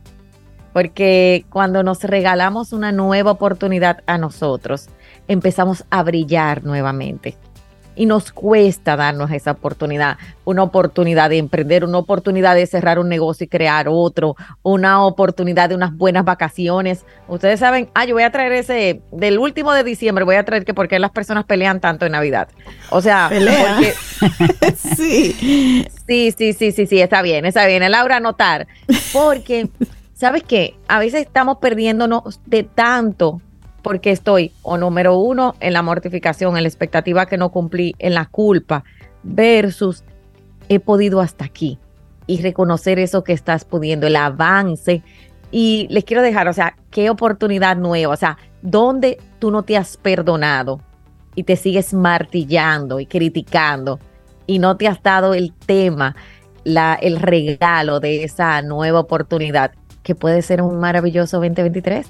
Porque 0.72 1.44
cuando 1.51 1.82
nos 1.82 2.02
regalamos 2.05 2.72
una 2.72 2.93
nueva 2.93 3.32
oportunidad 3.32 4.02
a 4.06 4.18
nosotros, 4.18 4.89
empezamos 5.28 5.84
a 5.90 6.02
brillar 6.02 6.64
nuevamente 6.64 7.36
y 7.94 8.06
nos 8.06 8.32
cuesta 8.32 8.97
darnos 8.97 9.31
esa 9.31 9.52
oportunidad, 9.52 10.16
una 10.44 10.62
oportunidad 10.62 11.31
de 11.31 11.39
emprender, 11.39 11.85
una 11.85 11.98
oportunidad 11.98 12.55
de 12.55 12.66
cerrar 12.66 12.98
un 12.98 13.09
negocio 13.09 13.44
y 13.44 13.48
crear 13.48 13.86
otro, 13.89 14.36
una 14.62 15.05
oportunidad 15.05 15.69
de 15.69 15.74
unas 15.74 15.97
buenas 15.97 16.24
vacaciones. 16.24 17.05
Ustedes 17.28 17.60
saben, 17.60 17.90
ah, 17.94 18.05
yo 18.05 18.14
voy 18.14 18.23
a 18.23 18.31
traer 18.31 18.52
ese, 18.52 19.02
del 19.12 19.39
último 19.39 19.73
de 19.73 19.85
diciembre, 19.85 20.24
voy 20.24 20.36
a 20.36 20.44
traer 20.44 20.64
que 20.64 20.74
porque 20.74 20.98
las 20.98 21.10
personas 21.10 21.44
pelean 21.44 21.81
tanto 21.81 22.06
en 22.06 22.12
Navidad. 22.12 22.48
O 22.90 23.01
sea, 23.01 23.31
porque, 23.31 23.94
sí. 24.97 25.86
Sí, 26.06 26.35
sí, 26.36 26.52
sí, 26.52 26.73
sí, 26.73 26.86
sí, 26.86 27.01
está 27.01 27.23
bien, 27.23 27.44
está 27.44 27.66
bien. 27.66 27.89
Laura, 27.90 28.16
anotar. 28.16 28.66
Porque, 29.12 29.69
¿sabes 30.14 30.43
qué? 30.43 30.74
A 30.89 30.98
veces 30.98 31.23
estamos 31.23 31.59
perdiéndonos 31.59 32.40
de 32.47 32.64
tanto 32.64 33.40
porque 33.82 34.12
estoy, 34.12 34.52
o 34.62 34.78
número 34.78 35.18
uno, 35.18 35.54
en 35.60 35.72
la 35.72 35.82
mortificación, 35.82 36.56
en 36.56 36.62
la 36.62 36.68
expectativa 36.68 37.26
que 37.26 37.36
no 37.36 37.50
cumplí, 37.50 37.94
en 37.98 38.14
la 38.14 38.26
culpa, 38.26 38.84
versus 39.22 40.04
he 40.68 40.80
podido 40.80 41.20
hasta 41.20 41.44
aquí 41.44 41.78
y 42.26 42.40
reconocer 42.40 42.98
eso 42.98 43.24
que 43.24 43.32
estás 43.32 43.64
pudiendo, 43.64 44.06
el 44.06 44.16
avance. 44.16 45.02
Y 45.50 45.86
les 45.90 46.04
quiero 46.04 46.22
dejar, 46.22 46.48
o 46.48 46.52
sea, 46.52 46.76
qué 46.90 47.10
oportunidad 47.10 47.76
nueva, 47.76 48.14
o 48.14 48.16
sea, 48.16 48.38
donde 48.62 49.18
tú 49.38 49.50
no 49.50 49.64
te 49.64 49.76
has 49.76 49.96
perdonado 49.96 50.80
y 51.34 51.42
te 51.42 51.56
sigues 51.56 51.92
martillando 51.92 53.00
y 53.00 53.06
criticando 53.06 53.98
y 54.46 54.59
no 54.59 54.76
te 54.76 54.88
has 54.88 55.02
dado 55.02 55.34
el 55.34 55.52
tema, 55.52 56.14
la, 56.64 56.94
el 56.94 57.18
regalo 57.18 58.00
de 58.00 58.24
esa 58.24 58.62
nueva 58.62 59.00
oportunidad 59.00 59.72
que 60.02 60.14
puede 60.14 60.42
ser 60.42 60.62
un 60.62 60.78
maravilloso 60.78 61.38
2023. 61.38 62.06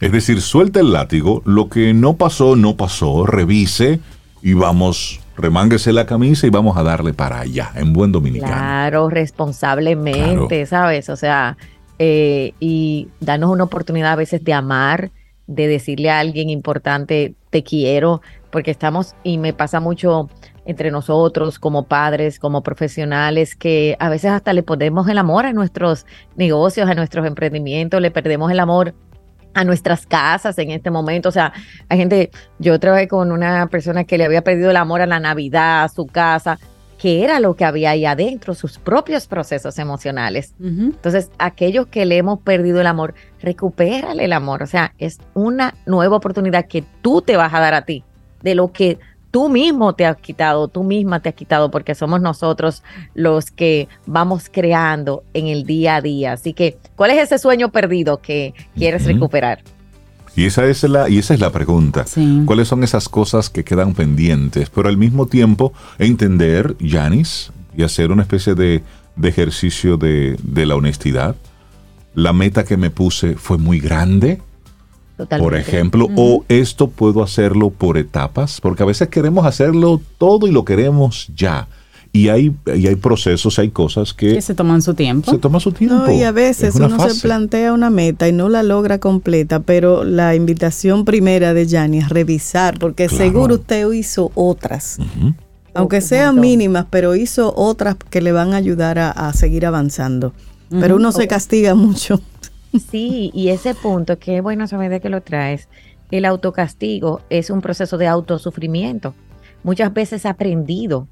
Es 0.00 0.12
decir, 0.12 0.42
suelta 0.42 0.80
el 0.80 0.92
látigo, 0.92 1.42
lo 1.46 1.68
que 1.70 1.94
no 1.94 2.16
pasó, 2.16 2.54
no 2.54 2.76
pasó, 2.76 3.24
revise 3.24 3.98
y 4.42 4.52
vamos, 4.52 5.20
remánguese 5.36 5.92
la 5.92 6.04
camisa 6.04 6.46
y 6.46 6.50
vamos 6.50 6.76
a 6.76 6.82
darle 6.82 7.14
para 7.14 7.40
allá, 7.40 7.70
en 7.74 7.94
buen 7.94 8.12
dominicano. 8.12 8.52
Claro, 8.52 9.08
responsablemente, 9.08 10.66
¿sabes? 10.66 11.08
O 11.08 11.16
sea, 11.16 11.56
eh, 11.98 12.52
y 12.60 13.08
darnos 13.20 13.50
una 13.50 13.64
oportunidad 13.64 14.12
a 14.12 14.16
veces 14.16 14.44
de 14.44 14.52
amar, 14.52 15.12
de 15.46 15.66
decirle 15.66 16.10
a 16.10 16.18
alguien 16.18 16.50
importante, 16.50 17.34
te 17.48 17.62
quiero, 17.62 18.20
porque 18.50 18.70
estamos, 18.70 19.14
y 19.22 19.38
me 19.38 19.54
pasa 19.54 19.80
mucho 19.80 20.28
entre 20.66 20.90
nosotros 20.90 21.58
como 21.58 21.84
padres, 21.84 22.38
como 22.38 22.62
profesionales, 22.62 23.56
que 23.56 23.96
a 23.98 24.10
veces 24.10 24.32
hasta 24.32 24.52
le 24.52 24.62
ponemos 24.62 25.08
el 25.08 25.16
amor 25.16 25.46
a 25.46 25.54
nuestros 25.54 26.04
negocios, 26.36 26.90
a 26.90 26.94
nuestros 26.94 27.24
emprendimientos, 27.24 28.00
le 28.02 28.10
perdemos 28.10 28.50
el 28.50 28.60
amor 28.60 28.94
a 29.56 29.64
nuestras 29.64 30.06
casas 30.06 30.58
en 30.58 30.70
este 30.70 30.90
momento. 30.90 31.30
O 31.30 31.32
sea, 31.32 31.52
hay 31.88 31.98
gente, 31.98 32.30
yo 32.58 32.78
trabajé 32.78 33.08
con 33.08 33.32
una 33.32 33.66
persona 33.68 34.04
que 34.04 34.18
le 34.18 34.26
había 34.26 34.42
perdido 34.42 34.70
el 34.70 34.76
amor 34.76 35.00
a 35.00 35.06
la 35.06 35.18
Navidad, 35.18 35.84
a 35.84 35.88
su 35.88 36.06
casa, 36.06 36.58
que 36.98 37.24
era 37.24 37.40
lo 37.40 37.56
que 37.56 37.64
había 37.64 37.90
ahí 37.90 38.04
adentro, 38.04 38.54
sus 38.54 38.78
propios 38.78 39.26
procesos 39.26 39.78
emocionales. 39.78 40.54
Entonces, 40.60 41.30
aquellos 41.38 41.86
que 41.86 42.04
le 42.04 42.18
hemos 42.18 42.40
perdido 42.40 42.82
el 42.82 42.86
amor, 42.86 43.14
recupérale 43.40 44.26
el 44.26 44.34
amor. 44.34 44.62
O 44.62 44.66
sea, 44.66 44.92
es 44.98 45.18
una 45.32 45.74
nueva 45.86 46.16
oportunidad 46.16 46.66
que 46.66 46.84
tú 47.00 47.22
te 47.22 47.36
vas 47.36 47.54
a 47.54 47.60
dar 47.60 47.72
a 47.72 47.86
ti, 47.86 48.04
de 48.42 48.54
lo 48.54 48.72
que 48.72 48.98
tú 49.36 49.50
mismo 49.50 49.92
te 49.92 50.06
has 50.06 50.16
quitado, 50.16 50.66
tú 50.66 50.82
misma 50.82 51.20
te 51.20 51.28
has 51.28 51.34
quitado, 51.34 51.70
porque 51.70 51.94
somos 51.94 52.22
nosotros 52.22 52.82
los 53.12 53.50
que 53.50 53.86
vamos 54.06 54.48
creando 54.50 55.24
en 55.34 55.48
el 55.48 55.64
día 55.64 55.96
a 55.96 56.00
día. 56.00 56.32
Así 56.32 56.54
que, 56.54 56.78
¿cuál 56.96 57.10
es 57.10 57.18
ese 57.18 57.38
sueño 57.38 57.70
perdido 57.70 58.16
que 58.16 58.54
quieres 58.74 59.04
recuperar? 59.04 59.60
Y 60.36 60.46
esa 60.46 60.64
es 60.64 60.82
la, 60.84 61.10
y 61.10 61.18
esa 61.18 61.34
es 61.34 61.40
la 61.40 61.52
pregunta. 61.52 62.06
¿Cuáles 62.46 62.68
son 62.68 62.82
esas 62.82 63.10
cosas 63.10 63.50
que 63.50 63.62
quedan 63.62 63.92
pendientes? 63.92 64.70
Pero 64.70 64.88
al 64.88 64.96
mismo 64.96 65.26
tiempo, 65.26 65.74
entender, 65.98 66.74
Yanis, 66.78 67.52
y 67.76 67.82
hacer 67.82 68.12
una 68.12 68.22
especie 68.22 68.54
de, 68.54 68.82
ejercicio 69.22 69.98
de, 69.98 70.38
de 70.42 70.64
la 70.64 70.76
honestidad. 70.76 71.36
La 72.14 72.32
meta 72.32 72.64
que 72.64 72.78
me 72.78 72.88
puse 72.88 73.34
fue 73.34 73.58
muy 73.58 73.80
grande 73.80 74.40
por 75.38 75.56
ejemplo, 75.56 76.08
o 76.16 76.44
esto 76.48 76.88
puedo 76.88 77.22
hacerlo 77.22 77.70
por 77.70 77.96
etapas, 77.96 78.60
porque 78.60 78.82
a 78.82 78.86
veces 78.86 79.08
queremos 79.08 79.46
hacerlo 79.46 80.00
todo 80.18 80.46
y 80.46 80.50
lo 80.50 80.64
queremos 80.64 81.28
ya. 81.34 81.68
Y 82.12 82.28
hay, 82.28 82.54
y 82.74 82.86
hay 82.86 82.96
procesos, 82.96 83.58
hay 83.58 83.70
cosas 83.70 84.14
que, 84.14 84.40
se 84.40 84.54
toman 84.54 84.80
su 84.80 84.94
tiempo. 84.94 85.30
Se 85.30 85.38
toma 85.38 85.60
su 85.60 85.72
tiempo. 85.72 86.10
y 86.10 86.22
a 86.22 86.32
veces 86.32 86.74
uno 86.76 87.08
se 87.10 87.20
plantea 87.20 87.72
una 87.72 87.90
meta 87.90 88.26
y 88.26 88.32
no 88.32 88.48
la 88.48 88.62
logra 88.62 88.98
completa, 88.98 89.60
pero 89.60 90.04
la 90.04 90.34
invitación 90.34 91.04
primera 91.04 91.52
de 91.52 91.66
Yanni 91.66 91.98
es 91.98 92.08
revisar, 92.08 92.78
porque 92.78 93.08
seguro 93.08 93.56
usted 93.56 93.90
hizo 93.92 94.32
otras. 94.34 94.98
Aunque 95.74 96.00
sean 96.00 96.40
mínimas, 96.40 96.86
pero 96.88 97.16
hizo 97.16 97.52
otras 97.54 97.96
que 98.08 98.22
le 98.22 98.32
van 98.32 98.54
a 98.54 98.56
ayudar 98.56 98.98
a, 98.98 99.32
seguir 99.34 99.66
avanzando. 99.66 100.32
Pero 100.70 100.96
uno 100.96 101.12
se 101.12 101.28
castiga 101.28 101.74
mucho. 101.74 102.20
Sí, 102.90 103.30
y 103.34 103.48
ese 103.48 103.74
punto, 103.74 104.18
que 104.18 104.40
bueno 104.40 104.66
saber 104.66 105.00
que 105.00 105.08
lo 105.08 105.22
traes, 105.22 105.68
el 106.10 106.24
autocastigo 106.24 107.20
es 107.30 107.50
un 107.50 107.60
proceso 107.60 107.98
de 107.98 108.06
autosufrimiento, 108.06 109.14
muchas 109.62 109.92
veces 109.92 110.26
aprendido 110.26 111.08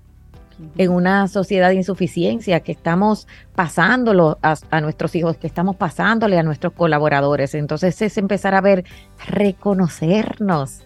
en 0.79 0.91
una 0.91 1.27
sociedad 1.29 1.71
de 1.71 1.77
insuficiencia 1.77 2.61
que 2.61 2.73
estamos 2.73 3.27
pasándolo 3.55 4.39
a, 4.43 4.81
nuestros 4.81 5.15
hijos, 5.17 5.37
que 5.37 5.47
estamos 5.47 5.77
pasándole 5.77 6.39
a 6.39 6.43
nuestros 6.43 6.73
colaboradores. 6.73 7.55
Entonces 7.55 8.01
es 8.03 8.19
empezar 8.19 8.55
a 8.55 8.61
ver, 8.61 8.85
reconocernos. 9.27 10.83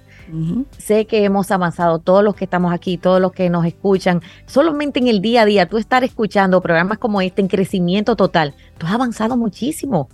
Sé 0.77 1.07
que 1.07 1.25
hemos 1.25 1.51
avanzado, 1.51 2.01
todos 2.01 2.23
los 2.23 2.35
que 2.35 2.45
estamos 2.45 2.73
aquí, 2.73 2.99
todos 2.99 3.19
los 3.19 3.33
que 3.33 3.49
nos 3.49 3.65
escuchan, 3.65 4.21
solamente 4.45 4.99
en 5.01 5.09
el 5.09 5.23
día 5.23 5.43
a 5.43 5.45
día, 5.47 5.69
tú 5.69 5.79
estar 5.79 6.05
escuchando 6.05 6.61
programas 6.61 6.99
como 6.99 7.23
este 7.23 7.41
en 7.41 7.49
crecimiento 7.49 8.15
total, 8.15 8.55
tú 8.77 8.87
has 8.87 8.93
avanzado 8.93 9.39
muchísimo 9.39 10.11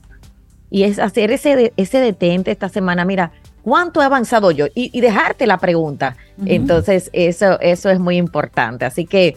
y 0.75 0.83
es 0.83 0.99
hacer 0.99 1.31
ese, 1.31 1.73
ese 1.77 2.01
detente 2.01 2.51
esta 2.51 2.69
semana, 2.69 3.05
mira, 3.05 3.31
¿cuánto 3.63 4.03
he 4.03 4.05
avanzado 4.05 4.51
yo? 4.51 4.67
Y, 4.75 5.01
dejarte 5.01 5.47
la 5.47 5.59
pregunta. 5.59 6.17
Entonces, 6.47 7.11
eso, 7.13 7.61
eso 7.61 7.91
es 7.91 8.01
muy 8.01 8.17
importante. 8.17 8.85
Así 8.85 9.07
que 9.07 9.37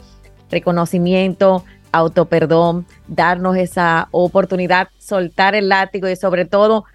reconocimiento, 0.50 1.64
autoperdón, 1.92 2.88
darnos 3.08 3.56
esa 3.56 4.08
oportunidad, 4.10 4.88
soltar 4.98 5.54
el 5.54 5.70
látigo 5.70 6.10
y 6.10 6.16
sobre 6.16 6.46
todo 6.46 6.86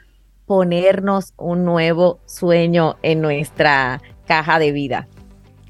ponernos 0.44 1.34
un 1.36 1.64
nuevo 1.64 2.18
sueño 2.26 2.96
en 3.04 3.20
nuestra 3.20 4.02
caja 4.26 4.58
de 4.58 4.72
vida. 4.72 5.06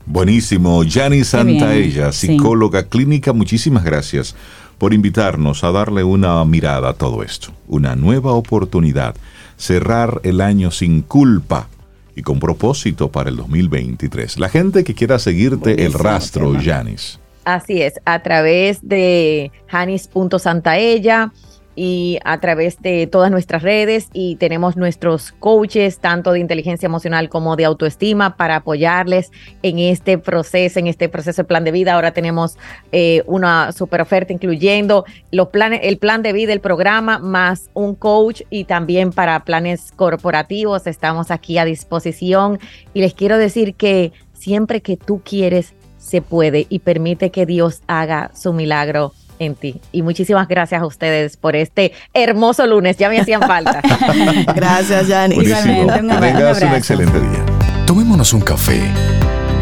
Buenísimo. 0.06 0.82
Yani 0.82 1.24
Santaella, 1.24 2.10
psicóloga 2.10 2.84
clínica, 2.88 3.34
muchísimas 3.34 3.84
gracias 3.84 4.34
por 4.82 4.94
invitarnos 4.94 5.62
a 5.62 5.70
darle 5.70 6.02
una 6.02 6.44
mirada 6.44 6.88
a 6.88 6.94
todo 6.94 7.22
esto. 7.22 7.52
Una 7.68 7.94
nueva 7.94 8.32
oportunidad. 8.32 9.14
Cerrar 9.56 10.20
el 10.24 10.40
año 10.40 10.72
sin 10.72 11.02
culpa 11.02 11.68
y 12.16 12.22
con 12.22 12.40
propósito 12.40 13.08
para 13.08 13.30
el 13.30 13.36
2023. 13.36 14.40
La 14.40 14.48
gente 14.48 14.82
que 14.82 14.92
quiera 14.92 15.20
seguirte 15.20 15.84
el 15.84 15.92
rastro, 15.92 16.54
Janis. 16.60 17.20
Así 17.44 17.80
es, 17.80 18.00
a 18.04 18.24
través 18.24 18.80
de 18.82 19.52
janis.santaella 19.68 21.32
y 21.74 22.18
a 22.24 22.40
través 22.40 22.80
de 22.82 23.06
todas 23.06 23.30
nuestras 23.30 23.62
redes 23.62 24.08
y 24.12 24.36
tenemos 24.36 24.76
nuestros 24.76 25.32
coaches 25.32 25.98
tanto 25.98 26.32
de 26.32 26.40
inteligencia 26.40 26.86
emocional 26.86 27.28
como 27.28 27.56
de 27.56 27.64
autoestima 27.64 28.36
para 28.36 28.56
apoyarles 28.56 29.30
en 29.62 29.78
este 29.78 30.18
proceso, 30.18 30.78
en 30.78 30.86
este 30.86 31.08
proceso 31.08 31.42
de 31.42 31.48
plan 31.48 31.64
de 31.64 31.72
vida. 31.72 31.94
Ahora 31.94 32.12
tenemos 32.12 32.58
eh, 32.92 33.22
una 33.26 33.72
super 33.72 34.00
oferta 34.00 34.32
incluyendo 34.32 35.04
los 35.30 35.48
planes, 35.48 35.80
el 35.82 35.98
plan 35.98 36.22
de 36.22 36.32
vida, 36.32 36.52
el 36.52 36.60
programa, 36.60 37.18
más 37.18 37.70
un 37.74 37.94
coach 37.94 38.42
y 38.50 38.64
también 38.64 39.12
para 39.12 39.44
planes 39.44 39.92
corporativos. 39.96 40.86
Estamos 40.86 41.30
aquí 41.30 41.58
a 41.58 41.64
disposición 41.64 42.58
y 42.92 43.00
les 43.00 43.14
quiero 43.14 43.38
decir 43.38 43.74
que 43.74 44.12
siempre 44.34 44.82
que 44.82 44.96
tú 44.96 45.22
quieres, 45.24 45.74
se 46.02 46.20
puede 46.20 46.66
y 46.68 46.80
permite 46.80 47.30
que 47.30 47.46
Dios 47.46 47.82
haga 47.86 48.32
su 48.34 48.52
milagro 48.52 49.12
en 49.42 49.54
ti. 49.54 49.80
Y 49.92 50.02
muchísimas 50.02 50.48
gracias 50.48 50.80
a 50.80 50.86
ustedes 50.86 51.36
por 51.36 51.56
este 51.56 51.92
hermoso 52.14 52.66
lunes. 52.66 52.96
Ya 52.96 53.08
me 53.08 53.20
hacían 53.20 53.42
falta. 53.42 53.80
gracias, 54.54 55.08
Jani. 55.08 55.36
Tengas 55.36 56.62
un 56.62 56.74
excelente 56.74 57.20
día. 57.20 57.44
Tomémonos 57.86 58.32
un 58.32 58.40
café. 58.40 58.80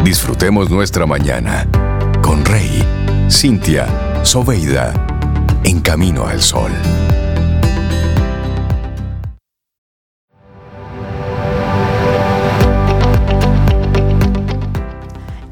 Disfrutemos 0.05 0.71
nuestra 0.71 1.07
mañana 1.07 1.67
con 2.23 2.45
Rey, 2.45 2.85
Cintia, 3.31 3.87
Soveida, 4.23 4.93
en 5.65 5.81
camino 5.81 6.27
al 6.27 6.41
sol. 6.41 6.73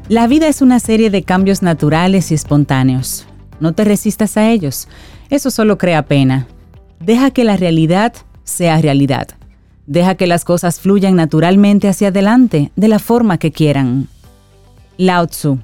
La 0.09 0.25
vida 0.25 0.47
es 0.47 0.63
una 0.63 0.79
serie 0.79 1.11
de 1.11 1.21
cambios 1.21 1.61
naturales 1.61 2.31
y 2.31 2.33
espontáneos. 2.33 3.28
No 3.59 3.73
te 3.73 3.83
resistas 3.83 4.37
a 4.37 4.49
ellos. 4.49 4.87
Eso 5.29 5.51
solo 5.51 5.77
crea 5.77 6.03
pena. 6.03 6.47
Deja 6.99 7.31
que 7.31 7.43
la 7.43 7.57
realidad 7.57 8.13
sea 8.43 8.81
realidad. 8.81 9.27
Deja 9.85 10.15
que 10.15 10.27
las 10.27 10.45
cosas 10.45 10.79
fluyan 10.79 11.15
naturalmente 11.15 11.87
hacia 11.87 12.09
adelante, 12.09 12.71
de 12.75 12.87
la 12.87 12.99
forma 12.99 13.37
que 13.37 13.51
quieran. 13.51 14.07
Lao 14.97 15.27
Tzu. 15.27 15.59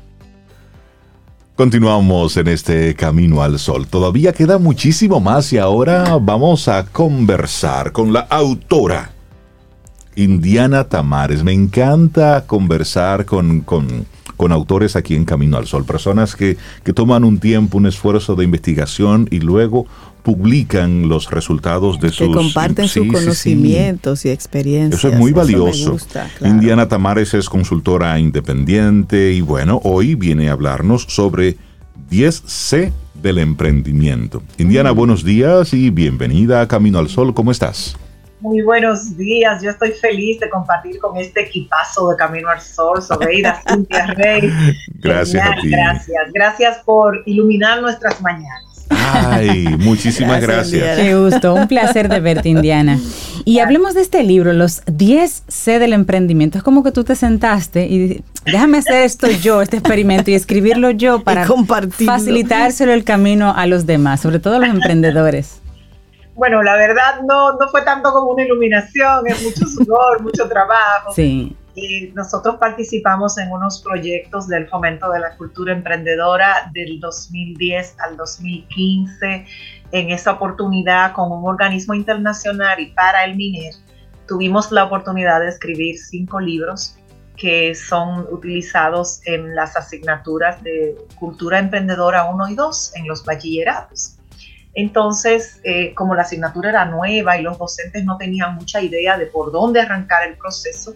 Continuamos 1.55 2.35
en 2.35 2.47
este 2.49 2.95
camino 2.95 3.41
al 3.41 3.59
sol. 3.59 3.87
Todavía 3.87 4.33
queda 4.33 4.57
muchísimo 4.57 5.21
más 5.21 5.53
y 5.53 5.57
ahora 5.57 6.17
vamos 6.19 6.67
a 6.67 6.85
conversar 6.85 7.93
con 7.93 8.11
la 8.11 8.21
autora, 8.21 9.11
Indiana 10.15 10.83
Tamares. 10.83 11.43
Me 11.43 11.53
encanta 11.53 12.45
conversar 12.45 13.23
con, 13.25 13.61
con 13.61 14.05
con 14.37 14.51
autores 14.51 14.95
aquí 14.95 15.15
en 15.15 15.25
Camino 15.25 15.57
al 15.57 15.67
Sol, 15.67 15.85
personas 15.85 16.35
que, 16.35 16.57
toman 16.93 17.23
un 17.23 17.39
tiempo, 17.39 17.77
un 17.77 17.87
esfuerzo 17.87 18.35
de 18.35 18.43
investigación 18.43 19.27
y 19.31 19.39
luego 19.39 19.85
publican 20.23 21.07
los 21.07 21.29
resultados 21.29 21.99
de 21.99 22.09
sus... 22.09 22.27
Que 22.27 22.33
comparten 22.33 22.87
sus 22.87 23.07
conocimientos 23.07 24.25
y 24.25 24.29
experiencias. 24.29 24.99
Eso 24.99 25.09
es 25.09 25.19
muy 25.19 25.31
valioso. 25.31 25.97
Indiana 26.41 26.87
Tamares 26.87 27.33
es 27.33 27.47
consultora 27.47 28.19
independiente 28.19 29.33
y 29.33 29.41
bueno, 29.41 29.81
hoy 29.83 30.15
viene 30.15 30.49
a 30.49 30.53
hablarnos 30.53 31.03
sobre 31.03 31.57
10C 32.09 32.91
del 33.21 33.37
emprendimiento. 33.37 34.41
Indiana, 34.57 34.93
mm. 34.93 34.95
buenos 34.95 35.23
días 35.23 35.73
y 35.73 35.89
bienvenida 35.89 36.61
a 36.61 36.67
Camino 36.67 36.99
al 36.99 37.09
Sol. 37.09 37.33
¿Cómo 37.33 37.51
estás? 37.51 37.95
Muy 38.45 38.61
buenos 38.61 39.17
días, 39.17 39.63
yo 39.63 39.71
estoy 39.71 39.89
feliz 39.93 40.39
de 40.39 40.51
compartir 40.51 40.99
con 40.99 41.17
este 41.17 41.41
equipazo 41.41 42.09
de 42.09 42.15
Camino 42.15 42.47
al 42.47 42.61
Sol, 42.61 43.01
Sobeida, 43.01 43.59
Cintia 43.67 44.05
Rey. 44.05 44.53
Gracias 44.99 45.43
a 45.43 45.55
ti. 45.59 45.71
Gracias, 45.71 46.31
gracias 46.31 46.77
por 46.85 47.23
iluminar 47.25 47.81
nuestras 47.81 48.21
mañanas. 48.21 48.85
Ay, 48.91 49.65
muchísimas 49.79 50.41
gracias. 50.41 50.95
Qué 50.95 51.15
gusto, 51.15 51.55
un 51.55 51.67
placer 51.67 52.07
de 52.07 52.19
verte, 52.19 52.49
Indiana. 52.49 52.99
Y 53.45 53.57
hablemos 53.57 53.95
de 53.95 54.01
este 54.01 54.21
libro, 54.21 54.53
los 54.53 54.83
10 54.85 55.45
C 55.47 55.79
del 55.79 55.93
emprendimiento. 55.93 56.59
Es 56.59 56.63
como 56.63 56.83
que 56.83 56.91
tú 56.91 57.03
te 57.03 57.15
sentaste 57.15 57.87
y 57.87 58.23
déjame 58.45 58.77
hacer 58.77 59.05
esto 59.05 59.27
yo, 59.27 59.63
este 59.63 59.77
experimento, 59.77 60.29
y 60.29 60.35
escribirlo 60.35 60.91
yo 60.91 61.23
para 61.23 61.47
facilitárselo 61.47 62.93
el 62.93 63.03
camino 63.03 63.55
a 63.55 63.65
los 63.65 63.87
demás, 63.87 64.21
sobre 64.21 64.37
todo 64.37 64.57
a 64.57 64.59
los 64.59 64.69
emprendedores. 64.75 65.64
Bueno, 66.35 66.61
la 66.61 66.75
verdad 66.75 67.21
no, 67.25 67.53
no 67.53 67.69
fue 67.69 67.81
tanto 67.83 68.11
como 68.11 68.31
una 68.31 68.43
iluminación, 68.43 69.25
es 69.25 69.41
mucho 69.41 69.65
sudor, 69.67 70.21
mucho 70.21 70.47
trabajo. 70.47 71.13
Sí. 71.13 71.55
Y 71.75 72.11
nosotros 72.13 72.55
participamos 72.55 73.37
en 73.37 73.51
unos 73.51 73.81
proyectos 73.81 74.47
del 74.47 74.67
fomento 74.67 75.09
de 75.11 75.19
la 75.19 75.35
cultura 75.35 75.73
emprendedora 75.73 76.69
del 76.73 76.99
2010 76.99 77.95
al 77.99 78.15
2015. 78.15 79.45
En 79.91 80.09
esa 80.09 80.31
oportunidad, 80.31 81.13
con 81.13 81.31
un 81.31 81.45
organismo 81.45 81.93
internacional 81.93 82.79
y 82.79 82.87
para 82.87 83.25
el 83.25 83.35
MINER, 83.35 83.73
tuvimos 84.27 84.71
la 84.71 84.85
oportunidad 84.85 85.41
de 85.41 85.49
escribir 85.49 85.97
cinco 85.97 86.39
libros 86.39 86.97
que 87.35 87.75
son 87.75 88.25
utilizados 88.31 89.21
en 89.25 89.55
las 89.55 89.75
asignaturas 89.75 90.63
de 90.63 90.95
cultura 91.19 91.59
emprendedora 91.59 92.23
1 92.25 92.49
y 92.49 92.55
2 92.55 92.95
en 92.95 93.07
los 93.07 93.25
bachilleratos. 93.25 94.17
Entonces, 94.75 95.61
eh, 95.63 95.93
como 95.95 96.15
la 96.15 96.23
asignatura 96.23 96.69
era 96.69 96.85
nueva 96.85 97.37
y 97.37 97.41
los 97.41 97.57
docentes 97.57 98.03
no 98.03 98.17
tenían 98.17 98.55
mucha 98.55 98.81
idea 98.81 99.17
de 99.17 99.25
por 99.25 99.51
dónde 99.51 99.79
arrancar 99.79 100.27
el 100.27 100.37
proceso, 100.37 100.95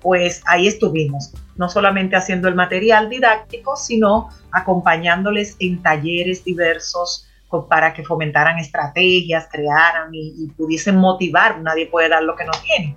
pues 0.00 0.42
ahí 0.46 0.66
estuvimos, 0.66 1.32
no 1.54 1.68
solamente 1.68 2.16
haciendo 2.16 2.48
el 2.48 2.56
material 2.56 3.08
didáctico, 3.08 3.76
sino 3.76 4.28
acompañándoles 4.50 5.56
en 5.60 5.80
talleres 5.80 6.44
diversos 6.44 7.28
para 7.68 7.92
que 7.92 8.02
fomentaran 8.02 8.58
estrategias, 8.58 9.46
crearan 9.52 10.10
y, 10.12 10.48
pudiesen 10.56 10.96
motivar. 10.96 11.60
Nadie 11.60 11.86
puede 11.86 12.08
dar 12.08 12.24
lo 12.24 12.34
que 12.34 12.44
no 12.44 12.52
tiene. 12.64 12.96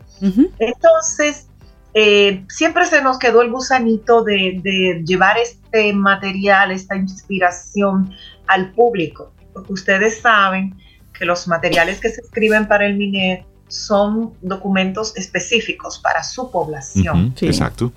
Entonces, 0.58 1.50
eh, 1.94 2.44
siempre 2.48 2.86
se 2.86 3.02
nos 3.02 3.20
quedó 3.20 3.42
el 3.42 3.52
gusanito 3.52 4.24
de 4.24 5.04
llevar 5.06 5.38
este 5.38 5.94
material, 5.94 6.72
esta 6.72 6.96
inspiración 6.96 8.16
al 8.48 8.72
público 8.72 9.35
porque 9.56 9.72
ustedes 9.74 10.20
saben 10.20 10.76
que 11.18 11.26
los 11.26 11.48
materiales 11.48 12.02
que 12.02 12.10
se 12.10 12.22
escriben 12.22 12.68
para 12.68 12.86
el 12.86 12.98
MINER 12.98 13.46
son 13.70 14.34
documentos 14.42 15.16
específicos 15.16 15.98
para 15.98 16.24
su 16.24 16.52
población. 16.52 17.34
Exacto. 17.42 17.92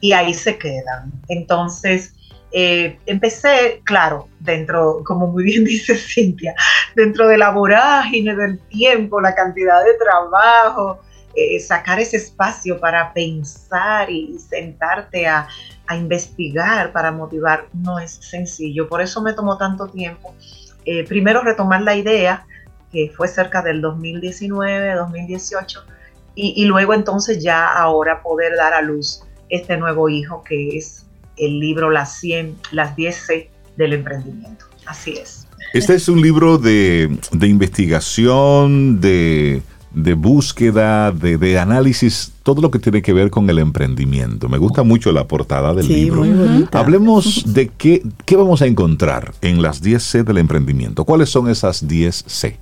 Y 0.00 0.12
ahí 0.12 0.32
se 0.32 0.56
quedan. 0.56 1.12
Entonces, 1.28 2.14
eh, 2.50 2.98
empecé, 3.04 3.82
claro, 3.84 4.28
dentro, 4.40 5.02
como 5.04 5.26
muy 5.26 5.44
bien 5.44 5.64
dice 5.66 5.94
Cintia, 5.96 6.54
dentro 6.94 7.28
de 7.28 7.36
la 7.36 7.50
vorágine 7.50 8.34
del 8.34 8.58
tiempo, 8.68 9.20
la 9.20 9.34
cantidad 9.34 9.84
de 9.84 9.94
trabajo, 9.94 11.00
eh, 11.34 11.60
sacar 11.60 12.00
ese 12.00 12.16
espacio 12.16 12.80
para 12.80 13.12
pensar 13.12 14.10
y 14.10 14.38
sentarte 14.38 15.26
a, 15.26 15.46
a 15.86 15.96
investigar, 15.96 16.92
para 16.92 17.12
motivar, 17.12 17.66
no 17.74 17.98
es 17.98 18.12
sencillo. 18.12 18.88
Por 18.88 19.02
eso 19.02 19.20
me 19.20 19.34
tomó 19.34 19.58
tanto 19.58 19.86
tiempo 19.88 20.34
eh, 20.86 21.04
primero 21.04 21.42
retomar 21.42 21.82
la 21.82 21.96
idea, 21.96 22.46
que 22.92 23.12
fue 23.14 23.28
cerca 23.28 23.60
del 23.60 23.80
2019, 23.80 24.94
2018, 24.94 25.84
y, 26.38 26.66
luego 26.66 26.92
entonces 26.92 27.42
ya 27.42 27.66
ahora 27.66 28.22
poder 28.22 28.56
dar 28.56 28.74
a 28.74 28.82
luz 28.82 29.22
este 29.48 29.78
nuevo 29.78 30.10
hijo 30.10 30.44
que 30.44 30.76
es 30.76 31.06
el 31.38 31.60
libro 31.60 31.90
Las 31.90 32.20
100, 32.20 32.58
las 32.72 32.94
10 32.94 33.16
C 33.16 33.50
del 33.78 33.94
emprendimiento. 33.94 34.66
Así 34.84 35.12
es. 35.12 35.46
Este 35.72 35.94
es 35.94 36.08
un 36.10 36.20
libro 36.20 36.58
de, 36.58 37.18
de 37.32 37.46
investigación, 37.46 39.00
de, 39.00 39.62
de 39.92 40.14
búsqueda, 40.14 41.10
de, 41.10 41.58
análisis, 41.58 42.32
todo 42.42 42.60
lo 42.60 42.70
que 42.70 42.78
tiene 42.78 43.02
que 43.02 43.12
ver 43.12 43.30
con 43.30 43.48
el 43.48 43.58
emprendimiento. 43.58 44.48
Me 44.48 44.58
gusta 44.58 44.82
mucho 44.82 45.12
la 45.12 45.26
portada 45.26 45.74
del 45.74 45.88
libro. 45.88 46.24
Hablemos 46.72 47.54
de 47.54 47.68
qué, 47.68 48.02
qué 48.24 48.36
vamos 48.36 48.62
a 48.62 48.66
encontrar 48.66 49.32
en 49.40 49.62
las 49.62 49.80
10 49.80 50.02
C 50.02 50.22
del 50.22 50.38
emprendimiento. 50.38 51.04
¿Cuáles 51.04 51.30
son 51.30 51.48
esas 51.48 51.86
10 51.86 52.24
C? 52.26 52.58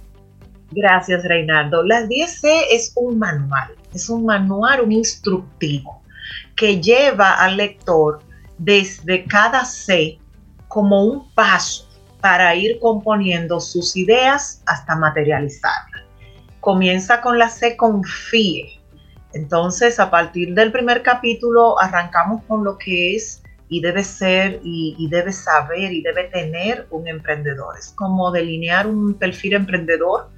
Gracias, 0.70 1.24
Reinaldo. 1.24 1.82
Las 1.82 2.09
10 2.09 2.40
C 2.40 2.60
es 2.72 2.92
un 2.96 3.18
manual, 3.18 3.70
es 3.92 4.09
un 4.09 4.24
manual, 4.26 4.80
un 4.82 4.92
instructivo 4.92 6.02
que 6.56 6.80
lleva 6.80 7.32
al 7.32 7.56
lector 7.56 8.20
desde 8.59 9.24
cada 9.24 9.64
C 9.64 10.18
como 10.68 11.05
un 11.05 11.30
paso 11.34 11.88
para 12.20 12.55
ir 12.55 12.78
componiendo 12.80 13.60
sus 13.60 13.96
ideas 13.96 14.62
hasta 14.66 14.96
materializarlas. 14.96 16.03
Comienza 16.65 17.20
con 17.20 17.39
la 17.39 17.51
C, 17.51 17.77
confíe. 17.77 18.81
Entonces, 19.35 20.01
a 20.01 20.11
partir 20.11 20.55
del 20.55 20.73
primer 20.73 21.03
capítulo, 21.03 21.78
arrancamos 21.78 22.43
con 22.45 22.65
lo 22.65 22.78
que 22.78 23.15
es 23.15 23.43
y 23.69 23.82
debe 23.82 24.03
ser 24.03 24.61
y, 24.65 25.07
debe 25.11 25.31
saber 25.31 25.93
y 25.93 26.01
debe 26.01 26.24
tener 26.24 26.86
un 26.89 27.07
emprendedor. 27.07 27.77
Es 27.78 27.89
como 27.89 28.31
delinear 28.31 28.86
un 28.86 29.12
perfil 29.12 29.53
emprendedor 29.53 30.31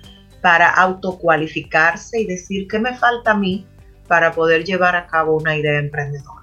para 0.42 0.68
autocualificarse 0.68 2.20
y 2.22 2.26
decir 2.26 2.66
qué 2.66 2.80
me 2.80 2.96
falta 2.96 3.30
a 3.30 3.34
mí 3.38 3.64
para 4.08 4.32
poder 4.32 4.64
llevar 4.64 4.96
a 4.96 5.06
cabo 5.06 5.36
una 5.36 5.56
idea 5.56 5.78
emprendedora. 5.78 6.42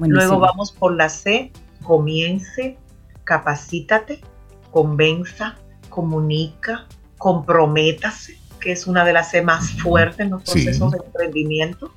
Luego 0.00 0.38
vamos 0.38 0.72
por 0.72 0.96
la 0.96 1.10
C, 1.10 1.52
comience, 1.82 2.78
capacítate, 3.24 4.22
convenza, 4.70 5.56
comunica, 5.90 6.86
comprométase, 7.18 8.39
que 8.60 8.72
es 8.72 8.86
una 8.86 9.04
de 9.04 9.12
las 9.12 9.30
C 9.30 9.42
más 9.42 9.70
fuertes 9.80 10.20
en 10.20 10.30
los 10.30 10.42
procesos 10.42 10.92
de 10.92 10.98
emprendimiento. 11.04 11.92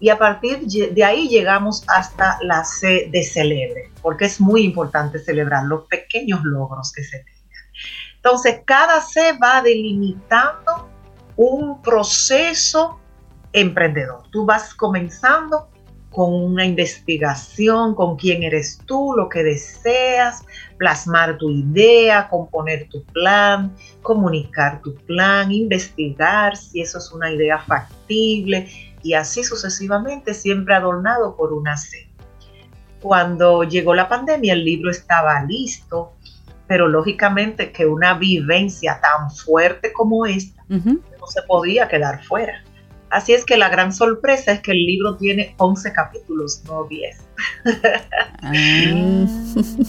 Y 0.00 0.08
a 0.08 0.18
partir 0.18 0.66
de 0.66 1.04
ahí 1.04 1.28
llegamos 1.28 1.84
hasta 1.88 2.36
la 2.42 2.64
C 2.64 3.08
de 3.12 3.22
celebre, 3.22 3.90
porque 4.02 4.24
es 4.24 4.40
muy 4.40 4.62
importante 4.62 5.18
celebrar 5.18 5.64
los 5.64 5.86
pequeños 5.86 6.42
logros 6.42 6.92
que 6.92 7.04
se 7.04 7.18
tengan. 7.18 7.42
Entonces, 8.16 8.60
cada 8.64 9.00
C 9.00 9.38
va 9.42 9.62
delimitando 9.62 10.88
un 11.36 11.80
proceso 11.82 13.00
emprendedor. 13.52 14.22
Tú 14.30 14.44
vas 14.44 14.74
comenzando 14.74 15.68
con 16.10 16.32
una 16.32 16.64
investigación, 16.64 17.94
con 17.94 18.16
quién 18.16 18.42
eres 18.42 18.78
tú, 18.86 19.14
lo 19.16 19.28
que 19.28 19.42
deseas, 19.42 20.44
plasmar 20.82 21.38
tu 21.38 21.48
idea, 21.48 22.28
componer 22.28 22.88
tu 22.88 23.04
plan, 23.04 23.72
comunicar 24.02 24.82
tu 24.82 24.96
plan, 25.06 25.52
investigar 25.52 26.56
si 26.56 26.80
eso 26.80 26.98
es 26.98 27.12
una 27.12 27.30
idea 27.30 27.60
factible, 27.60 28.68
y 29.00 29.14
así 29.14 29.44
sucesivamente, 29.44 30.34
siempre 30.34 30.74
adornado 30.74 31.36
por 31.36 31.52
una 31.52 31.76
C. 31.76 32.08
Cuando 33.00 33.62
llegó 33.62 33.94
la 33.94 34.08
pandemia, 34.08 34.54
el 34.54 34.64
libro 34.64 34.90
estaba 34.90 35.44
listo, 35.44 36.14
pero 36.66 36.88
lógicamente 36.88 37.70
que 37.70 37.86
una 37.86 38.14
vivencia 38.14 39.00
tan 39.00 39.30
fuerte 39.30 39.92
como 39.92 40.26
esta 40.26 40.64
no 40.68 41.26
se 41.28 41.42
podía 41.42 41.86
quedar 41.86 42.24
fuera. 42.24 42.64
Así 43.10 43.34
es 43.34 43.44
que 43.44 43.56
la 43.56 43.68
gran 43.68 43.92
sorpresa 43.92 44.50
es 44.50 44.60
que 44.62 44.72
el 44.72 44.84
libro 44.84 45.16
tiene 45.16 45.54
11 45.58 45.92
capítulos, 45.92 46.64
no 46.66 46.88
10. 46.88 47.24
Ah. 48.42 49.26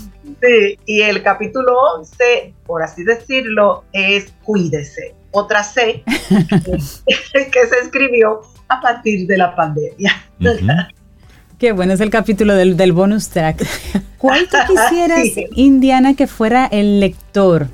sí, 0.44 0.78
y 0.86 1.02
el 1.02 1.24
capítulo 1.24 1.74
11, 1.98 2.54
por 2.66 2.84
así 2.84 3.04
decirlo, 3.04 3.86
es 3.94 4.34
Cuídese. 4.44 5.16
Otra 5.32 5.64
C 5.64 6.04
que 6.08 7.68
se 7.68 7.80
escribió 7.84 8.42
a 8.68 8.82
partir 8.82 9.26
de 9.26 9.38
la 9.38 9.56
pandemia. 9.56 10.12
Qué 11.58 11.72
bueno, 11.72 11.94
es 11.94 12.02
el 12.02 12.10
capítulo 12.10 12.54
del, 12.56 12.78
del 12.78 12.92
bonus 12.92 13.30
track. 13.30 13.66
¿Cuál 14.18 14.48
tú 14.50 14.58
quisieras, 14.68 15.28
Indiana, 15.56 16.14
que 16.14 16.28
fuera 16.28 16.66
el 16.66 17.00
lector 17.00 17.68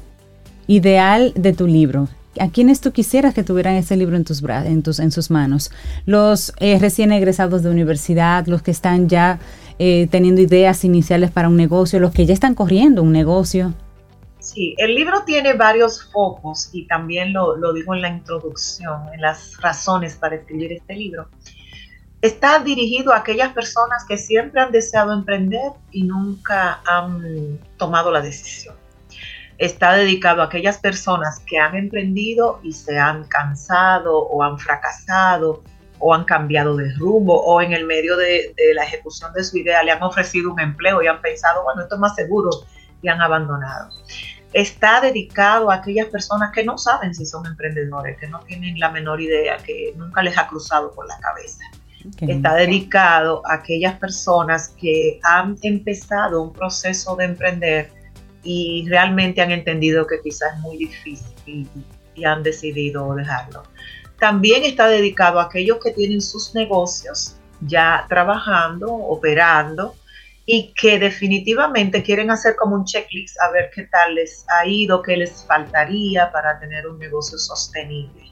ideal 0.67 1.33
de 1.35 1.53
tu 1.53 1.67
libro? 1.67 2.07
¿A 2.39 2.49
quiénes 2.49 2.79
tú 2.79 2.91
quisieras 2.91 3.33
que 3.33 3.43
tuvieran 3.43 3.75
ese 3.75 3.97
libro 3.97 4.15
en 4.15 4.23
tus, 4.23 4.41
en 4.43 4.83
tus 4.83 4.99
en 4.99 5.11
sus 5.11 5.29
manos? 5.31 5.71
Los 6.05 6.53
eh, 6.59 6.77
recién 6.79 7.11
egresados 7.11 7.63
de 7.63 7.69
universidad, 7.69 8.45
los 8.47 8.61
que 8.61 8.71
están 8.71 9.09
ya 9.09 9.39
eh, 9.79 10.07
teniendo 10.11 10.41
ideas 10.41 10.83
iniciales 10.83 11.31
para 11.31 11.47
un 11.47 11.55
negocio, 11.55 12.01
los 12.01 12.11
que 12.11 12.25
ya 12.25 12.33
están 12.33 12.53
corriendo 12.53 13.01
un 13.01 13.13
negocio. 13.13 13.73
Sí, 14.39 14.75
el 14.77 14.93
libro 14.93 15.23
tiene 15.25 15.53
varios 15.53 16.03
focos 16.11 16.69
y 16.73 16.85
también 16.85 17.31
lo, 17.31 17.55
lo 17.55 17.71
digo 17.71 17.95
en 17.95 18.01
la 18.01 18.09
introducción, 18.09 19.01
en 19.13 19.21
las 19.21 19.55
razones 19.61 20.15
para 20.15 20.35
escribir 20.35 20.73
este 20.73 20.95
libro. 20.95 21.29
Está 22.21 22.59
dirigido 22.59 23.13
a 23.13 23.19
aquellas 23.19 23.53
personas 23.53 24.03
que 24.05 24.17
siempre 24.17 24.59
han 24.59 24.73
deseado 24.73 25.13
emprender 25.13 25.71
y 25.91 26.03
nunca 26.03 26.81
han 26.85 27.57
tomado 27.77 28.11
la 28.11 28.19
decisión. 28.19 28.75
Está 29.57 29.93
dedicado 29.93 30.41
a 30.41 30.45
aquellas 30.45 30.77
personas 30.77 31.39
que 31.39 31.57
han 31.57 31.77
emprendido 31.77 32.59
y 32.63 32.73
se 32.73 32.99
han 32.99 33.23
cansado 33.25 34.17
o 34.17 34.43
han 34.43 34.59
fracasado 34.59 35.63
o 35.99 36.13
han 36.13 36.25
cambiado 36.25 36.75
de 36.75 36.93
rumbo 36.95 37.41
o 37.43 37.61
en 37.61 37.73
el 37.73 37.85
medio 37.85 38.17
de, 38.17 38.53
de 38.55 38.73
la 38.73 38.83
ejecución 38.83 39.31
de 39.33 39.43
su 39.43 39.57
idea 39.57 39.83
le 39.83 39.91
han 39.91 40.01
ofrecido 40.01 40.51
un 40.51 40.59
empleo 40.59 41.01
y 41.01 41.07
han 41.07 41.21
pensado, 41.21 41.63
bueno, 41.63 41.81
esto 41.81 41.95
es 41.95 42.01
más 42.01 42.15
seguro 42.15 42.49
y 43.01 43.09
han 43.09 43.21
abandonado 43.21 43.89
está 44.53 45.01
dedicado 45.01 45.69
a 45.69 45.75
aquellas 45.75 46.07
personas 46.07 46.51
que 46.51 46.63
no 46.63 46.77
saben 46.77 47.13
si 47.13 47.25
son 47.25 47.45
emprendedores, 47.45 48.17
que 48.17 48.27
no 48.27 48.39
tienen 48.41 48.79
la 48.79 48.89
menor 48.89 49.21
idea, 49.21 49.57
que 49.57 49.93
nunca 49.95 50.23
les 50.23 50.37
ha 50.37 50.47
cruzado 50.47 50.91
por 50.93 51.07
la 51.07 51.17
cabeza. 51.19 51.63
Está 52.21 52.55
dedicado 52.55 53.45
a 53.45 53.55
aquellas 53.55 53.99
personas 53.99 54.69
que 54.79 55.19
han 55.23 55.57
empezado 55.61 56.41
un 56.41 56.53
proceso 56.53 57.15
de 57.17 57.25
emprender 57.25 57.91
y 58.41 58.85
realmente 58.87 59.41
han 59.41 59.51
entendido 59.51 60.07
que 60.07 60.19
quizás 60.23 60.55
es 60.55 60.59
muy 60.61 60.77
difícil 60.77 61.35
y, 61.45 61.67
y 62.15 62.23
han 62.23 62.41
decidido 62.41 63.13
dejarlo. 63.15 63.63
También 64.19 64.63
está 64.63 64.87
dedicado 64.87 65.39
a 65.39 65.43
aquellos 65.43 65.79
que 65.83 65.91
tienen 65.91 66.21
sus 66.21 66.53
negocios 66.53 67.35
ya 67.61 68.05
trabajando, 68.07 68.93
operando, 68.93 69.95
y 70.51 70.73
que 70.73 70.97
definitivamente 70.97 72.01
quieren 72.01 72.31
hacer 72.31 72.55
como 72.55 72.75
un 72.75 72.83
checklist 72.83 73.39
a 73.39 73.51
ver 73.51 73.69
qué 73.73 73.83
tal 73.83 74.15
les 74.15 74.45
ha 74.49 74.65
ido, 74.65 75.03
qué 75.03 75.15
les 75.15 75.45
faltaría 75.45 76.31
para 76.31 76.59
tener 76.59 76.87
un 76.87 76.97
negocio 76.97 77.37
sostenible. 77.37 78.23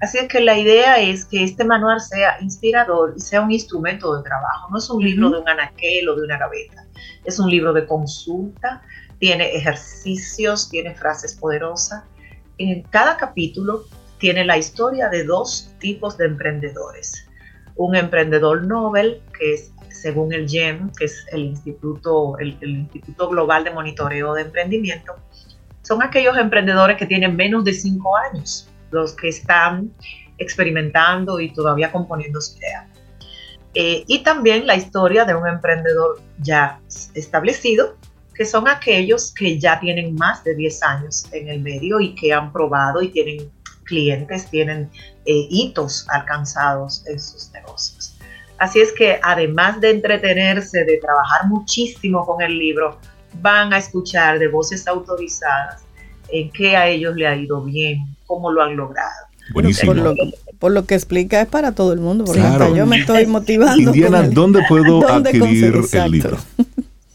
Así 0.00 0.16
es 0.16 0.28
que 0.28 0.40
la 0.40 0.56
idea 0.56 0.98
es 0.98 1.26
que 1.26 1.44
este 1.44 1.64
manual 1.64 2.00
sea 2.00 2.38
inspirador 2.40 3.12
y 3.14 3.20
sea 3.20 3.42
un 3.42 3.50
instrumento 3.50 4.16
de 4.16 4.22
trabajo. 4.22 4.70
No 4.70 4.78
es 4.78 4.88
un 4.88 5.04
libro 5.04 5.28
de 5.28 5.40
un 5.40 5.48
anaquel 5.48 6.08
o 6.08 6.16
de 6.16 6.22
una 6.22 6.38
gaveta. 6.38 6.86
Es 7.24 7.38
un 7.38 7.50
libro 7.50 7.74
de 7.74 7.86
consulta, 7.86 8.80
tiene 9.18 9.54
ejercicios, 9.54 10.70
tiene 10.70 10.94
frases 10.94 11.34
poderosas. 11.34 12.04
En 12.56 12.82
cada 12.84 13.18
capítulo 13.18 13.84
tiene 14.20 14.44
la 14.44 14.58
historia 14.58 15.08
de 15.08 15.24
dos 15.24 15.74
tipos 15.80 16.16
de 16.16 16.26
emprendedores. 16.26 17.26
Un 17.74 17.96
emprendedor 17.96 18.66
Nobel, 18.66 19.22
que 19.36 19.54
es 19.54 19.72
según 19.88 20.32
el 20.32 20.48
GEM, 20.48 20.92
que 20.92 21.06
es 21.06 21.26
el 21.32 21.40
Instituto, 21.40 22.38
el, 22.38 22.56
Instituto 22.62 23.28
Global 23.28 23.64
de 23.64 23.70
Monitoreo 23.70 24.34
de 24.34 24.42
Emprendimiento, 24.42 25.16
son 25.82 26.02
aquellos 26.02 26.36
emprendedores 26.36 26.96
que 26.96 27.06
tienen 27.06 27.34
menos 27.34 27.64
de 27.64 27.72
cinco 27.72 28.16
años, 28.16 28.68
los 28.90 29.14
que 29.14 29.28
están 29.28 29.90
experimentando 30.38 31.40
y 31.40 31.52
todavía 31.52 31.90
componiendo 31.90 32.40
su 32.40 32.58
idea. 32.58 32.88
Eh, 33.74 34.04
y 34.06 34.22
también 34.22 34.66
la 34.66 34.76
historia 34.76 35.24
de 35.24 35.34
un 35.34 35.46
emprendedor 35.46 36.20
ya 36.38 36.80
establecido, 37.14 37.96
que 38.34 38.44
son 38.44 38.68
aquellos 38.68 39.32
que 39.32 39.58
ya 39.58 39.80
tienen 39.80 40.14
más 40.14 40.44
de 40.44 40.54
10 40.54 40.82
años 40.82 41.26
en 41.32 41.48
el 41.48 41.60
medio 41.60 42.00
y 42.00 42.14
que 42.14 42.32
han 42.32 42.52
probado 42.52 43.02
y 43.02 43.08
tienen 43.08 43.50
clientes, 43.90 44.48
tienen 44.48 44.88
eh, 45.26 45.46
hitos 45.50 46.06
alcanzados 46.08 47.04
en 47.06 47.20
sus 47.20 47.50
negocios. 47.52 48.16
Así 48.58 48.80
es 48.80 48.92
que 48.92 49.18
además 49.22 49.80
de 49.80 49.90
entretenerse, 49.90 50.84
de 50.84 50.98
trabajar 50.98 51.48
muchísimo 51.48 52.24
con 52.24 52.40
el 52.40 52.58
libro, 52.58 52.98
van 53.42 53.72
a 53.72 53.78
escuchar 53.78 54.38
de 54.38 54.48
voces 54.48 54.86
autorizadas 54.86 55.82
en 56.28 56.50
qué 56.52 56.76
a 56.76 56.86
ellos 56.86 57.16
le 57.16 57.26
ha 57.26 57.36
ido 57.36 57.62
bien, 57.62 57.98
cómo 58.26 58.50
lo 58.50 58.62
han 58.62 58.76
logrado. 58.76 59.26
Buenísimo. 59.52 59.92
Por 60.58 60.72
lo, 60.72 60.84
que 60.84 60.94
explica 60.94 61.40
es 61.40 61.48
para 61.48 61.72
todo 61.72 61.94
el 61.94 62.00
mundo, 62.00 62.24
porque 62.26 62.42
yo 62.76 62.86
me 62.86 62.98
estoy 62.98 63.26
motivando. 63.26 63.80
Indiana, 63.80 64.28
¿dónde 64.28 64.60
puedo 64.68 65.08
adquirir 65.08 65.74
el 65.92 66.10
libro? 66.10 66.38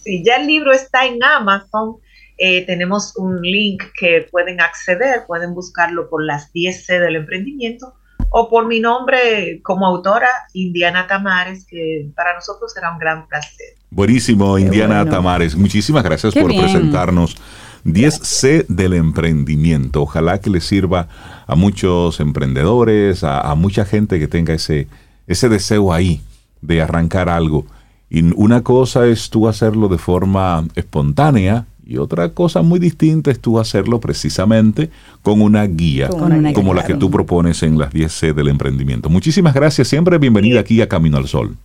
Sí, 0.03 0.23
ya 0.25 0.37
el 0.37 0.47
libro 0.47 0.71
está 0.73 1.05
en 1.05 1.23
Amazon. 1.23 1.97
Eh, 2.37 2.65
tenemos 2.65 3.15
un 3.17 3.41
link 3.41 3.83
que 3.97 4.27
pueden 4.29 4.59
acceder, 4.59 5.25
pueden 5.25 5.53
buscarlo 5.53 6.09
por 6.09 6.23
las 6.23 6.51
10C 6.53 6.99
del 6.99 7.15
emprendimiento 7.15 7.93
o 8.29 8.49
por 8.49 8.67
mi 8.67 8.81
nombre 8.81 9.61
como 9.63 9.85
autora, 9.85 10.27
Indiana 10.53 11.07
Tamares, 11.07 11.65
que 11.65 12.09
para 12.15 12.33
nosotros 12.33 12.73
será 12.73 12.91
un 12.91 12.99
gran 12.99 13.27
placer. 13.27 13.75
Buenísimo, 13.89 14.57
Indiana 14.57 15.09
Tamares. 15.09 15.55
Muchísimas 15.55 16.03
gracias 16.03 16.33
por 16.33 16.53
presentarnos 16.53 17.37
10C 17.85 18.65
del 18.67 18.93
emprendimiento. 18.93 20.01
Ojalá 20.01 20.41
que 20.41 20.49
le 20.49 20.59
sirva 20.59 21.07
a 21.47 21.55
muchos 21.55 22.19
emprendedores, 22.19 23.23
a, 23.23 23.55
mucha 23.55 23.85
gente 23.85 24.19
que 24.19 24.27
tenga 24.27 24.53
ese, 24.53 24.87
ese 25.27 25.47
deseo 25.47 25.93
ahí 25.93 26.21
de 26.61 26.81
arrancar 26.81 27.29
algo. 27.29 27.65
Y 28.09 28.33
una 28.33 28.63
cosa 28.63 29.07
es 29.07 29.29
tú 29.29 29.47
hacerlo 29.47 29.87
de 29.87 29.97
forma 29.97 30.67
espontánea 30.75 31.67
y 31.85 31.97
otra 31.97 32.29
cosa 32.29 32.61
muy 32.61 32.79
distinta 32.79 33.31
es 33.31 33.39
tú 33.39 33.59
hacerlo 33.59 33.99
precisamente 33.99 34.89
con 35.21 35.41
una 35.41 35.65
guía, 35.65 36.09
como 36.53 36.73
la 36.73 36.83
que 36.83 36.95
tú 36.95 37.11
propones 37.11 37.61
en 37.63 37.77
las 37.77 37.93
10C 37.93 38.33
del 38.33 38.47
emprendimiento. 38.47 39.09
Muchísimas 39.09 39.53
gracias, 39.53 39.87
siempre 39.87 40.17
bienvenida 40.17 40.59
aquí 40.59 40.81
a 40.81 40.89
Camino 40.89 41.17
al 41.17 41.27
Sol. 41.27 41.55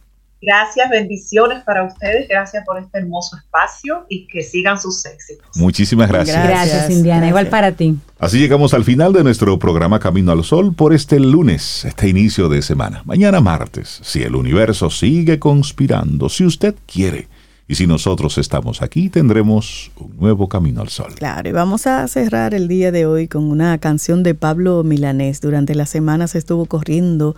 Gracias, 0.43 0.89
bendiciones 0.89 1.63
para 1.65 1.85
ustedes, 1.85 2.27
gracias 2.27 2.65
por 2.65 2.79
este 2.79 2.99
hermoso 2.99 3.37
espacio 3.37 4.07
y 4.09 4.27
que 4.27 4.43
sigan 4.43 4.81
sus 4.81 5.05
éxitos. 5.05 5.47
Muchísimas 5.55 6.09
gracias. 6.09 6.43
Gracias, 6.43 6.91
Indiana, 6.91 7.29
igual 7.29 7.49
para 7.49 7.73
ti. 7.73 7.97
Así 8.19 8.39
llegamos 8.39 8.73
al 8.73 8.85
final 8.85 9.13
de 9.13 9.23
nuestro 9.23 9.59
programa 9.59 9.99
Camino 9.99 10.33
al 10.33 10.43
Sol 10.45 10.75
por 10.75 10.95
este 10.95 11.21
lunes, 11.21 11.85
este 11.85 12.09
inicio 12.09 12.49
de 12.49 12.63
semana. 12.63 13.03
Mañana 13.05 13.41
martes, 13.41 14.01
si 14.03 14.23
el 14.23 14.35
universo 14.35 14.89
sigue 14.89 15.39
conspirando, 15.39 16.31
si 16.31 16.47
usted 16.47 16.75
quiere. 16.87 17.29
Y 17.71 17.77
si 17.77 17.87
nosotros 17.87 18.37
estamos 18.37 18.83
aquí, 18.83 19.11
tendremos 19.11 19.93
un 19.97 20.17
nuevo 20.19 20.49
camino 20.49 20.81
al 20.81 20.89
sol. 20.89 21.15
Claro, 21.15 21.49
y 21.49 21.53
vamos 21.53 21.87
a 21.87 22.09
cerrar 22.09 22.53
el 22.53 22.67
día 22.67 22.91
de 22.91 23.07
hoy 23.07 23.29
con 23.29 23.45
una 23.45 23.79
canción 23.79 24.25
de 24.25 24.35
Pablo 24.35 24.83
Milanés. 24.83 25.41
Durante 25.41 25.77
la 25.77 25.87
semana 25.87 26.27
se 26.27 26.39
estuvo 26.39 26.67
corriendo 26.67 27.37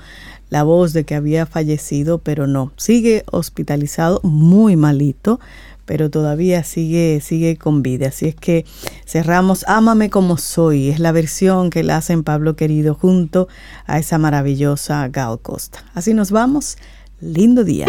la 0.49 0.63
voz 0.63 0.95
de 0.95 1.05
que 1.05 1.17
había 1.17 1.45
fallecido, 1.45 2.17
pero 2.17 2.47
no, 2.47 2.73
sigue 2.79 3.25
hospitalizado, 3.31 4.21
muy 4.23 4.75
malito, 4.75 5.39
pero 5.85 6.09
todavía 6.09 6.65
sigue, 6.65 7.21
sigue 7.21 7.59
con 7.59 7.83
vida. 7.83 8.09
Así 8.09 8.29
es 8.29 8.35
que 8.35 8.65
cerramos 9.05 9.67
Ámame 9.69 10.09
como 10.09 10.39
soy, 10.39 10.89
es 10.89 10.99
la 10.99 11.13
versión 11.13 11.69
que 11.69 11.83
la 11.83 11.99
hacen 11.99 12.23
Pablo 12.23 12.57
querido 12.57 12.95
junto 12.95 13.49
a 13.85 13.99
esa 13.99 14.17
maravillosa 14.17 15.07
Gal 15.09 15.41
Costa. 15.43 15.85
Así 15.93 16.15
nos 16.15 16.31
vamos, 16.31 16.79
lindo 17.21 17.65
día 17.65 17.89